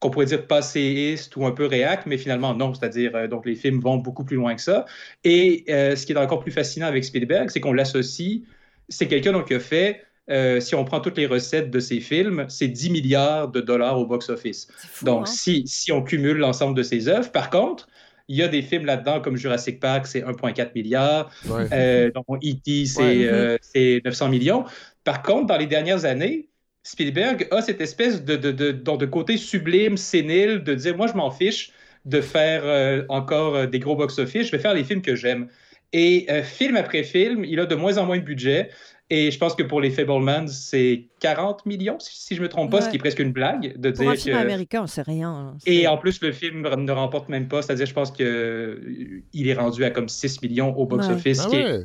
qu'on 0.00 0.10
pourrait 0.10 0.26
dire 0.26 0.46
passéiste 0.46 1.34
ou 1.36 1.46
un 1.46 1.50
peu 1.52 1.66
réac, 1.66 2.04
mais 2.06 2.18
finalement 2.18 2.54
non, 2.54 2.74
c'est-à-dire 2.74 3.14
euh, 3.16 3.26
donc 3.26 3.46
les 3.46 3.54
films 3.54 3.80
vont 3.80 3.96
beaucoup 3.96 4.24
plus 4.24 4.36
loin 4.36 4.54
que 4.54 4.60
ça. 4.60 4.84
Et 5.24 5.64
euh, 5.70 5.96
ce 5.96 6.04
qui 6.06 6.12
est 6.12 6.16
encore 6.16 6.40
plus 6.40 6.52
fascinant 6.52 6.86
avec 6.86 7.04
Spielberg, 7.04 7.48
c'est 7.50 7.60
qu'on 7.60 7.72
l'associe, 7.72 8.40
c'est 8.88 9.08
quelqu'un 9.08 9.32
donc, 9.32 9.46
qui 9.48 9.54
a 9.54 9.60
fait, 9.60 10.02
euh, 10.30 10.60
si 10.60 10.74
on 10.74 10.84
prend 10.84 11.00
toutes 11.00 11.18
les 11.18 11.26
recettes 11.26 11.70
de 11.70 11.80
ses 11.80 12.00
films, 12.00 12.46
c'est 12.48 12.68
10 12.68 12.90
milliards 12.90 13.48
de 13.48 13.60
dollars 13.60 13.98
au 13.98 14.06
box-office. 14.06 14.68
Donc 15.02 15.22
hein? 15.22 15.26
si, 15.26 15.66
si 15.66 15.92
on 15.92 16.02
cumule 16.02 16.38
l'ensemble 16.38 16.76
de 16.76 16.82
ses 16.82 17.08
œuvres, 17.08 17.30
par 17.30 17.50
contre, 17.50 17.88
il 18.28 18.36
y 18.36 18.42
a 18.42 18.48
des 18.48 18.62
films 18.62 18.86
là-dedans 18.86 19.20
comme 19.20 19.36
Jurassic 19.36 19.80
Park, 19.80 20.06
c'est 20.06 20.22
1,4 20.22 20.72
milliard. 20.74 21.30
Ouais. 21.46 21.68
Euh, 21.72 22.10
donc 22.10 22.24
E.T., 22.42 22.86
c'est 22.86 23.02
Ouais. 23.02 23.28
euh, 23.28 23.58
c'est 23.60 24.00
900 24.04 24.30
millions. 24.30 24.64
Par 25.04 25.22
contre, 25.22 25.46
dans 25.46 25.58
les 25.58 25.66
dernières 25.66 26.06
années, 26.06 26.48
Spielberg 26.82 27.48
a 27.50 27.60
cette 27.62 27.80
espèce 27.80 28.24
de, 28.24 28.36
de, 28.36 28.50
de, 28.52 28.72
de- 28.72 28.96
de 28.96 29.06
côté 29.06 29.36
sublime, 29.36 29.96
sénile, 29.96 30.62
de 30.64 30.74
dire 30.74 30.96
moi 30.96 31.06
je 31.06 31.14
m'en 31.14 31.30
fiche 31.30 31.70
de 32.04 32.20
faire 32.20 32.62
euh, 32.64 33.02
encore 33.08 33.54
euh, 33.56 33.66
des 33.66 33.78
gros 33.78 33.96
box-office, 33.96 34.46
je 34.46 34.52
vais 34.52 34.58
faire 34.58 34.74
les 34.74 34.84
films 34.84 35.00
que 35.02 35.14
j'aime. 35.16 35.48
Et 35.92 36.26
euh, 36.28 36.42
film 36.42 36.76
après 36.76 37.02
film, 37.04 37.44
il 37.44 37.60
a 37.60 37.66
de 37.66 37.74
moins 37.74 37.98
en 37.98 38.06
moins 38.06 38.18
de 38.18 38.22
budget. 38.24 38.70
Et 39.10 39.30
je 39.30 39.38
pense 39.38 39.54
que 39.54 39.62
pour 39.62 39.80
les 39.82 39.90
Fablemans, 39.90 40.48
c'est 40.48 41.08
40 41.20 41.66
millions, 41.66 41.98
si, 42.00 42.22
si 42.24 42.34
je 42.36 42.40
me 42.42 42.48
trompe 42.48 42.70
pas, 42.70 42.80
ce 42.80 42.88
qui 42.88 42.96
est 42.96 42.98
presque 42.98 43.18
une 43.18 43.32
blague 43.32 43.78
de 43.78 43.90
Pour 43.90 44.00
dire 44.04 44.10
un 44.12 44.16
film 44.16 44.36
que. 44.36 44.40
américain, 44.42 44.86
c'est 44.86 45.02
rien. 45.02 45.30
hein. 45.30 45.56
Et 45.66 45.86
en 45.86 45.98
plus, 45.98 46.20
le 46.22 46.32
film 46.32 46.62
ne 46.62 46.92
remporte 46.92 47.28
même 47.28 47.46
pas, 47.46 47.60
c'est-à-dire, 47.60 47.84
je 47.86 47.92
pense 47.92 48.10
qu'il 48.10 49.22
est 49.48 49.54
rendu 49.54 49.84
à 49.84 49.90
comme 49.90 50.08
6 50.08 50.40
millions 50.42 50.74
au 50.76 50.86
box-office, 50.86 51.42
Ah 51.44 51.54
est 51.54 51.64
ouais. 51.64 51.82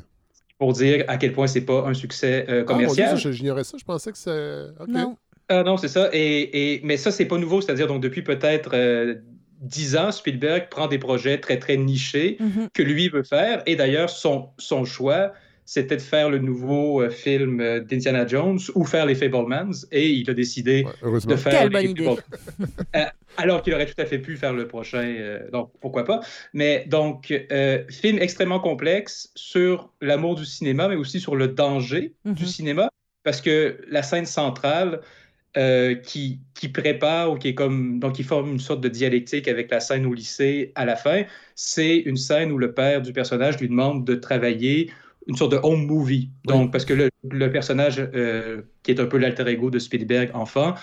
pour 0.57 0.73
dire 0.73 1.03
à 1.09 1.17
quel 1.17 1.33
point 1.33 1.47
c'est 1.47 1.65
pas 1.65 1.85
un 1.87 1.93
succès 1.93 2.45
euh, 2.49 2.61
Ah, 2.61 2.63
commercial. 2.63 3.19
ça, 3.19 3.31
j'ignorais 3.31 3.63
ça. 3.65 3.77
Je 3.77 3.83
pensais 3.85 4.11
que 4.11 4.17
c'est. 4.17 4.67
Non. 4.87 5.17
Ah 5.49 5.63
non, 5.63 5.77
c'est 5.77 5.87
ça. 5.89 6.09
Et, 6.13 6.75
et- 6.75 6.81
mais 6.83 6.95
ça, 6.95 7.11
c'est 7.11 7.25
pas 7.25 7.37
nouveau. 7.37 7.59
C'est-à-dire, 7.59 7.87
donc, 7.87 8.01
depuis 8.01 8.21
peut-être 8.21 8.71
euh, 8.73 9.15
10 9.61 9.97
ans, 9.97 10.11
Spielberg 10.11 10.69
prend 10.69 10.87
des 10.87 10.99
projets 10.99 11.39
très, 11.39 11.57
très 11.59 11.75
nichés 11.75 12.37
Mhm. 12.39 12.69
que 12.73 12.81
lui 12.83 13.09
veut 13.09 13.23
faire. 13.23 13.61
Et 13.65 13.75
d'ailleurs, 13.75 14.09
son, 14.09 14.49
son 14.57 14.85
choix, 14.85 15.33
c'était 15.69 15.97
de 15.97 16.01
faire 16.01 16.31
le 16.31 16.39
nouveau 16.39 17.03
euh, 17.03 17.11
film 17.11 17.61
euh, 17.61 17.79
d'Indiana 17.79 18.25
Jones 18.25 18.57
ou 18.73 18.85
faire 18.85 19.05
les 19.05 19.13
Fablemans. 19.13 19.85
Et 19.91 20.09
il 20.09 20.27
a 20.27 20.33
décidé 20.33 20.83
heureusement. 21.03 21.31
de 21.31 21.37
faire 21.37 21.51
Quelle 21.53 21.69
les 21.69 21.69
bonne 21.69 21.91
idée. 21.91 22.03
Fablemans. 22.05 22.23
Euh, 22.95 23.05
alors 23.37 23.61
qu'il 23.61 23.73
aurait 23.75 23.85
tout 23.85 24.01
à 24.01 24.05
fait 24.05 24.17
pu 24.17 24.35
faire 24.35 24.51
le 24.53 24.67
prochain. 24.67 25.03
euh, 25.03 25.47
donc, 25.51 25.69
pourquoi 25.79 26.05
pas. 26.05 26.21
Mais 26.53 26.85
donc, 26.87 27.31
euh, 27.51 27.83
film 27.87 28.17
extrêmement 28.17 28.59
complexe 28.59 29.31
sur 29.35 29.93
l'amour 30.01 30.33
du 30.33 30.43
cinéma, 30.45 30.87
mais 30.87 30.95
aussi 30.95 31.19
sur 31.19 31.35
le 31.35 31.49
danger 31.49 32.15
du 32.25 32.47
cinéma. 32.47 32.89
Parce 33.23 33.39
que 33.39 33.79
la 33.89 34.01
scène 34.01 34.25
centrale, 34.25 35.01
euh, 35.57 35.93
qui, 35.93 36.41
qui 36.55 36.69
prépare 36.69 37.31
ou 37.31 37.35
qui 37.35 37.49
est 37.49 37.55
comme 37.55 37.99
donc 37.99 38.13
qui 38.13 38.23
forme 38.23 38.51
une 38.53 38.59
sorte 38.59 38.81
de 38.81 38.87
dialectique 38.89 39.47
avec 39.47 39.69
la 39.71 39.79
scène 39.79 40.05
au 40.07 40.13
lycée 40.13 40.71
à 40.75 40.85
la 40.85 40.95
fin, 40.95 41.23
c'est 41.53 41.97
une 41.97 42.17
scène 42.17 42.51
où 42.51 42.57
le 42.57 42.73
père 42.73 43.01
du 43.01 43.13
personnage 43.13 43.59
lui 43.59 43.67
demande 43.67 44.05
de 44.05 44.15
travailler 44.15 44.91
une 45.27 45.35
sorte 45.35 45.51
de 45.51 45.59
home 45.61 45.85
movie. 45.85 46.29
Donc 46.45 46.71
parce 46.71 46.85
que 46.85 46.93
le, 46.93 47.09
le 47.29 47.51
personnage 47.51 47.99
euh, 48.13 48.61
qui 48.83 48.91
est 48.91 48.99
un 48.99 49.05
peu 49.05 49.17
l'alter 49.17 49.47
ego 49.47 49.69
de 49.69 49.79
Spielberg 49.79 50.31
enfant, 50.33 50.73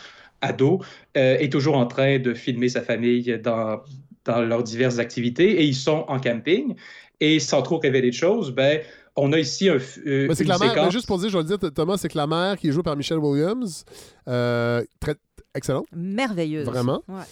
ado, 0.40 0.80
euh, 1.16 1.38
est 1.38 1.50
toujours 1.50 1.76
en 1.76 1.86
train 1.86 2.18
de 2.18 2.34
filmer 2.34 2.68
sa 2.68 2.82
famille 2.82 3.38
dans 3.42 3.80
dans 4.24 4.40
leurs 4.42 4.62
diverses 4.64 4.98
activités 4.98 5.60
et 5.60 5.64
ils 5.64 5.74
sont 5.74 6.04
en 6.08 6.18
camping 6.18 6.74
et 7.20 7.38
sans 7.40 7.62
trop 7.62 7.78
révéler 7.78 8.10
de 8.10 8.14
choses, 8.14 8.50
ben 8.52 8.80
on 9.18 9.32
a 9.32 9.38
ici 9.38 9.68
un, 9.70 9.76
euh, 10.06 10.26
Mais 10.28 10.34
c'est 10.34 10.44
que 10.44 10.48
la 10.48 10.58
mère, 10.58 10.90
juste 10.90 11.06
pour 11.06 11.18
dire, 11.18 11.30
je 11.30 11.38
vais 11.38 11.44
le 11.44 11.56
dire, 11.56 11.72
Thomas, 11.72 11.96
c'est 11.96 12.08
que 12.08 12.18
la 12.18 12.26
mère 12.26 12.58
qui 12.58 12.68
est 12.68 12.72
jouée 12.72 12.82
par 12.82 12.96
Michelle 12.96 13.16
Williams, 13.18 13.84
euh, 14.28 14.84
très 15.00 15.14
excellente, 15.54 15.86
Merveilleuse. 15.96 16.66
vraiment, 16.66 17.02
Ouais. 17.08 17.22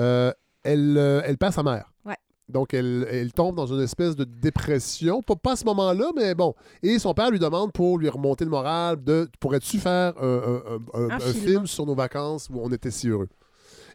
euh, 0.00 0.32
elle, 0.64 0.98
euh, 0.98 1.22
elle 1.24 1.38
perd 1.38 1.54
sa 1.54 1.62
mère. 1.62 1.90
Ouais. 2.04 2.16
Donc, 2.48 2.74
elle, 2.74 3.06
elle 3.10 3.32
tombe 3.32 3.56
dans 3.56 3.66
une 3.66 3.80
espèce 3.80 4.14
de 4.16 4.24
dépression. 4.24 5.22
Pas, 5.22 5.34
pas 5.36 5.52
à 5.52 5.56
ce 5.56 5.64
moment-là, 5.64 6.10
mais 6.14 6.34
bon. 6.34 6.54
Et 6.82 6.98
son 6.98 7.14
père 7.14 7.30
lui 7.30 7.38
demande 7.38 7.72
pour 7.72 7.98
lui 7.98 8.08
remonter 8.08 8.44
le 8.44 8.50
moral 8.50 9.02
de 9.02 9.28
pourrais-tu 9.40 9.78
faire 9.78 10.12
un, 10.20 10.26
un- 10.26 10.62
un- 10.74 11.00
un- 11.04 11.10
Un 11.10 11.16
un 11.16 11.20
film. 11.20 11.66
sur 11.66 11.86
nos 11.86 11.94
vacances 11.94 12.48
où 12.52 12.60
on 12.62 12.70
était 12.70 12.90
si 12.90 13.08
heureux? 13.08 13.28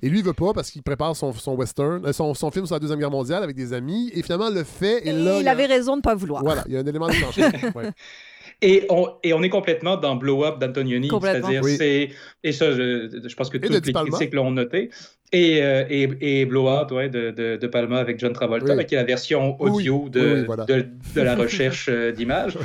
Et 0.02 0.10
lui, 0.10 0.20
il 0.20 0.26
veut 0.26 0.34
pas 0.34 0.54
parce 0.54 0.72
qu'il 0.72 0.82
prépare 0.82 1.14
son, 1.16 1.34
son 1.34 1.56
western, 1.56 2.06
euh, 2.06 2.14
son, 2.14 2.34
son 2.34 2.50
film 2.52 2.66
sur 2.66 2.74
la 2.74 2.80
Deuxième 2.80 3.00
Guerre 3.00 3.12
mondiale 3.12 3.44
avec 3.44 3.56
des 3.56 3.74
amis. 3.74 4.10
Et 4.14 4.24
finalement, 4.24 4.50
le 4.50 4.64
fait. 4.64 5.06
Et, 5.06 5.10
Et 5.10 5.14
là, 5.14 5.40
il 5.42 5.48
a- 5.48 5.52
avait 5.52 5.66
raison 5.66 5.92
de 5.94 5.98
ne 5.98 6.02
pas 6.02 6.16
vouloir. 6.16 6.42
Voilà, 6.42 6.64
il 6.68 6.74
y 6.74 6.78
a 6.78 6.80
un 6.80 6.86
élément 6.86 7.08
de. 7.08 7.14
Ouais. 7.76 7.92
Et 8.62 8.86
on, 8.90 9.08
et 9.24 9.32
on 9.34 9.42
est 9.42 9.50
complètement 9.50 9.96
dans 9.96 10.16
Blow 10.18 10.44
Up 10.44 10.60
d'Antonioni. 10.60 11.10
C'est-à-dire, 11.10 11.62
Oui. 11.64 11.76
c'est. 11.78 12.10
Et 12.44 12.52
ça, 12.52 12.72
je, 12.74 13.22
je 13.26 13.36
pense 13.36 13.50
que 13.50 13.58
de 13.58 13.68
tous 13.80 13.86
les 13.86 13.94
critiques 13.94 14.34
l'ont 14.34 14.52
noté. 14.52 14.90
Et, 15.32 15.62
euh, 15.62 15.86
et, 15.90 16.10
et 16.42 16.46
Blow 16.46 16.68
Up 16.68 16.92
ouais, 16.92 17.08
de, 17.08 17.30
de, 17.32 17.56
de 17.56 17.68
Palma 17.68 18.00
avec 18.00 18.20
John 18.20 18.34
Travolta, 18.34 18.76
Oui. 18.76 18.86
qui 18.86 18.96
est 18.96 18.98
la 18.98 19.04
version 19.06 19.56
audio 19.62 20.02
oui. 20.06 20.10
de, 20.10 20.20
Oui, 20.22 20.40
oui, 20.40 20.46
voilà. 20.46 20.66
de, 20.66 20.88
de 21.16 21.22
la 21.22 21.36
recherche 21.36 21.88
euh, 21.88 22.12
d'images. 22.18 22.58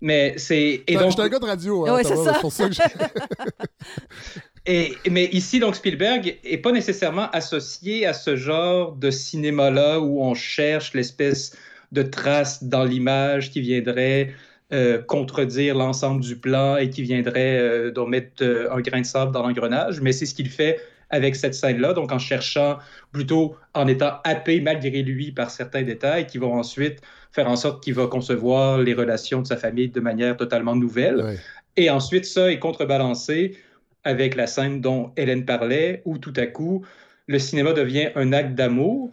Mais 0.00 0.34
c'est. 0.38 0.82
Et 0.86 0.96
donc, 0.96 1.18
un 1.18 1.28
gars 1.28 1.38
de 1.40 1.44
radio. 1.44 1.86
Hein, 1.86 1.96
Ouais, 1.96 2.04
c'est 2.04 2.16
ça. 2.16 2.34
c'est 2.34 2.40
pour 2.40 2.52
ça 2.52 2.68
que 2.68 2.74
j'ai- 2.74 2.82
Et, 4.66 4.94
mais 5.10 5.26
ici, 5.26 5.58
donc, 5.60 5.76
Spielberg 5.76 6.38
est 6.42 6.56
pas 6.56 6.72
nécessairement 6.72 7.28
associé 7.32 8.06
à 8.06 8.14
ce 8.14 8.34
genre 8.34 8.92
de 8.92 9.10
cinéma-là 9.10 10.00
où 10.00 10.22
on 10.22 10.32
cherche 10.34 10.94
l'espèce 10.94 11.54
de 11.92 12.02
trace 12.02 12.64
dans 12.64 12.82
l'image 12.84 13.50
qui 13.50 13.60
viendrait 13.60 14.30
euh, 14.72 15.02
contredire 15.02 15.74
l'ensemble 15.74 16.22
du 16.22 16.36
plan 16.36 16.76
et 16.76 16.90
qui 16.90 17.02
viendrait 17.02 17.58
euh, 17.58 17.90
donc 17.90 18.08
mettre 18.08 18.42
euh, 18.42 18.72
un 18.72 18.80
grain 18.80 19.00
de 19.00 19.06
sable 19.06 19.32
dans 19.32 19.46
l'engrenage. 19.46 20.00
Mais 20.00 20.12
c'est 20.12 20.26
ce 20.26 20.34
qu'il 20.34 20.48
fait 20.48 20.80
avec 21.10 21.36
cette 21.36 21.54
scène-là, 21.54 21.92
donc 21.92 22.10
en 22.12 22.18
cherchant, 22.18 22.78
plutôt 23.12 23.56
en 23.74 23.86
étant 23.86 24.14
happé 24.24 24.60
malgré 24.60 25.02
lui 25.02 25.32
par 25.32 25.50
certains 25.50 25.82
détails 25.82 26.26
qui 26.26 26.38
vont 26.38 26.54
ensuite 26.54 27.00
faire 27.30 27.48
en 27.48 27.56
sorte 27.56 27.84
qu'il 27.84 27.94
va 27.94 28.06
concevoir 28.06 28.78
les 28.78 28.94
relations 28.94 29.42
de 29.42 29.46
sa 29.46 29.56
famille 29.56 29.90
de 29.90 30.00
manière 30.00 30.36
totalement 30.36 30.74
nouvelle. 30.74 31.22
Ouais. 31.22 31.38
Et 31.76 31.90
ensuite, 31.90 32.24
ça 32.24 32.50
est 32.50 32.58
contrebalancé 32.58 33.56
avec 34.04 34.34
la 34.34 34.46
scène 34.46 34.80
dont 34.80 35.12
Hélène 35.16 35.44
parlait, 35.44 36.02
où 36.04 36.18
tout 36.18 36.32
à 36.36 36.46
coup, 36.46 36.84
le 37.26 37.38
cinéma 37.38 37.72
devient 37.72 38.10
un 38.14 38.32
acte 38.32 38.54
d'amour, 38.54 39.10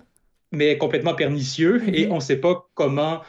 mais 0.51 0.77
complètement 0.77 1.15
pernicieux, 1.15 1.81
et 1.93 2.07
on 2.11 2.15
ne 2.15 2.21
sait 2.21 2.37
pas 2.37 2.67
comment, 2.73 3.21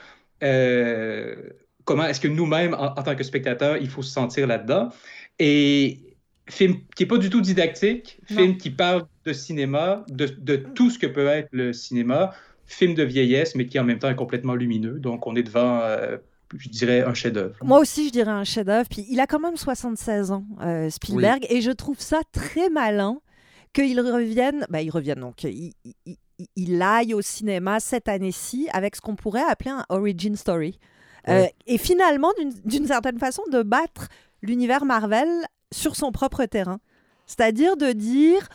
euh, 0.43 1.37
comment 1.85 2.05
est-ce 2.07 2.21
que 2.21 2.29
nous-mêmes, 2.29 2.75
en, 2.75 2.87
en 2.99 3.03
tant 3.03 3.15
que 3.17 3.25
spectateurs, 3.25 3.77
il 3.79 3.89
faut 3.89 4.03
se 4.03 4.11
sentir 4.13 4.47
là-dedans. 4.47 4.89
Et 5.39 5.99
film 6.49 6.77
qui 6.97 7.03
n'est 7.05 7.09
pas 7.09 7.19
du 7.19 7.31
tout 7.31 7.41
didactique, 7.41 8.19
film 8.27 8.57
qui 8.57 8.71
parle 8.71 9.05
de 9.25 9.33
cinéma, 9.33 10.05
de, 10.09 10.27
de 10.27 10.57
tout 10.57 10.91
ce 10.91 10.99
que 10.99 11.07
peut 11.07 11.27
être 11.29 11.49
le 11.53 11.73
cinéma, 11.73 12.33
film 12.67 12.95
de 12.95 13.03
vieillesse, 13.03 13.55
mais 13.55 13.67
qui 13.67 13.79
en 13.79 13.85
même 13.85 13.99
temps 13.99 14.11
est 14.11 14.17
complètement 14.17 14.55
lumineux. 14.55 14.99
Donc, 14.99 15.27
on 15.27 15.35
est 15.37 15.43
devant, 15.43 15.81
euh, 15.83 16.17
je 16.57 16.69
dirais, 16.69 17.03
un 17.03 17.15
chef-d'œuvre. 17.15 17.55
Moi 17.63 17.79
aussi, 17.79 18.07
je 18.09 18.13
dirais 18.13 18.31
un 18.31 18.45
chef-d'œuvre. 18.45 18.89
Puis 18.91 19.07
il 19.11 19.21
a 19.21 19.27
quand 19.27 19.41
même 19.41 19.57
76 19.57 20.31
ans, 20.33 20.45
euh, 20.63 20.91
Spielberg, 20.91 21.47
et 21.49 21.61
je 21.61 21.71
trouve 21.71 22.01
ça 22.01 22.21
très 22.33 22.69
malin 22.71 23.19
qu'il 23.73 24.01
revienne. 24.01 24.67
Bah, 24.69 24.83
il 24.83 24.91
revienne 24.91 25.21
donc. 25.21 25.45
Il- 25.45 25.73
il 26.57 26.83
aille 26.83 27.15
au 27.15 27.23
cinéma 27.23 27.79
cette 27.79 28.09
année-ci 28.09 28.69
avec 28.73 28.97
ce 28.97 29.01
qu'on 29.01 29.15
pourrait 29.15 29.45
appeler 29.49 29.71
un 29.71 29.85
origin 29.91 30.35
story. 30.35 30.79
Euh, 31.29 31.47
et 31.67 31.79
finalement, 31.79 32.33
d'une- 32.39 32.87
certaine 32.87 33.19
façon, 33.19 33.43
de 33.51 33.63
battre 33.63 34.09
l'univers 34.43 34.85
Marvel 34.85 35.29
sur 35.73 35.95
son 35.97 36.11
propre 36.13 36.45
terrain. 36.47 36.81
C'est-à-dire 37.27 37.77
de 37.77 37.93
dire. 37.93 38.49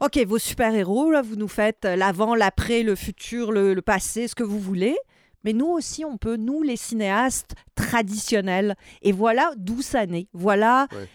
OK, 0.00 0.18
vos 0.26 0.38
super-héros, 0.38 1.12
vous 1.22 1.36
nous 1.36 1.46
faites 1.48 1.84
l'avant, 1.84 2.34
l'après, 2.34 2.82
le 2.82 2.96
futur, 2.96 3.52
le, 3.52 3.72
le 3.74 3.82
passé, 3.82 4.26
ce 4.26 4.34
que 4.34 4.42
vous 4.42 4.58
voulez. 4.58 4.96
Mais 5.44 5.52
nous 5.52 5.66
aussi, 5.68 6.04
on 6.04 6.16
peut, 6.16 6.36
nous, 6.36 6.62
les 6.62 6.76
cinéastes 6.76 7.52
traditionnels. 7.76 8.74
Et 9.02 9.12
voilà 9.12 9.52
d'où 9.56 9.80
ça 9.82 10.06
naît. 10.06 10.26
Voilà 10.32 10.88
Ouais. 10.92 11.08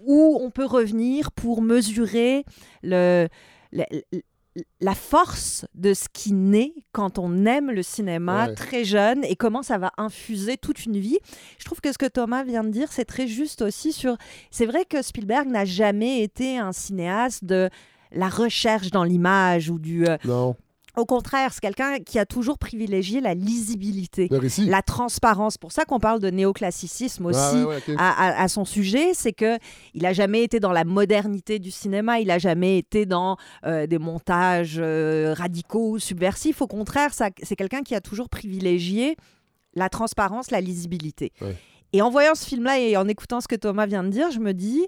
où 0.00 0.38
on 0.40 0.50
peut 0.50 0.64
revenir 0.64 1.30
pour 1.30 1.62
mesurer 1.62 2.44
le- 2.82 3.28
la 4.80 4.94
force 4.94 5.64
de 5.74 5.94
ce 5.94 6.04
qui 6.12 6.32
naît 6.34 6.74
quand 6.92 7.18
on 7.18 7.46
aime 7.46 7.70
le 7.70 7.82
cinéma 7.82 8.48
Ouais. 8.48 8.54
très 8.54 8.84
jeune 8.84 9.24
et 9.24 9.34
comment 9.36 9.62
ça 9.62 9.78
va 9.78 9.92
infuser 9.96 10.56
toute 10.58 10.84
une 10.84 10.98
vie. 10.98 11.18
Je 11.58 11.64
trouve 11.64 11.80
que 11.80 11.90
ce 11.92 11.96
que 11.98 12.06
Thomas 12.06 12.44
vient 12.44 12.62
de 12.64 12.68
dire, 12.70 12.92
c'est 12.92 13.06
très 13.06 13.26
juste 13.26 13.62
aussi 13.62 13.92
sur... 13.92 14.16
C'est 14.50 14.66
vrai 14.66 14.84
que 14.84 15.00
Spielberg 15.00 15.48
n'a 15.48 15.64
jamais 15.64 16.22
été 16.22 16.58
un 16.58 16.72
cinéaste 16.72 17.44
de 17.44 17.70
la 18.12 18.28
recherche 18.28 18.90
dans 18.90 19.04
l'image 19.04 19.70
ou 19.70 19.78
du... 19.78 20.06
euh, 20.06 20.18
Non. 20.24 20.54
Au 20.96 21.06
contraire, 21.06 21.52
c'est 21.54 21.60
quelqu'un 21.60 21.98
qui 22.00 22.18
a 22.18 22.26
toujours 22.26 22.58
privilégié 22.58 23.20
la 23.20 23.34
lisibilité, 23.34 24.28
la 24.66 24.82
transparence. 24.82 25.56
pour 25.58 25.72
ça 25.72 25.84
qu'on 25.84 25.98
parle 25.98 26.20
de 26.20 26.28
néoclassicisme 26.30 27.26
aussi 27.26 27.38
Ah, 27.40 27.54
ouais, 27.56 27.64
ouais, 27.64 27.76
ok. 27.88 27.94
à, 27.98 28.10
à- 28.10 28.42
à 28.42 28.48
son 28.48 28.64
sujet, 28.64 29.14
c'est 29.14 29.32
que 29.32 29.58
il 29.94 30.04
a 30.06 30.12
jamais 30.12 30.42
été 30.42 30.60
dans 30.60 30.72
la 30.72 30.84
modernité 30.84 31.58
du 31.58 31.70
cinéma, 31.70 32.20
il 32.20 32.30
a 32.30 32.38
jamais 32.38 32.78
été 32.78 33.06
dans 33.06 33.36
euh, 33.64 33.86
des 33.86 33.98
montages 33.98 34.76
euh, 34.78 35.34
radicaux, 35.36 35.98
subversifs. 35.98 36.60
Au 36.60 36.66
contraire, 36.66 37.10
c'est 37.14 37.56
quelqu'un 37.56 37.82
qui 37.82 37.94
a 37.94 38.00
toujours 38.00 38.28
privilégié 38.28 39.16
la 39.74 39.88
transparence, 39.88 40.50
la 40.50 40.60
lisibilité. 40.60 41.32
Ouais. 41.40 41.56
Et 41.94 42.02
en 42.02 42.10
voyant 42.10 42.34
ce 42.34 42.46
film-là 42.46 42.78
et 42.78 42.96
en 42.96 43.08
écoutant 43.08 43.40
ce 43.40 43.48
que 43.48 43.56
Thomas 43.56 43.86
vient 43.86 44.02
de 44.04 44.08
dire, 44.10 44.30
je 44.30 44.38
me 44.40 44.52
dis, 44.52 44.86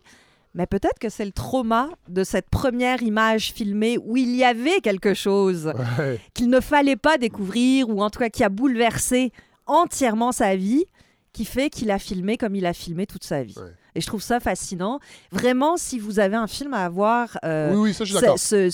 mais 0.55 0.67
peut-être 0.67 0.99
que 1.01 1.09
c'est 1.09 1.25
le 1.25 1.33
trauma 1.33 1.89
de 2.09 2.23
cette 2.25 2.49
première 2.49 3.03
image 3.03 3.53
filmée 3.53 3.99
où 3.99 4.17
il 4.17 4.35
y 4.37 4.45
avait 4.45 4.81
quelque 4.81 5.15
chose 5.15 5.73
Ouais. 5.99 6.21
qu'il 6.35 6.49
ne 6.49 6.61
fallait 6.61 6.97
pas 6.97 7.19
découvrir 7.19 7.89
ou 7.91 8.03
en 8.03 8.11
tout 8.11 8.21
cas 8.21 8.29
qui 8.31 8.45
a 8.45 8.49
bouleversé 8.49 9.33
entièrement 9.67 10.31
sa 10.33 10.57
vie 10.57 10.85
qui 11.33 11.45
fait 11.45 11.71
qu'il 11.71 11.91
a 11.91 11.99
filmé 11.99 12.37
comme 12.37 12.55
il 12.55 12.65
a 12.67 12.73
filmé 12.73 13.07
toute 13.07 13.25
sa 13.25 13.43
vie. 13.43 13.57
Et 13.97 14.01
je 14.01 14.07
trouve 14.07 14.23
ça 14.23 14.39
fascinant. 14.39 15.01
Vraiment, 15.33 15.77
si 15.77 15.99
vous 15.99 16.21
avez 16.21 16.37
un 16.37 16.47
film 16.47 16.73
à 16.75 16.85
avoir 16.85 17.39
euh, 17.45 17.73
Oui, 17.75 17.91
oui, 17.91 17.95
ça, 17.95 18.05
je 18.05 18.13
suis 18.17 18.71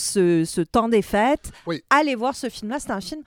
ce, 0.47 0.61
temps 0.63 0.89
des 0.89 1.01
fêtes, 1.03 1.51
Oui. 1.67 1.83
allez 1.91 2.15
voir 2.15 2.35
ce 2.35 2.49
film-là. 2.51 2.79
C'est 2.79 2.91
un 2.91 3.01
film 3.01 3.23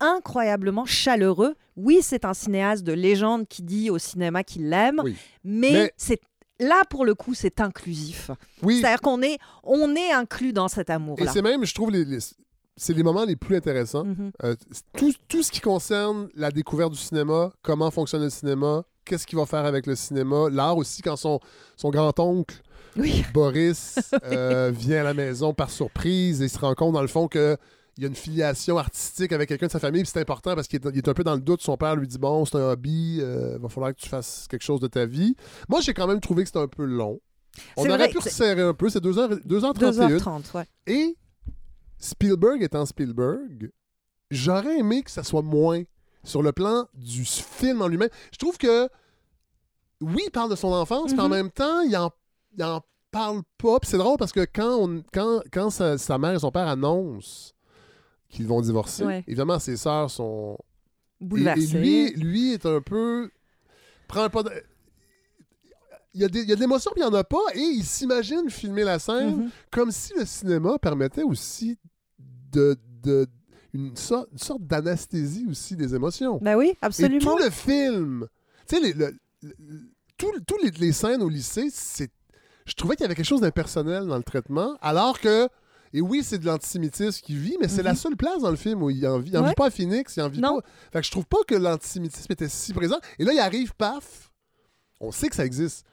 incroyablement 0.00 0.84
chaleureux. 0.84 1.54
Oui, 1.76 1.98
c'est 2.02 2.24
un 2.24 2.34
cinéaste 2.34 2.84
de 2.84 2.92
légende 2.92 3.46
qui 3.48 3.62
dit 3.62 3.90
au 3.90 3.98
cinéma 3.98 4.44
qu'il 4.44 4.68
l'aime, 4.68 5.02
Mais- 5.44 5.92
c'est 5.96 6.20
là, 6.60 6.82
pour 6.90 7.04
le 7.04 7.14
coup, 7.14 7.34
c'est 7.34 7.60
inclusif. 7.60 8.30
Oui. 8.62 8.80
C'est-à-dire 8.80 9.00
qu'on 9.00 9.22
est, 9.22 9.38
on 9.62 9.94
est 9.96 10.12
inclus 10.12 10.52
dans 10.52 10.68
cet 10.68 10.88
Et 10.90 10.92
amour-là. 10.92 11.30
c'est 11.32 11.42
même, 11.42 11.64
je 11.64 11.74
trouve, 11.74 11.90
les, 11.90 12.04
les- 12.04 12.18
c'est 12.76 12.92
les 12.92 13.02
moments 13.04 13.24
les 13.24 13.36
plus 13.36 13.56
intéressants. 13.56 14.04
Mhm. 14.04 14.32
Euh, 14.42 14.54
tout, 14.96 15.12
tout 15.28 15.42
ce 15.42 15.50
qui 15.52 15.60
concerne 15.60 16.28
la 16.34 16.50
découverte 16.50 16.92
du 16.92 16.98
cinéma, 16.98 17.52
comment 17.62 17.90
fonctionne 17.90 18.22
le 18.22 18.30
cinéma, 18.30 18.84
qu'est-ce 19.04 19.26
qu'il 19.26 19.38
va 19.38 19.46
faire 19.46 19.64
avec 19.64 19.86
le 19.86 19.94
cinéma, 19.94 20.48
l'art 20.50 20.76
aussi, 20.76 21.00
quand 21.02 21.16
son, 21.16 21.38
son 21.76 21.90
grand-oncle, 21.90 22.60
Boris, 23.32 23.98
euh, 24.24 24.70
vient 24.74 25.00
à 25.00 25.04
la 25.04 25.14
maison 25.14 25.52
par 25.54 25.70
surprise 25.70 26.42
et 26.42 26.48
se 26.48 26.58
rend 26.58 26.74
compte, 26.74 26.94
dans 26.94 27.02
le 27.02 27.08
fond, 27.08 27.28
que 27.28 27.56
il 27.96 28.02
y 28.02 28.06
a 28.06 28.08
une 28.08 28.14
filiation 28.16 28.76
artistique 28.78 29.32
avec 29.32 29.48
quelqu'un 29.48 29.66
de 29.66 29.72
sa 29.72 29.78
famille, 29.78 30.04
c'est 30.04 30.20
important 30.20 30.54
parce 30.54 30.66
qu'il 30.66 30.80
est, 30.84 31.08
un 31.08 31.14
peu 31.14 31.22
dans 31.24 31.34
le 31.34 31.40
doute. 31.40 31.62
Son 31.62 31.76
père 31.76 31.94
lui 31.96 32.08
dit 32.08 32.18
Bon, 32.18 32.44
c'est 32.44 32.56
un 32.56 32.70
hobby, 32.72 33.16
il 33.18 33.58
va 33.60 33.68
falloir 33.68 33.94
que 33.94 34.00
tu 34.00 34.08
fasses 34.08 34.46
quelque 34.48 34.64
chose 34.64 34.80
de 34.80 34.88
ta 34.88 35.06
vie. 35.06 35.36
Moi, 35.68 35.80
j'ai 35.80 35.94
quand 35.94 36.06
même 36.06 36.20
trouvé 36.20 36.42
que 36.42 36.48
c'était 36.48 36.58
un 36.60 36.68
peu 36.68 36.84
long. 36.84 37.20
On 37.76 37.82
aurait 37.86 37.96
vrai, 37.96 38.08
pu 38.08 38.18
resserrer 38.18 38.62
un 38.62 38.74
peu, 38.74 38.88
c'est 38.88 38.98
2h, 39.02 39.46
2h31. 39.46 40.18
2h30, 40.18 40.56
ouais. 40.56 40.66
Et 40.88 41.16
Spielberg 41.98 42.62
étant 42.62 42.84
Spielberg, 42.84 43.70
j'aurais 44.30 44.78
aimé 44.78 45.02
que 45.04 45.10
ça 45.10 45.22
soit 45.22 45.42
moins 45.42 45.82
sur 46.24 46.42
le 46.42 46.50
plan 46.52 46.86
du 46.94 47.24
film 47.24 47.80
en 47.80 47.86
lui-même. 47.86 48.08
Je 48.32 48.38
trouve 48.38 48.58
que, 48.58 48.88
oui, 50.00 50.22
il 50.26 50.30
parle 50.30 50.50
de 50.50 50.56
son 50.56 50.72
enfance, 50.72 51.12
mais 51.12 51.20
en 51.20 51.28
Mhm. 51.28 51.30
même 51.34 51.50
temps, 51.50 51.80
il 51.82 51.96
en, 51.96 52.10
il 52.56 52.64
en 52.64 52.80
parle 53.12 53.42
pas. 53.56 53.78
C'est 53.84 53.98
drôle 53.98 54.16
parce 54.18 54.32
que 54.32 54.44
quand, 54.52 54.76
on, 54.80 55.02
quand, 55.12 55.40
quand 55.52 55.70
sa, 55.70 55.96
sa 55.96 56.18
mère 56.18 56.32
et 56.34 56.38
son 56.40 56.50
père 56.50 56.66
annoncent 56.66 57.52
qu'ils 58.34 58.46
vont 58.46 58.60
divorcer, 58.60 59.04
Ouais. 59.04 59.24
évidemment, 59.26 59.58
ses 59.58 59.76
sœurs 59.76 60.10
sont... 60.10 60.58
Et, 61.20 61.24
et 61.40 61.66
lui, 61.78 62.10
lui 62.14 62.52
est 62.52 62.66
un 62.66 62.80
peu... 62.80 63.30
Prend 64.08 64.28
pas 64.28 64.42
de... 64.42 64.50
Il 66.16 66.20
y, 66.20 66.24
a 66.24 66.28
des, 66.28 66.42
il 66.42 66.48
y 66.48 66.52
a 66.52 66.54
de 66.54 66.60
l'émotion, 66.60 66.92
puis 66.94 67.02
il 67.02 67.08
n'y 67.08 67.12
en 67.12 67.18
a 67.18 67.24
pas, 67.24 67.38
et 67.54 67.58
il 67.60 67.82
s'imagine 67.84 68.48
filmer 68.48 68.84
la 68.84 68.98
scène 69.00 69.36
Mhm. 69.36 69.50
comme 69.72 69.90
si 69.90 70.12
le 70.16 70.24
cinéma 70.24 70.78
permettait 70.78 71.24
aussi 71.24 71.76
de, 72.52 72.76
de 73.02 73.26
une, 73.72 73.96
sorte, 73.96 74.28
une 74.30 74.38
sorte 74.38 74.62
d'anesthésie 74.62 75.46
aussi 75.50 75.74
des 75.74 75.92
émotions. 75.94 76.38
Ben 76.40 76.56
oui, 76.56 76.68
Et 76.70 76.78
absolument. 76.82 77.18
tout 77.18 77.38
le 77.42 77.50
film, 77.50 78.28
tu 78.68 78.76
sais, 78.76 78.80
les, 78.80 78.92
le- 78.92 79.16
le- 79.42 79.56
tout- 80.16 80.40
tous 80.46 80.56
les, 80.62 80.70
les 80.70 80.92
scènes 80.92 81.20
au 81.22 81.28
lycée, 81.28 81.68
c'est, 81.72 82.10
je 82.64 82.74
trouvais 82.74 82.94
qu'il 82.94 83.02
y 83.02 83.06
avait 83.06 83.16
quelque 83.16 83.26
chose 83.26 83.40
d'impersonnel 83.40 84.06
dans 84.06 84.16
le 84.16 84.22
traitement, 84.22 84.76
alors 84.82 85.18
que, 85.18 85.48
et 85.94 86.00
oui, 86.02 86.22
c'est 86.22 86.38
de 86.38 86.44
l'antisémitisme 86.46 87.22
qui 87.24 87.34
vit, 87.36 87.56
mais 87.60 87.68
c'est 87.68 87.82
la 87.82 87.94
seule 87.94 88.16
place 88.16 88.42
dans 88.42 88.50
le 88.50 88.56
film 88.56 88.82
où 88.82 88.90
il 88.90 89.06
en 89.06 89.18
vit, 89.18 89.30
il 89.30 89.36
en 89.36 89.40
Mhm. 89.40 89.44
Ouais. 89.44 89.50
vit 89.52 89.54
pas 89.54 89.66
à 89.66 89.70
Phoenix, 89.70 90.16
il 90.16 90.22
en 90.22 90.28
vit 90.28 90.40
Non. 90.40 90.60
pas. 90.60 90.66
Fait 90.92 91.00
que 91.00 91.06
je 91.06 91.10
trouve 91.12 91.26
pas 91.26 91.38
que 91.46 91.54
l'antisémitisme 91.54 92.30
était 92.32 92.48
si 92.48 92.72
présent. 92.74 92.98
Et 93.18 93.24
là, 93.24 93.32
il 93.32 93.38
arrive, 93.38 93.72
paf, 93.74 94.30
on 95.00 95.12
sait 95.12 95.28
que 95.28 95.36
ça 95.36 95.44
existe. 95.46 95.86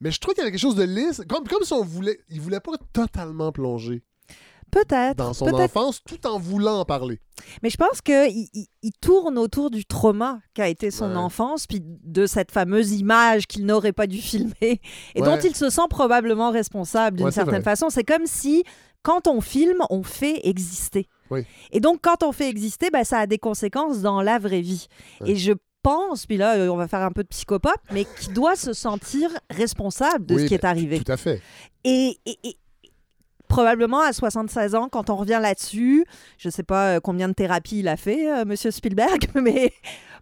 Mais 0.00 0.10
je 0.10 0.18
trouve 0.20 0.34
qu'il 0.34 0.40
y 0.40 0.42
avait 0.42 0.50
quelque 0.52 0.60
chose 0.60 0.74
de 0.76 0.82
lisse, 0.82 1.22
comme, 1.28 1.46
comme 1.46 1.62
si 1.64 1.72
on 1.72 1.82
voulait, 1.84 2.18
il 2.28 2.40
voulait 2.40 2.60
pas 2.60 2.72
totalement 2.92 3.52
plonger 3.52 4.02
Peut-être. 4.70 5.16
dans 5.16 5.32
son 5.32 5.48
enfance 5.54 6.02
tout 6.06 6.26
en 6.26 6.38
voulant 6.38 6.80
en 6.80 6.84
parler. 6.84 7.20
Mais 7.62 7.70
je 7.70 7.76
pense 7.76 8.00
qu'il 8.02 8.48
il, 8.52 8.66
il 8.82 8.92
tourne 9.00 9.38
autour 9.38 9.70
du 9.70 9.84
trauma 9.84 10.40
qu'a 10.54 10.68
été 10.68 10.90
son 10.90 11.10
Ouais. 11.10 11.16
enfance, 11.16 11.66
puis 11.66 11.80
de 11.82 12.26
cette 12.26 12.50
fameuse 12.50 12.92
image 12.92 13.46
qu'il 13.46 13.64
n'aurait 13.66 13.92
pas 13.92 14.06
dû 14.06 14.18
filmer, 14.18 14.80
et 15.14 15.20
dont 15.22 15.38
il 15.38 15.54
se 15.54 15.70
sent 15.70 15.82
probablement 15.90 16.50
responsable 16.50 17.18
d'une 17.18 17.26
Ouais, 17.26 17.32
certaine 17.32 17.62
façon. 17.62 17.88
C'est 17.90 18.04
comme 18.04 18.26
si, 18.26 18.64
quand 19.02 19.26
on 19.28 19.40
filme, 19.40 19.82
on 19.90 20.02
fait 20.02 20.40
exister. 20.46 21.08
Oui. 21.30 21.44
Et 21.72 21.80
donc, 21.80 22.00
quand 22.02 22.22
on 22.22 22.32
fait 22.32 22.48
exister, 22.48 22.90
ben, 22.90 23.04
ça 23.04 23.18
a 23.20 23.26
des 23.26 23.38
conséquences 23.38 24.00
dans 24.00 24.22
la 24.22 24.38
vraie 24.38 24.60
vie. 24.60 24.86
Et 25.24 25.36
je 25.36 25.52
pense, 25.82 26.26
puis 26.26 26.36
là, 26.36 26.56
euh, 26.56 26.68
on 26.68 26.76
va 26.76 26.88
faire 26.88 27.02
un 27.02 27.10
peu 27.12 27.22
de 27.22 27.28
psychopathe, 27.28 27.80
mais 27.92 28.04
qui 28.20 28.28
doit 28.30 28.56
se 28.56 28.72
sentir 28.72 29.30
responsable 29.50 30.26
de 30.26 30.34
Oui, 30.34 30.42
ce 30.42 30.46
qui 30.46 30.54
est 30.54 30.64
arrivé. 30.64 31.00
Tout 31.00 31.12
à 31.12 31.16
fait. 31.16 31.40
Et 31.84 32.18
probablement 33.48 34.00
à 34.00 34.12
76 34.12 34.74
ans, 34.74 34.88
quand 34.88 35.10
on 35.10 35.16
revient 35.16 35.38
là-dessus, 35.40 36.04
je 36.38 36.48
ne 36.48 36.52
sais 36.52 36.62
pas 36.62 36.96
euh, 36.96 37.00
combien 37.00 37.28
de 37.28 37.34
thérapies 37.34 37.80
il 37.80 37.88
a 37.88 37.96
fait, 37.96 38.30
euh, 38.30 38.44
Monsieur 38.44 38.70
Spielberg, 38.70 39.28
mais 39.34 39.72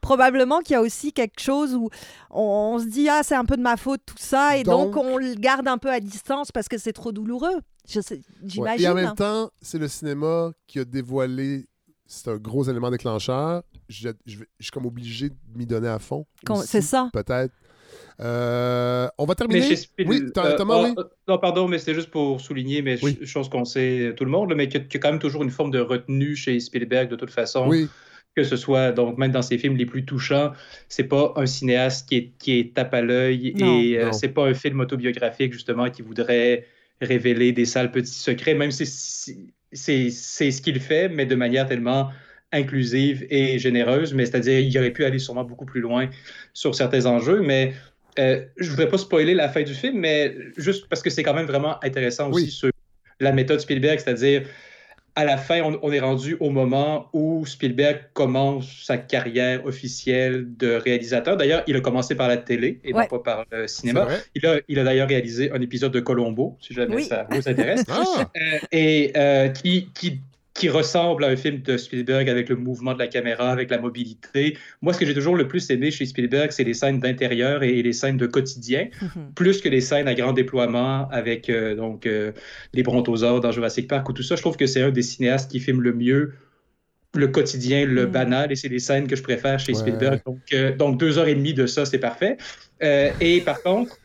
probablement 0.01 0.61
qu'il 0.61 0.75
y 0.75 0.77
a 0.77 0.83
aussi 0.83 1.13
quelque 1.13 1.41
chose 1.41 1.75
où 1.75 1.91
on, 2.31 2.75
on 2.75 2.79
se 2.79 2.87
dit 2.87 3.09
ah 3.09 3.21
c'est 3.23 3.35
un 3.35 3.45
peu 3.45 3.57
de 3.57 3.63
ma 3.63 3.77
faute 3.77 4.03
tout 4.07 4.15
ça, 4.19 4.57
et 4.57 4.63
donc, 4.63 4.95
Donc- 4.95 5.05
on 5.05 5.19
le 5.19 5.35
garde 5.35 5.69
un 5.69 5.79
peu 5.79 5.91
à 5.91 6.01
distance 6.01 6.53
parce 6.53 6.69
que 6.69 6.79
c'est 6.79 6.93
trop 6.93 7.13
douloureux. 7.13 7.61
Ouais. 7.95 8.21
J'imagine. 8.45 8.85
Et 8.85 8.89
en 8.89 8.93
hein. 8.93 8.95
même 8.95 9.15
temps, 9.15 9.51
c'est 9.61 9.79
le 9.79 9.89
cinéma 9.89 10.53
qui 10.67 10.79
a 10.79 10.85
dévoilé. 10.85 11.67
C'est 12.07 12.29
un 12.29 12.37
gros 12.37 12.65
élément 12.65 12.91
déclencheur. 12.91 13.63
Je, 13.89 14.11
je 14.27 14.39
suis 14.61 14.71
comme 14.71 14.87
obligé 14.87 15.31
de 15.31 15.35
m'y 15.55 15.67
donner 15.67 15.89
à 15.89 15.99
fond. 15.99 16.27
C'est 16.65 16.83
ça. 16.83 17.11
Peut-être. 17.13 17.53
Euh, 18.21 19.09
on 19.19 19.25
va 19.25 19.35
Mais 19.39 19.47
terminer. 19.61 19.77
Spiel- 19.77 20.09
Oui, 20.09 20.23
euh, 20.37 20.57
Thomas, 20.57 20.75
ah, 20.79 20.85
oui. 20.89 20.95
euh, 20.99 21.05
Non, 21.29 21.39
pardon, 21.39 21.69
mais 21.69 21.79
c'est 21.79 21.95
juste 21.95 22.11
pour 22.11 22.41
souligner, 22.41 22.81
mais 22.83 22.97
ch- 22.97 23.25
chose 23.25 23.49
qu'on 23.49 23.65
sait 23.65 24.15
tout 24.17 24.25
le 24.25 24.31
monde, 24.31 24.55
mais 24.57 24.69
qu'il 24.69 24.81
y 24.81 24.85
a- 24.85 24.99
quand 25.01 25.11
même 25.11 25.19
toujours 25.21 25.43
une 25.43 25.51
forme 25.51 25.71
de 25.71 25.81
retenue 25.81 26.37
chez 26.37 26.59
Spielberg 26.61 27.09
de 27.11 27.17
toute 27.17 27.31
façon. 27.31 27.67
Oui. 27.69 27.89
Que 28.37 28.43
ce 28.43 28.57
soit, 28.57 28.91
donc 28.91 29.17
même 29.17 29.31
dans 29.31 29.43
ses 29.43 29.59
films 29.59 29.77
les 29.77 29.87
plus 29.87 30.05
touchants, 30.05 30.51
c'est 30.89 31.05
pas 31.05 31.33
un 31.37 31.47
cinéaste 31.47 32.09
qui 32.09 32.17
est, 32.17 32.33
qui 32.39 32.59
est 32.59 32.75
tape 32.75 32.93
à 32.93 33.01
l'œil 33.01 33.55
et 33.59 33.97
euh, 33.99 34.11
c'est 34.13 34.29
pas 34.29 34.45
un 34.47 34.55
film 34.55 34.81
autobiographique 34.81 35.53
justement 35.53 35.89
qui 35.89 36.03
voudrait 36.03 36.67
révéler 37.01 37.53
des 37.53 37.65
sales 37.65 37.93
petits 37.93 38.11
secrets, 38.19 38.55
même 38.55 38.73
si 38.73 38.87
c'est 38.87 40.11
ce 40.11 40.63
qu'il 40.63 40.81
fait, 40.81 41.09
mais 41.09 41.27
de 41.27 41.35
manière 41.37 41.67
tellement 41.67 42.11
inclusive 42.55 43.27
et 43.29 43.59
généreuse, 43.59 44.15
mais 44.15 44.25
c'est-à-dire 44.25 44.59
il 44.61 44.79
aurait 44.79 44.91
pu 44.93 45.05
aller 45.05 45.19
sûrement 45.19 45.45
beaucoup 45.45 45.67
plus 45.67 45.81
loin 45.83 46.09
sur 46.55 46.75
certains 46.75 47.05
enjeux, 47.05 47.43
mais 47.43 47.75
euh, 48.19 48.43
je 48.57 48.71
voudrais 48.71 48.89
pas 48.89 48.97
spoiler 48.99 49.35
la 49.35 49.49
fin 49.49 49.63
du 49.63 49.75
film, 49.75 49.99
mais 49.99 50.35
juste 50.57 50.87
parce 50.89 51.03
que 51.03 51.11
c'est 51.11 51.23
quand 51.23 51.35
même 51.35 51.47
vraiment 51.47 51.77
intéressant 51.85 52.31
aussi 52.31 52.51
sur 52.51 52.71
la 53.21 53.33
méthode 53.33 53.61
Spielberg, 53.61 53.99
c'est-à-dire 53.99 54.43
à 55.17 55.25
la 55.25 55.37
fin, 55.37 55.61
on, 55.63 55.79
on 55.83 55.93
est 55.93 56.01
rendu 56.01 56.37
au 56.41 56.51
moment 56.51 57.09
où 57.13 57.47
Spielberg 57.47 58.01
commence 58.15 58.83
sa 58.85 58.97
carrière 58.99 59.65
officielle 59.65 60.45
de 60.57 60.73
réalisateur. 60.75 61.37
D'ailleurs, 61.37 61.63
il 61.69 61.77
a 61.77 61.81
commencé 61.81 62.17
par 62.17 62.27
la 62.27 62.37
télé 62.37 62.81
et 62.83 62.93
Ouais. 62.93 63.03
non 63.03 63.07
pas 63.07 63.19
par 63.21 63.45
le 63.53 63.69
cinéma. 63.69 64.09
Il 64.35 64.45
a, 64.45 64.57
il 64.67 64.77
a 64.77 64.83
d'ailleurs 64.83 65.07
réalisé 65.07 65.53
un 65.53 65.61
épisode 65.61 65.93
de 65.93 66.01
Colombo, 66.01 66.57
si 66.61 66.75
jamais 66.75 66.97
Oui. 66.97 67.05
ça 67.05 67.29
vous 67.31 67.49
intéresse, 67.49 67.85
Ah! 67.89 68.29
Euh, 68.37 68.59
et 68.73 69.13
euh, 69.17 69.49
qui, 69.51 69.89
qui, 69.95 70.21
qui 70.55 70.69
ressemble 70.69 71.25
à 71.25 71.29
un 71.29 71.37
film 71.37 71.63
de 71.63 71.77
Spielberg 71.77 72.29
avec 72.29 72.49
le 72.49 72.55
mouvement 72.55 72.95
de 72.95 72.99
la 73.01 73.09
caméra, 73.09 73.51
avec 73.51 73.71
la 73.71 73.79
mobilité. 73.79 74.57
Moi, 74.83 74.93
ce 74.93 75.01
que 75.01 75.05
j'ai 75.07 75.15
toujours 75.15 75.35
le 75.35 75.49
plus 75.49 75.69
aimé 75.71 75.91
chez 75.91 76.07
Spielberg, 76.07 76.53
c'est 76.53 76.63
les 76.63 76.75
scènes 76.75 77.01
d'intérieur 77.01 77.65
et 77.65 77.83
les 77.83 77.93
scènes 77.93 78.17
de 78.17 78.27
quotidien, 78.27 78.89
Mhm. 79.03 79.33
plus 79.35 79.61
que 79.61 79.69
les 79.69 79.81
scènes 79.81 80.07
à 80.07 80.15
grand 80.15 80.33
déploiement 80.33 81.09
avec 81.11 81.51
euh, 81.51 81.75
donc 81.75 82.07
euh, 82.07 82.31
les 82.73 82.85
brontosaures 82.85 83.41
dans 83.41 83.51
Jurassic 83.51 83.89
Park 83.89 84.09
ou 84.09 84.13
tout 84.13 84.23
ça. 84.23 84.37
Je 84.37 84.43
trouve 84.43 84.57
que 84.57 84.67
c'est 84.67 84.83
un 84.83 84.91
des 84.93 85.03
cinéastes 85.03 85.51
qui 85.51 85.59
filme 85.59 85.81
le 85.83 85.93
mieux 85.93 86.33
le 87.15 87.29
quotidien, 87.29 87.87
le 87.87 88.07
Mm. 88.07 88.11
banal, 88.11 88.53
et 88.53 88.57
c'est 88.57 88.69
les 88.69 88.79
scènes 88.79 89.07
que 89.07 89.17
je 89.17 89.23
préfère 89.23 89.59
chez 89.59 89.73
Ouais. 89.73 89.79
Spielberg. 89.79 90.21
Donc, 90.27 90.41
euh, 90.53 90.75
donc 90.77 90.99
deux 90.99 91.19
heures 91.19 91.29
et 91.29 91.35
demie 91.35 91.55
de 91.55 91.67
ça, 91.67 91.85
c'est 91.85 91.99
parfait. 91.99 92.37
Euh, 92.83 93.11
et 93.21 93.41
par 93.41 93.63
contre, 93.63 93.97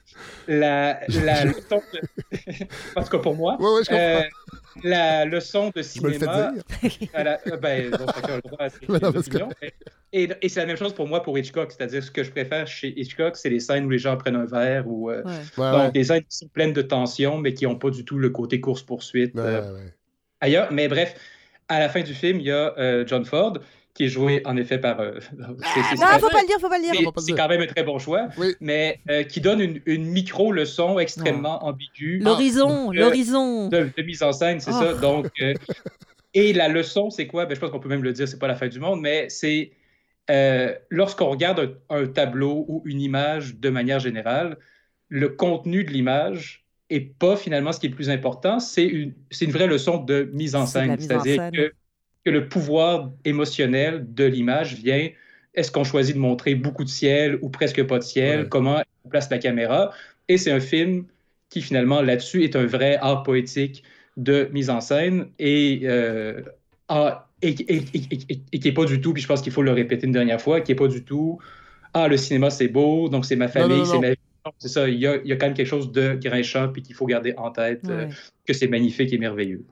la, 0.48 1.00
la 1.24 1.46
leçon 1.46 1.82
de... 1.94 2.00
en 2.96 3.04
tout 3.04 3.10
cas 3.10 3.20
pour 3.20 3.36
moi, 3.36 3.58
Ouais, 3.60 3.66
ouais, 3.70 3.82
je 3.84 3.90
comprends. 3.90 4.04
euh, 4.04 4.22
la 4.84 5.26
leçon 5.26 5.72
de 5.76 5.82
cinéma... 5.82 6.54
la- 7.14 7.40
ben, 7.62 7.90
donc, 7.92 8.10
chacun 8.16 8.34
a 8.34 8.36
le 8.36 8.42
droit 8.42 8.58
à 8.62 8.70
ses 8.70 8.78
Mais 8.88 9.00
non, 9.00 9.12
parce 9.12 9.28
que- 9.28 9.38
opinions. 9.38 9.50
Et, 10.12 10.28
et 10.42 10.50
c'est 10.50 10.60
la 10.62 10.66
même 10.66 10.78
chose 10.78 10.94
pour 10.96 11.08
moi 11.08 11.22
pour 11.22 11.38
Hitchcock, 11.38 11.72
c'est-à-dire 11.72 12.04
ce 12.04 12.10
que 12.10 12.24
je 12.24 12.32
préfère 12.32 12.66
chez 12.68 13.00
Hitchcock, 13.00 13.36
c'est 13.36 13.50
les 13.50 13.60
scènes 13.60 13.86
où 13.86 13.90
les 13.92 14.00
gens 14.00 14.18
prennent 14.18 14.36
un 14.38 14.46
verre 14.46 14.88
ou 14.88 15.12
euh, 15.12 15.22
Ouais. 15.24 15.32
Ouais, 15.58 15.72
donc 15.72 15.82
ouais. 15.82 15.92
des 15.92 16.04
scènes 16.06 16.24
qui 16.24 16.36
sont 16.38 16.48
pleines 16.48 16.74
de 16.74 16.82
tension, 16.82 17.38
mais 17.38 17.54
qui 17.54 17.66
n'ont 17.66 17.76
pas 17.76 17.92
du 17.92 18.04
tout 18.06 18.18
le 18.18 18.30
côté 18.32 18.60
course-poursuite 18.60 19.36
Ouais, 19.36 19.42
euh, 19.42 19.62
ouais, 19.74 19.80
ouais. 19.82 19.94
ailleurs. 20.42 20.70
Mais 20.72 20.88
bref, 20.88 21.16
à 21.70 21.80
la 21.80 21.88
fin 21.90 22.02
du 22.02 22.14
film, 22.14 22.40
il 22.40 22.48
y 22.48 22.52
a 22.52 22.74
euh, 22.78 23.04
John 23.08 23.24
Ford 23.26 23.54
qui 23.96 24.06
est 24.06 24.08
joué 24.10 24.42
en 24.46 24.56
effet 24.58 24.78
par. 24.78 25.00
euh, 25.00 25.20
c'est- 25.22 25.36
Non, 25.38 25.56
c'est- 25.62 26.20
faut 26.20 26.30
pas 26.30 26.42
le 26.42 26.48
dire, 26.48 26.58
faut 26.60 26.70
pas 26.70 26.78
le 26.78 26.84
dire. 26.84 26.94
faut 27.04 27.12
pas 27.12 27.22
le 27.22 27.26
c'est 27.26 27.34
quand 27.34 27.48
même 27.48 27.62
un 27.62 27.68
très 27.68 27.84
bon 27.84 28.00
choix, 28.00 28.28
Oui. 28.38 28.56
mais 28.62 29.00
euh, 29.10 29.24
qui 29.24 29.42
donne 29.42 29.60
une, 29.62 29.82
une 29.86 30.06
micro-leçon 30.06 31.00
extrêmement 31.00 31.66
ambiguë 31.66 32.20
L'horizon, 32.20 32.92
Euh, 32.92 32.96
l'horizon. 32.96 33.68
de, 33.70 33.90
de 33.96 34.04
mise 34.04 34.24
en 34.24 34.32
scène, 34.32 34.60
c'est 34.60 34.72
Oh. 34.72 34.80
ça. 34.82 34.94
Donc, 34.94 35.28
euh, 35.42 35.54
et 36.34 36.54
la 36.54 36.68
leçon, 36.68 37.10
c'est 37.10 37.28
quoi? 37.28 37.46
Ben, 37.46 37.56
je 37.56 37.60
pense 37.60 37.72
qu'on 37.72 37.80
peut 37.80 37.90
même 37.90 38.04
le 38.04 38.14
dire, 38.14 38.28
c'est 38.28 38.40
pas 38.40 38.48
la 38.48 38.56
fin 38.56 38.68
du 38.68 38.80
monde, 38.80 39.02
mais 39.02 39.28
c'est 39.30 39.72
euh, 40.30 40.76
lorsqu'on 40.90 41.26
regarde 41.30 41.76
un, 41.90 42.02
un 42.02 42.06
tableau 42.08 42.64
ou 42.68 42.84
une 42.86 43.02
image 43.02 43.56
de 43.56 43.70
manière 43.70 44.00
générale, 44.00 44.58
le 45.08 45.30
contenu 45.30 45.84
de 45.84 45.90
l'image 45.90 46.66
est 46.90 47.02
pas 47.02 47.36
finalement 47.38 47.72
ce 47.72 47.80
qui 47.80 47.88
est 47.88 47.90
le 47.90 47.96
plus 47.96 48.10
important, 48.10 48.60
c'est 48.60 48.86
une, 48.86 49.14
c'est 49.32 49.46
une 49.46 49.52
vraie 49.52 49.68
leçon 49.68 49.98
de 50.04 50.30
mise 50.34 50.56
en 50.56 50.66
scène. 50.66 51.00
C'est-à-dire 51.00 51.40
que, 51.52 51.74
que 52.26 52.30
le 52.32 52.48
pouvoir 52.50 53.12
émotionnel 53.26 54.06
de 54.14 54.26
l'image 54.26 54.76
vient. 54.76 55.10
Est-ce 55.56 55.72
qu'on 55.72 55.84
choisit 55.84 56.16
de 56.16 56.20
montrer 56.22 56.56
beaucoup 56.56 56.84
de 56.84 56.90
ciel 56.90 57.40
ou 57.42 57.50
presque 57.50 57.84
pas 57.86 57.98
de 58.00 58.04
ciel? 58.04 58.42
Ouais. 58.42 58.50
Comment 58.50 58.82
on 59.04 59.10
place 59.10 59.30
la 59.30 59.40
caméra? 59.40 59.92
Et 60.28 60.38
c'est 60.38 60.52
un 60.52 60.60
film 60.60 61.06
qui 61.50 61.62
finalement 61.62 62.02
là-dessus 62.02 62.44
est 62.44 62.56
un 62.56 62.66
vrai 62.66 62.98
art 63.02 63.24
poétique 63.24 63.84
de 64.18 64.50
mise 64.54 64.70
en 64.70 64.82
scène 64.82 65.32
et, 65.40 65.82
euh, 65.84 66.42
ah, 66.88 67.30
et, 67.42 67.50
et- 67.50 67.84
et- 67.94 68.10
et- 68.30 68.42
et 68.52 68.60
qui 68.60 68.68
n'est 68.68 68.74
pas 68.74 68.86
du 68.86 69.02
tout, 69.02 69.14
puis 69.14 69.22
je 69.24 69.28
pense 69.28 69.42
qu'il 69.42 69.52
faut 69.54 69.62
le 69.64 69.72
répéter 69.72 70.06
une 70.06 70.12
dernière 70.12 70.42
fois, 70.42 70.62
qui 70.62 70.72
n'est 70.72 70.76
pas 70.76 70.88
du 70.88 71.04
tout 71.04 71.40
Ah, 71.94 72.08
le 72.08 72.18
cinéma 72.18 72.50
c'est 72.52 72.68
beau, 72.70 73.10
donc 73.10 73.26
c'est 73.26 73.36
ma 73.36 73.48
famille, 73.50 73.86
c'est 73.86 74.00
ma 74.00 74.12
vie, 74.12 74.18
C'est 74.58 74.68
ça, 74.70 74.88
il 74.88 75.00
y, 75.00 75.08
a, 75.08 75.18
il 75.18 75.28
y 75.28 75.32
a 75.32 75.36
quand 75.36 75.48
même 75.48 75.56
quelque 75.56 75.68
chose 75.68 75.92
de 75.92 76.14
grinchant 76.16 76.70
puis 76.72 76.82
qu'il 76.82 76.96
faut 76.96 77.06
garder 77.06 77.34
en 77.38 77.52
tête 77.52 77.82
euh, 77.90 78.08
que 78.46 78.54
c'est 78.54 78.68
magnifique 78.68 79.12
et 79.14 79.18
merveilleux. 79.18 79.64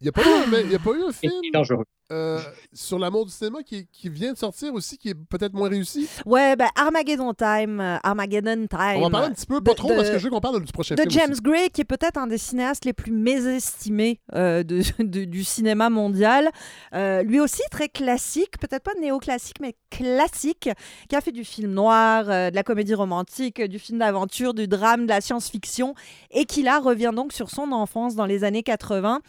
Il 0.00 0.04
n'y 0.04 0.08
a, 0.08 0.12
pas 0.12 0.22
eu 0.22 0.32
un- 0.32 0.46
mais 0.46 0.62
il 0.62 0.72
y 0.72 0.74
a 0.74 0.78
pas 0.78 0.92
eu 0.92 1.02
un 1.02 1.12
film 1.12 1.32
Et 1.42 1.50
dangereux. 1.50 1.84
Euh, 2.10 2.40
sur 2.72 2.98
l'amour 2.98 3.26
du 3.26 3.32
cinéma 3.32 3.62
qui, 3.62 3.86
qui 3.86 4.08
vient 4.08 4.32
de 4.32 4.38
sortir 4.38 4.74
aussi, 4.74 4.98
qui 4.98 5.10
est 5.10 5.14
peut-être 5.14 5.52
moins 5.54 5.68
réussi. 5.68 6.08
Ouais, 6.26 6.56
ben 6.56 6.68
Armageddon 6.76 7.32
Time, 7.34 7.80
euh, 7.80 7.96
Armageddon 8.02 8.66
Time. 8.66 8.96
On 8.96 9.02
va 9.02 9.10
parler 9.10 9.26
un 9.28 9.32
petit 9.32 9.46
peu, 9.46 9.60
pas 9.60 9.70
de- 9.72 9.76
trop, 9.76 9.88
de- 9.90 9.94
parce 9.94 10.10
que 10.10 10.18
je 10.18 10.24
veux 10.24 10.30
qu'on 10.30 10.40
parle 10.40 10.64
du 10.64 10.72
prochain 10.72 10.94
de 10.94 11.00
film. 11.00 11.10
James 11.12 11.30
aussi. 11.32 11.40
Gray, 11.42 11.70
qui 11.70 11.80
est 11.82 11.84
peut-être 11.84 12.16
un 12.18 12.26
des 12.26 12.38
cinéastes 12.38 12.84
les 12.84 12.92
plus 12.92 13.12
mésestimés 13.12 14.20
euh, 14.34 14.62
de- 14.62 14.82
de- 15.02 15.24
du 15.24 15.44
cinéma 15.44 15.90
mondial. 15.90 16.50
Lui 16.92 17.40
aussi 17.40 17.62
très 17.70 17.88
classique, 17.88 18.58
peut-être 18.58 18.82
pas 18.82 18.94
néoclassique, 19.00 19.56
mais 19.60 19.74
classique, 19.90 20.68
qui 21.08 21.16
a 21.16 21.20
fait 21.20 21.32
du 21.32 21.44
film 21.44 21.72
noir, 21.72 22.24
de 22.26 22.54
la 22.54 22.62
comédie 22.62 22.94
romantique, 22.94 23.60
du 23.62 23.78
film 23.78 23.98
d'aventure, 23.98 24.54
du 24.54 24.66
drame, 24.68 25.04
de 25.04 25.08
la 25.10 25.20
science-fiction, 25.20 25.94
et 26.30 26.44
qui 26.44 26.62
là 26.62 26.78
revient 26.80 27.12
donc 27.14 27.32
sur 27.32 27.50
son 27.50 27.72
enfance 27.72 28.14
dans 28.14 28.26
les 28.26 28.44
années 28.44 28.62
80. 28.62 29.20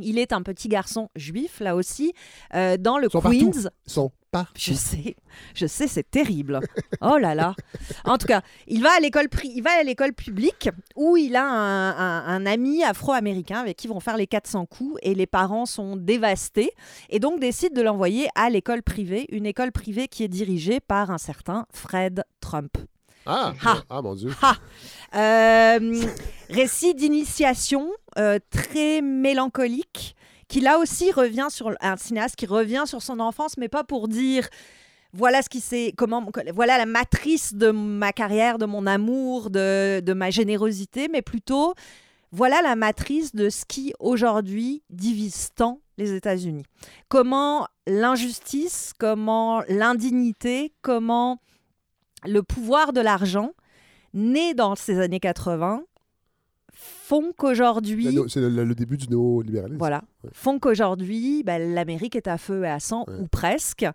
Il 0.00 0.18
est 0.18 0.32
un 0.32 0.42
petit 0.42 0.68
garçon 0.68 1.08
juif, 1.16 1.60
là 1.60 1.76
aussi, 1.76 2.12
euh, 2.54 2.76
dans 2.76 2.98
le 2.98 3.08
sont 3.08 3.20
Queens. 3.20 3.30
partout. 3.52 3.68
Sont 3.86 4.12
partout. 4.30 4.52
Je 4.58 4.72
sais, 4.74 5.14
je 5.54 5.66
sais, 5.66 5.86
c'est 5.86 6.10
terrible. 6.10 6.60
Oh 7.00 7.18
là 7.18 7.34
là. 7.36 7.54
En 8.04 8.18
tout 8.18 8.26
cas, 8.26 8.42
il 8.66 8.82
va 8.82 8.90
à 8.96 9.00
l'école 9.00 9.26
pri- 9.26 9.52
il 9.54 9.62
va 9.62 9.70
à 9.78 9.82
l'école 9.84 10.12
publique 10.12 10.68
où 10.96 11.16
il 11.16 11.36
a 11.36 11.44
un, 11.44 11.90
un- 11.90 12.26
un 12.26 12.46
ami 12.46 12.82
afro-américain 12.82 13.60
avec 13.60 13.76
qui 13.76 13.86
vont 13.86 14.00
faire 14.00 14.16
les 14.16 14.26
400 14.26 14.66
coups 14.66 14.98
et 15.02 15.14
les 15.14 15.26
parents 15.26 15.66
sont 15.66 15.96
dévastés 15.96 16.72
et 17.10 17.20
donc 17.20 17.38
décident 17.40 17.74
de 17.74 17.82
l'envoyer 17.82 18.26
à 18.34 18.50
l'école 18.50 18.82
privée, 18.82 19.26
une 19.30 19.46
école 19.46 19.70
privée 19.70 20.08
qui 20.08 20.24
est 20.24 20.28
dirigée 20.28 20.80
par 20.80 21.10
un 21.12 21.18
certain 21.18 21.66
Fred 21.72 22.24
Trump. 22.40 22.76
Ah, 23.26 23.52
Ha. 23.60 23.82
ah 23.88 24.02
mon 24.02 24.14
Dieu. 24.14 24.30
Ha! 24.42 24.56
Euh, 25.16 26.02
récit 26.50 26.94
d'initiation 26.94 27.88
euh, 28.18 28.38
très 28.50 29.00
mélancolique, 29.00 30.16
qui 30.48 30.60
là 30.60 30.78
aussi 30.78 31.12
revient 31.12 31.46
sur 31.50 31.72
un 31.80 31.96
cinéaste 31.96 32.36
qui 32.36 32.46
revient 32.46 32.82
sur 32.86 33.00
son 33.02 33.20
enfance, 33.20 33.56
mais 33.56 33.68
pas 33.68 33.84
pour 33.84 34.08
dire 34.08 34.48
voilà 35.12 35.42
ce 35.42 35.48
qui 35.48 35.60
s'est 35.60 35.94
comment 35.96 36.26
voilà 36.52 36.76
la 36.76 36.86
matrice 36.86 37.54
de 37.54 37.70
ma 37.70 38.12
carrière, 38.12 38.58
de 38.58 38.66
mon 38.66 38.86
amour, 38.86 39.50
de, 39.50 40.00
de 40.00 40.12
ma 40.12 40.30
générosité, 40.30 41.08
mais 41.08 41.22
plutôt 41.22 41.74
voilà 42.32 42.60
la 42.62 42.74
matrice 42.74 43.32
de 43.34 43.48
ce 43.48 43.64
qui 43.64 43.92
aujourd'hui 44.00 44.82
divise 44.90 45.50
tant 45.54 45.80
les 45.98 46.12
États-Unis. 46.14 46.64
Comment 47.08 47.68
l'injustice, 47.86 48.92
comment 48.98 49.62
l'indignité, 49.68 50.72
comment 50.82 51.38
le 52.26 52.42
pouvoir 52.42 52.92
de 52.92 53.00
l'argent, 53.00 53.52
né 54.12 54.54
dans 54.54 54.74
ces 54.74 55.00
années 55.00 55.20
80, 55.20 55.82
font 56.72 57.32
qu'aujourd'hui... 57.36 58.18
C'est 58.28 58.40
le, 58.40 58.74
début 58.74 58.96
du 58.96 59.08
néolibéralisme. 59.08 59.78
Voilà. 59.78 60.02
Font 60.32 60.58
qu'aujourd'hui, 60.58 61.42
ben, 61.44 61.74
l'Amérique 61.74 62.16
est 62.16 62.28
à 62.28 62.38
feu 62.38 62.64
et 62.64 62.68
à 62.68 62.80
sang, 62.80 63.06
ou 63.20 63.28
presque. 63.28 63.86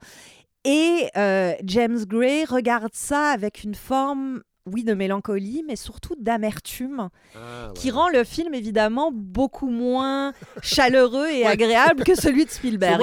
Et 0.66 1.08
euh, 1.18 1.54
James 1.64 2.04
Gray 2.06 2.46
regarde 2.46 2.94
ça 2.94 3.30
avec 3.30 3.64
une 3.64 3.76
forme, 3.76 4.42
oui, 4.66 4.84
de 4.84 4.94
mélancolie, 4.94 5.64
mais 5.68 5.76
surtout 5.76 6.16
d'amertume, 6.20 7.10
Ah, 7.36 7.72
qui 7.76 7.90
rend 7.92 8.10
le 8.10 8.24
film 8.24 8.54
évidemment 8.54 9.10
beaucoup 9.14 9.70
moins 9.70 10.34
chaleureux 10.62 11.28
et 11.28 11.40
Ouais. 11.44 11.46
agréable 11.48 12.04
que 12.04 12.14
celui 12.16 12.46
de 12.46 12.50
Spielberg. 12.52 13.02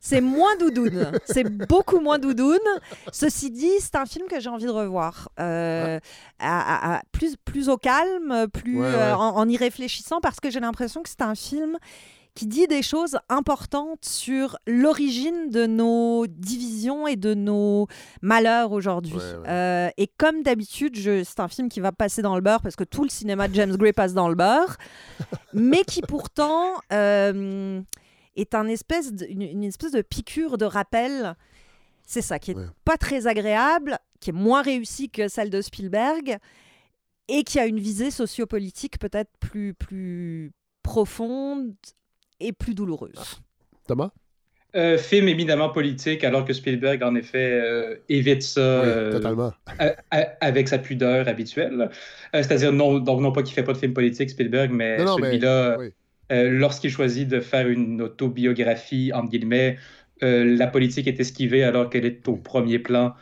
C'est 0.00 0.20
moins 0.20 0.56
doudoune. 0.56 1.12
C'est 1.26 1.44
beaucoup 1.44 2.00
moins 2.00 2.18
doudoune. 2.18 2.58
Ceci 3.12 3.50
dit, 3.50 3.70
c'est 3.78 3.94
un 3.96 4.06
film 4.06 4.26
que 4.28 4.40
j'ai 4.40 4.48
envie 4.48 4.64
de 4.66 4.70
revoir. 4.70 5.28
Euh, 5.38 6.00
à- 6.38 6.92
à- 6.94 6.96
à- 6.96 7.02
plus, 7.12 7.36
plus 7.36 7.68
au 7.68 7.76
calme, 7.76 8.46
plus 8.52 8.82
euh, 8.82 9.14
en, 9.14 9.36
en 9.36 9.48
y 9.48 9.56
réfléchissant, 9.56 10.20
parce 10.20 10.40
que 10.40 10.50
j'ai 10.50 10.60
l'impression 10.60 11.02
que 11.02 11.08
c'est 11.08 11.22
un 11.22 11.34
film 11.34 11.76
qui 12.34 12.46
dit 12.46 12.66
des 12.66 12.82
choses 12.82 13.18
importantes 13.28 14.04
sur 14.04 14.56
l'origine 14.66 15.50
de 15.50 15.66
nos 15.66 16.26
divisions 16.26 17.06
et 17.06 17.16
de 17.16 17.34
nos 17.34 17.86
malheurs 18.22 18.72
aujourd'hui. 18.72 19.14
Euh, 19.48 19.90
et 19.96 20.06
comme 20.16 20.42
d'habitude, 20.42 20.96
c'est 21.24 21.40
un 21.40 21.48
film 21.48 21.68
qui 21.68 21.80
va 21.80 21.92
passer 21.92 22.22
dans 22.22 22.34
le 22.36 22.40
beurre 22.40 22.62
parce 22.62 22.76
que 22.76 22.84
tout 22.84 23.02
le 23.02 23.08
cinéma 23.10 23.48
de 23.48 23.54
James 23.54 23.76
Gray 23.76 23.92
passe 23.92 24.14
dans 24.14 24.28
le 24.28 24.34
beurre, 24.36 24.76
mais 25.52 25.82
qui 25.84 26.02
pourtant 26.02 26.74
euh, 26.92 27.80
est 28.36 28.54
un 28.54 28.68
espèce 28.68 29.12
de- 29.12 29.26
une, 29.26 29.42
une 29.42 29.64
espèce 29.64 29.92
de 29.92 30.02
piqûre 30.02 30.56
de 30.58 30.64
rappel. 30.64 31.34
C'est 32.06 32.22
ça, 32.22 32.38
qui 32.38 32.52
est 32.52 32.56
pas 32.84 32.96
très 32.96 33.26
agréable, 33.26 33.98
qui 34.20 34.30
est 34.30 34.34
moins 34.34 34.62
réussi 34.62 35.10
que 35.10 35.28
celle 35.28 35.50
de 35.50 35.60
Spielberg, 35.62 36.38
et 37.28 37.44
qui 37.44 37.60
a 37.60 37.66
une 37.66 37.78
visée 37.78 38.10
sociopolitique 38.10 38.98
peut-être 38.98 39.30
plus, 39.38 39.74
plus 39.74 40.50
profonde 40.82 41.72
et 42.40 42.52
plus 42.52 42.74
douloureuse. 42.74 43.40
Thomas? 43.86 44.10
Euh, 44.76 44.98
film 44.98 45.26
éminemment 45.26 45.70
politique, 45.70 46.22
alors 46.22 46.44
que 46.44 46.52
Spielberg, 46.52 47.02
en 47.02 47.16
effet, 47.16 47.60
euh, 47.60 47.96
évite 48.08 48.42
ça 48.42 48.60
euh, 48.60 49.20
avec 50.40 50.68
sa 50.68 50.78
pudeur 50.78 51.26
habituelle. 51.26 51.90
Euh, 52.34 52.42
C'est-à-dire, 52.42 52.72
non, 52.72 53.00
donc 53.00 53.20
non 53.20 53.32
pas 53.32 53.42
qu'il 53.42 53.50
ne 53.50 53.54
fait 53.56 53.64
pas 53.64 53.72
de 53.72 53.78
film 53.78 53.92
politique, 53.92 54.30
Spielberg, 54.30 54.70
mais 54.70 54.98
celui-là, 54.98 55.76
oui. 55.76 55.88
euh, 56.30 56.50
lorsqu'il 56.50 56.90
choisit 56.90 57.26
de 57.26 57.40
faire 57.40 57.66
une 57.68 58.00
autobiographie, 58.00 59.10
entre 59.12 59.30
guillemets, 59.30 59.76
euh, 60.22 60.56
la 60.56 60.68
politique 60.68 61.08
est 61.08 61.18
esquivée 61.18 61.64
alors 61.64 61.90
qu'elle 61.90 62.04
est 62.04 62.28
au 62.28 62.36
premier 62.36 62.78
plan 62.78 63.14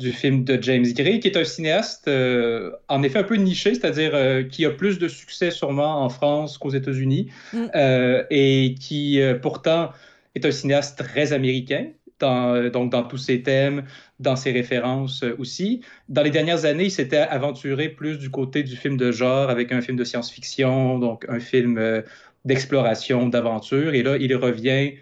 du 0.00 0.12
film 0.12 0.44
de 0.44 0.60
James 0.62 0.86
Gray, 0.94 1.20
qui 1.20 1.28
est 1.28 1.36
un 1.36 1.44
cinéaste 1.44 2.08
euh, 2.08 2.72
en 2.88 3.02
effet 3.02 3.18
un 3.18 3.22
peu 3.24 3.36
niché, 3.36 3.74
c'est-à-dire 3.74 4.12
euh, 4.14 4.42
qui 4.42 4.64
a 4.64 4.70
plus 4.70 4.98
de 4.98 5.08
succès 5.08 5.50
sûrement 5.50 6.02
en 6.02 6.08
France 6.08 6.56
qu'aux 6.58 6.70
États-Unis, 6.70 7.28
Mm. 7.52 7.66
euh, 7.74 8.24
et 8.30 8.74
qui 8.80 9.20
pourtant 9.42 9.90
est 10.34 10.44
un 10.44 10.50
cinéaste 10.50 10.98
très 10.98 11.32
américain, 11.32 11.88
dans, 12.18 12.70
donc 12.70 12.90
dans 12.90 13.02
tous 13.02 13.18
ses 13.18 13.42
thèmes, 13.42 13.84
dans 14.18 14.36
ses 14.36 14.52
références 14.52 15.22
aussi. 15.38 15.82
Dans 16.08 16.22
les 16.22 16.30
dernières 16.30 16.64
années, 16.64 16.84
il 16.84 16.90
s'était 16.90 17.18
aventuré 17.18 17.88
plus 17.88 18.18
du 18.18 18.30
côté 18.30 18.62
du 18.62 18.76
film 18.76 18.96
de 18.96 19.12
genre, 19.12 19.50
avec 19.50 19.72
un 19.72 19.80
film 19.82 19.96
de 19.96 20.04
science-fiction, 20.04 20.98
donc 20.98 21.26
un 21.28 21.40
film 21.40 22.02
d'exploration, 22.44 23.28
d'aventure, 23.28 23.94
et 23.94 24.02
là, 24.02 24.16
il 24.16 24.34
revient 24.34 24.94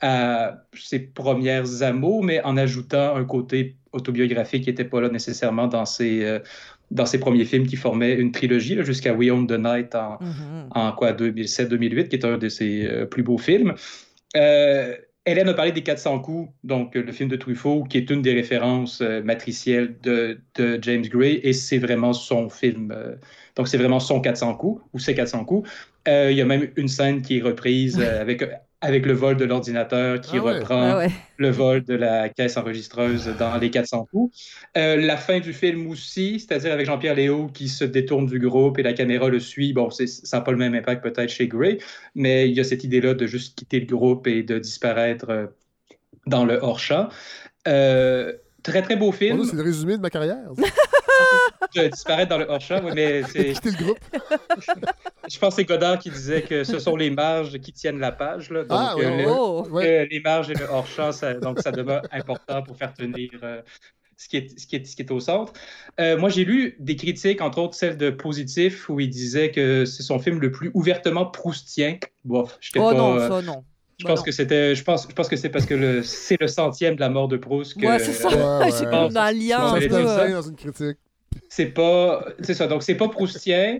à 0.00 0.62
ses 0.74 1.00
premières 1.00 1.82
amours, 1.82 2.22
mais 2.22 2.40
en 2.42 2.56
ajoutant 2.56 3.16
un 3.16 3.24
côté 3.24 3.77
autobiographique 3.92 4.64
qui 4.64 4.70
n'était 4.70 4.84
pas 4.84 5.00
là 5.00 5.08
nécessairement 5.08 5.66
dans 5.66 5.84
ses, 5.84 6.24
euh, 6.24 6.38
dans 6.90 7.06
ses 7.06 7.18
premiers 7.18 7.44
films 7.44 7.66
qui 7.66 7.76
formaient 7.76 8.14
une 8.14 8.32
trilogie 8.32 8.82
jusqu'à 8.82 9.12
We 9.14 9.30
Own 9.30 9.46
the 9.46 9.58
Night 9.58 9.94
en, 9.94 10.18
en 10.70 10.92
quoi 10.92 11.12
2007-2008, 11.12 12.08
qui 12.08 12.16
est 12.16 12.24
un 12.24 12.38
de 12.38 12.48
ses 12.48 12.86
euh, 12.86 13.06
plus 13.06 13.22
beaux 13.22 13.38
films. 13.38 13.74
Euh, 14.36 14.94
Hélène 15.26 15.48
a 15.48 15.54
parlé 15.54 15.72
des 15.72 15.82
400 15.82 16.20
coups, 16.20 16.50
donc 16.64 16.96
euh, 16.96 17.02
le 17.02 17.12
film 17.12 17.28
de 17.28 17.36
Truffaut, 17.36 17.84
qui 17.84 17.98
est 17.98 18.08
une 18.08 18.22
des 18.22 18.32
références 18.32 19.02
matricielles 19.02 19.96
de, 20.02 20.40
de 20.54 20.78
James 20.80 21.02
Gray, 21.02 21.40
et 21.42 21.52
c'est 21.52 21.78
vraiment 21.78 22.14
son 22.14 22.48
film. 22.48 22.94
donc 23.54 23.68
c'est 23.68 23.76
vraiment 23.76 24.00
son 24.00 24.20
400 24.20 24.54
coups, 24.54 24.82
ou 24.94 24.98
ses 24.98 25.14
400 25.14 25.44
coups. 25.44 25.68
Il 26.06 26.32
y 26.32 26.40
a 26.40 26.46
même 26.46 26.70
une 26.76 26.88
scène 26.88 27.20
qui 27.20 27.38
est 27.38 27.42
reprise 27.42 28.00
avec, 28.00 28.42
avec 28.80 29.06
le 29.06 29.12
vol 29.12 29.36
de 29.36 29.44
l'ordinateur 29.44 30.20
qui 30.20 30.36
Ah 30.36 30.44
ouais. 30.44 30.58
reprend 30.58 30.90
Ah 30.92 30.98
ouais. 30.98 31.10
le 31.36 31.50
vol 31.50 31.82
de 31.84 31.94
la 31.94 32.28
caisse 32.28 32.56
enregistreuse 32.56 33.28
dans 33.38 33.56
les 33.58 33.70
400 33.70 34.06
coups. 34.10 34.36
Euh, 34.76 34.96
la 34.96 35.16
fin 35.16 35.40
du 35.40 35.52
film 35.52 35.88
aussi, 35.90 36.38
c'est-à-dire 36.38 36.72
avec 36.72 36.86
Jean-Pierre 36.86 37.16
Léo 37.16 37.48
qui 37.48 37.68
se 37.68 37.84
détourne 37.84 38.26
du 38.26 38.38
groupe 38.38 38.78
et 38.78 38.82
la 38.84 38.92
caméra 38.92 39.28
le 39.28 39.40
suit. 39.40 39.72
Bon, 39.72 39.90
c'est- 39.90 40.06
ça 40.06 40.36
n'a 40.38 40.40
pas 40.44 40.52
le 40.52 40.58
même 40.58 40.74
impact 40.74 41.02
peut-être 41.02 41.30
chez 41.30 41.48
Gray, 41.48 41.78
mais 42.14 42.48
il 42.48 42.56
y 42.56 42.60
a 42.60 42.64
cette 42.64 42.84
idée-là 42.84 43.14
de 43.14 43.26
juste 43.26 43.58
quitter 43.58 43.80
le 43.80 43.86
groupe 43.86 44.26
et 44.28 44.42
de 44.44 44.58
disparaître 44.60 45.26
euh, 45.30 45.46
dans 46.26 46.44
le 46.44 46.58
hors-champ. 46.62 47.08
Euh, 47.66 48.32
très, 48.62 48.82
très 48.82 48.94
beau 48.96 49.10
film. 49.12 49.44
C'est 49.44 49.56
le 49.56 49.62
résumé 49.62 49.96
de 49.96 50.02
ma 50.02 50.10
carrière. 50.10 50.38
de 51.74 51.88
disparaître 51.88 52.28
dans 52.30 52.38
le 52.38 52.46
hors-champ, 52.48 52.80
mais 52.94 53.22
c'est... 53.32 53.52
Quitter 53.52 53.70
le 53.70 53.84
groupe? 53.84 53.98
Je 55.30 55.38
pense 55.38 55.54
que 55.56 55.62
c'est 55.62 55.68
Godard 55.68 55.98
qui 55.98 56.10
disait 56.10 56.42
que 56.42 56.64
ce 56.64 56.78
sont 56.78 56.96
les 56.96 57.10
marges 57.10 57.58
qui 57.58 57.72
tiennent 57.72 57.98
la 57.98 58.12
page. 58.12 58.50
Là. 58.50 58.60
Donc, 58.64 58.78
Ah, 58.80 58.96
ouais, 58.96 59.04
euh, 59.06 59.16
le- 59.64 59.70
ouais, 59.70 60.00
euh, 60.02 60.06
les 60.10 60.20
marges 60.20 60.50
et 60.50 60.54
le 60.54 60.64
hors-champ, 60.64 61.12
ça, 61.12 61.34
donc 61.34 61.60
ça 61.60 61.70
demeure 61.70 62.02
important 62.12 62.62
pour 62.62 62.76
faire 62.76 62.94
tenir 62.94 63.30
euh, 63.42 63.60
ce, 64.16 64.28
qui 64.28 64.38
est, 64.38 64.58
ce, 64.58 64.66
qui 64.66 64.76
est, 64.76 64.84
ce 64.86 64.96
qui 64.96 65.02
est 65.02 65.10
au 65.10 65.20
centre. 65.20 65.52
Euh, 66.00 66.16
moi, 66.16 66.28
j'ai 66.30 66.44
lu 66.44 66.76
des 66.78 66.96
critiques, 66.96 67.40
entre 67.42 67.58
autres 67.58 67.74
celle 67.74 67.96
de 67.98 68.10
Positif, 68.10 68.88
où 68.88 69.00
il 69.00 69.10
disait 69.10 69.50
que 69.50 69.84
c'est 69.84 70.02
son 70.02 70.18
film 70.18 70.40
le 70.40 70.50
plus 70.50 70.70
ouvertement 70.74 71.26
proustien. 71.26 71.98
Bof, 72.24 72.56
j'étais 72.60 72.78
Oh 72.80 72.90
pas, 72.90 72.94
non, 72.94 73.16
euh, 73.18 73.28
ça 73.28 73.42
non. 73.42 73.64
Je 74.00 74.04
Bah 74.04 74.10
pense 74.14 74.22
que 74.22 74.30
c'était, 74.30 74.76
je 74.76 74.84
pense, 74.84 75.08
je 75.08 75.12
pense 75.14 75.28
que 75.28 75.34
c'est 75.34 75.48
parce 75.48 75.66
que 75.66 75.74
le, 75.74 76.02
c'est 76.04 76.40
le 76.40 76.46
centième 76.46 76.94
de 76.94 77.00
la 77.00 77.08
mort 77.08 77.26
de 77.26 77.36
Proust 77.36 77.74
que. 77.80 77.84
Ouais, 77.84 77.98
c'est 77.98 78.12
ça. 78.12 78.28
Ouais, 78.60 78.70
J'ai 78.70 78.86
ouais. 78.86 78.90
comme 78.90 79.16
un 79.16 79.32
lien 79.32 79.58
pense 79.58 79.72
un 79.84 79.88
peu. 79.88 79.94
euh, 79.96 80.32
dans 80.34 80.42
une 80.42 80.54
critique. 80.56 80.98
C'est 81.48 81.66
pas 81.66 82.24
c'est 82.40 82.54
ça 82.54 82.66
donc 82.66 82.82
c'est 82.82 82.96
pas 82.96 83.08
proustien 83.08 83.78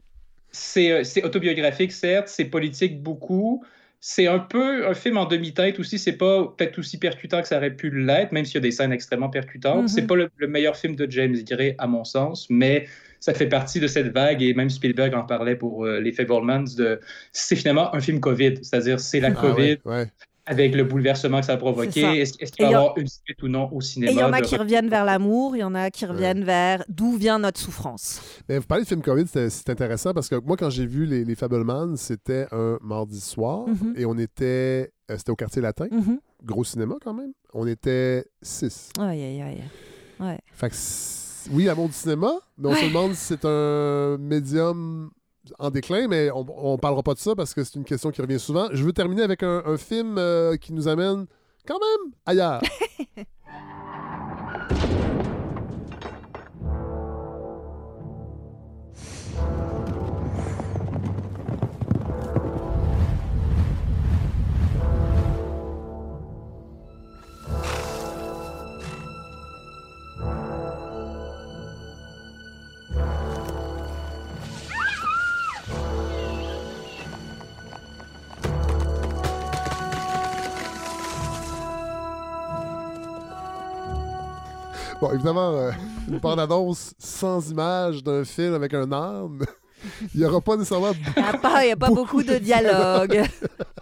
c'est 0.51 0.93
euh, 0.93 1.05
c'est 1.05 1.25
autobiographique 1.25 1.93
certes 1.93 2.29
c'est 2.29 2.47
politique 2.47 3.03
beaucoup 3.03 3.65
c'est 4.01 4.29
un 4.29 4.39
peu 4.39 4.87
un 4.87 4.95
film 4.95 5.17
en 5.17 5.25
demi-teinte 5.25 5.79
aussi. 5.81 5.99
C'est 5.99 6.13
pas 6.17 6.55
peut-être 6.57 6.79
aussi 6.79 6.99
percutant 6.99 7.43
que 7.43 7.49
ça 7.49 7.57
aurait 7.57 7.75
pu 7.75 7.91
l'être, 7.91 8.33
même 8.33 8.45
s'il 8.45 8.55
y 8.55 8.59
a 8.59 8.61
des 8.61 8.71
scènes 8.71 8.93
extrêmement 8.93 9.29
percutantes. 9.29 9.83
Mhm. 9.83 9.89
C'est 9.89 10.07
pas 10.07 10.15
le, 10.15 10.31
le 10.37 10.47
meilleur 10.47 10.77
film 10.77 10.95
de 10.95 11.11
James 11.11 11.37
Gray, 11.45 11.75
à 11.79 11.87
mon 11.87 12.05
sens, 12.05 12.47
mais 12.49 12.87
ça 13.21 13.35
fait 13.35 13.49
partie 13.49 13.81
de 13.81 13.89
cette 13.89 14.13
vague, 14.13 14.43
et 14.43 14.55
même 14.55 14.71
Spielberg 14.71 15.15
en 15.15 15.25
parlait 15.25 15.57
pour 15.57 15.85
euh, 15.85 15.99
Les 15.99 16.13
Fablemans, 16.13 16.65
de 16.77 17.01
c'est 17.33 17.57
finalement 17.57 17.95
un 17.95 18.01
film 18.01 18.21
COVID, 18.21 18.59
c'est-à-dire 18.63 19.01
c'est 19.01 19.21
la 19.21 19.29
Ah 19.29 19.33
COVID 19.33 19.79
ouais, 19.85 19.93
ouais. 19.93 20.07
Avec 20.51 20.75
le 20.75 20.83
bouleversement 20.85 21.41
que 21.41 21.47
ça 21.47 21.53
a 21.53 21.57
provoqué. 21.59 22.01
Est-ce 22.01 22.33
qu'il 22.53 22.65
va 22.65 22.71
y 22.71 22.75
avoir 22.75 22.97
une 22.97 23.07
suite 23.07 23.43
ou 23.43 23.49
non 23.49 23.69
au 23.73 23.81
Et 23.81 23.85
cinéma? 23.85 24.13
il 24.13 24.19
y 24.19 24.23
en 24.23 24.33
a 24.33 24.41
de- 24.41 24.47
qui 24.47 24.57
reviennent 24.57 24.89
vers 24.89 25.05
l'amour, 25.05 25.55
il 25.55 25.61
y 25.61 25.63
en 25.65 25.75
a 25.75 25.91
qui 25.91 26.07
reviennent 26.07 26.43
vers 26.45 26.83
d'où 26.89 27.17
vient 27.17 27.39
notre 27.39 27.61
souffrance. 27.61 28.21
Mais 28.49 28.59
vous 28.59 28.67
parlez 28.67 28.85
de 28.85 28.89
film 28.89 29.03
COVID, 29.03 29.27
c'est 29.29 29.69
intéressant 29.71 30.15
parce 30.15 30.29
que 30.29 30.37
moi, 30.37 30.57
quand 30.57 30.71
j'ai 30.71 30.87
vu 30.87 31.05
les, 31.05 31.25
les 31.25 31.35
Fablemans, 31.35 31.97
c'était 31.97 32.47
un 32.53 32.79
mardi 32.83 33.21
soir 33.21 33.69
Mhm. 33.69 33.95
et 33.97 34.07
on 34.07 34.17
était. 34.19 34.91
euh, 35.11 35.17
c'était 35.17 35.31
au 35.31 35.37
quartier 35.37 35.61
latin. 35.63 35.87
Mhm. 35.91 36.19
Gros 36.45 36.65
cinéma 36.65 36.95
quand 37.03 37.15
même. 37.15 37.33
On 37.53 37.67
était 37.67 38.25
six. 38.43 38.91
Aïe, 38.99 39.23
aïe, 39.23 39.43
aïe. 39.43 39.63
Ouais. 40.21 40.39
Fait 40.53 40.71
que 40.71 40.75
oui, 41.53 41.65
l'amour 41.65 41.89
du 41.89 41.95
cinéma, 41.95 42.33
mais 42.59 42.69
on 42.69 42.75
se 42.75 42.85
demande 42.87 43.13
si 43.15 43.25
c'est 43.25 43.45
un 43.45 44.19
médium 44.19 45.11
en 45.59 45.71
déclin, 45.71 46.09
mais 46.09 46.31
on, 46.31 46.47
on 46.73 46.79
parlera 46.79 47.03
pas 47.03 47.15
de 47.15 47.19
ça 47.19 47.35
parce 47.35 47.55
que 47.55 47.65
c'est 47.65 47.75
une 47.77 47.85
question 47.85 48.11
qui 48.11 48.21
revient 48.23 48.39
souvent. 48.39 48.69
Je 48.73 48.83
veux 48.85 48.93
terminer 48.93 49.23
avec 49.23 49.43
un, 49.43 49.63
un 49.65 49.77
film 49.77 50.17
euh, 50.19 50.57
qui 50.57 50.73
nous 50.73 50.89
amène 50.89 51.27
quand 51.67 51.79
même 51.79 52.13
ailleurs. 52.27 52.61
Bon, 85.01 85.13
évidemment, 85.13 85.53
euh, 85.55 85.71
une 86.09 86.19
bande-annonce 86.19 86.95
sans 86.99 87.51
image 87.51 88.03
d'un 88.03 88.25
film 88.25 88.55
avec 88.55 88.75
un 88.75 88.91
âne, 88.91 89.45
il 90.15 90.21
n'y 90.21 90.27
aura 90.27 90.41
pas 90.41 90.57
nécessairement 90.57 90.91
Il 91.17 91.23
n'y 91.23 91.29
a 91.29 91.33
pas, 91.39 91.65
il 91.65 91.69
y 91.69 91.73
a 91.73 91.77
pas 91.77 91.89
beaucoup 91.91 92.25
de 92.25 92.35
dialogue. 92.39 93.23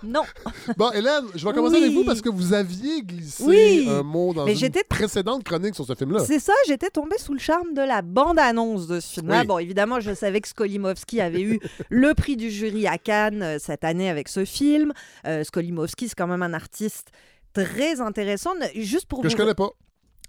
non. 0.02 0.20
Bon, 0.76 0.90
Hélène, 0.92 1.24
je 1.34 1.46
vais 1.48 1.54
commencer 1.54 1.76
Oui. 1.76 1.84
avec 1.84 1.94
vous 1.94 2.04
parce 2.04 2.20
que 2.20 2.28
vous 2.28 2.52
aviez 2.52 3.00
glissé 3.02 3.44
Oui. 3.46 3.88
un 3.90 4.02
mot 4.02 4.34
dans 4.34 4.44
Mais 4.44 4.58
une 4.58 4.70
précédente 4.90 5.42
chronique 5.42 5.74
sur 5.74 5.86
ce 5.86 5.94
film-là. 5.94 6.20
C'est 6.20 6.38
ça, 6.38 6.52
j'étais 6.66 6.90
tombée 6.90 7.16
sous 7.16 7.32
le 7.32 7.38
charme 7.38 7.72
de 7.72 7.80
la 7.80 8.02
bande-annonce 8.02 8.86
de 8.86 9.00
ce 9.00 9.14
film-là. 9.14 9.40
Oui. 9.40 9.46
Bon, 9.46 9.58
évidemment, 9.58 10.00
je 10.00 10.12
savais 10.14 10.42
que 10.42 10.48
Skolimowski 10.48 11.22
avait 11.22 11.40
eu 11.40 11.60
le 11.88 12.12
prix 12.12 12.36
du 12.36 12.50
jury 12.50 12.86
à 12.86 12.98
Cannes 12.98 13.42
euh, 13.42 13.56
cette 13.58 13.84
année 13.84 14.10
avec 14.10 14.28
ce 14.28 14.44
film. 14.44 14.92
Euh, 15.26 15.44
Skolimowski, 15.44 16.08
c'est 16.08 16.14
quand 16.14 16.26
même 16.26 16.42
un 16.42 16.52
artiste 16.52 17.08
très 17.54 18.02
intéressant. 18.02 18.50
Juste 18.74 19.06
pour 19.06 19.22
Que 19.22 19.28
vous... 19.28 19.32
je 19.32 19.36
connais 19.36 19.54
pas. 19.54 19.70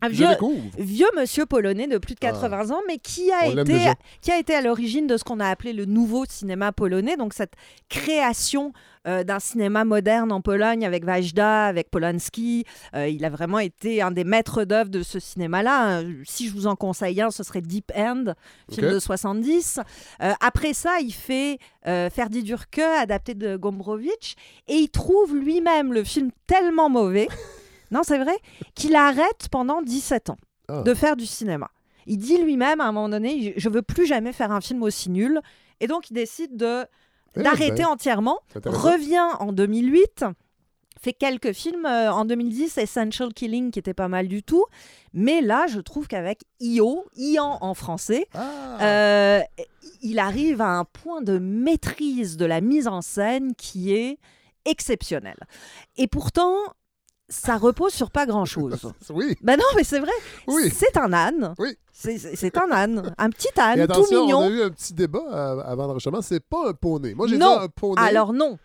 Un 0.02 0.10
Je 0.10 0.14
vieux, 0.14 0.28
vieux 0.78 1.08
monsieur 1.16 1.46
polonais 1.46 1.88
de 1.88 1.98
plus 1.98 2.14
de 2.14 2.20
80 2.20 2.72
ans, 2.72 2.82
mais 2.88 2.98
qui 2.98 3.32
a, 3.32 3.48
On 3.48 3.58
été, 3.58 3.80
qui 4.22 4.32
a 4.32 4.38
été 4.38 4.54
à 4.54 4.62
l'origine 4.62 5.08
de 5.08 5.18
ce 5.18 5.24
qu'on 5.24 5.40
a 5.40 5.48
appelé 5.48 5.74
le 5.74 5.86
nouveau 5.86 6.26
cinéma 6.26 6.72
polonais, 6.72 7.18
donc 7.18 7.34
cette 7.34 7.54
création 7.90 8.74
euh, 9.08 9.24
d'un 9.24 9.40
cinéma 9.40 9.86
moderne 9.86 10.32
en 10.32 10.42
Pologne 10.42 10.86
avec 10.86 11.06
Wajda, 11.06 11.66
avec 11.66 11.90
Polanski. 11.90 12.66
Euh, 12.94 13.08
il 13.08 13.24
a 13.26 13.30
vraiment 13.30 13.60
été 13.60 14.02
un 14.02 14.12
des 14.12 14.24
maîtres 14.24 14.66
d'œuvre 14.66 14.90
de 14.90 15.02
ce 15.02 15.20
cinéma-là. 15.20 16.02
Euh, 16.02 16.14
Si 16.26 16.48
je 16.48 16.54
vous 16.54 16.68
en 16.68 16.76
conseille 16.76 17.22
un, 17.22 17.32
ce 17.32 17.42
serait 17.42 17.62
Deep 17.62 17.92
End, 17.96 18.34
film 18.72 18.92
de 18.92 19.00
70. 19.00 19.80
Euh, 20.22 20.34
après 20.42 20.74
ça, 20.74 21.00
il 21.02 21.14
fait 21.14 21.58
Ferdi 21.86 22.44
Durke, 22.44 22.80
adapté 22.80 23.34
de 23.34 23.56
Gombrowicz, 23.56 24.36
et 24.68 24.76
il 24.76 24.90
trouve 24.90 25.36
lui-même 25.36 25.94
le 25.94 26.04
film 26.04 26.32
tellement 26.46 26.90
mauvais, 26.90 27.30
non 27.92 28.02
c'est 28.04 28.18
vrai, 28.18 28.36
qu'il 28.76 28.96
arrête 28.96 29.48
pendant 29.52 29.82
17 29.82 30.30
ans 30.30 30.38
Ah. 30.70 30.82
de 30.82 30.94
faire 30.94 31.16
du 31.16 31.26
cinéma. 31.26 31.70
Il 32.06 32.18
dit 32.18 32.38
lui-même 32.38 32.82
à 32.82 32.86
un 32.86 32.92
moment 32.92 33.10
donné, 33.10 33.54
je- 33.58 33.70
veux 33.70 33.82
plus 33.82 34.06
jamais 34.06 34.34
faire 34.34 34.52
un 34.52 34.62
film 34.62 34.84
aussi 34.84 35.10
nul, 35.10 35.40
et 35.80 35.88
donc 35.88 36.10
il 36.10 36.14
décide 36.14 36.56
de 36.58 36.86
Eh 37.36 37.44
d'arrêter 37.44 37.84
ben, 37.84 37.88
entièrement, 37.90 38.40
revient 38.56 39.28
en 39.40 39.52
2008 39.54 40.26
fait 41.00 41.14
quelques 41.14 41.54
films 41.54 41.86
euh, 41.86 42.12
en 42.12 42.26
2010, 42.26 42.80
Essential 42.80 43.32
Killing 43.32 43.70
qui 43.70 43.78
était 43.78 43.94
pas 43.94 44.08
mal 44.08 44.28
du 44.28 44.42
tout, 44.42 44.66
mais 45.14 45.42
là 45.42 45.68
je 45.68 45.80
trouve 45.80 46.08
qu'avec 46.08 46.42
Io, 46.60 47.06
Ian 47.16 47.60
en 47.62 47.74
français, 47.76 48.28
Ah. 48.34 48.78
euh, 48.82 49.42
il 50.02 50.18
arrive 50.18 50.60
à 50.62 50.70
un 50.80 50.86
point 50.86 51.22
de 51.22 51.38
maîtrise 51.38 52.36
de 52.36 52.46
la 52.46 52.62
mise 52.62 52.88
en 52.88 53.02
scène 53.02 53.54
qui 53.56 53.94
est 53.94 54.18
exceptionnel. 54.66 55.38
Et 55.98 56.08
pourtant, 56.08 56.56
ça 57.30 57.58
repose 57.58 57.94
sur 57.94 58.10
pas 58.12 58.26
grand-chose. 58.26 58.80
Oui. 59.10 59.36
Ben 59.42 59.58
non, 59.58 59.66
mais 59.76 59.84
c'est 59.84 60.00
vrai. 60.00 60.12
Oui. 60.48 60.72
C'est 60.74 60.98
un 60.98 61.12
âne. 61.14 61.54
Oui. 61.60 61.76
C'est- 61.92 62.58
un 62.58 62.72
âne, 62.72 63.14
un 63.18 63.30
petit 63.30 63.50
Et 63.56 63.60
âne 63.60 63.88
tout 63.88 64.06
mignon. 64.12 64.40
on 64.40 64.42
a 64.44 64.50
eu 64.50 64.62
un 64.62 64.70
petit 64.70 64.94
débat 64.94 65.20
euh, 65.32 65.62
avant 65.66 65.88
l'enregistrement. 65.88 66.22
C'est 66.22 66.40
pas 66.44 66.70
un 66.70 66.74
poney. 66.74 67.14
Moi, 67.16 67.28
j'ai 67.28 67.38
dit 67.38 67.44
un 67.44 67.68
poney. 67.68 68.02
Alors 68.02 68.34
non. 68.34 68.58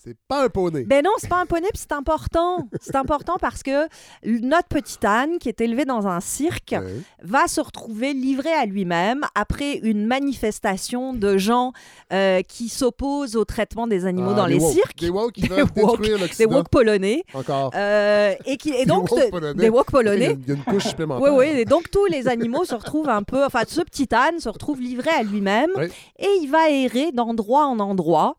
C'est 0.00 0.16
pas 0.28 0.44
un 0.44 0.48
poney. 0.48 0.84
Ben 0.84 1.02
non, 1.04 1.10
c'est 1.18 1.28
pas 1.28 1.40
un 1.40 1.46
poney, 1.46 1.66
puis 1.72 1.80
c'est 1.82 1.90
important. 1.90 2.68
C'est 2.80 2.94
important 2.94 3.34
parce 3.40 3.64
que 3.64 3.88
notre 4.24 4.68
petit 4.68 5.04
âne, 5.04 5.38
qui 5.40 5.48
est 5.48 5.60
élevé 5.60 5.84
dans 5.84 6.06
un 6.06 6.20
cirque, 6.20 6.76
va 7.22 7.48
se 7.48 7.60
retrouver 7.60 8.12
livré 8.12 8.52
à 8.52 8.64
lui-même 8.64 9.24
après 9.34 9.78
une 9.78 10.06
manifestation 10.06 11.14
de 11.14 11.36
gens 11.36 11.72
euh, 12.12 12.42
qui 12.42 12.68
s'opposent 12.68 13.34
au 13.34 13.44
traitement 13.44 13.88
des 13.88 14.06
animaux 14.06 14.30
Ah, 14.34 14.36
dans 14.36 14.46
les 14.46 14.60
cirques. 14.60 14.98
Des 15.00 15.10
woke 15.10 15.32
qui 15.32 15.40
Des 15.42 15.48
veulent 15.48 15.64
woke- 15.76 16.00
détruire 16.00 16.18
Des 16.38 16.46
woke 16.46 16.68
polonais. 16.68 17.24
Encore. 17.34 17.72
Euh, 17.74 18.34
et, 18.46 18.56
qui, 18.56 18.70
et 18.70 18.78
Des 18.84 18.86
donc, 18.86 19.10
woke 19.10 19.30
polonais. 19.30 19.54
des 19.60 19.68
woke 19.68 19.86
Il 19.88 19.94
y 19.94 19.98
a 19.98 19.98
polonais. 19.98 20.38
il 20.40 20.48
y 20.48 20.52
a 20.52 20.54
une 20.54 20.62
couche 20.64 20.86
supplémentaire. 20.86 21.34
Oui, 21.34 21.46
oui. 21.52 21.60
Et 21.60 21.64
donc, 21.64 21.90
tous 21.90 22.06
les 22.06 22.28
animaux 22.28 22.64
se 22.64 22.76
retrouvent 22.76 23.08
un 23.08 23.24
peu. 23.24 23.44
Enfin, 23.44 23.62
ce 23.66 23.80
petit 23.80 24.06
âne 24.14 24.38
se 24.38 24.48
retrouve 24.48 24.80
livré 24.80 25.10
à 25.10 25.24
lui-même 25.24 25.70
et 26.20 26.28
il 26.40 26.46
va 26.48 26.70
errer 26.70 27.10
d'endroit 27.10 27.66
en 27.66 27.80
endroit. 27.80 28.36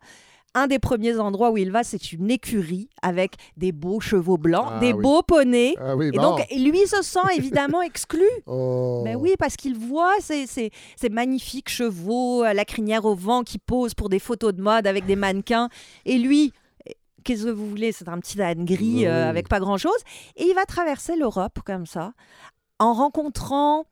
Un 0.56 0.66
des 0.66 0.80
premiers 0.80 1.20
endroits 1.20 1.52
où 1.52 1.58
il 1.58 1.72
va, 1.72 1.84
c'est 1.84 2.12
une 2.12 2.32
écurie 2.32 2.90
avec 3.04 3.34
des 3.56 3.72
beaux 3.72 4.00
chevaux 4.00 4.38
blancs, 4.38 4.66
Ah 4.68 4.80
des 4.80 4.94
oui. 4.94 5.02
beaux 5.04 5.22
poneys. 5.22 5.76
Ah 5.80 5.96
oui, 5.96 6.08
et 6.08 6.12
bon. 6.12 6.22
donc, 6.24 6.48
lui 6.50 6.88
se 6.88 7.04
sent 7.04 7.20
évidemment 7.38 7.84
exclu. 7.84 8.26
Oh. 8.48 9.04
Ben 9.06 9.16
oui, 9.16 9.36
parce 9.38 9.56
qu'il 9.56 9.78
voit 9.78 10.16
ces, 10.20 10.48
ces- 10.48 10.72
ces 10.96 11.10
magnifiques 11.10 11.70
chevaux, 11.70 12.42
à 12.42 12.56
la 12.56 12.66
crinière 12.66 13.06
au 13.06 13.14
vent, 13.14 13.44
qui 13.44 13.60
posent 13.60 13.94
pour 13.94 14.10
des 14.10 14.18
photos 14.18 14.54
de 14.56 14.62
mode 14.62 14.88
avec 14.88 15.06
des 15.06 15.16
mannequins. 15.16 15.70
Et 16.06 16.18
lui, 16.18 16.52
eh, 16.88 16.96
qu'est-ce 17.24 17.44
que 17.46 17.50
vous 17.52 17.70
voulez? 17.70 17.92
C'est 17.92 18.10
un 18.10 18.18
petit 18.20 18.42
âne 18.42 18.66
gris 18.66 19.06
euh, 19.06 19.24
Oui. 19.26 19.30
avec 19.30 19.48
pas 19.50 19.60
grand-chose. 19.60 20.02
Et 20.36 20.46
il 20.46 20.56
va 20.56 20.66
traverser 20.66 21.16
l'Europe 21.16 21.60
comme 21.64 21.86
ça, 21.86 22.14
en 22.80 22.94
rencontrant 22.94 23.86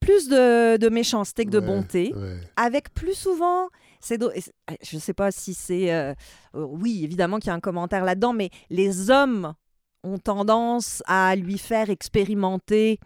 plus 0.00 0.28
de, 0.28 0.76
de 0.78 0.88
méchanceté 0.88 1.44
que 1.44 1.50
de 1.50 1.60
Ouais, 1.60 1.66
bonté, 1.66 2.12
ouais. 2.16 2.38
avec 2.56 2.92
plus 2.92 3.14
souvent... 3.14 3.68
C'est 4.00 4.20
c'est- 4.40 4.52
je 4.82 4.96
ne 4.96 5.00
sais 5.00 5.14
pas 5.14 5.30
si 5.30 5.54
c'est... 5.54 5.92
euh, 5.92 6.14
euh, 6.54 6.64
oui, 6.68 7.02
évidemment 7.04 7.38
qu'il 7.38 7.48
y 7.48 7.50
a 7.50 7.54
un 7.54 7.60
commentaire 7.60 8.04
là-dedans, 8.04 8.32
mais 8.32 8.50
les 8.70 9.10
hommes 9.10 9.54
ont 10.04 10.18
tendance 10.18 11.02
à 11.06 11.34
lui 11.36 11.58
faire 11.58 11.90
expérimenter 11.90 13.00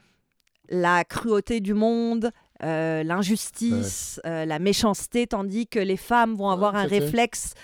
la 0.69 1.05
cruauté 1.05 1.61
du 1.61 1.75
monde, 1.75 2.31
euh, 2.63 3.03
l'injustice, 3.03 4.21
euh, 4.27 4.45
la 4.45 4.59
méchanceté, 4.59 5.27
tandis 5.27 5.67
que 5.67 5.79
les 5.79 5.97
femmes 5.97 6.35
vont 6.35 6.51
avoir 6.51 6.77
un 6.77 6.85
réflexe 7.01 7.55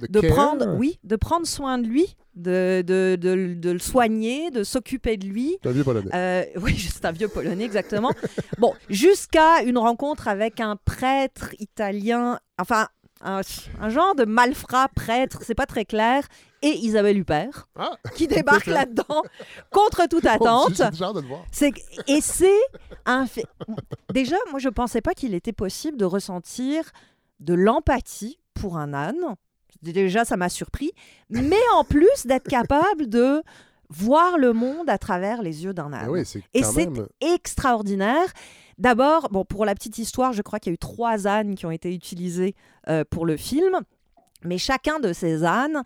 de 0.00 0.20
care. 0.20 0.30
prendre, 0.30 0.74
oui, 0.76 0.98
de 1.04 1.16
prendre 1.16 1.46
soin 1.46 1.78
de 1.78 1.86
lui, 1.86 2.16
de, 2.34 2.82
de, 2.86 3.16
de- 3.20 3.54
de 3.54 3.70
le 3.70 3.78
soigner, 3.78 4.50
de 4.50 4.62
s'occuper 4.64 5.16
de 5.16 5.26
lui. 5.26 5.56
C'est 5.62 5.68
un 5.68 5.72
vieux 5.72 5.84
polonais. 5.84 6.10
Euh, 6.14 6.44
oui, 6.60 6.76
c'est 6.92 7.04
un 7.04 7.12
vieux 7.12 7.28
polonais, 7.28 7.64
exactement. 7.64 8.12
bon, 8.58 8.74
jusqu'à 8.90 9.62
une 9.62 9.78
rencontre 9.78 10.28
avec 10.28 10.60
un 10.60 10.76
prêtre 10.76 11.50
italien, 11.58 12.38
enfin, 12.60 12.88
un, 13.22 13.40
un 13.80 13.88
genre 13.88 14.14
de 14.14 14.24
malfrat 14.24 14.88
prêtre, 14.94 15.38
c'est 15.42 15.54
pas 15.54 15.64
très 15.66 15.86
clair, 15.86 16.26
et 16.62 16.68
Isabelle 16.78 17.18
Huppert, 17.18 17.68
qui 18.14 18.26
débarque 18.42 18.66
là-dedans 18.66 19.22
contre 19.70 20.06
toute 20.08 20.26
attente. 20.26 20.80
C'est 21.52 21.72
et 22.08 22.20
c'est 22.20 22.60
un 23.06 23.26
fait. 23.26 23.46
Déjà, 24.12 24.36
moi, 24.50 24.58
je 24.58 24.68
pensais 24.68 25.00
pas 25.00 25.14
qu'il 25.14 25.32
était 25.34 25.52
possible 25.52 25.96
de 25.96 26.04
ressentir 26.04 26.90
de 27.40 27.54
l'empathie 27.54 28.38
pour 28.54 28.76
un 28.78 28.92
âne. 28.94 29.36
Déjà, 29.82 30.24
ça 30.24 30.36
m'a 30.36 30.48
surpris. 30.48 30.92
Mais 31.30 31.56
en 31.74 31.84
plus, 31.84 32.26
d'être 32.26 32.48
capable 32.48 33.08
de 33.08 33.42
voir 33.88 34.36
le 34.38 34.52
monde 34.52 34.88
à 34.90 34.98
travers 34.98 35.42
les 35.42 35.64
yeux 35.64 35.72
d'un 35.72 35.92
âne. 35.92 36.10
Ah 36.12 36.18
et 36.54 36.62
c'est 36.64 36.86
même- 36.90 37.06
extraordinaire. 37.20 38.26
D'abord, 38.78 39.28
bon, 39.30 39.44
pour 39.44 39.64
la 39.64 39.74
petite 39.74 39.98
histoire, 39.98 40.32
je 40.32 40.42
crois 40.42 40.58
qu'il 40.58 40.70
y 40.70 40.74
a 40.74 40.74
eu 40.74 40.78
trois 40.78 41.26
ânes 41.26 41.54
qui 41.54 41.64
ont 41.66 41.70
été 41.70 41.94
utilisés 41.94 42.54
euh, 42.88 43.04
pour 43.08 43.24
le 43.26 43.36
film. 43.36 43.80
Mais 44.44 44.58
chacun 44.58 44.98
de 45.00 45.12
ces 45.12 45.44
ânes 45.44 45.82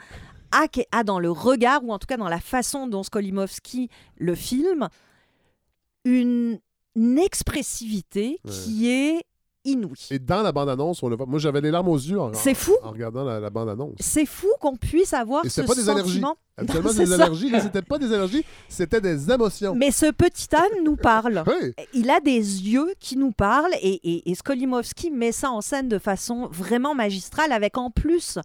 a, 0.51 0.65
a 0.93 1.05
dans 1.05 1.21
le 1.21 1.31
regard, 1.31 1.85
ou 1.85 1.93
en 1.93 1.99
tout 1.99 2.07
cas 2.07 2.17
dans 2.17 2.29
la 2.29 2.41
façon 2.41 2.87
dont 2.89 3.03
Skolimowski 3.05 3.89
le 4.19 4.35
filme, 4.35 4.89
une, 6.05 6.59
une 6.97 7.19
expressivité 7.19 8.41
Ouais. 8.45 8.51
qui 8.51 8.89
est 8.91 9.25
inouïe. 9.65 10.07
Et 10.11 10.19
dans 10.19 10.43
la 10.43 10.53
bande-annonce, 10.53 11.03
on 11.03 11.09
le 11.09 11.17
voit. 11.17 11.27
Moi, 11.27 11.39
j'avais 11.39 11.61
les 11.61 11.71
larmes 11.71 11.89
aux 11.89 11.97
yeux 11.99 12.21
en, 12.21 12.33
fou. 12.33 12.73
en 12.83 12.91
regardant 12.91 13.25
la, 13.25 13.41
la 13.41 13.51
bande-annonce. 13.51 13.95
C'est 14.01 14.27
fou 14.27 14.49
qu'on 14.61 14.77
puisse 14.77 15.13
avoir 15.13 15.45
Et 15.45 15.49
ce 15.49 15.57
c'était 15.63 15.69
pas 15.69 15.75
des 15.75 15.89
allergies. 15.89 16.11
sentiment. 16.21 16.37
Non, 16.59 16.93
des 16.93 17.07
ça. 17.07 17.15
allergies. 17.15 17.53
C'était 17.61 17.83
pas 17.83 17.99
des 17.99 18.13
allergies, 18.13 18.45
c'était 18.69 19.01
des 19.01 19.31
émotions. 19.31 19.75
Mais 19.75 19.91
ce 19.91 20.11
petit 20.11 20.49
âne 20.55 20.85
nous 20.85 20.97
parle. 20.97 21.43
Oui. 21.63 21.73
Il 21.95 22.11
a 22.11 22.21
des 22.21 22.33
yeux 22.39 22.93
qui 22.99 23.17
nous 23.17 23.33
parlent 23.33 23.73
et, 23.81 23.95
et, 24.05 24.31
et 24.31 24.35
Skolimowski 24.35 25.11
met 25.11 25.33
ça 25.33 25.51
en 25.51 25.61
scène 25.61 25.89
de 25.89 25.99
façon 25.99 26.49
vraiment 26.53 26.95
magistrale 26.95 27.53
avec 27.53 27.79
en 27.79 27.91
plus 27.91 28.39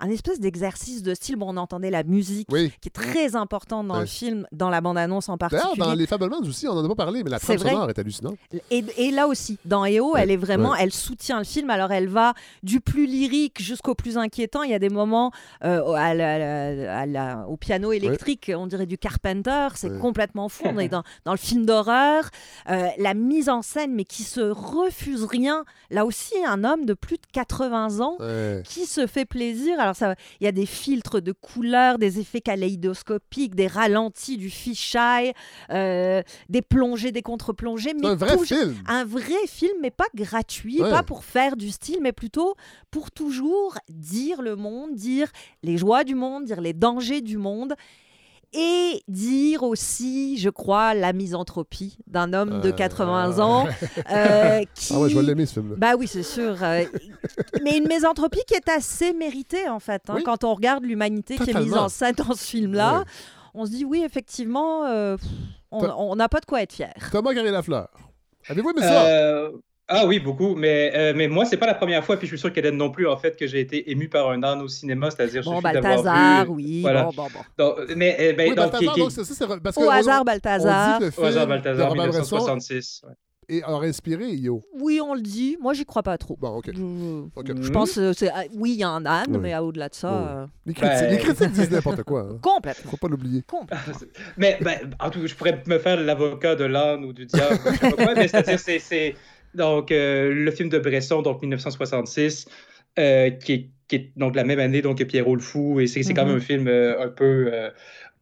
un 0.00 0.10
espèce 0.10 0.40
d'exercice 0.40 1.02
de 1.02 1.14
style. 1.14 1.36
Bon, 1.36 1.52
on 1.52 1.56
entendait 1.56 1.90
la 1.90 2.02
musique 2.04 2.48
Oui. 2.50 2.72
qui 2.80 2.88
est 2.88 2.92
très 2.92 3.34
importante 3.36 3.86
dans 3.88 3.94
Ouais. 3.94 4.00
le 4.00 4.06
film, 4.06 4.46
dans 4.52 4.70
la 4.70 4.80
bande-annonce 4.80 5.28
en 5.28 5.38
particulier. 5.38 5.76
dans 5.78 5.94
Les 5.94 6.06
Fablemans 6.06 6.40
aussi, 6.42 6.68
on 6.68 6.74
n'en 6.74 6.84
a 6.84 6.88
pas 6.88 6.94
parlé, 6.94 7.22
mais 7.24 7.30
la 7.30 7.38
trame 7.40 7.56
vrai. 7.56 7.70
sonore 7.70 7.90
est 7.90 7.98
hallucinante. 7.98 8.36
Et, 8.70 8.84
et 8.96 9.10
là 9.10 9.26
aussi, 9.26 9.58
dans 9.64 9.84
EO, 9.86 10.14
elle 10.16 10.30
est 10.30 10.36
vraiment, 10.36 10.70
ouais. 10.70 10.78
elle 10.80 10.92
soutient 10.92 11.38
le 11.38 11.44
film. 11.44 11.70
Alors, 11.70 11.90
elle 11.92 12.08
va 12.08 12.34
du 12.62 12.80
plus 12.80 13.06
lyrique 13.06 13.60
jusqu'au 13.60 13.94
plus 13.94 14.16
inquiétant. 14.18 14.62
Il 14.62 14.70
y 14.70 14.74
a 14.74 14.78
des 14.78 14.88
moments 14.90 15.32
euh, 15.64 15.92
à 15.94 16.14
la- 16.14 16.34
à 16.34 16.38
la- 16.38 16.98
à 17.00 17.06
la- 17.06 17.46
au 17.48 17.56
piano 17.56 17.92
électrique, 17.92 18.50
on 18.54 18.66
dirait 18.66 18.86
du 18.86 18.98
Carpenter. 18.98 19.68
C'est 19.74 19.98
complètement 19.98 20.48
fou. 20.48 20.64
On 20.66 20.78
est 20.78 20.88
dans, 20.88 21.02
dans 21.24 21.32
le 21.32 21.38
film 21.38 21.66
d'horreur. 21.66 22.24
Euh, 22.70 22.88
la 22.98 23.14
mise 23.14 23.48
en 23.48 23.62
scène, 23.62 23.94
mais 23.94 24.04
qui 24.04 24.22
se 24.22 24.40
refuse 24.40 25.24
rien. 25.24 25.64
Là 25.90 26.04
aussi, 26.04 26.34
un 26.46 26.64
homme 26.64 26.84
de 26.84 26.94
plus 26.94 27.16
de 27.16 27.26
80 27.32 28.00
ans 28.00 28.16
qui 28.64 28.86
se 28.86 29.06
fait 29.06 29.24
plaisir. 29.24 29.80
Alors, 29.80 29.87
ça, 29.96 30.14
il 30.40 30.44
y 30.44 30.46
a 30.46 30.52
des 30.52 30.66
filtres 30.66 31.20
de 31.20 31.32
couleurs, 31.32 31.98
des 31.98 32.20
effets 32.20 32.40
kaléidoscopiques, 32.40 33.54
des 33.54 33.66
ralentis, 33.66 34.36
du 34.36 34.50
fisheye, 34.50 35.32
euh, 35.70 36.22
des 36.48 36.62
plongées, 36.62 37.12
des 37.12 37.22
contre-plongées. 37.22 37.94
mais 37.94 38.08
un 38.08 38.14
vrai 38.14 38.38
film. 38.38 38.74
Un 38.86 39.04
vrai 39.04 39.46
film, 39.46 39.72
mais 39.80 39.90
pas 39.90 40.06
gratuit, 40.14 40.80
Ouais. 40.82 40.90
pas 40.90 41.02
pour 41.02 41.24
faire 41.24 41.56
du 41.56 41.70
style, 41.70 41.98
mais 42.02 42.12
plutôt 42.12 42.54
pour 42.90 43.10
toujours 43.10 43.78
dire 43.88 44.42
le 44.42 44.56
monde, 44.56 44.94
dire 44.94 45.28
les 45.62 45.76
joies 45.76 46.04
du 46.04 46.14
monde, 46.14 46.44
dire 46.44 46.60
les 46.60 46.72
dangers 46.72 47.20
du 47.20 47.36
monde. 47.38 47.74
Et 48.54 49.02
dire 49.08 49.62
aussi, 49.62 50.38
je 50.38 50.48
crois, 50.48 50.94
la 50.94 51.12
misanthropie 51.12 51.98
d'un 52.06 52.32
homme 52.32 52.60
de 52.62 52.70
Euh, 52.70 52.72
80 52.72 53.38
ans. 53.40 53.66
euh, 54.10 54.62
qui... 54.74 54.92
Ah 54.94 55.00
ouais, 55.00 55.10
je 55.10 55.16
vais 55.18 55.22
l'aimer, 55.22 55.44
ce 55.44 55.54
film-là. 55.54 55.76
Bah 55.76 55.92
oui, 55.98 56.06
c'est 56.08 56.22
sûr. 56.22 56.56
euh, 56.62 56.84
mais 57.62 57.76
une 57.76 57.86
misanthropie 57.88 58.40
qui 58.46 58.54
est 58.54 58.68
assez 58.70 59.12
méritée, 59.12 59.68
en 59.68 59.80
fait. 59.80 60.02
hein, 60.08 60.14
Oui. 60.16 60.22
Quand 60.24 60.44
on 60.44 60.54
regarde 60.54 60.82
l'humanité 60.84 61.36
qui 61.36 61.50
est 61.50 61.58
mise 61.60 61.74
en 61.74 61.88
scène 61.90 62.14
dans 62.14 62.32
ce 62.34 62.44
film-là, 62.44 63.00
Ouais. 63.00 63.04
on 63.54 63.66
se 63.66 63.70
dit, 63.70 63.84
oui, 63.84 64.02
effectivement, 64.02 64.86
euh, 64.86 65.16
pff, 65.18 65.28
on 65.70 66.16
n'a 66.16 66.28
pas 66.30 66.40
de 66.40 66.46
quoi 66.46 66.62
être 66.62 66.72
fier. 66.72 66.94
Thomas 67.12 67.34
Garry 67.34 67.50
Lafleur. 67.50 67.88
Avez-vous 68.48 68.70
aimé 68.70 68.80
ça? 68.80 69.50
Euh, 69.90 69.94
Ah 70.00 70.06
oui, 70.06 70.18
beaucoup. 70.18 70.54
Mais, 70.54 70.92
euh, 70.94 71.12
mais 71.16 71.28
moi, 71.28 71.44
c'est 71.46 71.56
pas 71.56 71.66
la 71.66 71.74
première 71.74 72.04
fois, 72.04 72.16
puis 72.16 72.26
je 72.26 72.32
suis 72.32 72.38
sûr 72.38 72.52
qu'Hélène 72.52 72.76
non 72.76 72.90
plus, 72.90 73.08
en 73.08 73.16
fait, 73.16 73.36
que 73.36 73.46
j'ai 73.46 73.60
été 73.60 73.90
ému 73.90 74.08
par 74.08 74.28
un 74.30 74.42
âne 74.42 74.60
au 74.60 74.68
cinéma, 74.68 75.10
c'est-à-dire 75.10 75.42
Bon, 75.44 75.60
Balthazar, 75.60 76.44
vu- 76.44 76.50
oui, 76.52 76.80
Voilà. 76.82 77.04
bon, 77.04 77.12
bon, 77.16 77.26
bon. 77.32 77.40
Donc, 77.56 77.76
mais, 77.96 78.16
euh, 78.20 78.32
ben, 78.34 78.50
oui, 78.50 78.54
donc, 78.54 78.70
Balthazar, 78.70 78.94
qui- 78.94 79.00
donc, 79.00 79.08
qui- 79.08 79.14
c'est 79.14 79.24
ça, 79.24 79.34
c'est 79.34 79.60
parce 79.62 79.76
Au 79.78 79.80
que 79.80 79.88
hasard, 79.90 80.24
Balthazar. 80.24 81.00
Au 81.16 81.24
hasard, 81.24 81.46
Balthazar, 81.46 81.86
de 81.86 81.90
Robert 81.98 82.08
Bresson 82.12 82.36
1966. 82.36 83.02
ouais. 83.06 83.14
et 83.50 83.62
a 83.62 83.70
inspiré 83.78 84.26
Yo. 84.32 84.60
Oui, 84.78 85.00
on 85.02 85.14
le 85.14 85.22
dit. 85.22 85.56
Moi, 85.58 85.72
j'y 85.72 85.86
crois 85.86 86.02
pas 86.02 86.18
trop. 86.18 86.36
Bon, 86.38 86.58
OK. 86.58 86.66
Je, 86.66 86.80
OK. 87.34 87.46
je 87.62 87.70
pense 87.70 87.92
que 87.94 88.12
c'est. 88.12 88.28
ah, 88.28 88.42
Oui, 88.54 88.72
il 88.72 88.80
y 88.80 88.82
a 88.84 88.90
un 88.90 89.06
âne, 89.06 89.24
Oui. 89.30 89.38
mais 89.40 89.56
au-delà 89.56 89.88
de 89.88 89.94
ça. 89.94 90.10
Oui. 90.10 90.26
euh, 90.28 90.46
Les 90.66 90.74
critiques, 90.74 90.98
Ben- 91.00 91.10
les 91.12 91.16
critiques 91.18 91.52
disent 91.52 91.70
n'importe 91.70 92.02
quoi. 92.02 92.28
Hein. 92.30 92.38
Complètement. 92.42 92.90
Faut 92.90 92.98
pas 92.98 93.08
l'oublier. 93.08 93.42
Mais 94.36 94.58
ben, 94.60 94.90
en 95.00 95.08
tout 95.08 95.20
cas, 95.20 95.26
je 95.26 95.34
pourrais 95.34 95.62
me 95.66 95.78
faire 95.78 95.98
l'avocat 95.98 96.56
de 96.56 96.64
l'âne 96.64 97.06
ou 97.06 97.14
du 97.14 97.24
diable, 97.24 97.58
je 97.64 97.70
sais 97.70 97.78
pas 97.96 98.04
quoi, 98.04 98.14
mais 98.14 98.28
c'est-à-dire, 98.28 98.58
c'est, 98.60 98.78
c'est- 98.78 99.14
donc 99.54 99.90
euh, 99.92 100.32
le 100.32 100.50
film 100.50 100.68
de 100.68 100.78
Bresson, 100.78 101.22
donc 101.22 101.40
1966, 101.42 102.46
euh, 102.98 103.30
qui, 103.30 103.52
est, 103.52 103.66
qui 103.88 103.96
est 103.96 104.10
donc 104.16 104.34
la 104.36 104.44
même 104.44 104.58
année 104.60 104.82
donc 104.82 104.98
que 104.98 105.04
Pierrot 105.04 105.34
le 105.36 105.40
Fou, 105.42 105.80
et 105.80 105.86
c'est, 105.86 106.02
quand 106.14 106.24
même 106.24 106.34
Mhm. 106.34 106.40
un 106.40 106.40
film 106.44 106.68
euh, 106.68 107.04
un 107.04 107.08
peu 107.08 107.52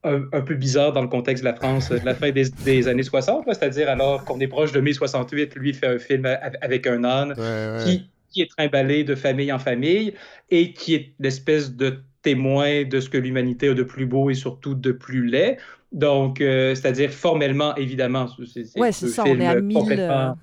un, 0.04 0.22
un 0.32 0.40
peu 0.40 0.54
bizarre 0.54 0.92
dans 0.92 1.02
le 1.02 1.08
contexte 1.08 1.42
de 1.42 1.48
la 1.48 1.56
France 1.56 1.90
de 1.90 2.04
la 2.04 2.14
fin 2.14 2.30
des, 2.30 2.44
des 2.64 2.86
années 2.86 3.02
60, 3.02 3.46
là, 3.46 3.54
c'est-à-dire 3.54 3.88
alors 3.88 4.24
qu'on 4.24 4.38
est 4.38 4.46
proche 4.46 4.70
de 4.72 4.80
mai 4.80 4.92
68, 4.92 5.54
lui 5.56 5.72
fait 5.74 5.86
un 5.88 5.98
film 5.98 6.26
avec 6.60 6.86
un 6.86 7.02
âne 7.02 7.34
ouais. 7.36 7.84
qui, 7.84 8.08
qui 8.30 8.42
est 8.42 8.50
trimballé 8.56 9.02
de 9.02 9.14
famille 9.16 9.50
en 9.52 9.58
famille 9.58 10.12
et 10.50 10.72
qui 10.72 10.94
est 10.94 11.12
l'espèce 11.18 11.72
de 11.74 11.98
témoin 12.22 12.84
de 12.84 13.00
ce 13.00 13.08
que 13.08 13.18
l'humanité 13.18 13.68
a 13.68 13.74
de 13.74 13.82
plus 13.82 14.06
beau 14.06 14.30
et 14.30 14.34
surtout 14.34 14.74
de 14.74 14.92
plus 14.92 15.26
laid. 15.26 15.56
Donc, 15.92 16.40
euh, 16.40 16.74
c'est-à-dire 16.74 17.10
formellement, 17.10 17.74
évidemment, 17.76 18.26
c'est 18.52 18.78
Ouais, 18.78 18.92
ça, 18.92 19.22
on 19.22 19.26
film 19.26 19.40
est 19.40 19.46
à 19.46 19.60
1000, 19.60 19.74
complètement- 19.76 20.36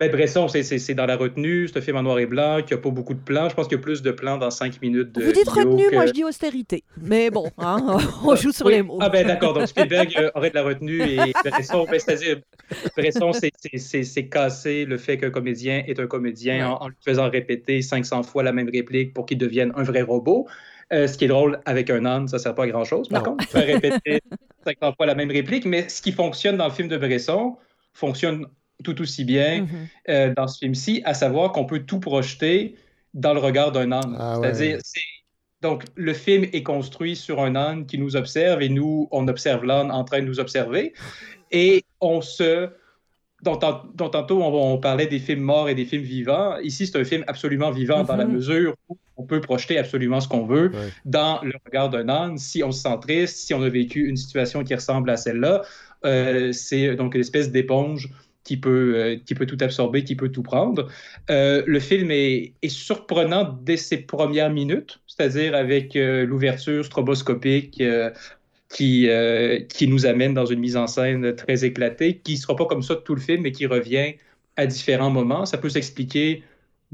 Ben, 0.00 0.10
Bresson, 0.10 0.48
c'est- 0.48 0.64
c'est 0.64 0.94
dans 0.94 1.06
la 1.06 1.16
retenue, 1.16 1.68
c'est 1.68 1.78
un 1.78 1.80
film 1.80 1.96
en 1.96 2.02
noir 2.02 2.18
et 2.18 2.26
blanc, 2.26 2.60
qui 2.66 2.74
n'a 2.74 2.80
pas 2.80 2.90
beaucoup 2.90 3.14
de 3.14 3.20
plans. 3.20 3.48
Je 3.48 3.54
pense 3.54 3.68
qu'il 3.68 3.76
y 3.78 3.80
a 3.80 3.82
plus 3.82 4.02
de 4.02 4.10
plans 4.10 4.36
dans 4.38 4.50
5 4.50 4.82
minutes 4.82 5.12
de 5.12 5.22
Vous 5.22 5.30
dites 5.32 5.48
retenue, 5.48 5.88
que- 5.88 5.94
moi 5.94 6.06
je 6.06 6.12
dis 6.12 6.24
austérité. 6.24 6.82
Mais 7.00 7.30
bon, 7.30 7.48
hein, 7.58 7.76
on 8.24 8.34
joue 8.34 8.50
sur 8.50 8.66
Oui. 8.66 8.72
les 8.74 8.82
mots. 8.82 8.98
Ah 9.00 9.08
ben 9.08 9.24
d'accord, 9.26 9.52
donc 9.54 9.68
Spielberg 9.68 10.12
euh, 10.18 10.30
aurait 10.34 10.50
de 10.50 10.56
la 10.56 10.64
retenue 10.64 11.00
et 11.00 11.32
Bresson, 11.44 11.86
ben, 11.88 12.00
c'est-à-dire 12.00 12.40
Bresson, 12.96 13.32
c'est- 13.32 14.24
casser 14.28 14.84
le 14.84 14.98
fait 14.98 15.16
qu'un 15.18 15.30
comédien 15.30 15.84
est 15.86 16.00
un 16.00 16.06
comédien 16.08 16.70
en, 16.70 16.82
en 16.82 16.88
lui 16.88 16.96
faisant 17.04 17.30
répéter 17.30 17.80
500 17.80 18.22
fois 18.24 18.42
la 18.42 18.52
même 18.52 18.68
réplique 18.68 19.14
pour 19.14 19.26
qu'il 19.26 19.38
devienne 19.38 19.72
un 19.76 19.84
vrai 19.84 20.02
robot. 20.02 20.46
Euh, 20.92 21.06
ce 21.06 21.16
qui 21.16 21.24
est 21.24 21.28
drôle 21.28 21.60
avec 21.66 21.88
un 21.90 22.04
âne, 22.04 22.26
ça 22.28 22.38
sert 22.38 22.54
pas 22.54 22.64
à 22.64 22.66
grand-chose. 22.66 23.08
Par 23.08 23.22
Non. 23.22 23.30
contre, 23.30 23.44
faire 23.48 23.64
répéter 23.66 24.20
500 24.66 24.92
fois 24.96 25.06
la 25.06 25.14
même 25.14 25.30
réplique, 25.30 25.64
mais 25.66 25.88
ce 25.88 26.02
qui 26.02 26.12
fonctionne 26.12 26.56
dans 26.56 26.66
le 26.66 26.72
film 26.72 26.88
de 26.88 26.96
Bresson 26.98 27.56
fonctionne 27.92 28.46
tout 28.82 29.00
aussi 29.00 29.24
bien 29.24 29.62
Mhm. 29.62 29.68
euh, 30.08 30.34
dans 30.36 30.48
ce 30.48 30.58
film-ci, 30.58 31.02
à 31.04 31.14
savoir 31.14 31.52
qu'on 31.52 31.64
peut 31.64 31.80
tout 31.80 32.00
projeter 32.00 32.74
dans 33.14 33.32
le 33.34 33.40
regard 33.40 33.70
d'un 33.72 33.92
âne. 33.92 34.16
Ah 34.18 34.38
ouais. 34.40 34.52
C'est-à-dire, 34.52 34.78
c'est- 34.82 35.00
donc 35.62 35.84
le 35.94 36.12
film 36.12 36.44
est 36.52 36.62
construit 36.62 37.16
sur 37.16 37.40
un 37.40 37.54
âne 37.56 37.86
qui 37.86 37.98
nous 37.98 38.16
observe 38.16 38.60
et 38.62 38.68
nous, 38.68 39.08
on 39.12 39.28
observe 39.28 39.64
l'âne 39.64 39.90
en 39.90 40.04
train 40.04 40.20
de 40.20 40.26
nous 40.26 40.40
observer. 40.40 40.92
Et 41.52 41.84
on 42.00 42.20
se. 42.20 42.68
Dont, 43.42 43.56
tant- 43.56 43.82
dont 43.94 44.08
tantôt 44.08 44.42
on, 44.42 44.72
on 44.72 44.78
parlait 44.78 45.06
des 45.06 45.18
films 45.18 45.42
morts 45.42 45.68
et 45.68 45.74
des 45.74 45.84
films 45.84 46.02
vivants. 46.02 46.56
Ici, 46.62 46.86
c'est 46.86 46.98
un 46.98 47.04
film 47.04 47.24
absolument 47.26 47.70
vivant 47.70 48.02
dans 48.02 48.16
la 48.16 48.24
Mhm. 48.24 48.32
mesure 48.36 48.74
où 48.88 48.96
on 49.18 49.24
peut 49.24 49.42
projeter 49.42 49.76
absolument 49.76 50.18
ce 50.22 50.28
qu'on 50.28 50.46
veut 50.46 50.70
Ouais. 50.72 50.88
dans 51.04 51.42
le 51.42 51.52
regard 51.66 51.90
d'un 51.90 52.08
âne. 52.08 52.38
Si 52.38 52.62
on 52.62 52.72
se 52.72 52.80
sent 52.80 52.96
triste, 53.02 53.36
si 53.36 53.52
on 53.52 53.62
a 53.62 53.68
vécu 53.68 54.08
une 54.08 54.16
situation 54.16 54.64
qui 54.64 54.74
ressemble 54.74 55.10
à 55.10 55.18
celle-là, 55.18 55.60
euh, 56.06 56.52
c'est 56.52 56.96
donc 56.96 57.14
une 57.14 57.20
espèce 57.20 57.50
d'éponge 57.50 58.08
qui 58.44 58.58
peut, 58.58 58.94
euh, 58.96 59.16
qui 59.24 59.34
peut 59.34 59.46
tout 59.46 59.58
absorber, 59.60 60.04
qui 60.04 60.14
peut 60.14 60.28
tout 60.28 60.42
prendre. 60.42 60.88
Euh, 61.30 61.62
le 61.66 61.80
film 61.80 62.10
est, 62.10 62.52
est 62.62 62.68
surprenant 62.68 63.58
dès 63.62 63.76
ses 63.76 63.98
premières 63.98 64.50
minutes, 64.50 65.00
c'est-à-dire 65.06 65.54
avec 65.54 65.96
euh, 65.96 66.24
l'ouverture 66.26 66.84
stroboscopique 66.84 67.82
qui, 68.68 69.08
qui 69.68 69.86
nous 69.86 70.06
amène 70.06 70.34
dans 70.34 70.46
une 70.46 70.58
mise 70.58 70.76
en 70.76 70.86
scène 70.86 71.34
très 71.36 71.64
éclatée, 71.64 72.18
qui 72.18 72.32
ne 72.32 72.38
sera 72.38 72.56
pas 72.56 72.66
comme 72.66 72.82
ça 72.82 72.96
tout 72.96 73.14
le 73.14 73.20
film, 73.20 73.42
mais 73.42 73.52
qui 73.52 73.66
revient 73.66 74.14
à 74.56 74.66
différents 74.66 75.10
moments. 75.10 75.46
Ça 75.46 75.58
peut 75.58 75.68
s'expliquer 75.68 76.42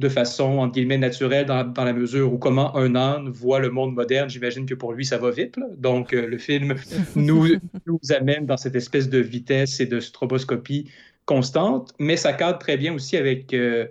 de 0.00 0.08
façon, 0.08 0.58
entre 0.58 0.74
guillemets, 0.74 0.98
naturelle, 0.98 1.46
dans, 1.46 1.62
dans 1.64 1.84
la 1.84 1.92
mesure 1.92 2.32
où 2.32 2.38
comment 2.38 2.74
un 2.76 2.96
âne 2.96 3.28
voit 3.28 3.60
le 3.60 3.70
monde 3.70 3.94
moderne, 3.94 4.30
j'imagine 4.30 4.66
que 4.66 4.74
pour 4.74 4.92
lui, 4.92 5.04
ça 5.04 5.18
va 5.18 5.30
vite. 5.30 5.56
là. 5.58 5.66
Donc, 5.76 6.14
euh, 6.14 6.26
le 6.26 6.38
film 6.38 6.74
nous, 7.16 7.48
nous 7.86 8.00
amène 8.10 8.46
dans 8.46 8.56
cette 8.56 8.74
espèce 8.74 9.08
de 9.08 9.18
vitesse 9.18 9.78
et 9.78 9.86
de 9.86 10.00
stroboscopie 10.00 10.90
constante, 11.34 11.92
mais 11.98 12.16
ça 12.16 12.32
cadre 12.32 12.58
très 12.58 12.76
bien 12.76 12.92
aussi 12.94 13.16
avec 13.16 13.54
euh, 13.54 13.86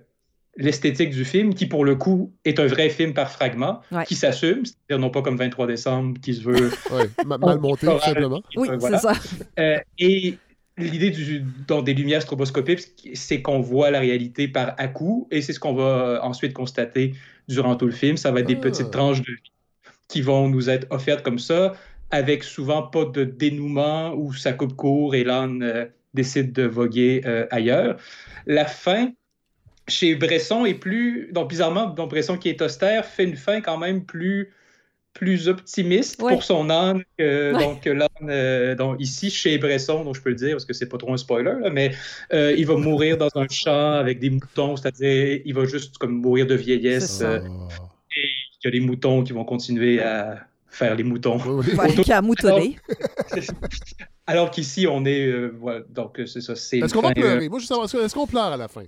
l'esthétique 0.58 1.12
du 1.12 1.24
film, 1.24 1.54
qui 1.54 1.66
pour 1.68 1.86
le 1.86 1.96
coup 1.96 2.34
est 2.44 2.60
un 2.60 2.68
vrai 2.68 2.90
film 2.90 3.14
par 3.14 3.32
fragments, 3.32 3.80
Ouais. 3.94 4.04
qui 4.06 4.16
s'assume, 4.16 4.66
c'est-à-dire 4.66 5.00
non 5.00 5.10
pas 5.10 5.22
comme 5.22 5.38
23 5.38 5.68
décembre, 5.68 6.20
qui 6.22 6.34
se 6.34 6.42
veut 6.44 6.70
Ouais, 6.92 7.08
mal 7.26 7.60
monté, 7.60 7.88
tout 7.88 8.00
simplement. 8.00 8.42
Oui, 8.58 8.68
euh, 8.70 8.78
c'est 8.82 8.98
ça. 8.98 9.14
Euh, 9.58 9.78
et 9.98 10.38
l'idée 10.78 11.12
du, 11.12 11.46
dans 11.68 11.82
des 11.82 11.94
lumières 11.94 12.22
stroboscopiques, 12.22 12.84
c'est 13.14 13.42
qu'on 13.42 13.62
voit 13.62 13.90
la 13.90 14.00
réalité 14.02 14.48
par 14.50 14.76
à-coup, 14.78 15.28
et 15.32 15.42
c'est 15.42 15.54
ce 15.54 15.60
qu'on 15.62 15.74
va 15.74 16.20
ensuite 16.24 16.54
constater 16.54 17.14
durant 17.48 17.76
tout 17.76 17.86
le 17.86 17.94
film. 17.94 18.18
Ça 18.18 18.32
va 18.32 18.42
être 18.42 18.48
des 18.48 18.56
Ah. 18.56 18.68
petites 18.68 18.92
tranches 18.92 19.22
de 19.22 19.32
vie 19.32 19.52
qui 20.10 20.22
vont 20.22 20.50
nous 20.50 20.70
être 20.70 20.88
offertes 20.90 21.24
comme 21.24 21.40
ça, 21.40 21.74
avec 22.12 22.44
souvent 22.44 22.82
pas 22.84 23.06
de 23.06 23.24
dénouement 23.24 24.14
où 24.16 24.34
ça 24.34 24.52
coupe 24.54 24.76
court 24.76 25.14
et 25.16 25.24
l'âne 25.24 25.62
euh, 25.64 25.86
décide 26.14 26.52
de 26.54 26.64
voguer 26.64 27.22
euh, 27.26 27.46
ailleurs. 27.52 27.98
La 28.46 28.66
fin, 28.66 29.12
chez 29.88 30.16
Bresson, 30.16 30.66
est 30.66 30.74
plus. 30.74 31.30
Donc, 31.32 31.50
bizarrement, 31.50 31.88
donc 31.88 32.10
Bresson, 32.12 32.38
qui 32.38 32.50
est 32.50 32.62
austère, 32.62 33.06
fait 33.06 33.24
une 33.26 33.36
fin 33.36 33.62
quand 33.62 33.78
même 33.78 34.06
plus 34.06 34.54
plus 35.14 35.50
optimiste 35.50 36.22
Ouais. 36.22 36.32
pour 36.32 36.44
son 36.44 36.70
âne 36.70 37.04
que 37.18 37.52
Ouais. 37.52 37.60
donc 37.60 37.84
l'âne 37.86 38.30
euh, 38.30 38.76
donc 38.76 38.98
ici 39.02 39.32
chez 39.32 39.58
Bresson 39.58 40.04
donc 40.06 40.16
je 40.16 40.22
peux 40.22 40.30
le 40.30 40.36
dire 40.36 40.52
parce 40.52 40.66
que 40.66 40.72
c'est 40.74 40.88
pas 40.88 41.00
trop 41.00 41.12
un 41.12 41.18
spoiler 41.18 41.56
là, 41.60 41.70
mais 41.72 41.92
euh, 42.32 42.54
il 42.56 42.66
va 42.68 42.76
mourir 42.78 43.18
dans 43.18 43.28
un 43.36 43.48
champ 43.50 43.94
avec 43.94 44.20
des 44.20 44.30
moutons 44.30 44.78
c'est-à-dire 44.78 45.42
il 45.44 45.54
va 45.54 45.66
juste 45.66 45.98
comme 45.98 46.12
mourir 46.22 46.46
de 46.46 46.54
vieillesse 46.54 47.22
euh, 47.22 47.40
et 47.40 48.28
qu'il 48.62 48.66
y 48.66 48.68
a 48.68 48.80
les 48.80 48.86
moutons 48.86 49.24
qui 49.24 49.34
vont 49.34 49.44
continuer 49.46 50.00
à 50.00 50.48
faire 50.70 50.96
les 50.96 51.04
moutons. 51.04 51.38
Voilà, 51.38 51.92
qui 51.94 52.12
a 52.14 52.22
moutonné. 52.22 52.78
Alors 54.28 54.52
qu'ici, 54.52 54.86
on 54.88 55.06
est. 55.06 55.26
euh, 55.28 55.56
voilà, 55.60 55.82
donc, 55.90 56.20
euh, 56.20 56.26
c'est 56.26 56.42
ça. 56.42 56.56
C'est 56.56 56.80
Est-ce 56.80 56.94
qu'on 56.94 57.02
va 57.02 57.10
euh, 57.10 57.14
pleurer? 57.14 57.50
Moi, 57.50 57.60
je 57.60 57.64
veux 57.64 57.68
savoir, 57.68 57.86
est-ce 57.86 57.98
que- 57.98 58.04
est-ce 58.04 58.14
qu'on 58.14 58.28
pleure 58.28 58.46
à 58.46 58.58
la 58.58 58.68
fin? 58.68 58.84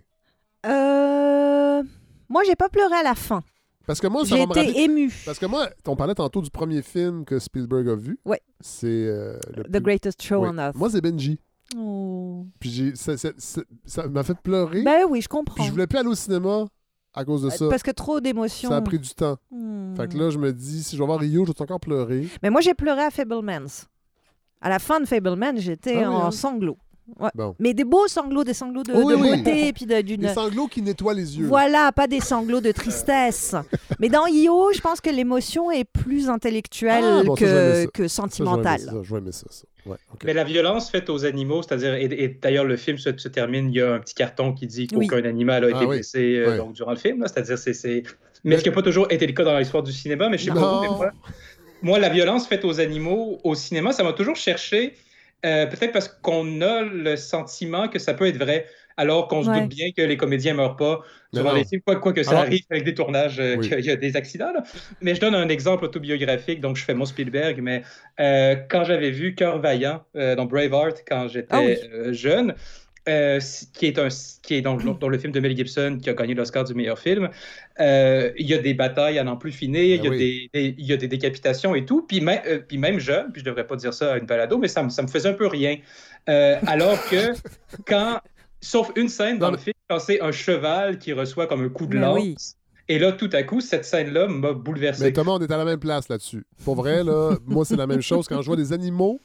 Euh, 0.66 1.84
Moi, 2.30 2.44
j'ai 2.46 2.56
pas 2.56 2.70
pleuré 2.70 2.96
à 2.96 3.04
la 3.04 3.16
fin. 3.16 3.42
Parce 3.88 4.00
que 4.00 4.08
moi, 4.08 4.24
ça 4.26 4.36
J'ai 4.36 4.44
été 4.44 4.60
rappeler- 4.62 4.80
émue. 4.84 5.12
Parce 5.26 5.40
que 5.40 5.46
moi, 5.48 5.68
on 5.88 5.96
parlait 5.96 6.14
tantôt 6.14 6.42
du 6.42 6.50
premier 6.52 6.82
film 6.84 7.26
que 7.26 7.40
Spielberg 7.40 7.90
a 7.90 7.96
vu. 7.96 8.20
Ouais. 8.26 8.40
C'est. 8.62 8.86
euh, 8.88 9.38
le 9.58 9.64
The 9.64 9.72
plus- 9.72 9.82
Greatest 9.82 10.22
Show 10.22 10.44
Oui. 10.44 10.50
on 10.54 10.58
Earth. 10.58 10.76
Moi, 10.76 10.90
c'est 10.92 11.02
Benji. 11.02 11.40
Oh. 11.76 12.46
Puis 12.60 12.70
j'ai- 12.70 12.96
ça 12.96 13.18
ça- 13.18 13.32
ça- 13.38 13.62
ça 13.86 14.08
m'a 14.08 14.24
fait 14.24 14.38
pleurer. 14.42 14.84
Ben 14.84 15.06
oui, 15.10 15.22
je 15.22 15.28
Puis 15.28 15.38
comprends. 15.38 15.64
je 15.64 15.72
voulais 15.72 15.88
plus 15.88 15.98
aller 15.98 16.10
au 16.10 16.16
cinéma 16.16 16.66
à 17.14 17.26
cause 17.26 17.44
de 17.44 17.50
ça. 17.50 17.68
Parce 17.70 17.84
que 17.84 17.92
trop 17.92 18.20
d'émotions. 18.20 18.70
Ça 18.70 18.78
a 18.78 18.82
pris 18.82 19.00
du 19.00 19.10
temps. 19.10 19.38
Hmm. 19.52 19.96
Fait 19.96 20.08
que 20.08 20.18
là, 20.18 20.30
je 20.30 20.38
me 20.38 20.54
dis, 20.54 20.84
si 20.84 20.96
je 20.96 21.02
vais 21.02 21.06
voir 21.06 21.20
Rio, 21.20 21.46
je 21.46 21.52
vais 21.52 21.62
encore 21.62 21.80
pleurer. 21.80 22.28
Mais 22.42 22.50
moi, 22.50 22.62
j'ai 22.62 22.74
pleuré 22.74 23.02
à 23.02 23.12
Fablemans. 23.12 23.86
À 24.62 24.70
la 24.70 24.80
fin 24.80 25.00
de 25.00 25.06
Fablemans, 25.06 25.58
j'étais 25.58 25.98
Ah 26.04 26.10
oui, 26.10 26.16
en 26.16 26.26
hein? 26.28 26.32
sanglots. 26.32 26.78
Ouais. 27.20 27.30
Bon. 27.36 27.56
Mais 27.60 27.74
des 27.74 27.84
beaux 27.84 28.08
sanglots, 28.08 28.44
des 28.44 28.54
sanglots 28.54 28.84
de, 28.84 28.94
Oui, 28.94 29.14
de 29.14 29.20
oui. 29.20 29.38
beauté, 29.38 29.74
puis 29.74 29.86
de- 29.86 30.02
d'une. 30.02 30.22
Des 30.22 30.34
sanglots 30.34 30.68
qui 30.68 30.82
nettoient 30.82 31.14
les 31.14 31.38
yeux. 31.38 31.46
Voilà, 31.48 31.92
pas 31.92 32.08
des 32.08 32.20
sanglots 32.22 32.62
de 32.62 32.72
tristesse. 32.72 33.54
Mais 34.00 34.08
dans 34.10 34.28
Io, 34.28 34.72
je 34.74 34.80
pense 34.82 35.02
que 35.02 35.10
l'émotion 35.10 35.72
est 35.72 35.84
plus 35.84 36.30
intellectuelle 36.30 37.04
Ah, 37.04 37.24
bon, 37.24 37.36
que, 37.36 37.84
ça. 37.84 37.88
que 37.88 38.08
sentimentale. 38.08 38.80
ça, 38.80 38.92
Je 39.04 39.12
vais 39.14 39.20
aimer 39.20 39.32
ça. 39.32 39.46
ça. 39.50 39.64
Ouais. 39.86 39.98
Mais 40.24 40.34
la 40.34 40.44
violence 40.44 40.92
faite 40.92 41.10
aux 41.10 41.26
animaux, 41.26 41.64
c'est-à-dire, 41.64 41.96
et, 41.96 42.04
et 42.06 42.28
d'ailleurs, 42.30 42.66
le 42.66 42.78
film 42.78 42.98
se, 42.98 43.18
se 43.18 43.28
termine, 43.28 43.70
il 43.72 43.76
y 43.78 43.82
a 43.82 43.94
un 43.96 44.00
petit 44.00 44.14
carton 44.14 44.54
qui 44.54 44.68
dit 44.68 44.88
Oui. 44.94 45.08
qu'aucun 45.08 45.26
animal 45.28 45.64
a 45.66 45.70
été 45.70 45.78
Ah 45.82 45.86
oui. 45.88 45.96
blessé 45.98 46.36
euh, 46.38 46.58
donc, 46.58 46.74
durant 46.74 46.92
le 46.92 46.98
film, 46.98 47.22
là, 47.22 47.28
c'est-à-dire, 47.28 47.58
c'est. 47.58 47.74
c'est- 47.74 48.04
Mais 48.44 48.58
ce 48.58 48.64
qui 48.64 48.70
n'a 48.70 48.76
pas 48.76 48.84
toujours 48.84 49.08
été 49.12 49.26
le 49.28 49.34
cas 49.34 49.44
dans 49.44 49.58
l'histoire 49.58 49.84
du 49.84 49.92
cinéma, 49.92 50.30
mais 50.30 50.38
je 50.38 50.46
sais 50.46 50.52
pas 50.52 50.60
Non. 50.60 50.76
vous, 50.78 50.82
mais 50.84 50.88
moi, 50.90 51.12
moi, 51.82 52.00
la 52.00 52.10
violence 52.10 52.48
faite 52.48 52.64
aux 52.64 52.80
animaux 52.80 53.40
au 53.44 53.56
cinéma, 53.56 53.92
ça 53.92 54.04
m'a 54.04 54.14
toujours 54.14 54.36
cherché, 54.36 54.94
euh, 55.46 55.66
peut-être 55.66 55.92
parce 55.92 56.08
qu'on 56.08 56.62
a 56.62 56.82
le 56.82 57.16
sentiment 57.16 57.88
que 57.88 58.00
ça 58.00 58.14
peut 58.14 58.28
être 58.28 58.38
vrai, 58.38 58.66
alors 58.98 59.28
qu'on 59.28 59.44
se 59.44 59.50
doute 59.50 59.70
bien 59.70 59.92
que 59.92 60.02
les 60.02 60.18
comédiens 60.18 60.54
meurent 60.54 60.76
pas 60.76 61.02
non. 61.34 61.54
les 61.54 61.64
films, 61.64 61.82
quoi, 61.82 61.96
quoi 61.96 62.14
que 62.14 62.24
ça 62.24 62.32
Alors- 62.32 62.42
arrive 62.44 62.64
avec 62.70 62.84
des 62.84 62.94
tournages, 62.94 63.40
euh, 63.40 63.56
Oui. 63.58 63.70
qu'il 63.70 63.80
y 63.86 63.90
a 63.90 63.96
des 63.96 64.16
accidents. 64.18 64.52
là. 64.54 64.64
Mais 65.02 65.16
je 65.16 65.22
donne 65.22 65.34
un 65.34 65.48
exemple 65.50 65.86
autobiographique, 65.86 66.60
donc 66.60 66.76
je 66.76 66.84
fais 66.84 66.94
mon 66.94 67.06
Spielberg, 67.06 67.60
mais 67.62 67.84
euh, 68.20 68.56
quand 68.70 68.84
j'avais 68.84 69.10
vu 69.12 69.34
Cœur 69.34 69.60
vaillant 69.60 70.04
euh, 70.16 70.36
dans 70.36 70.46
Braveheart 70.46 71.04
quand 71.08 71.28
j'étais 71.30 71.48
Ah 71.52 71.62
oui. 71.62 71.78
euh, 71.94 72.12
jeune, 72.14 72.54
euh, 73.10 73.40
qui 73.74 73.88
est 73.88 73.98
un 73.98 74.10
qui 74.44 74.56
est 74.56 74.62
dans, 74.62 74.76
dans 74.76 75.08
le 75.10 75.18
film 75.18 75.34
de 75.34 75.40
Mel 75.40 75.56
Gibson 75.58 75.98
qui 76.02 76.10
a 76.10 76.14
gagné 76.14 76.34
l'Oscar 76.36 76.64
du 76.64 76.74
meilleur 76.74 77.00
film. 77.00 77.30
Euh, 77.80 78.32
il 78.38 78.48
y 78.48 78.54
a 78.54 78.60
des 78.60 78.74
batailles 78.74 79.18
à 79.18 79.24
n'en 79.24 79.38
plus 79.38 79.52
finir, 79.52 79.82
il 79.82 79.90
y, 79.90 79.94
a 80.00 80.02
Ben 80.04 80.10
oui. 80.12 80.50
des, 80.54 80.60
des- 80.70 80.76
il 80.78 80.86
y 80.86 80.94
a 80.94 80.98
des 80.98 81.08
décapitations 81.08 81.74
et 81.74 81.86
tout. 81.86 82.04
Puis, 82.04 82.22
même- 82.22 82.42
euh, 82.46 82.60
puis 82.60 82.78
même 82.78 83.00
jeune, 83.00 83.32
puis 83.32 83.42
je 83.42 83.46
devrais 83.46 83.66
pas 83.66 83.76
dire 83.76 83.94
ça 83.94 84.14
à 84.14 84.18
une 84.18 84.26
balado, 84.26 84.58
mais 84.58 84.68
ça, 84.68 84.84
me- 84.84 84.90
ça 84.90 85.02
me 85.02 85.08
faisait 85.08 85.30
un 85.30 85.34
peu 85.34 85.48
rien. 85.48 85.78
Euh, 86.30 86.58
alors 86.68 86.98
que 87.10 87.34
quand, 87.88 88.20
sauf 88.62 88.92
une 88.96 89.10
scène 89.10 89.40
dans 89.40 89.48
Non, 89.48 89.54
le 89.54 89.58
film, 89.58 89.74
quand 89.90 90.00
c'est 90.00 90.22
un 90.22 90.32
cheval 90.32 91.00
qui 91.00 91.14
reçoit 91.14 91.48
comme 91.48 91.64
un 91.66 91.70
coup 91.70 91.88
de 91.88 91.94
Ben 91.94 92.02
lance. 92.02 92.20
oui. 92.22 92.36
Et 92.88 93.00
là, 93.00 93.14
tout 93.14 93.30
à 93.32 93.44
coup, 93.44 93.62
cette 93.62 93.86
scène-là 93.86 94.28
m'a 94.28 94.52
bouleversé. 94.52 95.06
Mais 95.06 95.14
Thomas, 95.14 95.32
on 95.34 95.40
est 95.40 95.52
à 95.52 95.56
la 95.58 95.64
même 95.66 95.80
place 95.80 96.10
là-dessus. 96.10 96.44
Pour 96.66 96.76
vrai, 96.76 97.04
là, 97.06 97.38
moi, 97.46 97.64
c'est 97.64 97.78
la 97.78 97.88
même 97.88 98.02
chose. 98.02 98.28
Quand 98.28 98.42
je 98.42 98.48
vois 98.48 98.58
des 98.58 98.74
animaux. 98.74 99.22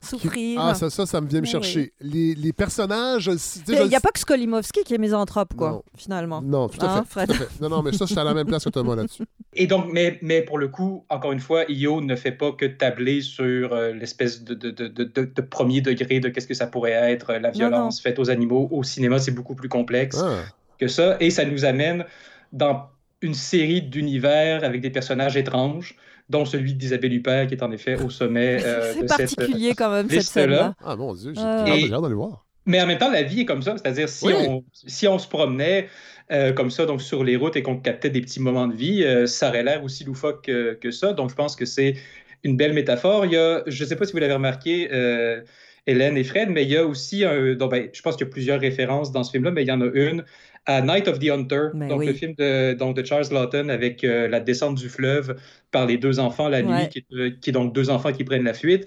Souffrir. 0.00 0.60
Ah, 0.60 0.74
ça, 0.74 0.90
ça, 0.90 1.06
ça 1.06 1.20
me 1.20 1.26
vient 1.26 1.40
me 1.40 1.44
Oui, 1.46 1.50
chercher. 1.50 1.92
Les, 2.00 2.34
les 2.34 2.52
personnages. 2.52 3.30
Il 3.68 3.88
n'y 3.88 3.94
a 3.96 4.00
pas 4.00 4.10
que 4.10 4.18
Skolimowski 4.20 4.84
qui 4.84 4.94
est 4.94 4.98
misanthrope, 4.98 5.54
quoi, 5.56 5.70
Non. 5.70 5.82
finalement. 5.96 6.42
Non, 6.42 6.68
tout 6.68 6.84
à, 6.84 6.98
Hein, 6.98 7.04
fait, 7.08 7.26
tout 7.26 7.32
à 7.32 7.36
fait. 7.36 7.60
Non, 7.60 7.68
non, 7.68 7.82
mais 7.82 7.92
ça, 7.92 8.04
je 8.06 8.10
suis 8.12 8.18
à 8.20 8.24
la 8.24 8.34
même 8.34 8.46
place 8.46 8.64
que 8.64 8.70
Thomas 8.70 8.94
là-dessus. 8.94 9.24
Et 9.54 9.66
donc, 9.66 9.86
mais, 9.92 10.18
mais 10.22 10.42
pour 10.42 10.58
le 10.58 10.68
coup, 10.68 11.04
encore 11.08 11.32
une 11.32 11.40
fois, 11.40 11.64
IO 11.68 12.00
ne 12.00 12.14
fait 12.14 12.32
pas 12.32 12.52
que 12.52 12.66
tabler 12.66 13.20
sur 13.22 13.72
euh, 13.72 13.92
l'espèce 13.92 14.44
de, 14.44 14.54
de, 14.54 14.70
de, 14.70 14.88
de, 14.88 15.04
de- 15.04 15.24
de 15.34 15.40
premier 15.42 15.80
degré 15.80 16.20
de 16.20 16.28
qu'est-ce 16.28 16.46
que 16.46 16.54
ça 16.54 16.66
pourrait 16.66 16.92
être, 16.92 17.30
euh, 17.30 17.38
la 17.38 17.50
violence 17.50 18.00
faite 18.00 18.18
aux 18.18 18.30
animaux. 18.30 18.68
Au 18.70 18.82
cinéma, 18.82 19.18
c'est 19.18 19.32
beaucoup 19.32 19.54
plus 19.54 19.68
complexe 19.68 20.18
Ah. 20.22 20.42
que 20.78 20.88
ça. 20.88 21.16
Et 21.20 21.30
ça 21.30 21.44
nous 21.44 21.64
amène 21.64 22.04
dans 22.52 22.86
une 23.22 23.34
série 23.34 23.82
d'univers 23.82 24.62
avec 24.62 24.80
des 24.82 24.90
personnages 24.90 25.36
étranges, 25.36 25.96
dont 26.28 26.44
celui 26.44 26.74
d'Isabelle 26.74 27.12
Huppert, 27.12 27.46
qui 27.46 27.54
est 27.54 27.62
en 27.62 27.70
effet 27.70 27.96
au 27.96 28.10
sommet 28.10 28.58
euh, 28.64 28.92
C'est 28.92 29.02
de 29.02 29.08
cette 29.08 29.36
particulier 29.36 29.74
quand 29.74 29.90
même, 29.90 30.08
cette 30.10 30.22
scène-là. 30.22 30.74
Ah, 30.84 30.96
mon 30.96 31.14
Dieu, 31.14 31.32
j'ai 31.34 31.40
j'ai 31.40 31.92
hâte 31.92 32.02
d'aller 32.02 32.14
voir. 32.14 32.46
Mais 32.66 32.80
en 32.82 32.86
même 32.86 32.98
temps, 32.98 33.10
la 33.10 33.22
vie 33.22 33.42
est 33.42 33.44
comme 33.44 33.62
ça. 33.62 33.76
C'est-à-dire, 33.76 34.08
si, 34.08 34.26
Oui. 34.26 34.34
on, 34.48 34.64
si 34.72 35.06
on 35.06 35.18
se 35.18 35.28
promenait 35.28 35.88
euh, 36.32 36.52
comme 36.52 36.70
ça 36.70 36.84
donc 36.84 37.00
sur 37.00 37.22
les 37.22 37.36
routes 37.36 37.54
et 37.54 37.62
qu'on 37.62 37.76
captait 37.76 38.10
des 38.10 38.20
petits 38.20 38.40
moments 38.40 38.66
de 38.66 38.74
vie, 38.74 39.04
euh, 39.04 39.26
ça 39.26 39.50
aurait 39.50 39.62
l'air 39.62 39.84
aussi 39.84 40.02
loufoque 40.02 40.44
que, 40.46 40.74
que 40.74 40.90
ça. 40.90 41.12
Donc, 41.12 41.30
je 41.30 41.36
pense 41.36 41.54
que 41.54 41.64
c'est 41.64 41.94
une 42.42 42.56
belle 42.56 42.72
métaphore. 42.72 43.24
Il 43.24 43.32
y 43.32 43.36
a, 43.36 43.62
je 43.66 43.84
ne 43.84 43.88
sais 43.88 43.94
pas 43.94 44.04
si 44.04 44.12
vous 44.12 44.18
l'avez 44.18 44.34
remarqué, 44.34 44.88
euh, 44.92 45.42
Hélène 45.86 46.16
et 46.16 46.24
Fred, 46.24 46.50
mais 46.50 46.64
il 46.64 46.70
y 46.70 46.76
a 46.76 46.84
aussi, 46.84 47.24
un, 47.24 47.54
donc, 47.54 47.70
ben, 47.70 47.88
je 47.92 48.02
pense 48.02 48.16
qu'il 48.16 48.26
y 48.26 48.28
a 48.28 48.32
plusieurs 48.32 48.60
références 48.60 49.12
dans 49.12 49.22
ce 49.22 49.30
film-là, 49.30 49.52
mais 49.52 49.62
il 49.62 49.68
y 49.68 49.72
en 49.72 49.80
a 49.80 49.86
une 49.94 50.24
à 50.66 50.82
Night 50.82 51.06
of 51.08 51.18
the 51.20 51.30
Hunter, 51.30 51.68
Ben 51.74 51.88
donc 51.88 52.00
oui. 52.00 52.06
le 52.06 52.12
film 52.12 52.34
de, 52.36 52.74
donc 52.74 52.96
de 52.96 53.04
Charles 53.04 53.26
Lawton 53.30 53.68
avec 53.70 54.02
euh, 54.02 54.26
la 54.28 54.40
descente 54.40 54.74
du 54.74 54.88
fleuve 54.88 55.36
par 55.70 55.86
les 55.86 55.96
deux 55.96 56.18
enfants 56.18 56.48
la 56.48 56.62
nuit, 56.62 56.72
Ouais. 56.72 56.88
qui, 56.88 56.98
est, 56.98 57.06
euh, 57.14 57.30
qui 57.40 57.50
est 57.50 57.52
donc 57.52 57.72
deux 57.72 57.88
enfants 57.88 58.12
qui 58.12 58.24
prennent 58.24 58.42
la 58.44 58.52
fuite. 58.54 58.86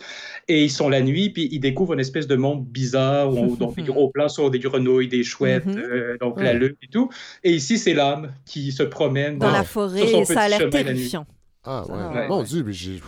Et 0.49 0.63
ils 0.65 0.69
sont 0.71 0.89
la 0.89 1.01
nuit, 1.01 1.29
puis 1.29 1.47
ils 1.51 1.59
découvrent 1.59 1.93
une 1.93 1.99
espèce 2.01 2.27
de 2.27 2.35
monde 2.35 2.65
bizarre, 2.65 3.31
où 3.31 3.37
on, 3.37 3.47
donc 3.55 3.75
des 3.77 3.83
gros 3.83 4.09
plans 4.09 4.27
sur 4.29 4.51
des 4.51 4.59
grenouilles, 4.59 5.07
des 5.07 5.23
chouettes, 5.23 5.65
Mhm. 5.65 5.77
euh, 5.77 6.17
donc 6.19 6.41
la 6.41 6.53
lune 6.53 6.75
et 6.83 6.87
tout. 6.87 7.09
Et 7.43 7.53
ici, 7.53 7.77
c'est 7.77 7.93
l'âme 7.93 8.33
qui 8.45 8.71
se 8.73 8.83
promène 8.83 9.37
Dans 9.37 9.49
la 9.51 9.63
sur 9.63 9.67
forêt, 9.67 10.07
son 10.07 10.21
et 10.21 10.25
ça 10.25 10.41
a 10.41 10.47
petit 10.47 10.49
l'air 10.49 10.59
chemin 10.59 10.71
la 10.71 10.79
nuit. 10.83 10.85
terrifiant. 10.97 11.25
Ah, 11.63 11.83
ouais. 11.87 11.93
Ah, 11.97 12.25
Mon 12.27 12.39
ouais. 12.39 12.45
Dieu, 12.45 12.63
mais 12.65 12.73
j'ai. 12.73 12.99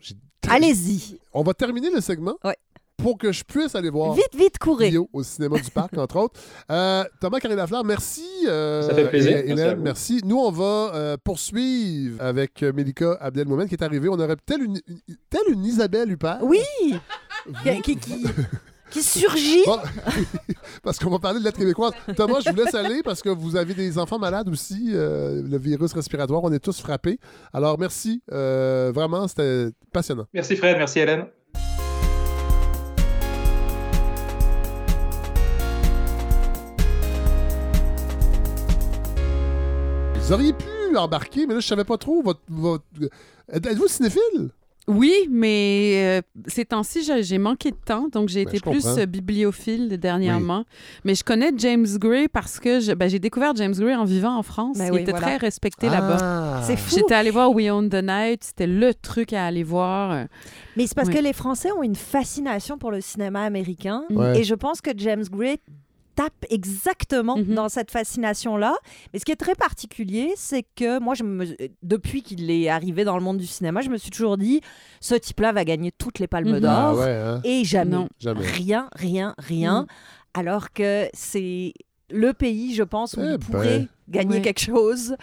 j'ai- 0.00 0.14
Allez-y. 0.48 1.16
On 1.32 1.42
va 1.42 1.54
terminer 1.54 1.88
le 1.94 2.00
segment? 2.00 2.34
Ouais. 2.44 2.56
Pour 2.96 3.18
que 3.18 3.32
je 3.32 3.44
puisse 3.44 3.74
aller 3.74 3.90
voir. 3.90 4.12
Vite, 4.14 4.34
vite, 4.36 4.58
courez. 4.58 4.88
Rio 4.88 5.08
au 5.12 5.22
cinéma 5.22 5.58
du 5.58 5.70
parc, 5.70 5.96
entre 5.98 6.16
autres. 6.16 6.40
Euh, 6.70 7.04
Thomas 7.20 7.40
Carré 7.40 7.56
Lafleur, 7.56 7.84
merci. 7.84 8.24
euh, 8.48 8.82
Ça 8.82 8.94
fait 8.94 9.08
plaisir. 9.08 9.32
Merci 9.46 9.50
Hélène, 9.52 9.80
merci. 9.80 10.20
Nous, 10.24 10.38
on 10.38 10.50
va 10.50 10.92
euh, 10.94 11.16
poursuivre 11.22 12.22
avec 12.22 12.62
Mélika 12.62 13.12
Abdelmomen 13.20 13.68
qui 13.68 13.74
est 13.74 13.82
arrivée. 13.82 14.08
On 14.08 14.18
aurait 14.18 14.36
telle 14.46 14.62
une, 14.62 14.80
une- 14.86 15.16
telle 15.28 15.52
une 15.52 15.64
Isabelle 15.64 16.10
Huppert. 16.10 16.38
Oui. 16.42 16.60
Qui, 17.62 17.80
qui, 17.82 17.96
qui- 17.96 18.24
qui 18.90 19.02
surgit. 19.02 19.62
Bon, 19.66 19.78
parce 20.84 20.98
qu'on 21.00 21.10
va 21.10 21.18
parler 21.18 21.40
de 21.40 21.44
lettres 21.44 21.58
québécoises. 21.58 21.92
Thomas, 22.16 22.38
je 22.44 22.50
vous 22.50 22.56
laisse 22.56 22.74
aller 22.74 23.02
parce 23.02 23.22
que 23.22 23.28
vous 23.28 23.56
avez 23.56 23.74
des 23.74 23.98
enfants 23.98 24.18
malades 24.20 24.48
aussi, 24.48 24.90
euh, 24.92 25.42
le 25.42 25.58
virus 25.58 25.92
respiratoire. 25.92 26.44
On 26.44 26.52
est 26.52 26.60
tous 26.60 26.80
frappés. 26.80 27.18
Alors, 27.52 27.76
merci. 27.78 28.22
Euh, 28.32 28.92
vraiment, 28.94 29.26
c'était 29.26 29.68
passionnant. 29.92 30.26
Merci 30.32 30.54
Fred, 30.56 30.76
merci 30.78 31.00
Hélène. 31.00 31.26
Vous 40.26 40.32
auriez 40.32 40.52
pu 40.54 40.96
embarquer, 40.96 41.46
mais 41.46 41.54
là, 41.54 41.60
je 41.60 41.66
savais 41.66 41.84
pas 41.84 41.98
trop. 41.98 42.22
Votre, 42.22 42.40
votre... 42.48 42.84
Êtes-vous 43.52 43.88
cinéphile? 43.88 44.50
Oui, 44.86 45.12
mais 45.30 46.20
euh, 46.20 46.22
ces 46.46 46.64
temps-ci, 46.66 47.06
j'ai 47.22 47.38
manqué 47.38 47.70
de 47.70 47.76
temps, 47.76 48.08
donc 48.12 48.28
j'ai 48.28 48.44
Ben, 48.44 48.54
été 48.54 48.60
plus 48.60 48.82
comprends. 48.82 48.98
euh, 48.98 49.06
bibliophile 49.06 49.96
dernièrement. 49.98 50.64
Mais 51.04 51.14
je 51.14 51.24
connais 51.24 51.52
James 51.56 51.86
Gray 51.98 52.28
parce 52.28 52.58
que 52.60 52.94
ben, 52.94 53.08
j'ai 53.08 53.18
découvert 53.18 53.54
James 53.56 53.72
Gray 53.74 53.94
en 53.94 54.04
vivant 54.04 54.36
en 54.36 54.42
France. 54.42 54.76
Ben 54.78 54.86
Il 54.86 54.92
oui, 54.92 55.00
était 55.02 55.10
voilà. 55.12 55.26
très 55.26 55.36
respecté 55.38 55.88
Ah. 55.88 56.00
là-bas. 56.00 56.62
C'est 56.64 56.76
fou. 56.76 56.96
J'étais 56.96 57.14
allée 57.14 57.30
voir 57.30 57.50
We 57.50 57.70
Own 57.70 57.88
the 57.90 58.02
Night, 58.02 58.44
c'était 58.44 58.66
le 58.66 58.92
truc 58.94 59.32
à 59.34 59.44
aller 59.46 59.62
voir. 59.62 60.26
Mais 60.76 60.86
c'est 60.86 60.94
parce 60.94 61.08
Oui. 61.08 61.14
que 61.14 61.20
les 61.20 61.32
Français 61.34 61.70
ont 61.72 61.82
une 61.82 61.96
fascination 61.96 62.76
pour 62.78 62.90
le 62.90 63.00
cinéma 63.02 63.42
américain. 63.42 64.04
Ouais. 64.10 64.40
Et 64.40 64.44
je 64.44 64.54
pense 64.54 64.80
que 64.82 64.90
James 64.96 65.24
Gray 65.30 65.58
tape 66.14 66.44
exactement 66.50 67.36
Mhm. 67.36 67.54
dans 67.54 67.68
cette 67.68 67.90
fascination-là. 67.90 68.74
Mais 69.12 69.18
ce 69.18 69.24
qui 69.24 69.32
est 69.32 69.36
très 69.36 69.54
particulier, 69.54 70.32
c'est 70.36 70.64
que 70.76 70.98
moi, 71.00 71.14
je 71.14 71.22
me... 71.24 71.44
depuis 71.82 72.22
qu'il 72.22 72.50
est 72.50 72.68
arrivé 72.68 73.04
dans 73.04 73.16
le 73.16 73.22
monde 73.22 73.38
du 73.38 73.46
cinéma, 73.46 73.80
je 73.80 73.90
me 73.90 73.96
suis 73.96 74.10
toujours 74.10 74.36
dit, 74.36 74.60
ce 75.00 75.14
type-là 75.14 75.52
va 75.52 75.64
gagner 75.64 75.92
toutes 75.92 76.18
les 76.18 76.26
palmes 76.26 76.52
Mhm. 76.52 76.60
d'or. 76.60 76.70
Ah 76.72 76.94
ouais, 76.94 77.10
hein? 77.12 77.40
Et 77.44 77.64
jamais. 77.64 78.06
Rien, 78.24 78.88
rien, 78.94 79.34
rien. 79.38 79.82
Mhm. 79.82 79.86
Alors 80.34 80.72
que 80.72 81.08
c'est 81.14 81.72
le 82.10 82.32
pays, 82.32 82.74
je 82.74 82.82
pense, 82.82 83.14
où 83.14 83.20
Eh 83.22 83.32
il 83.34 83.38
pourrait 83.38 83.78
ben. 83.80 83.88
gagner 84.08 84.36
Ouais. 84.36 84.42
quelque 84.42 84.60
chose. 84.60 85.16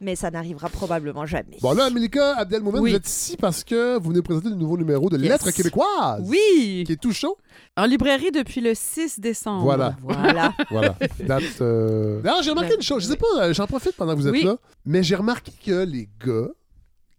Mais 0.00 0.14
ça 0.14 0.30
n'arrivera 0.30 0.68
probablement 0.68 1.24
jamais. 1.24 1.56
Bon, 1.62 1.72
là, 1.72 1.88
Mélika 1.88 2.36
Abdelmomen, 2.36 2.80
Oui. 2.82 2.90
vous 2.90 2.96
êtes 2.96 3.08
ici 3.08 3.36
parce 3.38 3.64
que 3.64 3.96
vous 3.98 4.10
venez 4.10 4.20
présenter 4.20 4.50
le 4.50 4.54
nouveau 4.54 4.76
numéro 4.76 5.08
de 5.08 5.16
Yes. 5.16 5.28
Lettres 5.30 5.50
québécoises. 5.52 6.22
Oui! 6.26 6.84
Qui 6.86 6.92
est 6.92 7.00
tout 7.00 7.12
chaud. 7.12 7.38
En 7.78 7.86
librairie 7.86 8.30
depuis 8.30 8.60
le 8.60 8.74
6 8.74 9.18
décembre. 9.20 9.62
Voilà. 9.62 9.96
Voilà. 10.02 10.52
Voilà. 10.70 10.94
Date. 11.20 11.42
euh, 11.62 12.20
D'ailleurs, 12.20 12.42
j'ai 12.42 12.50
remarqué 12.50 12.74
une 12.74 12.82
chose. 12.82 13.02
Je 13.04 13.08
sais 13.08 13.16
pas, 13.16 13.26
euh, 13.46 13.54
j'en 13.54 13.66
profite 13.66 13.96
pendant 13.96 14.12
que 14.14 14.18
vous 14.20 14.26
êtes 14.28 14.32
Oui. 14.34 14.44
là. 14.44 14.56
Mais 14.84 15.02
j'ai 15.02 15.14
remarqué 15.16 15.50
que 15.64 15.84
les 15.84 16.10
gars 16.24 16.48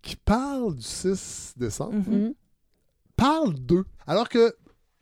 qui 0.03 0.15
parlent 0.15 0.75
du 0.75 0.81
6 0.83 1.53
décembre 1.57 1.93
Mhm. 1.95 2.33
parlent 3.15 3.55
d'eux. 3.55 3.85
Alors 4.05 4.29
que 4.29 4.53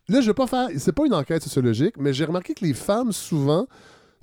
là, 0.08 0.22
je 0.22 0.28
vais 0.28 0.34
pas 0.34 0.48
faire. 0.48 0.70
C'est 0.78 0.94
pas 0.94 1.06
une 1.06 1.14
enquête 1.14 1.44
sociologique, 1.44 1.96
mais 1.98 2.14
j'ai 2.14 2.24
remarqué 2.26 2.54
que 2.54 2.64
les 2.64 2.74
femmes, 2.74 3.12
souvent, 3.12 3.68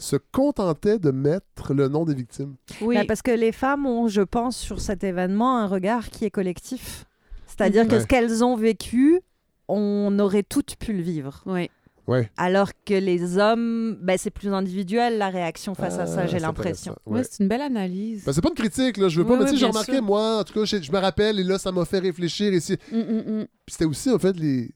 se 0.02 0.16
contentait 0.16 0.98
de 0.98 1.10
mettre 1.10 1.72
le 1.74 1.88
nom 1.88 2.04
des 2.04 2.14
victimes. 2.14 2.54
Oui. 2.80 2.96
Ben, 2.96 3.06
parce 3.06 3.22
que 3.22 3.30
les 3.30 3.52
femmes 3.52 3.86
ont, 3.86 4.08
je 4.08 4.22
pense, 4.22 4.56
sur 4.56 4.80
cet 4.80 5.04
événement, 5.04 5.58
un 5.58 5.66
regard 5.66 6.10
qui 6.10 6.24
est 6.24 6.30
collectif. 6.30 7.04
C'est-à-dire 7.46 7.86
que 7.86 7.94
Ouais. 7.94 8.00
ce 8.00 8.06
qu'elles 8.06 8.42
ont 8.44 8.56
vécu, 8.56 9.20
on 9.68 10.18
aurait 10.18 10.42
toutes 10.42 10.76
pu 10.76 10.92
le 10.92 11.02
vivre. 11.02 11.42
Oui. 11.46 11.70
Ouais. 12.08 12.28
Alors 12.36 12.70
que 12.84 12.94
les 12.94 13.38
hommes, 13.38 13.96
ben, 14.02 14.18
c'est 14.18 14.30
plus 14.32 14.52
individuel 14.52 15.18
la 15.18 15.28
réaction 15.28 15.74
face 15.74 15.98
à 16.00 16.06
ça, 16.06 16.22
Ah, 16.22 16.26
j'ai 16.26 16.40
l'impression. 16.40 16.96
Ouais. 17.06 17.18
Ouais, 17.18 17.24
c'est 17.30 17.44
une 17.44 17.48
belle 17.48 17.60
analyse. 17.60 18.24
Ben, 18.24 18.32
c'est 18.32 18.40
pas 18.40 18.48
une 18.48 18.56
critique, 18.56 18.96
là. 18.96 19.08
Je 19.08 19.20
veux 19.20 19.26
pas, 19.26 19.36
mais 19.36 19.44
oui, 19.44 19.50
tu 19.50 19.52
sais, 19.52 19.56
j'ai 19.58 19.66
remarqué, 19.66 19.92
sûr. 19.92 20.02
moi, 20.02 20.38
en 20.40 20.44
tout 20.44 20.52
cas, 20.52 20.64
je, 20.64 20.82
je 20.82 20.90
me 20.90 20.98
rappelle, 20.98 21.38
et 21.38 21.44
là, 21.44 21.58
ça 21.58 21.70
m'a 21.70 21.84
fait 21.84 22.00
réfléchir 22.00 22.52
ici. 22.52 22.76
Mm, 22.90 22.96
mm, 22.98 23.38
mm. 23.42 23.46
C'était 23.68 23.84
aussi, 23.84 24.10
en 24.10 24.18
fait, 24.18 24.36
les, 24.36 24.70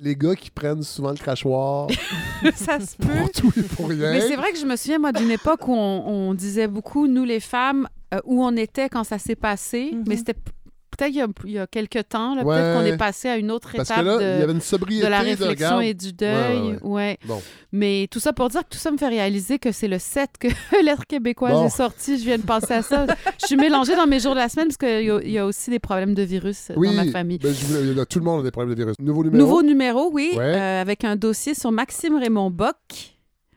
les 0.00 0.16
gars 0.16 0.34
qui 0.34 0.50
prennent 0.50 0.82
souvent 0.82 1.10
le 1.10 1.16
crachoir 1.16 1.88
ça 2.56 2.80
se 2.80 2.96
peut. 2.96 3.06
pour 3.08 3.30
tout 3.30 3.52
et 3.58 3.62
pour 3.62 3.88
rien. 3.88 4.10
Mais 4.12 4.20
c'est 4.22 4.36
vrai 4.36 4.52
que 4.52 4.58
je 4.58 4.66
me 4.66 4.76
souviens, 4.76 4.98
moi, 4.98 5.12
d'une 5.12 5.30
époque 5.30 5.66
où 5.68 5.72
on, 5.74 6.28
on 6.30 6.34
disait 6.34 6.66
beaucoup, 6.68 7.06
nous, 7.06 7.24
les 7.24 7.40
femmes, 7.40 7.88
euh, 8.12 8.18
où 8.24 8.44
on 8.44 8.56
était 8.56 8.88
quand 8.88 9.04
ça 9.04 9.18
s'est 9.18 9.36
passé. 9.36 9.92
Mais 10.06 10.16
c'était 10.16 10.34
p- 10.34 10.50
peut-être 10.96 11.10
il 11.10 11.16
y 11.16 11.22
a, 11.22 11.26
il 11.44 11.50
y 11.52 11.58
a 11.58 11.66
quelques 11.66 12.08
temps. 12.08 12.34
là, 12.34 12.42
Peut-être 12.42 12.78
Ouais. 12.78 12.86
qu'on 12.88 12.94
est 12.94 12.96
passé 12.96 13.28
à 13.28 13.36
une 13.36 13.50
autre 13.50 13.70
Parce 13.76 13.88
que 13.88 13.94
étape 13.94 14.04
là, 14.06 14.16
de, 14.18 14.22
il 14.22 14.40
y 14.40 14.42
avait 14.42 14.52
une 14.52 14.60
sobriété 14.60 15.04
de 15.06 15.10
la 15.10 15.20
réflexion 15.20 15.80
et 15.80 15.94
du 15.94 16.06
Ouais, 16.06 16.12
deuil. 16.12 16.60
ouais, 16.60 16.78
Ouais, 16.82 16.90
ouais. 16.92 17.18
Bon. 17.26 17.42
Mais 17.72 18.06
tout 18.10 18.20
ça 18.20 18.32
pour 18.32 18.48
dire 18.48 18.62
que 18.62 18.68
tout 18.70 18.78
ça 18.78 18.90
me 18.90 18.96
fait 18.98 19.08
réaliser 19.08 19.58
que 19.58 19.72
c'est 19.72 19.88
le 19.88 19.98
7 19.98 20.30
que 20.38 20.48
l'être 20.84 21.06
québécoise 21.06 21.52
Bon. 21.54 21.66
est 21.66 21.70
sorti. 21.70 22.18
Je 22.18 22.24
viens 22.24 22.38
de 22.38 22.42
penser 22.42 22.72
à 22.74 22.82
ça. 22.82 23.06
je 23.40 23.46
suis 23.46 23.56
mélangée 23.56 23.96
dans 23.96 24.06
mes 24.06 24.20
jours 24.20 24.34
de 24.34 24.40
la 24.40 24.48
semaine 24.48 24.68
parce 24.68 24.76
qu'il 24.78 25.06
y, 25.06 25.10
a- 25.10 25.20
il 25.22 25.30
y 25.30 25.38
a 25.38 25.46
aussi 25.46 25.70
des 25.70 25.78
problèmes 25.78 26.14
de 26.14 26.22
virus 26.22 26.70
euh, 26.70 26.74
Oui, 26.76 26.88
dans 26.94 27.04
ma 27.04 27.10
famille. 27.10 27.38
ben, 27.38 27.52
je 27.52 28.04
tout 28.04 28.18
le 28.18 28.24
monde 28.24 28.40
a 28.40 28.42
des 28.44 28.50
problèmes 28.50 28.74
de 28.74 28.80
virus. 28.80 28.94
Nouveau 29.00 29.24
numéro? 29.24 29.42
Nouveau 29.44 29.62
numéro, 29.62 30.10
oui, 30.12 30.30
Ouais. 30.36 30.42
euh, 30.44 30.80
avec 30.80 31.04
un 31.04 31.16
dossier 31.16 31.54
sur 31.54 31.72
Maxime 31.72 32.16
Raymond 32.18 32.50
Bock. 32.50 32.76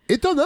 Étonnant. 0.10 0.44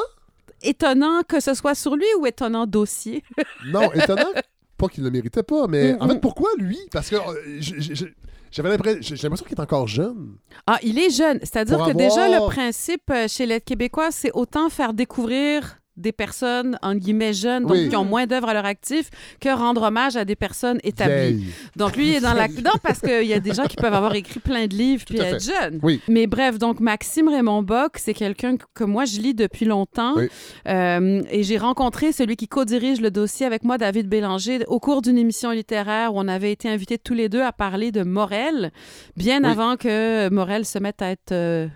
Étonnant 0.64 1.22
que 1.28 1.40
ce 1.40 1.54
soit 1.56 1.74
sur 1.76 1.96
lui 1.96 2.06
ou 2.20 2.26
étonnant 2.28 2.68
dossier? 2.68 3.24
Non, 3.68 3.92
étonnant. 3.94 4.26
pas 4.82 4.88
qu'il 4.90 5.04
ne 5.04 5.08
le 5.10 5.14
méritait 5.14 5.44
pas, 5.44 5.68
mais 5.68 5.94
en 6.00 6.06
Mm, 6.06 6.10
fait, 6.10 6.16
mm. 6.16 6.20
pourquoi 6.20 6.50
lui? 6.58 6.78
Parce 6.92 7.10
que 7.10 7.16
euh, 7.16 8.08
j'avais 8.52 8.70
l'impression 8.70 9.00
j'ai 9.02 9.24
l'impression 9.24 9.46
qu'il 9.46 9.58
est 9.58 9.62
encore 9.62 9.88
jeune. 9.88 10.36
Ah, 10.68 10.78
il 10.84 11.00
est 11.00 11.10
jeune. 11.10 11.40
C'est-à-dire 11.40 11.78
Pour 11.78 11.88
que 11.88 11.94
déjà, 11.94 12.28
le 12.28 12.46
principe 12.48 13.10
euh, 13.10 13.28
chez 13.28 13.46
l'aide 13.46 13.64
québécoise, 13.64 14.14
c'est 14.16 14.32
autant 14.34 14.70
faire 14.70 14.94
découvrir 14.94 15.78
des 15.98 16.12
personnes, 16.12 16.78
en 16.82 16.96
guillemets, 16.96 17.34
jeunes, 17.34 17.64
donc 17.64 17.72
Oui. 17.74 17.90
qui 17.90 17.96
ont 17.96 18.06
moins 18.06 18.26
d'œuvres 18.26 18.50
à 18.50 18.54
leur 18.54 18.66
actif, 18.66 19.10
que 19.40 19.50
rendre 19.50 19.84
hommage 19.84 20.16
à 20.16 20.26
des 20.26 20.36
personnes 20.36 20.80
établies. 20.84 21.46
Donc, 21.76 21.96
lui, 21.98 22.10
il 22.10 22.16
est 22.16 22.20
dans 22.22 22.34
la... 22.34 22.48
Non, 22.48 22.72
parce 22.84 23.00
qu'il 23.02 23.26
y 23.28 23.34
a 23.34 23.40
des 23.40 23.54
gens 23.54 23.66
qui 23.66 23.76
peuvent 23.76 23.94
avoir 23.94 24.16
écrit 24.16 24.40
plein 24.40 24.68
de 24.68 24.76
livres 24.76 25.04
puis 25.06 25.20
être 25.20 25.44
jeunes. 25.44 25.80
Oui. 25.84 26.00
Mais 26.08 26.28
bref, 26.28 26.58
donc, 26.58 26.80
Maxime 26.80 27.28
Raymond 27.28 27.64
Bock, 27.64 27.98
c'est 27.98 28.14
quelqu'un 28.14 28.56
que- 28.74 28.84
moi, 28.84 29.06
je 29.06 29.20
lis 29.20 29.34
depuis 29.34 29.66
longtemps. 29.66 30.14
Oui. 30.16 30.28
Euh, 30.68 31.22
et 31.30 31.44
j'ai 31.44 31.58
rencontré 31.58 32.12
celui 32.12 32.36
qui 32.36 32.48
co-dirige 32.48 33.02
le 33.02 33.12
dossier 33.12 33.46
avec 33.46 33.64
moi, 33.64 33.78
David 33.78 34.08
Bélanger, 34.08 34.64
au 34.68 34.80
cours 34.80 35.02
d'une 35.02 35.18
émission 35.18 35.52
littéraire 35.52 36.14
où 36.14 36.20
on 36.20 36.28
avait 36.28 36.52
été 36.52 36.70
invités 36.70 36.98
tous 36.98 37.14
les 37.14 37.30
deux 37.30 37.42
à 37.42 37.52
parler 37.52 37.92
de 37.92 38.04
Morel, 38.04 38.72
bien 39.18 39.44
avant 39.44 39.76
que 39.78 40.30
Morel 40.30 40.66
se 40.66 40.80
mette 40.80 41.02
à 41.02 41.10
être 41.12 41.32
euh, 41.32 41.68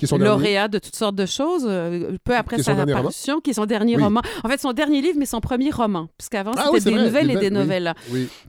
Qui 0.00 0.06
est 0.06 0.08
son 0.08 0.16
lauréat 0.18 0.68
de 0.68 0.78
toutes 0.78 0.96
sortes 0.96 1.14
de 1.14 1.26
choses, 1.26 1.66
euh, 1.68 2.16
peu 2.24 2.34
après 2.34 2.62
sa 2.62 2.74
parution, 2.86 3.40
qui 3.40 3.50
est 3.50 3.52
son 3.54 3.66
dernier 3.66 3.96
Oui. 3.96 4.02
roman. 4.02 4.22
En 4.42 4.48
fait, 4.48 4.58
son 4.58 4.72
dernier 4.72 5.02
livre, 5.02 5.16
mais 5.18 5.26
son 5.26 5.40
premier 5.40 5.70
roman, 5.70 6.08
puisqu'avant, 6.16 6.52
Ah 6.56 6.70
c'était 6.72 6.76
oui, 6.76 6.80
des 6.84 6.90
vrai, 6.92 7.04
nouvelles 7.04 7.30
et 7.32 7.36
des 7.36 7.48
oui. 7.48 7.52
novellas. 7.52 7.94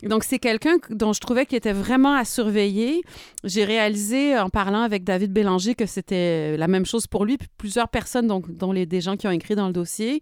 Donc, 0.03 0.23
c'est 0.23 0.39
quelqu'un 0.39 0.79
que- 0.79 0.93
dont 0.93 1.11
je 1.11 1.19
trouvais 1.19 1.45
qu'il 1.45 1.57
était 1.57 1.73
vraiment 1.73 2.13
à 2.15 2.23
surveiller. 2.23 3.01
J'ai 3.43 3.65
réalisé, 3.65 4.37
en 4.39 4.49
parlant 4.49 4.81
avec 4.81 5.03
David 5.03 5.33
Bélanger, 5.33 5.75
que 5.75 5.85
c'était 5.85 6.55
la 6.55 6.67
même 6.69 6.85
chose 6.85 7.05
pour 7.05 7.25
lui, 7.25 7.37
puis 7.37 7.49
plusieurs 7.57 7.89
personnes, 7.89 8.27
donc, 8.27 8.49
dont 8.55 8.71
les, 8.71 8.85
des 8.85 9.01
gens 9.01 9.17
qui 9.17 9.27
ont 9.27 9.31
écrit 9.31 9.55
dans 9.55 9.67
le 9.67 9.73
dossier. 9.73 10.21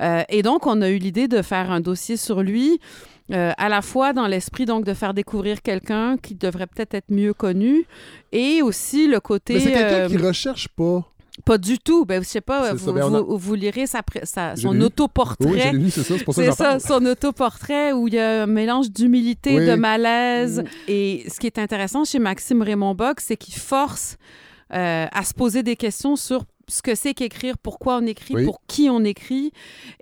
Euh, 0.00 0.22
et 0.28 0.42
donc, 0.42 0.66
on 0.66 0.82
a 0.82 0.90
eu 0.90 0.98
l'idée 0.98 1.26
de 1.26 1.40
faire 1.40 1.70
un 1.70 1.80
dossier 1.80 2.18
sur 2.18 2.42
lui, 2.42 2.78
euh, 3.32 3.52
à 3.58 3.68
la 3.68 3.82
fois 3.82 4.12
dans 4.12 4.26
l'esprit 4.26 4.64
donc 4.66 4.84
de 4.84 4.94
faire 4.94 5.14
découvrir 5.14 5.62
quelqu'un 5.62 6.16
qui 6.16 6.34
devrait 6.34 6.66
peut-être 6.66 6.94
être 6.94 7.10
mieux 7.10 7.34
connu, 7.34 7.84
et 8.32 8.62
aussi 8.62 9.08
le 9.08 9.20
côté... 9.20 9.54
Mais 9.54 9.60
c'est 9.60 9.72
quelqu'un 9.72 9.94
euh, 10.04 10.08
qui 10.08 10.16
recherche 10.16 10.68
pas. 10.68 11.04
pas 11.44 11.58
du 11.58 11.78
tout. 11.78 12.04
Ben, 12.04 12.22
je 12.22 12.28
sais 12.28 12.40
pas, 12.40 12.66
C'est 12.68 12.72
vous, 12.74 12.86
ça, 12.86 12.92
ben, 12.92 13.02
on 13.04 13.14
a- 13.14 13.20
vous- 13.20 13.36
vous 13.36 13.54
lirez 13.54 13.86
sa, 13.86 14.02
son 14.56 14.72
lu. 14.72 14.84
autoportrait. 14.84 15.48
Oui, 15.50 15.60
je 15.60 15.68
l'ai 15.72 15.78
lu, 15.78 15.90
c'est 15.90 16.02
ça, 16.02 16.16
c'est 16.18 16.24
pour 16.24 16.34
ça 16.34 16.46
que 16.46 16.52
ça, 16.54 16.78
son 16.78 17.04
autoportrait 17.04 17.92
où 17.92 18.08
il 18.08 18.14
y 18.14 18.18
a 18.18 18.44
un 18.44 18.46
mélange 18.46 18.90
d'humilité, 18.90 19.58
Oui. 19.58 19.66
de 19.66 19.74
malaise. 19.74 20.60
Mm. 20.60 20.64
Et 20.88 21.24
ce 21.28 21.38
qui 21.40 21.46
est 21.46 21.58
intéressant 21.58 22.04
chez 22.04 22.18
Maxime 22.18 22.62
Raymond 22.62 22.94
Bock, 22.94 23.20
c'est 23.20 23.36
qu'il 23.36 23.54
force 23.54 24.16
euh, 24.72 25.06
à 25.12 25.24
se 25.24 25.34
poser 25.34 25.62
des 25.62 25.76
questions 25.76 26.16
sur 26.16 26.44
ce 26.68 26.82
que 26.82 26.94
c'est 26.96 27.14
qu'écrire, 27.14 27.56
pourquoi 27.58 27.98
on 27.98 28.06
écrit, 28.06 28.34
Oui. 28.34 28.44
pour 28.44 28.60
qui 28.66 28.88
on 28.90 29.04
écrit. 29.04 29.52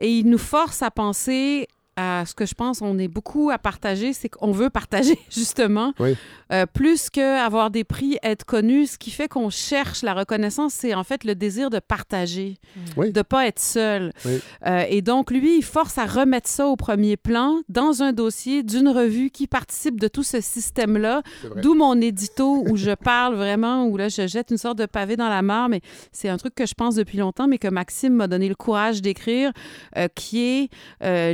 Et 0.01 0.11
il 0.11 0.27
nous 0.31 0.39
force 0.39 0.83
à 0.83 0.91
penser 0.91 1.69
à 1.97 2.25
ce 2.27 2.35
que 2.35 2.47
je 2.47 2.55
pense 2.55 2.83
on 2.83 2.99
est 2.99 3.09
beaucoup 3.09 3.51
à 3.51 3.59
partager, 3.59 4.13
c'est 4.13 4.29
qu'on 4.29 4.53
veut 4.53 4.71
partager, 4.71 5.19
justement. 5.31 5.93
Oui. 6.01 6.17
Euh, 6.53 6.67
plus 6.67 7.11
qu'avoir 7.11 7.71
des 7.71 7.85
prix, 7.85 8.19
être 8.23 8.45
connu, 8.45 8.87
ce 8.87 8.99
qui 8.99 9.11
fait 9.11 9.29
qu'on 9.29 9.51
cherche 9.51 10.03
la 10.03 10.15
reconnaissance, 10.15 10.75
c'est 10.75 10.95
en 10.95 11.05
fait 11.05 11.25
le 11.25 11.35
désir 11.35 11.71
de 11.71 11.79
partager, 11.79 12.57
Oui. 12.97 13.13
de 13.13 13.23
pas 13.23 13.47
être 13.47 13.59
seul. 13.61 14.13
Oui. 14.25 14.41
Euh, 14.67 14.85
et 14.89 15.03
donc, 15.03 15.31
lui, 15.31 15.59
il 15.59 15.63
force 15.65 15.97
à 15.99 16.05
remettre 16.07 16.49
ça 16.49 16.67
au 16.67 16.77
premier 16.77 17.17
plan 17.17 17.61
dans 17.69 18.03
un 18.03 18.13
dossier 18.13 18.63
d'une 18.63 18.89
revue 18.89 19.31
qui 19.31 19.47
participe 19.47 19.99
de 20.01 20.09
tout 20.09 20.23
ce 20.23 20.41
système-là, 20.41 21.23
d'où 21.63 21.75
mon 21.75 22.01
édito 22.01 22.63
où 22.69 22.77
je 22.77 22.91
parle 22.95 23.35
vraiment, 23.35 23.87
où 23.87 23.97
là, 23.97 24.09
je 24.09 24.27
jette 24.27 24.51
une 24.51 24.59
sorte 24.59 24.79
de 24.79 24.87
pavé 24.87 25.17
dans 25.17 25.29
la 25.29 25.43
mare, 25.43 25.69
mais 25.69 25.81
c'est 26.13 26.29
un 26.29 26.37
truc 26.37 26.55
que 26.55 26.67
je 26.67 26.75
pense 26.75 26.95
depuis 26.95 27.19
longtemps, 27.19 27.49
mais 27.49 27.59
que 27.59 27.69
Maxime 27.69 28.15
m'a 28.15 28.27
donné 28.27 28.49
le 28.49 28.55
courage 28.55 29.01
d'écrire, 29.03 29.53
euh, 29.97 30.09
qui 30.15 30.41
est 30.43 30.69
euh, 31.03 31.33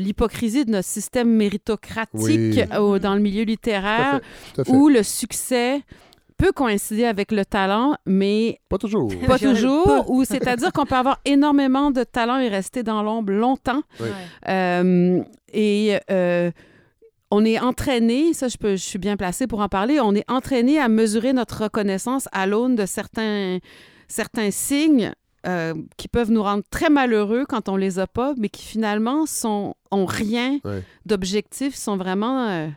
de 0.64 0.70
notre 0.70 0.89
système 0.89 1.28
méritocratique 1.31 2.14
Oui. 2.22 2.64
au- 2.78 2.98
dans 2.98 3.14
le 3.14 3.20
milieu 3.20 3.44
littéraire, 3.44 4.20
Tout 4.55 4.60
à 4.60 4.64
fait. 4.64 4.72
où 4.72 4.89
le 4.89 5.02
succès 5.02 5.82
peut 6.36 6.52
coïncider 6.52 7.05
avec 7.05 7.32
le 7.32 7.44
talent, 7.44 7.97
mais 8.06 8.60
Pas 8.68 8.78
toujours. 8.78 9.10
pas 9.27 9.39
toujours, 9.39 9.85
pas. 9.85 10.05
ou 10.09 10.24
c'est-à-dire 10.24 10.72
qu'on 10.72 10.86
peut 10.86 10.94
avoir 10.97 11.20
énormément 11.27 11.90
de 11.90 12.02
talent 12.02 12.39
et 12.39 12.48
rester 12.48 12.82
dans 12.82 13.02
l'ombre 13.02 13.32
longtemps. 13.32 13.82
Oui. 14.01 14.09
Euh, 14.48 15.20
et 15.52 15.98
euh, 16.10 16.51
on 17.31 17.44
est 17.44 17.59
entraîné, 17.60 18.32
ça 18.32 18.48
je, 18.48 18.56
peux, 18.56 18.70
je 18.72 18.82
suis 18.82 18.98
bien 18.98 19.16
placée 19.18 19.47
pour 19.47 19.60
en 19.60 19.68
parler, 19.68 20.01
on 20.01 20.14
est 20.14 20.28
entraîné 20.31 20.78
à 20.81 20.89
mesurer 20.89 21.32
notre 21.35 21.64
reconnaissance 21.64 22.27
à 22.32 22.47
l'aune 22.47 22.74
de 22.74 22.86
certains, 22.86 23.59
certains 24.09 24.51
signes 24.51 25.12
euh, 25.47 25.74
qui 25.98 26.09
peuvent 26.09 26.31
nous 26.31 26.43
rendre 26.43 26.62
très 26.70 26.89
malheureux 26.90 27.44
quand 27.48 27.68
on 27.68 27.77
les 27.77 27.98
a 27.98 28.06
pas, 28.06 28.32
mais 28.39 28.48
qui 28.48 28.64
finalement 28.64 29.27
sont, 29.27 29.74
ont 29.90 30.06
rien 30.06 30.58
Ouais. 30.64 30.82
d'objectif, 31.06 31.74
sont 31.74 31.96
vraiment 31.96 32.48
euh, 32.48 32.68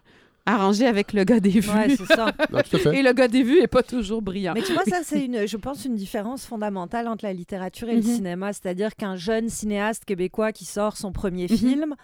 arrangés 0.45 0.87
avec 0.87 1.13
le 1.13 1.23
gars 1.23 1.39
des 1.39 1.59
vues. 1.59 1.69
Ouais, 1.69 1.95
c'est 1.95 2.05
ça. 2.05 2.31
Non, 2.51 2.61
tout 2.61 2.75
à 2.75 2.79
fait. 2.79 2.97
Et 2.97 3.01
le 3.03 3.13
gars 3.13 3.27
des 3.27 3.43
vues 3.43 3.59
est 3.61 3.67
pas 3.67 3.83
toujours 3.83 4.21
brillant. 4.21 4.53
Mais 4.55 4.61
tu 4.63 4.73
vois, 4.73 4.83
ça, 4.85 4.99
c'est, 5.03 5.23
une, 5.25 5.45
je 5.47 5.57
pense, 5.57 5.85
une 5.85 5.95
différence 5.95 6.45
fondamentale 6.45 7.07
entre 7.07 7.23
la 7.25 7.33
littérature 7.33 7.87
et 7.89 7.95
Mhm. 7.97 8.01
le 8.01 8.15
cinéma. 8.15 8.53
C'est-à-dire 8.53 8.95
qu'un 8.95 9.15
jeune 9.15 9.49
cinéaste 9.49 10.05
québécois 10.05 10.51
qui 10.51 10.65
sort 10.65 10.97
son 10.97 11.11
premier 11.11 11.47
Mhm. 11.49 11.57
film, 11.57 11.95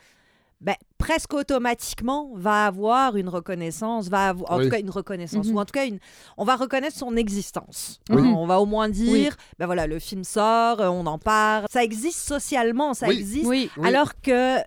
ben, 0.62 0.76
presque 0.98 1.34
automatiquement 1.34 2.32
va 2.36 2.66
avoir 2.66 3.16
une 3.16 3.30
reconnaissance, 3.30 4.10
va 4.10 4.28
avoir, 4.30 4.52
en 4.52 4.58
Oui. 4.58 4.66
tout 4.66 4.70
cas 4.72 4.80
une 4.80 4.90
reconnaissance, 4.90 5.48
Mhm. 5.48 5.56
ou 5.56 5.60
en 5.60 5.64
tout 5.66 5.72
cas, 5.72 5.86
une, 5.86 6.00
on 6.38 6.44
va 6.44 6.58
reconnaître 6.58 6.98
son 6.98 7.16
existence. 7.16 8.02
Oui. 8.10 8.22
On 8.22 8.46
va 8.46 8.60
au 8.60 8.66
moins 8.66 8.90
dire, 8.90 9.12
Oui. 9.14 9.30
ben 9.58 9.66
voilà, 9.68 9.88
le 9.88 10.00
film 10.00 10.26
sort, 10.26 10.82
euh, 10.82 10.90
on 10.90 11.06
en 11.06 11.18
parle. 11.18 11.66
Ça 11.70 11.82
existe 11.84 12.20
socialement, 12.28 12.94
ça 12.94 13.08
Oui. 13.08 13.18
existe. 13.20 13.50
Alors 13.84 14.20
que 14.22 14.58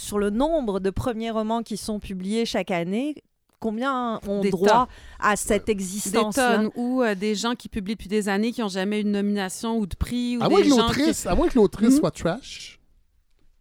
sur 0.00 0.18
le 0.18 0.30
nombre 0.30 0.80
de 0.80 0.90
premiers 0.90 1.30
romans 1.30 1.62
qui 1.62 1.76
sont 1.76 2.00
publiés 2.00 2.44
chaque 2.46 2.70
année, 2.70 3.14
combien 3.60 4.18
ont 4.26 4.40
Des 4.40 4.50
droit 4.50 4.66
tas. 4.68 4.88
à 5.20 5.36
cette 5.36 5.66
des 5.66 5.72
existence 5.72 6.34
tonnes 6.34 6.70
ou 6.76 7.02
euh, 7.02 7.14
des 7.14 7.34
gens 7.34 7.54
qui 7.54 7.68
publient 7.68 7.94
depuis 7.94 8.08
des 8.08 8.28
années 8.28 8.52
qui 8.52 8.62
n'ont 8.62 8.68
jamais 8.68 9.00
eu 9.00 9.04
de 9.04 9.10
nomination 9.10 9.78
ou 9.78 9.86
de 9.86 9.94
prix 9.94 10.38
ou 10.38 10.42
À 10.42 10.48
moins 10.48 10.60
des 10.60 10.64
que 10.64 10.70
gens 10.70 10.76
l'autrice, 10.78 11.22
qui... 11.22 11.28
à 11.28 11.34
moins 11.34 11.48
que 11.48 11.56
l'autrice 11.58 11.90
Mhm. 11.94 11.98
soit 11.98 12.10
trash. 12.10 12.79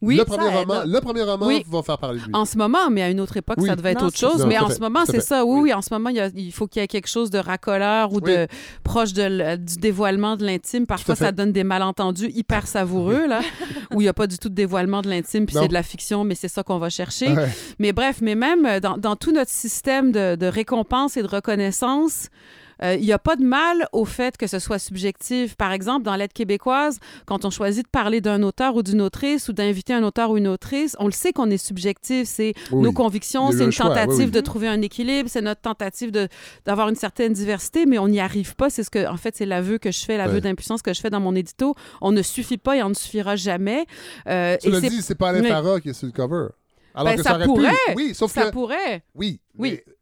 Oui, 0.02 0.16
le 0.16 0.24
premier 0.24 0.48
roman, 0.48 0.82
le 0.86 1.00
premier 1.02 1.24
roman 1.24 1.46
Oui. 1.46 1.64
va 1.70 1.84
faire 1.84 1.98
parler 1.98 2.20
de 2.20 2.26
lui. 2.26 2.32
En 2.34 2.46
ce 2.46 2.58
moment, 2.58 2.90
mais 2.90 3.02
à 3.02 3.10
une 3.10 3.20
autre 3.20 3.36
époque, 3.36 3.58
Oui. 3.60 3.68
ça 3.68 3.76
devait 3.76 3.92
être 3.92 4.02
Non, 4.02 4.08
autre 4.08 4.18
chose. 4.18 4.40
Non, 4.40 4.48
mais 4.48 4.58
en 4.58 4.68
fait, 4.68 4.76
ce 4.76 4.80
moment, 4.80 5.02
c'est 5.06 5.20
ça. 5.20 5.44
Oui, 5.44 5.56
Oui. 5.56 5.62
oui, 5.64 5.74
en 5.74 5.82
ce 5.82 5.94
moment, 5.94 6.10
il, 6.10 6.16
y 6.16 6.20
a- 6.22 6.30
il 6.36 6.54
faut 6.54 6.68
qu'il 6.68 6.82
y 6.82 6.86
ait 6.86 6.88
quelque 6.88 7.10
chose 7.10 7.30
de 7.30 7.38
racoleur 7.38 8.14
ou 8.14 8.20
Oui. 8.24 8.32
de 8.32 8.48
proche 8.84 9.12
de 9.14 9.58
du 9.58 9.76
dévoilement 9.76 10.38
de 10.38 10.46
l'intime. 10.46 10.86
Parfois, 10.86 11.16
ça 11.16 11.32
donne 11.34 11.52
des 11.52 11.64
malentendus 11.66 12.32
hyper 12.34 12.66
savoureux, 12.68 13.28
là, 13.28 13.42
où 13.94 14.00
il 14.00 14.06
n'y 14.06 14.08
a 14.10 14.14
pas 14.14 14.28
du 14.28 14.38
tout 14.38 14.48
de 14.50 14.56
dévoilement 14.56 15.02
de 15.02 15.10
l'intime, 15.10 15.46
puis 15.46 15.56
c'est 15.60 15.68
de 15.68 15.74
la 15.74 15.84
fiction, 15.84 16.24
mais 16.24 16.36
c'est 16.36 16.48
ça 16.48 16.64
qu'on 16.64 16.78
va 16.80 16.90
chercher. 16.90 17.34
Ouais. 17.34 17.50
Mais 17.80 17.92
bref, 17.92 18.20
mais 18.22 18.36
même 18.36 18.66
euh, 18.66 18.80
dans, 18.80 18.98
dans 18.98 19.16
tout 19.18 19.32
notre 19.34 19.52
système 19.52 20.12
de, 20.14 20.36
de 20.36 20.46
récompense 20.46 21.18
et 21.18 21.22
de 21.24 21.28
reconnaissance, 21.28 22.28
Euh, 22.28 22.59
Il 22.82 23.02
n'y 23.02 23.12
a 23.12 23.20
pas 23.20 23.36
de 23.36 23.44
mal 23.44 23.88
au 23.92 24.06
fait 24.06 24.38
que 24.38 24.48
ce 24.48 24.58
soit 24.60 24.80
subjectif. 24.80 25.56
Par 25.56 25.72
exemple, 25.72 26.06
dans 26.06 26.16
l'aide 26.16 26.32
québécoise, 26.34 27.00
quand 27.26 27.44
on 27.46 27.50
choisit 27.50 27.84
de 27.84 27.90
parler 27.90 28.22
d'un 28.22 28.42
auteur 28.44 28.76
ou 28.76 28.84
d'une 28.84 29.02
autrice 29.02 29.50
ou 29.50 29.54
d'inviter 29.54 29.94
un 29.94 30.04
auteur 30.04 30.32
ou 30.32 30.38
une 30.38 30.48
autrice, 30.48 30.96
on 31.00 31.06
le 31.06 31.12
sait 31.12 31.34
qu'on 31.34 31.50
est 31.50 31.58
subjectif. 31.58 32.28
C'est 32.28 32.54
Oui. 32.72 32.82
nos 32.84 32.92
convictions, 32.94 33.52
c'est 33.52 33.66
une 33.66 33.72
choix, 33.72 33.88
tentative 33.94 34.26
oui. 34.26 34.32
de 34.32 34.40
trouver 34.40 34.68
un 34.68 34.82
équilibre, 34.82 35.30
c'est 35.30 35.42
notre 35.42 35.62
tentative 35.62 36.12
de- 36.12 36.28
d'avoir 36.66 36.88
une 36.90 36.96
certaine 36.96 37.34
diversité, 37.34 37.86
mais 37.86 37.98
on 38.00 38.08
n'y 38.08 38.20
arrive 38.20 38.56
pas. 38.56 38.70
C'est 38.70 38.84
ce 38.84 38.90
que, 38.90 39.08
en 39.08 39.18
fait, 39.18 39.36
c'est 39.36 39.46
l'aveu 39.46 39.78
que 39.78 39.92
je 39.92 40.00
fais, 40.06 40.18
l'aveu 40.18 40.36
Ouais. 40.36 40.42
d'impuissance 40.42 40.82
que 40.82 40.94
je 40.94 41.02
fais 41.02 41.10
dans 41.10 41.20
mon 41.20 41.36
édito. 41.36 41.76
On 42.02 42.12
ne 42.12 42.22
suffit 42.22 42.58
pas 42.58 42.78
et 42.78 42.84
on 42.84 42.90
ne 42.90 42.94
suffira 42.94 43.36
jamais. 43.36 43.86
Euh, 44.28 44.56
Tu 44.62 44.70
l'as 44.72 44.82
dit, 44.82 45.02
c'est 45.02 45.16
pas 45.16 45.30
Alain. 45.30 45.44
Farah 45.44 45.80
qui 45.82 45.90
est 45.90 45.94
sur 45.94 46.06
le 46.08 46.14
cover. 46.14 46.48
Alors 46.96 47.12
Ben, 47.14 47.18
que 47.18 47.24
ça 47.24 47.36
aurait 47.36 47.46
pourrait. 47.46 47.70
pu. 47.88 47.94
Oui, 47.96 48.14
sauf 48.16 48.32
ça 48.32 48.46
que. 48.46 48.52
pourrait. 48.52 49.04
Oui. 49.16 49.40
Oui. 49.58 49.80
mais 49.88 49.94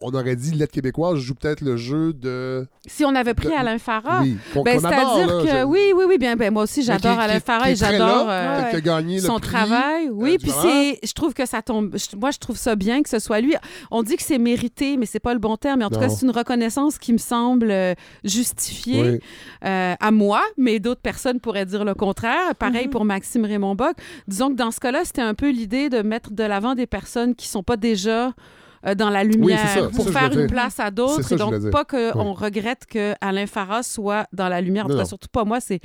On 0.00 0.12
aurait 0.12 0.36
dit 0.36 0.50
lettre 0.50 0.72
québécoise 0.72 1.18
joue 1.18 1.34
peut-être 1.34 1.60
le 1.62 1.76
jeu 1.76 2.12
de. 2.12 2.66
Si 2.86 3.04
on 3.04 3.14
avait 3.14 3.32
pris 3.32 3.48
de- 3.48 3.52
Alain 3.54 3.78
Farah, 3.78 4.20
Oui, 4.22 4.36
ben, 4.64 4.78
c'est-à-dire 4.78 5.38
que 5.42 5.48
je- 5.48 5.64
oui, 5.64 5.92
oui, 5.96 6.04
oui, 6.06 6.18
bien, 6.18 6.36
ben, 6.36 6.52
moi 6.52 6.64
aussi 6.64 6.82
j'adore 6.82 7.18
Alain 7.18 7.40
Farah 7.40 7.70
et 7.70 7.76
j'adore 7.76 8.26
euh, 8.28 8.70
son 9.20 9.38
prix, 9.38 9.40
travail. 9.48 10.10
Oui, 10.10 10.34
euh, 10.34 10.36
puis 10.42 10.50
c'est, 10.50 10.98
je 11.06 11.12
trouve 11.14 11.32
que 11.32 11.46
ça 11.46 11.62
tombe. 11.62 11.96
je- 11.96 12.16
moi, 12.16 12.30
je 12.32 12.38
trouve 12.38 12.56
ça 12.56 12.76
bien 12.76 13.02
que 13.02 13.08
ce 13.08 13.18
soit 13.18 13.40
lui. 13.40 13.54
On 13.90 14.02
dit 14.02 14.16
que 14.16 14.22
c'est 14.22 14.38
mérité, 14.38 14.96
mais 14.96 15.06
c'est 15.06 15.20
pas 15.20 15.32
le 15.32 15.40
bon 15.40 15.56
terme. 15.56 15.78
Mais 15.78 15.84
en 15.84 15.90
tout 15.90 16.00
cas, 16.00 16.08
c'est 16.08 16.26
une 16.26 16.32
reconnaissance 16.32 16.98
qui 16.98 17.12
me 17.12 17.18
semble 17.18 17.70
euh, 17.70 17.94
justifiée 18.24 19.02
Oui. 19.02 19.18
euh, 19.64 19.94
à 19.98 20.10
moi, 20.10 20.42
mais 20.58 20.80
d'autres 20.80 21.00
personnes 21.00 21.40
pourraient 21.40 21.66
dire 21.66 21.84
le 21.84 21.94
contraire. 21.94 22.54
Pareil 22.58 22.88
pour 22.88 23.04
Maxime 23.04 23.44
Raymond 23.44 23.74
Bock. 23.74 23.94
Disons 24.28 24.50
que 24.50 24.56
dans 24.56 24.70
ce 24.70 24.80
cas-là, 24.80 25.02
c'était 25.04 25.22
un 25.22 25.34
peu 25.34 25.50
l'idée 25.50 25.88
de 25.88 26.02
mettre 26.02 26.32
de 26.32 26.42
l'avant 26.44 26.74
des 26.74 26.86
personnes 26.86 27.34
qui 27.34 27.48
sont 27.48 27.62
pas 27.62 27.76
déjà 27.76 28.32
dans 28.96 29.10
la 29.10 29.24
lumière 29.24 29.68
ça, 29.68 29.88
pour 29.88 30.08
faire 30.10 30.32
une 30.36 30.46
place 30.46 30.78
à 30.78 30.90
d'autres 30.90 31.32
et 31.32 31.36
donc 31.36 31.70
pas 31.70 31.84
qu'on 31.84 32.32
regrette 32.34 32.86
que 32.86 33.14
Alain 33.20 33.46
Farah 33.46 33.82
soit 33.82 34.26
dans 34.32 34.48
la 34.48 34.60
lumière. 34.60 34.86
En 34.86 34.88
tout 34.90 34.96
cas, 34.96 35.04
surtout 35.04 35.28
pas 35.32 35.44
moi, 35.44 35.60
c'est 35.60 35.80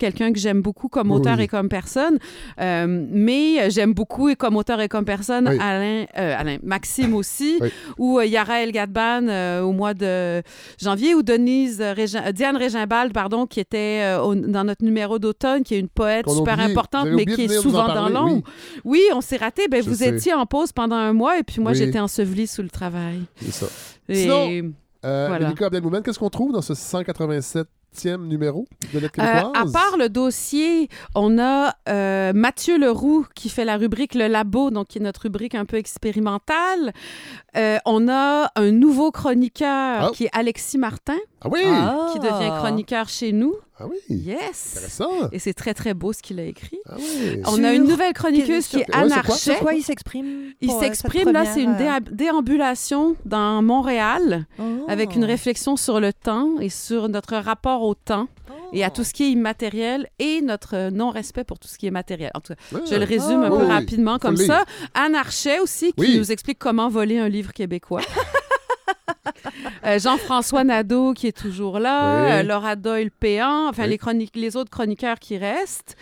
quelqu'un 0.00 0.32
que 0.32 0.38
j'aime 0.40 0.62
beaucoup 0.62 0.88
comme 0.88 1.12
auteur 1.12 1.36
oui. 1.38 1.44
et 1.44 1.48
comme 1.48 1.68
personne. 1.68 2.18
Euh, 2.60 2.86
mais 3.10 3.70
j'aime 3.70 3.92
beaucoup 3.94 4.28
et 4.28 4.34
comme 4.34 4.56
auteur 4.56 4.80
et 4.80 4.88
comme 4.88 5.04
personne 5.04 5.46
Oui. 5.48 5.58
Alain, 5.60 6.06
euh, 6.18 6.34
Alain, 6.36 6.56
Maxime 6.64 7.14
aussi, 7.14 7.58
Oui. 7.60 7.68
ou 7.98 8.18
euh, 8.18 8.24
Yara 8.26 8.62
El 8.62 8.72
Gadban 8.72 9.28
euh, 9.28 9.60
au 9.62 9.72
mois 9.72 9.94
de 9.94 10.42
janvier, 10.82 11.14
ou 11.14 11.22
Denise 11.22 11.80
Régin- 11.80 12.26
euh, 12.26 12.32
Diane 12.32 12.56
Régimbald, 12.56 13.12
pardon, 13.12 13.46
qui 13.46 13.60
était 13.60 14.00
euh, 14.02 14.20
au- 14.22 14.34
dans 14.34 14.64
notre 14.64 14.84
numéro 14.84 15.18
d'automne, 15.18 15.62
qui 15.62 15.74
est 15.74 15.78
une 15.78 15.88
poète 15.88 16.24
Qu'on 16.24 16.34
super 16.34 16.54
oublié. 16.54 16.70
importante, 16.72 17.08
mais 17.12 17.26
qui 17.26 17.42
est 17.44 17.48
souvent 17.60 17.86
dans 17.94 18.08
l'ombre. 18.08 18.42
Oui. 18.84 19.02
on 19.14 19.20
s'est 19.20 19.36
raté. 19.36 19.68
Ben, 19.70 19.82
Je 19.82 19.88
vous 19.90 19.96
sais. 19.96 20.08
étiez 20.16 20.32
en 20.34 20.46
pause 20.46 20.72
pendant 20.72 20.96
un 20.96 21.12
mois, 21.12 21.38
et 21.38 21.42
puis 21.42 21.60
moi, 21.60 21.74
j'étais 21.74 22.00
ensevelie 22.00 22.46
sous 22.46 22.62
le 22.62 22.70
travail. 22.70 23.20
C'est 23.36 23.52
ça. 23.52 23.66
Et- 24.08 24.14
Sinon, 24.14 24.72
euh, 25.04 25.26
voilà. 25.28 25.52
Abdelmoumen, 25.60 26.02
qu'est-ce 26.02 26.18
qu'on 26.18 26.30
trouve 26.30 26.52
dans 26.52 26.62
ce 26.62 26.74
187e 27.94 28.26
numéro 28.26 28.66
de 28.92 28.98
Euh, 28.98 29.08
à 29.54 29.64
part 29.72 29.96
le 29.98 30.08
dossier, 30.08 30.88
on 31.14 31.38
a 31.38 31.74
euh, 31.88 32.32
Mathieu 32.34 32.78
Leroux 32.78 33.26
qui 33.34 33.48
fait 33.48 33.64
la 33.64 33.76
rubrique 33.76 34.14
Le 34.14 34.26
Labo, 34.28 34.70
donc 34.70 34.88
qui 34.88 34.98
est 34.98 35.02
notre 35.02 35.22
rubrique 35.22 35.54
un 35.54 35.64
peu 35.64 35.76
expérimentale. 35.76 36.92
Euh, 37.56 37.78
on 37.86 38.08
a 38.08 38.50
un 38.56 38.70
nouveau 38.70 39.10
chroniqueur 39.10 40.04
Ah. 40.04 40.10
qui 40.14 40.24
est 40.24 40.30
Alexis 40.32 40.78
Martin, 40.78 41.16
Ah 41.42 41.48
oui! 41.50 41.62
qui 42.12 42.18
devient 42.18 42.50
chroniqueur 42.58 43.08
chez 43.08 43.32
nous. 43.32 43.54
Ah 43.78 43.86
oui! 43.88 43.96
Yes! 44.10 44.74
Intéressant! 44.76 45.28
Et 45.32 45.38
c'est 45.38 45.54
très, 45.54 45.72
très 45.72 45.94
beau 45.94 46.12
ce 46.12 46.20
qu'il 46.20 46.38
a 46.38 46.44
écrit. 46.44 46.78
Ah 46.86 46.96
oui! 46.98 47.40
On 47.46 47.64
a 47.64 47.72
une 47.72 47.84
nouvelle 47.84 48.12
chroniqueuse 48.12 48.66
qui 48.66 48.76
est 48.76 48.80
Ouais, 48.80 48.94
Anne 48.94 49.08
c'est 49.08 49.22
quoi? 49.22 49.34
Archet. 49.34 49.50
Sur 49.52 49.58
quoi 49.60 49.72
il 49.74 49.82
s'exprime 49.82 50.52
Il 50.60 50.70
euh, 50.70 50.78
s'exprime, 50.80 51.30
là, 51.32 51.46
c'est 51.46 51.62
une 51.62 51.74
déa- 51.76 52.00
déambulation 52.12 53.16
dans 53.24 53.62
Montréal 53.62 54.44
Oh. 54.58 54.62
avec 54.88 55.14
une 55.16 55.24
réflexion 55.24 55.76
sur 55.76 55.98
le 56.00 56.12
temps 56.12 56.58
et 56.60 56.68
sur 56.68 57.08
notre 57.08 57.36
rapport 57.36 57.82
au 57.82 57.94
temps 57.94 58.28
et 58.72 58.84
à 58.84 58.90
tout 58.90 59.02
ce 59.02 59.12
qui 59.14 59.24
est 59.24 59.30
immatériel 59.30 60.08
et 60.18 60.42
notre 60.42 60.90
non-respect 60.90 61.44
pour 61.44 61.58
tout 61.58 61.66
ce 61.68 61.78
qui 61.78 61.86
est 61.86 61.90
matériel. 61.90 62.30
En 62.34 62.40
tout 62.40 62.52
cas, 62.52 62.60
Ah. 62.74 62.78
je 62.88 62.94
le 62.96 63.04
résume 63.04 63.42
un 63.44 63.50
Oh, 63.50 63.56
peu 63.56 63.64
oui. 63.64 63.70
rapidement 63.70 64.14
Faut 64.14 64.18
comme 64.28 64.36
ça. 64.36 64.64
Anne 64.94 65.14
Archet 65.14 65.58
aussi, 65.60 65.92
qui 65.94 66.00
Oui. 66.00 66.18
nous 66.18 66.30
explique 66.30 66.58
comment 66.58 66.88
voler 66.90 67.18
un 67.18 67.28
livre 67.30 67.52
québécois. 67.54 68.02
Euh, 69.86 69.98
Jean-François 69.98 70.62
Nadeau 70.64 71.14
qui 71.14 71.26
est 71.26 71.36
toujours 71.36 71.78
là, 71.78 72.24
Oui. 72.24 72.32
euh, 72.32 72.42
Laura 72.42 72.76
Doyle-Péan, 72.76 73.68
enfin 73.68 73.84
Oui. 73.88 73.98
les, 74.34 74.56
autres 74.56 74.70
chroniqueurs 74.70 75.18
qui 75.18 75.38
restent. 75.38 75.96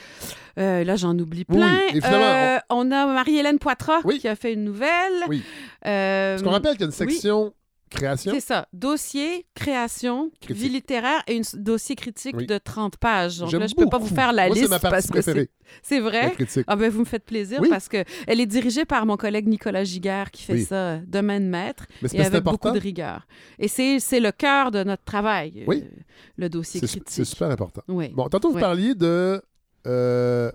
Euh, 0.58 0.82
là, 0.82 0.96
j'en 0.96 1.16
oublie 1.16 1.44
plein. 1.44 1.78
Euh, 1.94 2.58
on... 2.70 2.90
a 2.90 3.06
Marie-Hélène 3.06 3.58
Poitras 3.58 4.02
qui 4.18 4.26
a 4.26 4.34
fait 4.34 4.52
une 4.52 4.64
nouvelle. 4.64 5.22
Oui. 5.28 5.42
Euh, 5.86 6.38
qu'on 6.40 6.50
rappelle 6.50 6.72
qu'il 6.72 6.80
y 6.80 6.84
a 6.84 6.86
une 6.86 6.92
section 6.92 7.52
création? 7.88 8.32
C'est 8.34 8.40
ça. 8.40 8.66
Dossier, 8.72 9.46
création, 9.54 10.30
Critique. 10.40 10.56
vie 10.62 10.68
littéraire 10.68 11.22
et 11.26 11.38
un 11.38 11.42
dossier 11.58 11.96
critique 11.96 12.36
Oui. 12.36 12.46
de 12.46 12.58
30 12.58 12.96
pages. 12.96 13.38
Donc 13.38 13.52
là, 13.52 13.66
je 13.66 13.74
ne 13.76 13.84
peux 13.84 13.88
pas 13.90 13.98
vous 13.98 14.06
faire 14.14 14.32
la 14.32 14.46
Moi, 14.46 14.54
c'est 14.54 14.60
liste. 14.62 14.70
ma 14.72 14.78
partie 14.78 14.90
parce 14.94 15.06
que 15.06 15.12
préférée. 15.12 15.50
c'est- 15.82 16.00
vrai? 16.00 16.34
Ah 16.66 16.76
ben, 16.76 16.90
vous 16.90 17.00
me 17.00 17.04
faites 17.04 17.24
plaisir 17.24 17.58
Oui. 17.60 17.68
parce 17.68 17.88
qu'elle 17.88 18.06
est 18.26 18.46
dirigée 18.46 18.84
par 18.84 19.04
mon 19.06 19.16
collègue 19.16 19.46
Nicolas 19.48 19.84
Giguère 19.84 20.30
qui 20.30 20.42
fait 20.42 20.52
Oui. 20.54 20.64
ça 20.64 20.98
de 20.98 21.20
main 21.20 21.40
de 21.40 21.46
maître 21.46 21.86
Mais 22.02 22.08
c'est- 22.08 22.16
et 22.18 22.24
avec 22.24 22.42
beaucoup 22.42 22.70
de 22.70 22.78
rigueur. 22.78 23.26
Et 23.58 23.68
c'est 23.68 24.20
le 24.20 24.32
cœur 24.32 24.70
de 24.70 24.84
notre 24.84 25.04
travail, 25.04 25.64
Oui. 25.66 25.84
euh, 25.84 26.00
le 26.36 26.48
dossier 26.48 26.80
critique. 26.80 27.04
c'est 27.06 27.24
super 27.24 27.50
important. 27.50 27.82
Oui. 27.88 28.08
Bon, 28.14 28.28
tantôt, 28.28 28.50
vous 28.52 28.58
parliez 28.60 28.94
de. 28.94 29.42
euh, 29.86 30.50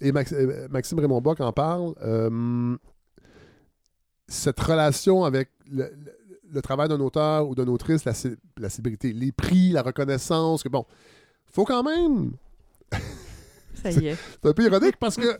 et 0.00 0.12
Max- 0.12 0.32
euh, 0.32 0.68
Maxime 0.70 1.00
Raymond 1.00 1.20
Bock 1.20 1.40
en 1.40 1.52
parle. 1.52 1.94
euh, 2.02 2.76
cette 4.28 4.60
relation 4.60 5.24
avec 5.24 5.48
le, 5.70 5.84
le- 5.84 6.17
le 6.52 6.62
travail 6.62 6.88
d'un 6.88 7.00
auteur 7.00 7.48
ou 7.48 7.54
d'une 7.54 7.68
autrice, 7.68 8.04
la, 8.04 8.12
la 8.58 8.68
célébrité, 8.70 9.12
les 9.12 9.32
prix, 9.32 9.70
la 9.70 9.82
reconnaissance, 9.82 10.62
que 10.62 10.68
bon, 10.68 10.84
faut 11.52 11.64
quand 11.64 11.82
même. 11.82 12.32
Ça 13.82 13.92
y 13.92 14.08
est. 14.08 14.16
C'est 14.42 14.48
un 14.48 14.52
peu 14.52 14.64
ironique 14.64 14.96
parce 14.98 15.14
que 15.14 15.38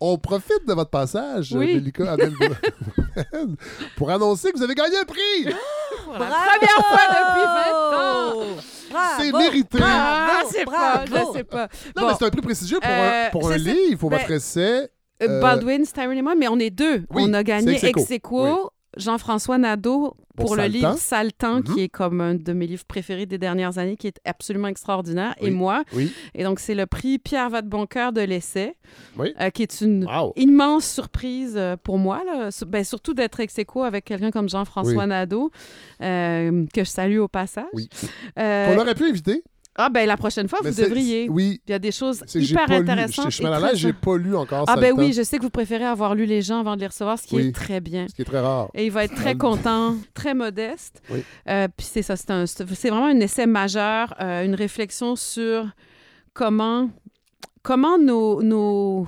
on 0.00 0.16
profite 0.16 0.66
de 0.66 0.72
votre 0.72 0.88
passage, 0.90 1.52
Oui. 1.52 1.92
Pour 3.96 4.10
annoncer 4.10 4.50
que 4.52 4.56
vous 4.56 4.62
avez 4.62 4.74
gagné 4.74 4.96
un 4.98 5.04
prix! 5.04 5.44
Pour 6.04 6.12
la 6.14 6.26
première 6.26 6.86
fois 6.86 7.06
depuis 7.10 7.44
20 7.52 7.98
ans! 7.98 9.18
C'est 9.18 9.32
mérité! 9.32 9.78
Ah, 9.82 10.40
je 10.46 10.52
sais 10.54 10.64
pas, 10.64 11.04
je 11.06 11.32
sais 11.34 11.44
pas. 11.44 11.68
Non, 11.96 12.02
Bon. 12.02 12.08
mais 12.08 12.14
c'est 12.18 12.24
un 12.24 12.30
prix 12.30 12.40
prestigieux 12.40 12.78
pour 12.80 12.90
Euh, 12.90 13.26
un, 13.26 13.30
pour 13.30 13.50
un 13.50 13.58
je 13.58 13.62
sais- 13.64 13.70
livre, 13.74 13.98
pour 13.98 14.10
ben, 14.10 14.18
votre 14.18 14.30
essai. 14.30 14.90
Euh, 15.22 15.28
Euh, 15.28 15.40
Baldwin, 15.40 15.84
Styron 15.84 16.12
et 16.12 16.22
moi, 16.22 16.34
mais 16.34 16.48
on 16.48 16.58
est 16.58 16.70
deux. 16.70 17.04
oui, 17.10 17.24
on 17.26 17.32
a 17.34 17.42
gagné 17.42 17.72
ex 17.72 17.84
ex 17.84 18.10
aequo. 18.10 18.44
aequo. 18.46 18.70
Jean-François 18.96 19.58
Nadeau 19.58 20.16
Pour 20.36 20.46
pour, 20.46 20.56
le 20.56 20.64
livre 20.64 20.96
Temps, 21.38 21.56
Mhm. 21.56 21.62
qui 21.64 21.80
est 21.82 21.88
comme 21.88 22.20
un 22.20 22.34
de 22.34 22.52
mes 22.52 22.66
livres 22.66 22.84
préférés 22.86 23.24
des 23.24 23.38
dernières 23.38 23.78
années, 23.78 23.96
qui 23.96 24.06
est 24.06 24.20
absolument 24.26 24.68
extraordinaire, 24.68 25.34
et 25.40 25.50
moi. 25.50 25.82
Oui. 25.94 26.12
Et 26.34 26.44
donc, 26.44 26.60
c'est 26.60 26.74
le 26.74 26.84
prix 26.86 27.18
Pierre 27.18 27.48
Vadeboncoeur 27.48 28.12
de 28.12 28.20
l'essai, 28.20 28.76
Oui. 29.16 29.32
euh, 29.40 29.48
qui 29.50 29.62
est 29.62 29.80
une 29.80 30.04
Wow. 30.04 30.32
immense 30.36 30.86
surprise 30.86 31.54
euh, 31.56 31.76
pour 31.82 31.98
moi, 31.98 32.22
là. 32.26 32.50
Ben, 32.66 32.84
surtout 32.84 33.14
d'être 33.14 33.40
ex 33.40 33.58
aequo 33.58 33.82
avec 33.82 34.04
quelqu'un 34.04 34.30
comme 34.30 34.48
Jean-François. 34.48 35.06
Nadeau, 35.06 35.50
euh, 36.02 36.66
que 36.74 36.84
je 36.84 36.90
salue 36.90 37.18
au 37.18 37.28
passage. 37.28 37.64
Euh, 38.38 38.74
Qu'on 38.74 38.80
aurait 38.80 38.94
pu 38.94 39.04
inviter. 39.08 39.42
Ah, 39.78 39.88
ben 39.90 40.06
la 40.06 40.16
prochaine 40.16 40.48
fois, 40.48 40.58
Mais 40.64 40.70
vous 40.70 40.82
devriez. 40.82 41.28
Oui. 41.28 41.60
Il 41.66 41.70
y 41.70 41.74
a 41.74 41.78
des 41.78 41.92
choses 41.92 42.22
hyper 42.34 42.70
intéressantes. 42.70 43.26
Je 43.30 43.34
suis 43.36 43.44
mal 43.44 43.54
à 43.54 43.60
l'aise, 43.60 43.78
j'ai 43.78 43.92
pas 43.92 44.16
lu 44.16 44.34
encore 44.36 44.64
Ah 44.68 44.76
ben 44.76 44.92
oui, 44.96 45.12
je 45.12 45.22
sais 45.22 45.36
que 45.38 45.42
vous 45.42 45.50
préférez 45.50 45.84
avoir 45.84 46.14
lu 46.14 46.24
les 46.26 46.40
gens 46.42 46.60
avant 46.60 46.76
de 46.76 46.80
les 46.80 46.86
recevoir, 46.86 47.18
ce 47.18 47.26
qui 47.26 47.36
Oui. 47.36 47.46
est 47.48 47.52
très 47.54 47.80
bien. 47.80 48.06
Ce 48.08 48.14
qui 48.14 48.22
est 48.22 48.26
très 48.26 48.40
rare. 48.40 48.68
Et 48.74 48.86
il 48.86 48.90
va 48.92 49.04
être 49.04 49.14
très 49.14 49.34
content, 49.36 49.94
très 50.14 50.34
modeste. 50.34 51.02
Oui. 51.10 51.22
Euh, 51.48 51.68
Puis 51.76 51.86
c'est 51.90 52.02
ça, 52.02 52.16
c'est 52.16 52.30
un- 52.30 52.46
c'est 52.46 52.66
c'est 52.74 52.90
vraiment 52.90 53.06
un 53.06 53.20
essai 53.20 53.46
majeur, 53.46 54.14
euh, 54.20 54.44
une 54.44 54.54
réflexion 54.54 55.14
sur 55.16 55.66
comment, 56.32 56.88
comment 57.62 57.98
nos, 57.98 58.42
nos, 58.42 59.06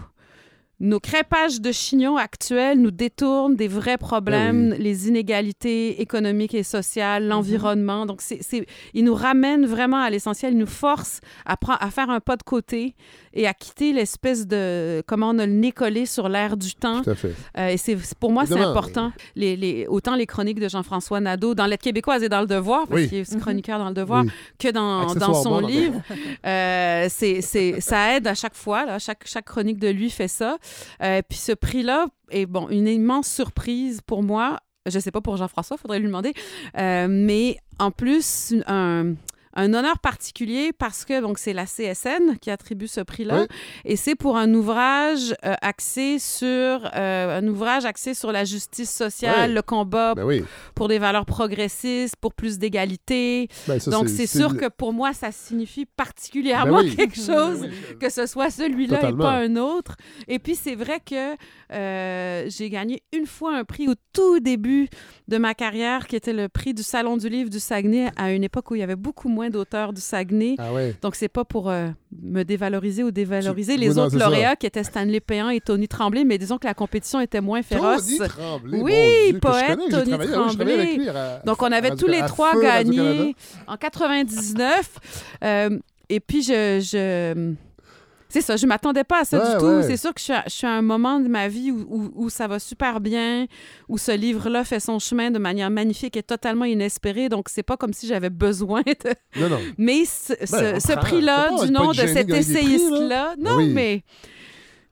nos 0.81 1.01
crêpages 1.01 1.61
de 1.61 1.73
chignons 1.73 2.17
actuels 2.17 2.81
nous 2.81 2.93
détournent 2.93 3.57
des 3.57 3.67
vrais 3.67 3.99
problèmes, 3.99 4.75
les 4.79 5.09
inégalités 5.09 6.01
économiques 6.01 6.55
et 6.55 6.63
sociales, 6.63 7.27
l'environnement. 7.27 8.07
Donc, 8.07 8.21
c'est, 8.21 8.39
c'est, 8.43 8.65
ils 8.95 9.05
nous 9.05 9.15
ramènent 9.15 9.67
vraiment 9.67 9.97
à 9.99 10.09
l'essentiel, 10.09 10.53
ils 10.53 10.59
nous 10.59 10.67
forcent 10.67 11.21
à, 11.45 11.57
à 11.69 11.91
faire 11.91 12.11
un 12.11 12.21
pas 12.21 12.37
de 12.37 12.45
côté 12.45 12.95
et 13.35 13.47
à 13.47 13.55
quitter 13.55 13.93
l'espèce 13.93 14.47
de... 14.47 15.03
comment 15.07 15.31
on 15.31 15.39
a 15.39 15.47
le 15.47 15.53
nez 15.53 15.73
collé 15.73 16.07
sur 16.07 16.29
l'air 16.29 16.57
du 16.57 16.75
temps. 16.75 17.03
Tout 17.03 17.11
à 17.11 17.15
fait. 17.15 17.35
Euh, 17.59 17.69
et 17.69 17.77
c'est, 17.77 17.97
pour 18.19 18.33
moi, 18.33 18.47
c'est 18.47 18.59
important. 18.59 19.13
Les, 19.37 19.57
les- 19.57 19.87
autant 19.87 20.15
les 20.17 20.27
chroniques 20.27 20.61
de 20.61 20.69
Jean-François 20.69 21.21
Nadeau 21.21 21.55
dans 21.55 21.67
l'aide 21.67 21.81
québécoise 21.81 22.23
et 22.23 22.29
dans 22.29 22.41
Le 22.41 22.47
Devoir, 22.47 22.87
parce 22.87 23.03
Oui. 23.03 23.09
qu'il 23.09 23.19
est 23.19 23.41
chroniqueur 23.41 23.79
dans 23.79 23.89
Le 23.89 23.95
Devoir, 23.95 24.25
Oui. 24.25 24.31
que 24.59 24.69
dans, 24.71 25.15
dans 25.15 25.35
son 25.35 25.61
livre. 25.61 26.01
Euh, 26.47 27.07
c'est, 27.11 27.41
ça 27.81 28.17
aide 28.17 28.27
à 28.27 28.35
chaque 28.35 28.55
fois. 28.55 28.85
Là, 28.87 28.99
chaque, 28.99 29.27
chaque 29.27 29.45
chronique 29.47 29.79
de 29.79 29.89
lui 29.89 30.11
fait 30.11 30.29
ça. 30.29 30.57
Euh, 31.03 31.21
puis 31.29 31.39
ce 31.39 31.53
prix-là 31.53 32.07
est 32.31 32.47
bon, 32.47 32.69
une 32.69 32.89
immense 32.89 33.29
surprise 33.29 34.01
pour 34.01 34.23
moi. 34.23 34.59
Je 34.87 34.99
sais 34.99 35.11
pas 35.11 35.21
pour 35.21 35.37
Jean-François, 35.37 35.77
faudrait 35.77 35.99
lui 35.99 36.07
demander. 36.07 36.33
Euh, 36.79 37.07
mais 37.11 37.59
en 37.79 37.91
plus, 37.91 38.55
un, 38.67 39.15
un 39.59 39.75
honneur 39.75 39.99
particulier 39.99 40.73
parce 40.73 41.05
que 41.05 41.21
donc 41.21 41.39
c'est 41.39 41.53
la 41.53 41.65
CSN 41.67 42.39
qui 42.41 42.51
attribue 42.51 42.87
ce 42.87 43.01
prix-là 43.01 43.41
Oui. 43.43 43.47
et 43.85 43.97
c'est 43.97 44.15
pour 44.15 44.37
un 44.37 44.53
ouvrage 44.55 45.35
euh, 45.45 45.55
axé 45.63 46.19
sur 46.19 46.49
euh, 46.95 47.39
un 47.41 47.47
ouvrage 47.49 47.85
axé 47.85 48.15
sur 48.15 48.33
la 48.33 48.45
justice 48.45 48.91
sociale, 48.91 49.49
Oui. 49.51 49.55
le 49.55 49.63
combat 49.63 50.15
Ben 50.15 50.25
oui. 50.25 50.45
pour 50.75 50.89
des 50.89 50.99
valeurs 50.99 51.27
progressistes, 51.27 52.17
pour 52.17 52.35
plus 52.35 52.59
d'égalité. 52.59 53.49
Ben, 53.67 53.79
donc 53.89 54.09
c'est- 54.09 54.27
sûr 54.29 54.57
que 54.57 54.69
pour 54.69 54.93
moi 54.93 55.13
ça 55.13 55.33
signifie 55.33 55.87
particulièrement 55.87 56.79
Ben 56.83 56.89
oui. 56.89 56.97
quelque 56.97 57.17
chose 57.17 57.69
que 58.01 58.11
ce 58.11 58.27
soit 58.27 58.51
celui-là 58.51 59.09
et 59.09 59.13
pas 59.13 59.33
un 59.33 59.57
autre. 59.57 59.97
Et 60.29 60.39
puis 60.39 60.55
c'est 60.55 60.75
vrai 60.75 61.01
que 61.05 61.37
euh, 61.73 62.45
j'ai 62.49 62.71
gagné 62.71 63.03
une 63.13 63.27
fois 63.27 63.57
un 63.57 63.65
prix 63.65 63.89
au 63.89 63.95
tout 64.13 64.41
début 64.41 64.89
de 65.29 65.37
ma 65.39 65.55
carrière, 65.55 66.07
qui 66.07 66.17
était 66.17 66.33
le 66.33 66.49
prix 66.49 66.75
du 66.75 66.83
Salon 66.83 67.17
du 67.17 67.29
livre 67.29 67.51
du 67.51 67.61
Saguenay, 67.61 68.11
à 68.17 68.33
une 68.33 68.45
époque 68.45 68.71
où 68.71 68.75
il 68.75 68.81
y 68.81 68.83
avait 68.83 68.97
beaucoup 68.97 69.29
moins 69.29 69.48
d'auteurs 69.51 69.93
du 69.93 70.01
Saguenay. 70.01 70.55
Ah 70.59 70.73
ouais. 70.73 70.95
Donc 71.03 71.15
c'est 71.15 71.29
pas 71.29 71.45
pour 71.45 71.69
euh, 71.71 71.89
me 72.23 72.43
dévaloriser 72.43 73.03
ou 73.05 73.11
dévaloriser 73.11 73.75
Tu- 73.75 73.81
les 73.81 73.89
Oui, 73.91 73.95
non, 73.97 74.05
autres 74.05 74.19
ça. 74.19 74.25
lauréats 74.25 74.57
qui 74.57 74.67
étaient 74.67 74.85
Stanley 74.85 75.21
Péan 75.21 75.49
et 75.51 75.61
Tony 75.61 75.89
Tremblay, 75.89 76.25
mais 76.25 76.39
disons 76.39 76.59
que 76.59 76.67
la 76.67 76.75
compétition 76.75 77.21
était 77.21 77.41
moins 77.41 77.63
féroce. 77.63 78.07
Tony 78.07 78.29
Tremblay, 78.29 78.81
oui, 78.81 78.93
Dieu, 79.31 79.41
poète 79.41 79.77
connais, 79.79 79.89
Tony 79.91 80.05
oui, 80.09 80.13
avec 80.15 80.31
Tremblay. 80.31 80.97
lui 80.97 81.09
à- 81.09 81.43
Donc 81.45 81.63
on 81.63 81.73
avait 81.73 81.95
tous 81.97 82.07
les 82.07 82.21
trois 82.23 82.61
gagné 82.61 83.35
en 83.67 83.77
99. 83.77 84.91
Euh, 85.45 85.79
et 86.09 86.21
puis 86.21 86.43
je, 86.43 86.81
je- 86.81 87.55
c'est 88.29 88.41
ça, 88.41 88.57
je 88.57 88.67
m'attendais 88.67 89.05
pas 89.05 89.21
à 89.21 89.25
ça 89.25 89.39
Ouais, 89.43 89.53
du 89.53 89.59
tout. 89.59 89.65
ouais. 89.67 89.83
C'est 89.85 89.97
sûr 89.97 90.13
que 90.13 90.21
je 90.21 90.25
suis, 90.25 90.33
à, 90.33 90.45
je 90.47 90.53
suis 90.53 90.67
à 90.67 90.71
un 90.73 90.83
moment 90.83 91.19
de 91.21 91.29
ma 91.29 91.49
vie 91.49 91.71
où, 91.71 91.87
où- 91.89 92.13
où 92.15 92.31
ça 92.31 92.47
va 92.47 92.59
super 92.59 93.01
bien, 93.01 93.47
où 93.89 93.97
ce 93.99 94.13
livre-là 94.13 94.65
fait 94.65 94.81
son 94.81 94.99
chemin 94.99 95.31
de 95.31 95.39
manière 95.39 95.71
magnifique 95.71 96.17
et 96.17 96.23
totalement 96.23 96.65
inespérée. 96.67 97.29
Donc 97.29 97.49
c'est 97.49 97.63
pas 97.63 97.77
comme 97.77 97.93
si 97.93 98.07
j'avais 98.07 98.31
besoin 98.31 98.83
de. 98.83 99.41
Non, 99.41 99.49
non. 99.49 99.59
Mais 99.79 100.05
ce, 100.05 100.35
Ben, 100.51 100.79
ce- 100.81 100.89
ce 100.89 100.93
prix-là, 100.97 101.51
du 101.65 101.71
nom 101.73 101.91
de 101.93 102.07
cet 102.07 102.29
essayiste-là, 102.31 103.35
Ben 103.37 103.51
non, 103.51 103.57
oui. 103.57 103.73
mais. 103.75 104.03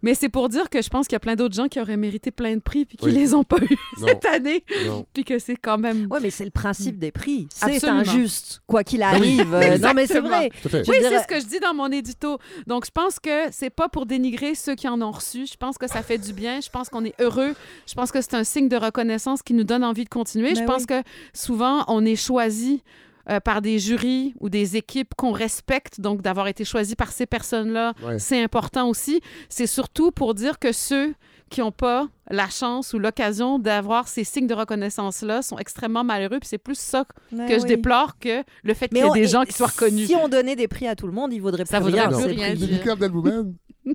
Mais 0.07 0.15
c'est 0.15 0.29
pour 0.29 0.49
dire 0.49 0.71
que 0.71 0.81
je 0.83 0.89
pense 0.89 1.09
qu'il 1.09 1.15
y 1.15 1.17
a 1.17 1.21
plein 1.21 1.35
d'autres 1.35 1.55
gens 1.57 1.67
qui 1.67 1.81
auraient 1.81 1.97
mérité 1.97 2.31
plein 2.31 2.55
de 2.55 2.61
prix 2.61 2.85
puis 2.85 2.97
qui 2.97 3.07
Oui. 3.07 3.13
les 3.13 3.35
ont 3.35 3.43
pas 3.43 3.57
eu 3.59 3.77
cette 3.99 4.25
année. 4.25 4.65
Non. 4.87 5.05
Puis 5.13 5.25
que 5.25 5.41
c'est 5.41 5.57
quand 5.57 5.79
même. 5.79 6.07
Oui, 6.11 6.21
mais 6.23 6.31
c'est 6.31 6.45
le 6.45 6.53
principe 6.53 6.99
des 6.99 7.11
prix. 7.11 7.49
C'est 7.51 7.85
injuste, 7.85 8.63
quoi 8.69 8.85
qu'il 8.85 9.01
oui, 9.01 9.05
arrive. 9.05 9.81
Non, 9.83 9.93
mais 9.95 10.07
c'est 10.07 10.21
vrai. 10.21 10.51
Oui, 10.65 10.71
dirais- 10.85 11.03
c'est 11.03 11.23
ce 11.23 11.27
que 11.27 11.41
je 11.41 11.47
dis 11.47 11.59
dans 11.59 11.75
mon 11.75 11.91
édito. 11.91 12.39
Donc, 12.69 12.87
je 12.87 12.91
pense 12.93 13.19
que 13.19 13.51
c'est 13.51 13.69
pas 13.71 13.89
pour 13.89 14.07
dénigrer 14.07 14.55
ceux 14.55 14.77
qui 14.77 14.87
en 14.89 15.03
ont 15.03 15.11
reçu. 15.11 15.45
Je 15.47 15.57
pense 15.57 15.77
que 15.77 15.89
ça 15.89 16.03
fait 16.03 16.19
du 16.19 16.33
bien. 16.33 16.61
Je 16.61 16.71
pense 16.71 16.89
qu'on 16.89 17.05
est 17.05 17.21
heureux. 17.21 17.55
Je 17.89 17.95
pense 17.95 18.13
que 18.13 18.21
c'est 18.21 18.35
un 18.35 18.45
signe 18.45 18.69
de 18.69 18.77
reconnaissance 18.77 19.43
qui 19.43 19.55
nous 19.55 19.65
donne 19.65 19.83
envie 19.83 20.05
de 20.05 20.09
continuer. 20.09 20.55
je 20.55 20.63
pense 20.63 20.83
oui. 20.83 20.87
que 20.87 21.03
souvent, 21.35 21.85
on 21.89 22.05
est 22.05 22.17
choisi 22.17 22.83
euh, 23.29 23.41
par 23.41 23.61
des 23.63 23.79
jurys 23.79 24.35
ou 24.41 24.49
des 24.49 24.77
équipes 24.77 25.15
qu'on 25.17 25.33
respecte. 25.33 26.01
Donc, 26.01 26.23
d'avoir 26.23 26.47
été 26.49 26.65
choisi 26.65 26.95
par 26.97 27.13
ces 27.13 27.27
personnes-là, 27.27 27.93
Ouais. 28.05 28.19
c'est 28.19 28.43
important 28.43 28.89
aussi. 28.89 29.21
C'est 29.49 29.67
surtout 29.67 30.11
pour 30.13 30.35
dire 30.35 30.59
que 30.59 30.73
ceux 30.73 31.15
qui 31.51 31.61
n'ont 31.61 31.71
pas 31.73 32.09
la 32.29 32.49
chance 32.49 32.93
ou 32.93 32.99
l'occasion 32.99 33.59
d'avoir 33.61 34.09
ces 34.09 34.25
signes 34.25 34.49
de 34.49 34.55
reconnaissance-là 34.55 35.43
sont 35.43 35.59
extrêmement 35.59 36.03
malheureux. 36.03 36.39
Puis 36.41 36.49
c'est 36.49 36.59
plus 36.59 36.77
ça 36.79 37.05
Ben 37.31 37.47
que 37.47 37.55
je 37.57 37.63
oui. 37.63 37.69
déplore 37.69 38.19
que 38.19 38.43
le 38.65 38.75
fait 38.75 38.89
qu'il 38.89 38.99
y 38.99 39.01
ait 39.01 39.05
on- 39.05 39.13
des 39.13 39.27
gens 39.29 39.45
qui 39.45 39.53
soient 39.53 39.69
reconnus. 39.69 40.09
Si 40.09 40.15
on 40.17 40.29
donnait 40.29 40.57
des 40.57 40.67
prix 40.67 40.89
à 40.89 40.97
tout 40.97 41.07
le 41.07 41.13
monde, 41.13 41.33
il 41.33 41.41
vaudrait 41.41 41.65
Ça 41.65 41.77
plus 41.81 41.85
vaudrait 41.91 42.07
rien. 42.09 42.19
plus 42.19 42.27
rien 42.35 42.55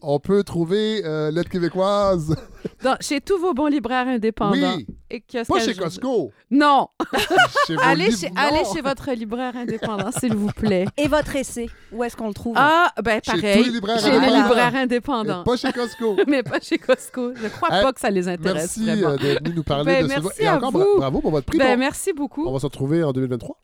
on 0.02 0.20
peut 0.20 0.44
trouver 0.44 1.02
euh, 1.06 1.32
l'aide 1.32 1.50
québécoise. 1.50 2.36
Dans- 2.84 2.98
chez 3.02 3.20
tous 3.22 3.38
vos 3.40 3.54
bons 3.54 3.68
libraires 3.68 4.08
indépendants. 4.08 4.76
Oui. 4.78 4.88
Et 5.10 5.24
Pas 5.48 5.60
chez. 5.60 5.74
Costco. 5.76 6.32
Non. 6.50 6.88
Chez 7.68 7.76
allez, 7.84 8.12
chez, 8.12 8.30
non. 8.30 8.36
allez 8.38 8.64
chez 8.74 8.82
votre 8.82 9.12
libraire 9.12 9.56
indépendant, 9.58 10.10
s'il 10.12 10.34
vous 10.36 10.52
plaît. 10.52 10.86
Et 10.96 11.08
votre 11.10 11.36
essai, 11.36 11.70
où 11.92 12.02
est-ce 12.04 12.16
qu'on 12.16 12.30
le 12.30 12.34
trouve? 12.34 12.54
Ah, 12.58 12.94
ben 13.04 13.20
Chez 13.24 13.34
pareil. 13.42 13.58
tous 13.58 13.64
les 13.66 13.74
libraires 13.74 14.00
chez 14.00 14.10
les 14.12 14.18
indépendants. 14.18 14.44
libraires 14.48 14.76
indépendants. 14.76 15.42
Et 15.42 15.44
pas 15.46 15.58
chez 15.58 15.72
Costco. 15.74 16.16
Mais 16.28 16.44
pas 16.44 16.60
chez 16.62 16.78
Costco. 16.78 17.34
Je 17.36 17.48
crois 17.50 17.70
Hey, 17.76 17.84
pas 17.84 17.92
que 17.92 18.00
ça 18.00 18.10
les 18.10 18.28
intéresse 18.30 18.78
Merci 18.78 18.86
vraiment. 18.86 19.10
euh, 19.10 19.18
d'être 19.18 19.44
venu 19.44 19.56
nous 19.56 19.64
parler 19.64 19.86
Ben, 19.86 20.04
de 20.08 20.10
ce 20.14 20.20
merci 20.22 20.42
Et 20.44 20.48
à 20.48 20.56
encore, 20.58 20.72
vous. 20.72 20.80
bra- 20.80 20.98
bravo 20.98 21.22
pour 21.22 21.32
votre 21.32 21.46
prix. 21.46 21.58
Ben, 21.58 21.74
Bon, 21.74 21.80
merci 21.80 22.14
beaucoup. 22.14 22.46
On 22.48 22.54
va 22.54 22.60
se 22.60 22.66
retrouver 22.68 23.04
en 23.04 23.12
2023. 23.12 23.58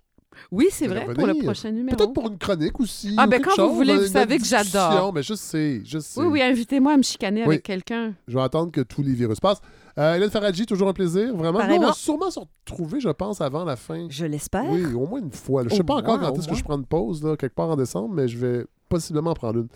Oui, 0.52 0.68
c'est 0.72 0.88
vrai, 0.88 1.06
pour 1.14 1.28
le 1.28 1.34
prochain 1.44 1.72
numéro. 1.72 1.96
Peut-être 1.98 2.14
pour 2.14 2.28
une 2.28 2.38
chronique 2.38 2.80
aussi. 2.80 3.14
Ah, 3.18 3.26
ou 3.26 3.30
ben, 3.30 3.42
quand 3.42 3.68
vous 3.68 3.76
voulez, 3.76 3.96
vous 3.98 4.08
savez 4.08 4.38
que 4.38 4.46
j'adore. 4.46 5.14
Mais 5.14 5.24
je 5.24 5.34
sais, 5.34 5.82
je 5.84 6.00
sais. 6.00 6.20
Oui, 6.20 6.28
oui, 6.28 6.42
invitez-moi 6.42 6.94
à 6.94 6.98
me 6.98 7.04
chicaner 7.04 7.42
Oui. 7.42 7.48
avec 7.48 7.64
quelqu'un. 7.64 8.14
Je 8.28 8.36
vais 8.38 8.44
attendre 8.44 8.72
que 8.72 8.82
tous 8.82 9.02
les 9.04 9.14
virus 9.14 9.40
passent. 9.40 9.62
Euh, 9.98 10.14
Hélène 10.16 10.30
Faradji, 10.30 10.66
toujours 10.68 10.88
un 10.90 10.94
plaisir. 10.94 11.36
Vraiment. 11.36 11.60
Nous, 11.68 11.76
on 11.76 11.80
va 11.80 11.94
sûrement 11.94 12.30
se 12.30 12.40
retrouver, 12.40 13.00
je 13.00 13.10
pense, 13.10 13.42
avant 13.42 13.66
la 13.66 13.76
fin. 13.76 14.08
Je 14.10 14.26
l'espère. 14.26 14.70
Oui, 14.70 14.86
au 14.94 15.08
moins 15.08 15.20
une 15.20 15.32
fois. 15.32 15.64
là. 15.64 15.70
Je 15.70 15.74
Au 15.74 15.78
sais 15.78 15.84
pas 15.84 15.96
encore 15.96 16.20
quand 16.20 16.34
est-ce 16.38 16.48
que 16.48 16.56
je 16.56 16.64
prends 16.64 16.78
une 16.78 16.86
pause, 16.86 17.24
là, 17.24 17.36
quelque 17.36 17.56
part 17.56 17.70
en 17.70 17.76
décembre, 17.76 18.14
mais 18.14 18.28
je 18.28 18.38
vais 18.38 18.66
possiblement 18.90 19.32
en 19.32 19.34
prendre 19.34 19.60
une. 19.60 19.68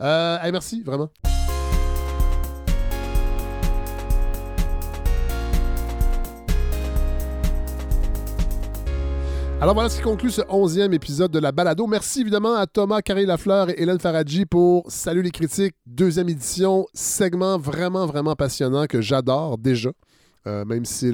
Euh, 0.00 0.38
hey, 0.42 0.52
merci, 0.52 0.82
vraiment. 0.82 1.10
Alors 9.58 9.72
voilà 9.74 9.88
ce 9.88 9.96
qui 9.96 10.02
conclut 10.02 10.30
ce 10.30 10.42
onzième 10.50 10.92
épisode 10.92 11.30
de 11.30 11.38
la 11.38 11.50
balado. 11.50 11.86
Merci 11.86 12.20
évidemment 12.20 12.56
à 12.56 12.66
Thomas 12.66 13.00
Carré-Lafleur 13.00 13.70
et 13.70 13.80
Hélène 13.80 13.98
Faradji 13.98 14.44
pour 14.44 14.84
Salut 14.90 15.22
les 15.22 15.30
critiques, 15.30 15.74
deuxième 15.86 16.28
édition, 16.28 16.86
segment 16.92 17.56
vraiment, 17.56 18.04
vraiment 18.04 18.34
passionnant 18.36 18.86
que 18.86 19.00
j'adore 19.00 19.56
déjà. 19.56 19.90
Euh, 20.46 20.66
même 20.66 20.84
si 20.84 21.10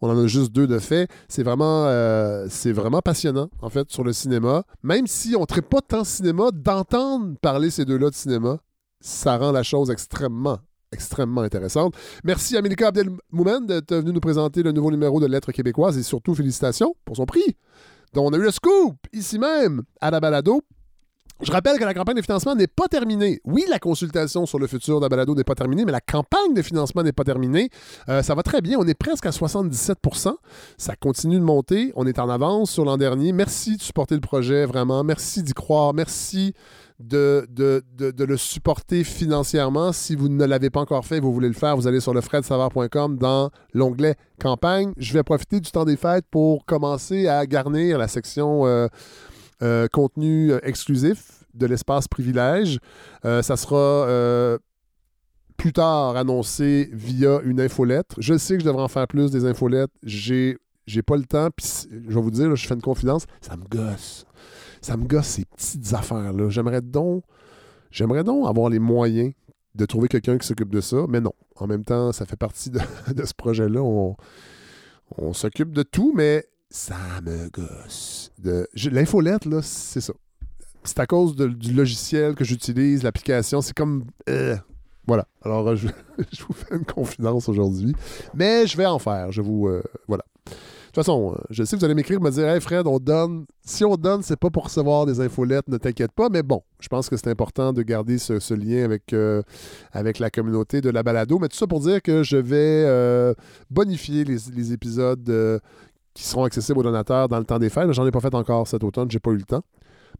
on 0.00 0.08
en 0.08 0.24
a 0.24 0.26
juste 0.26 0.52
deux 0.52 0.66
de 0.66 0.78
fait, 0.78 1.06
c'est 1.28 1.42
vraiment, 1.42 1.84
euh, 1.86 2.46
c'est 2.48 2.72
vraiment 2.72 3.02
passionnant, 3.02 3.50
en 3.60 3.68
fait, 3.68 3.90
sur 3.90 4.04
le 4.04 4.14
cinéma. 4.14 4.64
Même 4.82 5.06
si 5.06 5.36
on 5.36 5.42
ne 5.42 5.46
traite 5.46 5.68
pas 5.68 5.82
tant 5.82 6.02
cinéma, 6.02 6.48
d'entendre 6.52 7.36
parler 7.42 7.68
ces 7.70 7.84
deux-là 7.84 8.08
de 8.08 8.14
cinéma, 8.14 8.56
ça 9.00 9.36
rend 9.36 9.52
la 9.52 9.62
chose 9.62 9.90
extrêmement, 9.90 10.58
extrêmement 10.92 11.42
intéressante. 11.42 11.94
Merci 12.24 12.60
Milika 12.60 12.88
Abdelmoumen 12.88 13.66
d'être 13.66 13.94
venue 13.96 14.12
nous 14.12 14.20
présenter 14.20 14.62
le 14.62 14.72
nouveau 14.72 14.90
numéro 14.90 15.20
de 15.20 15.26
Lettres 15.26 15.52
québécoises 15.52 15.98
et 15.98 16.02
surtout 16.02 16.34
félicitations 16.34 16.94
pour 17.04 17.16
son 17.16 17.26
prix, 17.26 17.56
dont 18.14 18.26
on 18.26 18.32
a 18.32 18.36
eu 18.36 18.42
le 18.42 18.50
scoop 18.50 18.96
ici 19.12 19.38
même 19.38 19.82
à 20.00 20.10
la 20.10 20.20
balado. 20.20 20.62
Je 21.42 21.52
rappelle 21.52 21.78
que 21.78 21.84
la 21.84 21.92
campagne 21.92 22.16
de 22.16 22.22
financement 22.22 22.54
n'est 22.54 22.66
pas 22.66 22.88
terminée. 22.88 23.40
Oui, 23.44 23.66
la 23.68 23.78
consultation 23.78 24.46
sur 24.46 24.58
le 24.58 24.66
futur 24.66 25.00
de 25.00 25.04
la 25.04 25.10
balado 25.10 25.34
n'est 25.34 25.44
pas 25.44 25.54
terminée, 25.54 25.84
mais 25.84 25.92
la 25.92 26.00
campagne 26.00 26.54
de 26.54 26.62
financement 26.62 27.02
n'est 27.02 27.12
pas 27.12 27.24
terminée. 27.24 27.68
Euh, 28.08 28.22
ça 28.22 28.34
va 28.34 28.42
très 28.42 28.62
bien. 28.62 28.78
On 28.78 28.86
est 28.86 28.94
presque 28.94 29.26
à 29.26 29.30
77% 29.30 30.34
Ça 30.78 30.96
continue 30.96 31.36
de 31.38 31.44
monter. 31.44 31.92
On 31.94 32.06
est 32.06 32.18
en 32.18 32.30
avance 32.30 32.70
sur 32.70 32.86
l'an 32.86 32.96
dernier. 32.96 33.32
Merci 33.32 33.76
de 33.76 33.82
supporter 33.82 34.14
le 34.14 34.22
projet, 34.22 34.64
vraiment. 34.64 35.04
Merci 35.04 35.42
d'y 35.42 35.52
croire. 35.52 35.92
Merci 35.92 36.54
de, 37.00 37.46
de, 37.50 37.82
de- 37.96 38.24
le 38.24 38.36
supporter 38.36 39.04
financièrement. 39.04 39.92
Si 39.92 40.16
vous 40.16 40.28
ne 40.28 40.44
l'avez 40.44 40.70
pas 40.70 40.80
encore 40.80 41.04
fait 41.04 41.20
vous 41.20 41.32
voulez 41.32 41.48
le 41.48 41.54
faire, 41.54 41.76
vous 41.76 41.86
allez 41.86 42.00
sur 42.00 42.14
lefredsavard.com 42.14 43.16
dans 43.18 43.50
l'onglet 43.74 44.16
campagne. 44.40 44.92
Je 44.96 45.12
vais 45.12 45.22
profiter 45.22 45.60
du 45.60 45.70
temps 45.70 45.84
des 45.84 45.96
fêtes 45.96 46.24
pour 46.30 46.64
commencer 46.64 47.28
à 47.28 47.44
garnir 47.46 47.98
la 47.98 48.08
section 48.08 48.66
euh, 48.66 48.88
euh, 49.62 49.88
contenu 49.92 50.52
euh, 50.52 50.58
exclusif 50.62 51.44
de 51.54 51.66
l'espace 51.66 52.08
privilège. 52.08 52.78
Ça 53.22 53.56
sera 53.56 54.06
plus 55.56 55.72
tard 55.72 56.16
annoncé 56.16 56.90
via 56.92 57.40
une 57.44 57.60
infolettre. 57.60 58.14
Je 58.18 58.36
sais 58.36 58.54
que 58.54 58.60
je 58.60 58.66
devrais 58.66 58.82
en 58.82 58.88
faire 58.88 59.06
plus 59.08 59.30
des 59.30 59.46
infolettes. 59.46 59.90
J'ai 60.02 60.58
j'ai 60.86 61.02
pas 61.02 61.16
le 61.16 61.24
temps. 61.24 61.48
Puis 61.56 61.88
je 61.90 62.14
vais 62.14 62.20
vous 62.20 62.30
dire, 62.30 62.48
là, 62.48 62.54
je 62.54 62.66
fais 62.66 62.74
une 62.74 62.82
confidence, 62.82 63.24
ça 63.40 63.56
me 63.56 63.64
gosse. 63.64 64.24
Ça 64.86 64.96
me 64.96 65.04
gosse 65.04 65.26
ces 65.26 65.44
petites 65.46 65.92
affaires-là. 65.94 66.48
J'aimerais 66.48 66.80
donc, 66.80 67.24
j'aimerais 67.90 68.22
donc 68.22 68.46
avoir 68.46 68.70
les 68.70 68.78
moyens 68.78 69.32
de 69.74 69.84
trouver 69.84 70.06
quelqu'un 70.06 70.38
qui 70.38 70.46
s'occupe 70.46 70.70
de 70.70 70.80
ça, 70.80 71.06
mais 71.08 71.20
non. 71.20 71.32
En 71.56 71.66
même 71.66 71.84
temps, 71.84 72.12
ça 72.12 72.24
fait 72.24 72.36
partie 72.36 72.70
de, 72.70 72.78
ce 73.24 73.34
projet-là. 73.34 73.82
On, 73.82 74.14
s'occupe 75.32 75.72
de 75.72 75.82
tout, 75.82 76.12
mais 76.14 76.46
ça 76.70 76.94
me 77.24 77.48
gosse. 77.50 78.30
L'infolette, 78.92 79.46
là, 79.46 79.60
c'est 79.60 80.00
ça. 80.00 80.12
C'est 80.84 81.00
à 81.00 81.06
cause 81.06 81.34
du 81.34 81.72
logiciel 81.72 82.36
que 82.36 82.44
j'utilise, 82.44 83.02
l'application. 83.02 83.62
C'est 83.62 83.74
comme. 83.74 84.04
euh, 84.28 84.56
Voilà. 85.08 85.26
Alors, 85.42 85.66
euh, 85.66 85.74
je, 85.74 85.88
je 86.32 86.44
vous 86.44 86.54
fais 86.54 86.76
une 86.76 86.84
confidence 86.84 87.48
aujourd'hui. 87.48 87.96
Mais 88.34 88.68
je 88.68 88.76
vais 88.76 88.86
en 88.86 89.00
faire. 89.00 89.32
Je 89.32 89.42
vous. 89.42 89.66
euh, 89.66 89.82
voilà. 90.06 90.24
Toute 90.96 91.04
façon, 91.04 91.34
euh, 91.34 91.42
je 91.50 91.62
sais 91.62 91.76
que 91.76 91.80
vous 91.80 91.84
allez 91.84 91.94
m'écrire, 91.94 92.22
me 92.22 92.30
dire 92.30 92.48
Hey 92.48 92.58
Fred, 92.58 92.86
on 92.86 92.98
donne. 92.98 93.44
Si 93.62 93.84
on 93.84 93.96
donne, 93.96 94.22
c'est 94.22 94.40
pas 94.40 94.48
pour 94.48 94.64
recevoir 94.64 95.04
des 95.04 95.20
infolettes, 95.20 95.68
ne 95.68 95.76
t'inquiète 95.76 96.12
pas. 96.12 96.30
Mais 96.30 96.42
bon, 96.42 96.62
je 96.80 96.88
pense 96.88 97.10
que 97.10 97.18
c'est 97.18 97.28
important 97.28 97.74
de 97.74 97.82
garder 97.82 98.16
ce, 98.16 98.54
lien 98.54 98.82
avec, 98.82 99.12
euh, 99.12 99.42
avec 99.92 100.18
la 100.18 100.30
communauté 100.30 100.80
de 100.80 100.88
la 100.88 101.02
balado. 101.02 101.38
Mais 101.38 101.48
tout 101.48 101.56
ça 101.58 101.66
pour 101.66 101.80
dire 101.80 102.00
que 102.00 102.22
je 102.22 102.38
vais 102.38 102.84
euh, 102.86 103.34
bonifier 103.68 104.24
les, 104.24 104.72
épisodes 104.72 105.60
qui 106.14 106.24
seront 106.24 106.44
accessibles 106.44 106.78
aux 106.78 106.84
donateurs 106.84 107.28
dans 107.28 107.40
le 107.40 107.44
temps 107.44 107.58
des 107.58 107.68
fêtes. 107.68 107.92
J'en 107.92 108.06
ai 108.06 108.10
pas 108.10 108.20
fait 108.20 108.34
encore 108.34 108.66
cet 108.66 108.82
automne, 108.82 109.10
j'ai 109.10 109.20
pas 109.20 109.32
eu 109.32 109.36
le 109.36 109.44
temps. 109.44 109.64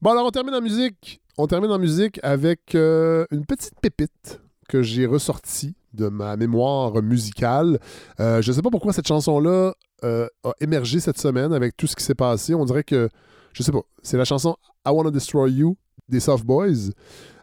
Bon, 0.03 0.11
alors 0.11 0.27
on 0.27 0.31
termine 0.31 0.57
en 0.57 0.61
musique. 0.61 1.23
On 1.39 1.47
termine 1.47 1.71
en 1.71 1.79
musique 1.79 2.21
avec 2.23 2.75
une 2.75 3.47
petite 3.49 3.81
pépite 3.81 4.43
que 4.67 4.83
j'ai 4.83 5.07
ressortie 5.07 5.75
de 5.95 6.09
ma 6.09 6.37
mémoire 6.37 7.03
musicale. 7.03 7.79
Euh, 8.21 8.43
je 8.43 8.51
ne 8.51 8.55
sais 8.55 8.63
pas 8.63 8.71
pourquoi 8.71 8.93
cette 8.93 9.09
chanson-là 9.09 9.75
euh, 10.05 10.29
a 10.45 10.53
émergé 10.61 11.01
cette 11.01 11.19
semaine 11.19 11.53
avec 11.53 11.77
tout 11.77 11.87
ce 11.87 11.97
qui 11.97 12.05
s'est 12.05 12.15
passé. 12.15 12.55
On 12.55 12.65
dirait 12.65 12.85
que 12.85 13.09
Je 13.53 13.63
sais 13.63 13.73
pas. 13.73 13.83
C'est 14.03 14.19
la 14.19 14.25
chanson 14.25 14.57
I 14.87 14.91
Wanna 14.91 15.11
Destroy 15.11 15.51
You 15.53 15.77
des 16.09 16.21
Soft 16.21 16.45
Boys. 16.45 16.91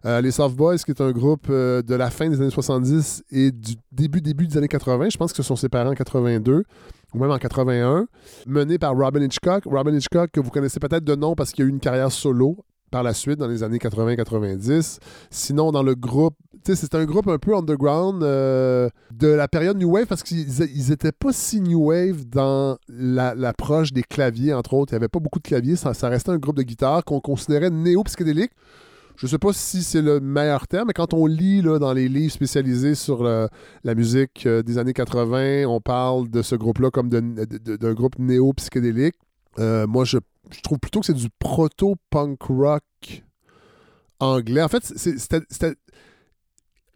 Euh, 0.06 0.22
les 0.22 0.32
Soft 0.32 0.56
Boys, 0.56 0.78
qui 0.78 0.92
est 0.92 1.02
un 1.02 1.12
groupe 1.12 1.50
de 1.50 1.96
la 1.96 2.10
fin 2.10 2.30
des 2.30 2.40
années 2.40 2.50
70 2.50 3.24
et 3.32 3.52
du 3.52 3.76
début, 3.92 4.22
début 4.22 4.48
des 4.48 4.58
années 4.58 4.68
80. 4.68 5.10
Je 5.10 5.18
pense 5.18 5.32
que 5.32 5.38
ce 5.38 5.44
sont 5.44 5.56
séparés 5.56 5.90
en 5.90 5.96
82 5.96 6.64
ou 7.14 7.20
même 7.20 7.32
en 7.32 7.38
81. 7.38 8.08
Mené 8.46 8.78
par 8.78 8.96
Robin 8.96 9.22
Hitchcock. 9.22 9.64
Robin 9.66 9.94
Hitchcock, 9.94 10.32
que 10.32 10.40
vous 10.40 10.52
connaissez 10.52 10.80
peut-être 10.80 11.04
de 11.04 11.16
nom 11.16 11.36
parce 11.36 11.52
qu'il 11.52 11.66
a 11.66 11.68
eu 11.68 11.70
une 11.70 11.80
carrière 11.80 12.12
solo 12.12 12.58
par 12.94 13.02
la 13.02 13.14
suite 13.16 13.40
dans 13.40 13.48
les 13.48 13.64
années 13.64 13.80
80-90. 13.80 15.00
Sinon, 15.32 15.72
dans 15.72 15.82
le 15.82 15.96
groupe, 15.96 16.36
c'est 16.64 16.94
un 16.94 17.06
groupe 17.06 17.28
un 17.28 17.40
peu 17.40 17.56
underground 17.58 18.22
euh, 18.24 18.88
de 19.12 19.28
la 19.28 19.48
période 19.48 19.78
New 19.78 19.90
Wave 19.90 20.06
parce 20.06 20.22
qu'ils 20.22 20.48
ils 20.76 20.92
étaient 20.92 21.12
pas 21.12 21.34
si 21.34 21.60
New 21.60 21.88
Wave 21.90 22.24
dans 22.30 22.78
la- 22.88 23.34
l'approche 23.34 23.92
des 23.94 24.04
claviers, 24.04 24.54
entre 24.54 24.76
autres. 24.76 24.94
Il 24.94 24.96
n'y 24.96 24.98
avait 25.02 25.08
pas 25.10 25.20
beaucoup 25.20 25.40
de 25.40 25.48
claviers. 25.48 25.76
Ça, 25.76 25.92
restait 26.08 26.30
un 26.30 26.38
groupe 26.38 26.56
de 26.56 26.62
guitare 26.62 27.04
qu'on 27.04 27.20
considérait 27.20 27.72
néo-psychédélique. 27.72 28.52
Je 29.16 29.26
sais 29.28 29.40
pas 29.40 29.54
si 29.54 29.82
c'est 29.84 30.02
le 30.04 30.20
meilleur 30.20 30.68
terme, 30.68 30.88
mais 30.88 30.94
quand 30.94 31.14
on 31.16 31.26
lit 31.26 31.62
là, 31.64 31.80
dans 31.80 31.94
les 31.94 32.08
livres 32.08 32.32
spécialisés 32.34 32.94
sur 32.96 33.24
la 33.24 33.96
musique 33.96 34.46
euh, 34.46 34.62
des 34.62 34.78
années 34.78 34.94
80, 34.94 35.66
on 35.68 35.82
parle 35.82 36.30
de 36.30 36.42
ce 36.44 36.56
groupe-là 36.56 36.92
comme 36.92 37.10
d'un 37.10 37.94
groupe 37.94 38.20
néo-psychédélique. 38.20 39.16
Euh, 39.60 39.86
moi, 39.88 40.04
je, 40.06 40.18
je 40.52 40.62
trouve 40.62 40.80
plutôt 40.80 41.00
que 41.00 41.06
c'est 41.06 41.14
du 41.14 41.30
proto-punk 41.40 42.42
rock 42.44 42.84
anglais. 44.20 44.62
En 44.62 44.68
fait, 44.68 44.84
c'était. 44.84 45.76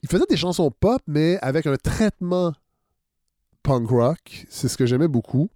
Il 0.03 0.09
faisait 0.09 0.25
des 0.29 0.37
chansons 0.37 0.71
pop, 0.71 1.01
mais 1.07 1.37
avec 1.41 1.65
un 1.65 1.75
traitement 1.75 2.53
punk 3.63 3.89
rock. 3.89 4.45
C'est 4.49 4.67
ce 4.67 4.77
que 4.77 4.85
j'aimais 4.85 5.07
beaucoup. 5.07 5.49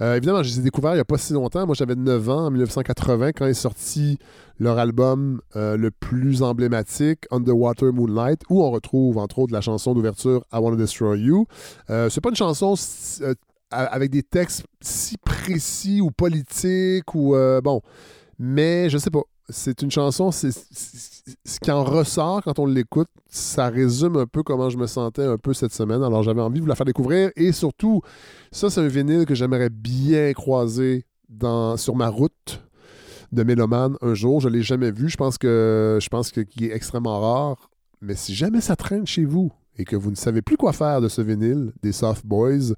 Euh, 0.00 0.14
évidemment, 0.16 0.42
je 0.42 0.50
les 0.50 0.60
ai 0.60 0.62
découverts 0.62 0.92
il 0.92 0.96
n'y 0.96 1.00
a 1.00 1.04
pas 1.04 1.18
si 1.18 1.32
longtemps. 1.32 1.66
Moi, 1.66 1.74
j'avais 1.74 1.96
9 1.96 2.28
ans 2.28 2.46
en 2.46 2.50
1980 2.50 3.32
quand 3.32 3.46
est 3.46 3.54
sorti 3.54 4.18
leur 4.58 4.78
album 4.78 5.40
euh, 5.56 5.76
le 5.76 5.90
plus 5.90 6.42
emblématique, 6.42 7.26
Underwater 7.30 7.92
Moonlight, 7.92 8.42
où 8.50 8.62
on 8.62 8.70
retrouve 8.70 9.18
entre 9.18 9.38
autres 9.40 9.52
la 9.52 9.60
chanson 9.60 9.94
d'ouverture 9.94 10.44
I 10.52 10.58
Wanna 10.58 10.76
Destroy 10.76 11.18
You. 11.18 11.46
Euh, 11.90 12.08
c'est 12.08 12.20
pas 12.20 12.30
une 12.30 12.36
chanson 12.36 12.74
euh, 13.22 13.34
avec 13.70 14.10
des 14.10 14.22
textes 14.22 14.64
si 14.80 15.16
précis 15.18 16.00
ou 16.00 16.10
politiques 16.10 17.14
ou 17.14 17.34
euh, 17.34 17.60
bon, 17.60 17.80
mais 18.38 18.90
je 18.90 18.98
sais 18.98 19.10
pas. 19.10 19.22
C'est 19.48 19.82
une 19.82 19.92
chanson, 19.92 20.32
c'est 20.32 20.50
ce 20.50 21.60
qui 21.60 21.70
en 21.70 21.84
ressort 21.84 22.42
quand 22.42 22.58
on 22.58 22.66
l'écoute, 22.66 23.08
ça 23.28 23.68
résume 23.68 24.16
un 24.16 24.26
peu 24.26 24.42
comment 24.42 24.70
je 24.70 24.76
me 24.76 24.88
sentais 24.88 25.24
un 25.24 25.38
peu 25.38 25.54
cette 25.54 25.72
semaine. 25.72 26.02
Alors 26.02 26.24
j'avais 26.24 26.40
envie 26.40 26.56
de 26.56 26.62
vous 26.62 26.68
la 26.68 26.74
faire 26.74 26.86
découvrir 26.86 27.30
et 27.36 27.52
surtout, 27.52 28.02
ça 28.50 28.70
c'est 28.70 28.80
un 28.80 28.88
vinyle 28.88 29.24
que 29.24 29.36
j'aimerais 29.36 29.70
bien 29.70 30.32
croiser 30.32 31.06
dans, 31.28 31.76
sur 31.76 31.94
ma 31.94 32.08
route 32.08 32.60
de 33.32 33.42
mélomane 33.44 33.96
un 34.02 34.14
jour. 34.14 34.40
Je 34.40 34.48
l'ai 34.48 34.62
jamais 34.62 34.90
vu. 34.90 35.08
Je 35.08 35.16
pense 35.16 35.38
que 35.38 35.98
je 36.00 36.08
pense 36.08 36.32
que 36.32 36.40
est 36.40 36.72
extrêmement 36.72 37.20
rare. 37.20 37.70
Mais 38.00 38.14
si 38.14 38.34
jamais 38.34 38.60
ça 38.60 38.76
traîne 38.76 39.06
chez 39.06 39.24
vous 39.24 39.52
et 39.78 39.84
que 39.84 39.96
vous 39.96 40.10
ne 40.10 40.16
savez 40.16 40.42
plus 40.42 40.56
quoi 40.56 40.72
faire 40.72 41.00
de 41.00 41.08
ce 41.08 41.22
vinyle 41.22 41.72
des 41.82 41.92
Soft 41.92 42.26
Boys, 42.26 42.74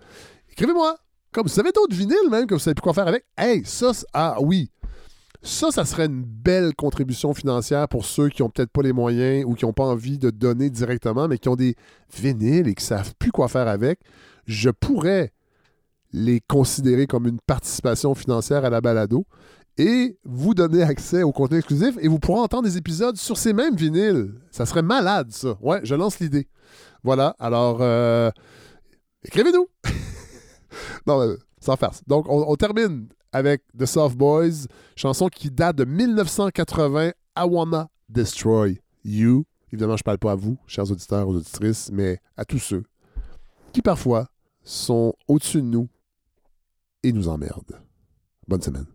écrivez-moi. 0.59 0.97
Comme 1.31 1.45
vous 1.45 1.53
savez 1.53 1.71
d'autres 1.73 1.95
vinyles 1.95 2.31
même 2.31 2.47
que 2.47 2.55
vous 2.55 2.61
savez 2.61 2.75
plus 2.75 2.83
quoi 2.83 2.93
faire 2.93 3.07
avec. 3.07 3.25
Hey, 3.37 3.63
ça, 3.65 3.93
ah 4.13 4.39
oui. 4.41 4.71
Ça, 5.41 5.71
ça 5.71 5.85
serait 5.85 6.07
une 6.07 6.25
belle 6.25 6.75
contribution 6.75 7.33
financière 7.33 7.87
pour 7.87 8.05
ceux 8.05 8.29
qui 8.29 8.43
n'ont 8.43 8.51
peut-être 8.51 8.73
pas 8.73 8.83
les 8.83 8.93
moyens 8.93 9.45
ou 9.47 9.55
qui 9.55 9.65
n'ont 9.65 9.73
pas 9.73 9.85
envie 9.85 10.19
de 10.19 10.31
donner 10.31 10.69
directement, 10.69 11.29
mais 11.29 11.39
qui 11.39 11.49
ont 11.49 11.55
des 11.55 11.77
vinyles 12.13 12.67
et 12.67 12.75
qui 12.75 12.83
ne 12.83 12.89
savent 12.89 13.15
plus 13.21 13.31
quoi 13.31 13.47
faire 13.47 13.69
avec. 13.69 14.01
Je 14.47 14.71
pourrais 14.71 15.33
les 16.13 16.41
considérer 16.41 17.07
comme 17.07 17.29
une 17.29 17.39
participation 17.39 18.17
financière 18.17 18.65
à 18.65 18.71
la 18.71 18.81
balado 18.81 19.27
et 19.77 20.19
vous 20.25 20.55
donner 20.55 20.83
accès 20.83 21.23
au 21.23 21.31
contenu 21.31 21.59
exclusif 21.59 21.97
et 22.01 22.09
vous 22.09 22.19
pourrez 22.19 22.41
entendre 22.41 22.65
des 22.65 22.77
épisodes 22.77 23.17
sur 23.17 23.37
ces 23.37 23.53
mêmes 23.53 23.77
vinyles. 23.77 24.35
Ça 24.51 24.67
serait 24.67 24.83
malade, 24.83 25.31
ça. 25.31 25.57
Ouais, 25.61 25.81
je 25.85 25.95
lance 25.95 26.19
l'idée. 26.19 26.49
Voilà, 27.05 27.37
alors 27.39 27.79
euh, 27.81 28.33
écrivez-nous. 29.23 29.69
non, 31.07 31.37
sans 31.61 31.77
farce. 31.77 32.03
Donc, 32.07 32.27
on, 32.29 32.55
termine 32.57 33.09
avec 33.33 33.63
The 33.79 33.87
Soft 33.87 34.17
Boys, 34.17 34.67
chanson 34.97 35.29
qui 35.29 35.51
date 35.51 35.77
de 35.77 35.85
1980, 35.85 37.09
I 37.09 37.13
Wanna 37.45 37.89
Destroy 38.09 38.81
You. 39.05 39.45
Évidemment, 39.73 39.97
je 39.97 40.03
parle 40.03 40.19
pas 40.19 40.33
à 40.33 40.35
vous, 40.35 40.57
chers 40.67 40.91
auditeurs 40.91 41.29
ou 41.29 41.33
auditrices, 41.33 41.91
mais 41.93 42.21
à 42.37 42.45
tous 42.45 42.59
ceux 42.59 42.85
qui 43.73 43.83
parfois 43.83 44.29
sont 44.63 45.15
au-dessus 45.27 45.59
de 45.59 45.67
nous 45.67 45.89
et 47.03 47.13
nous 47.13 47.29
emmerdent. 47.29 47.81
Bonne 48.47 48.63
semaine. 48.63 48.87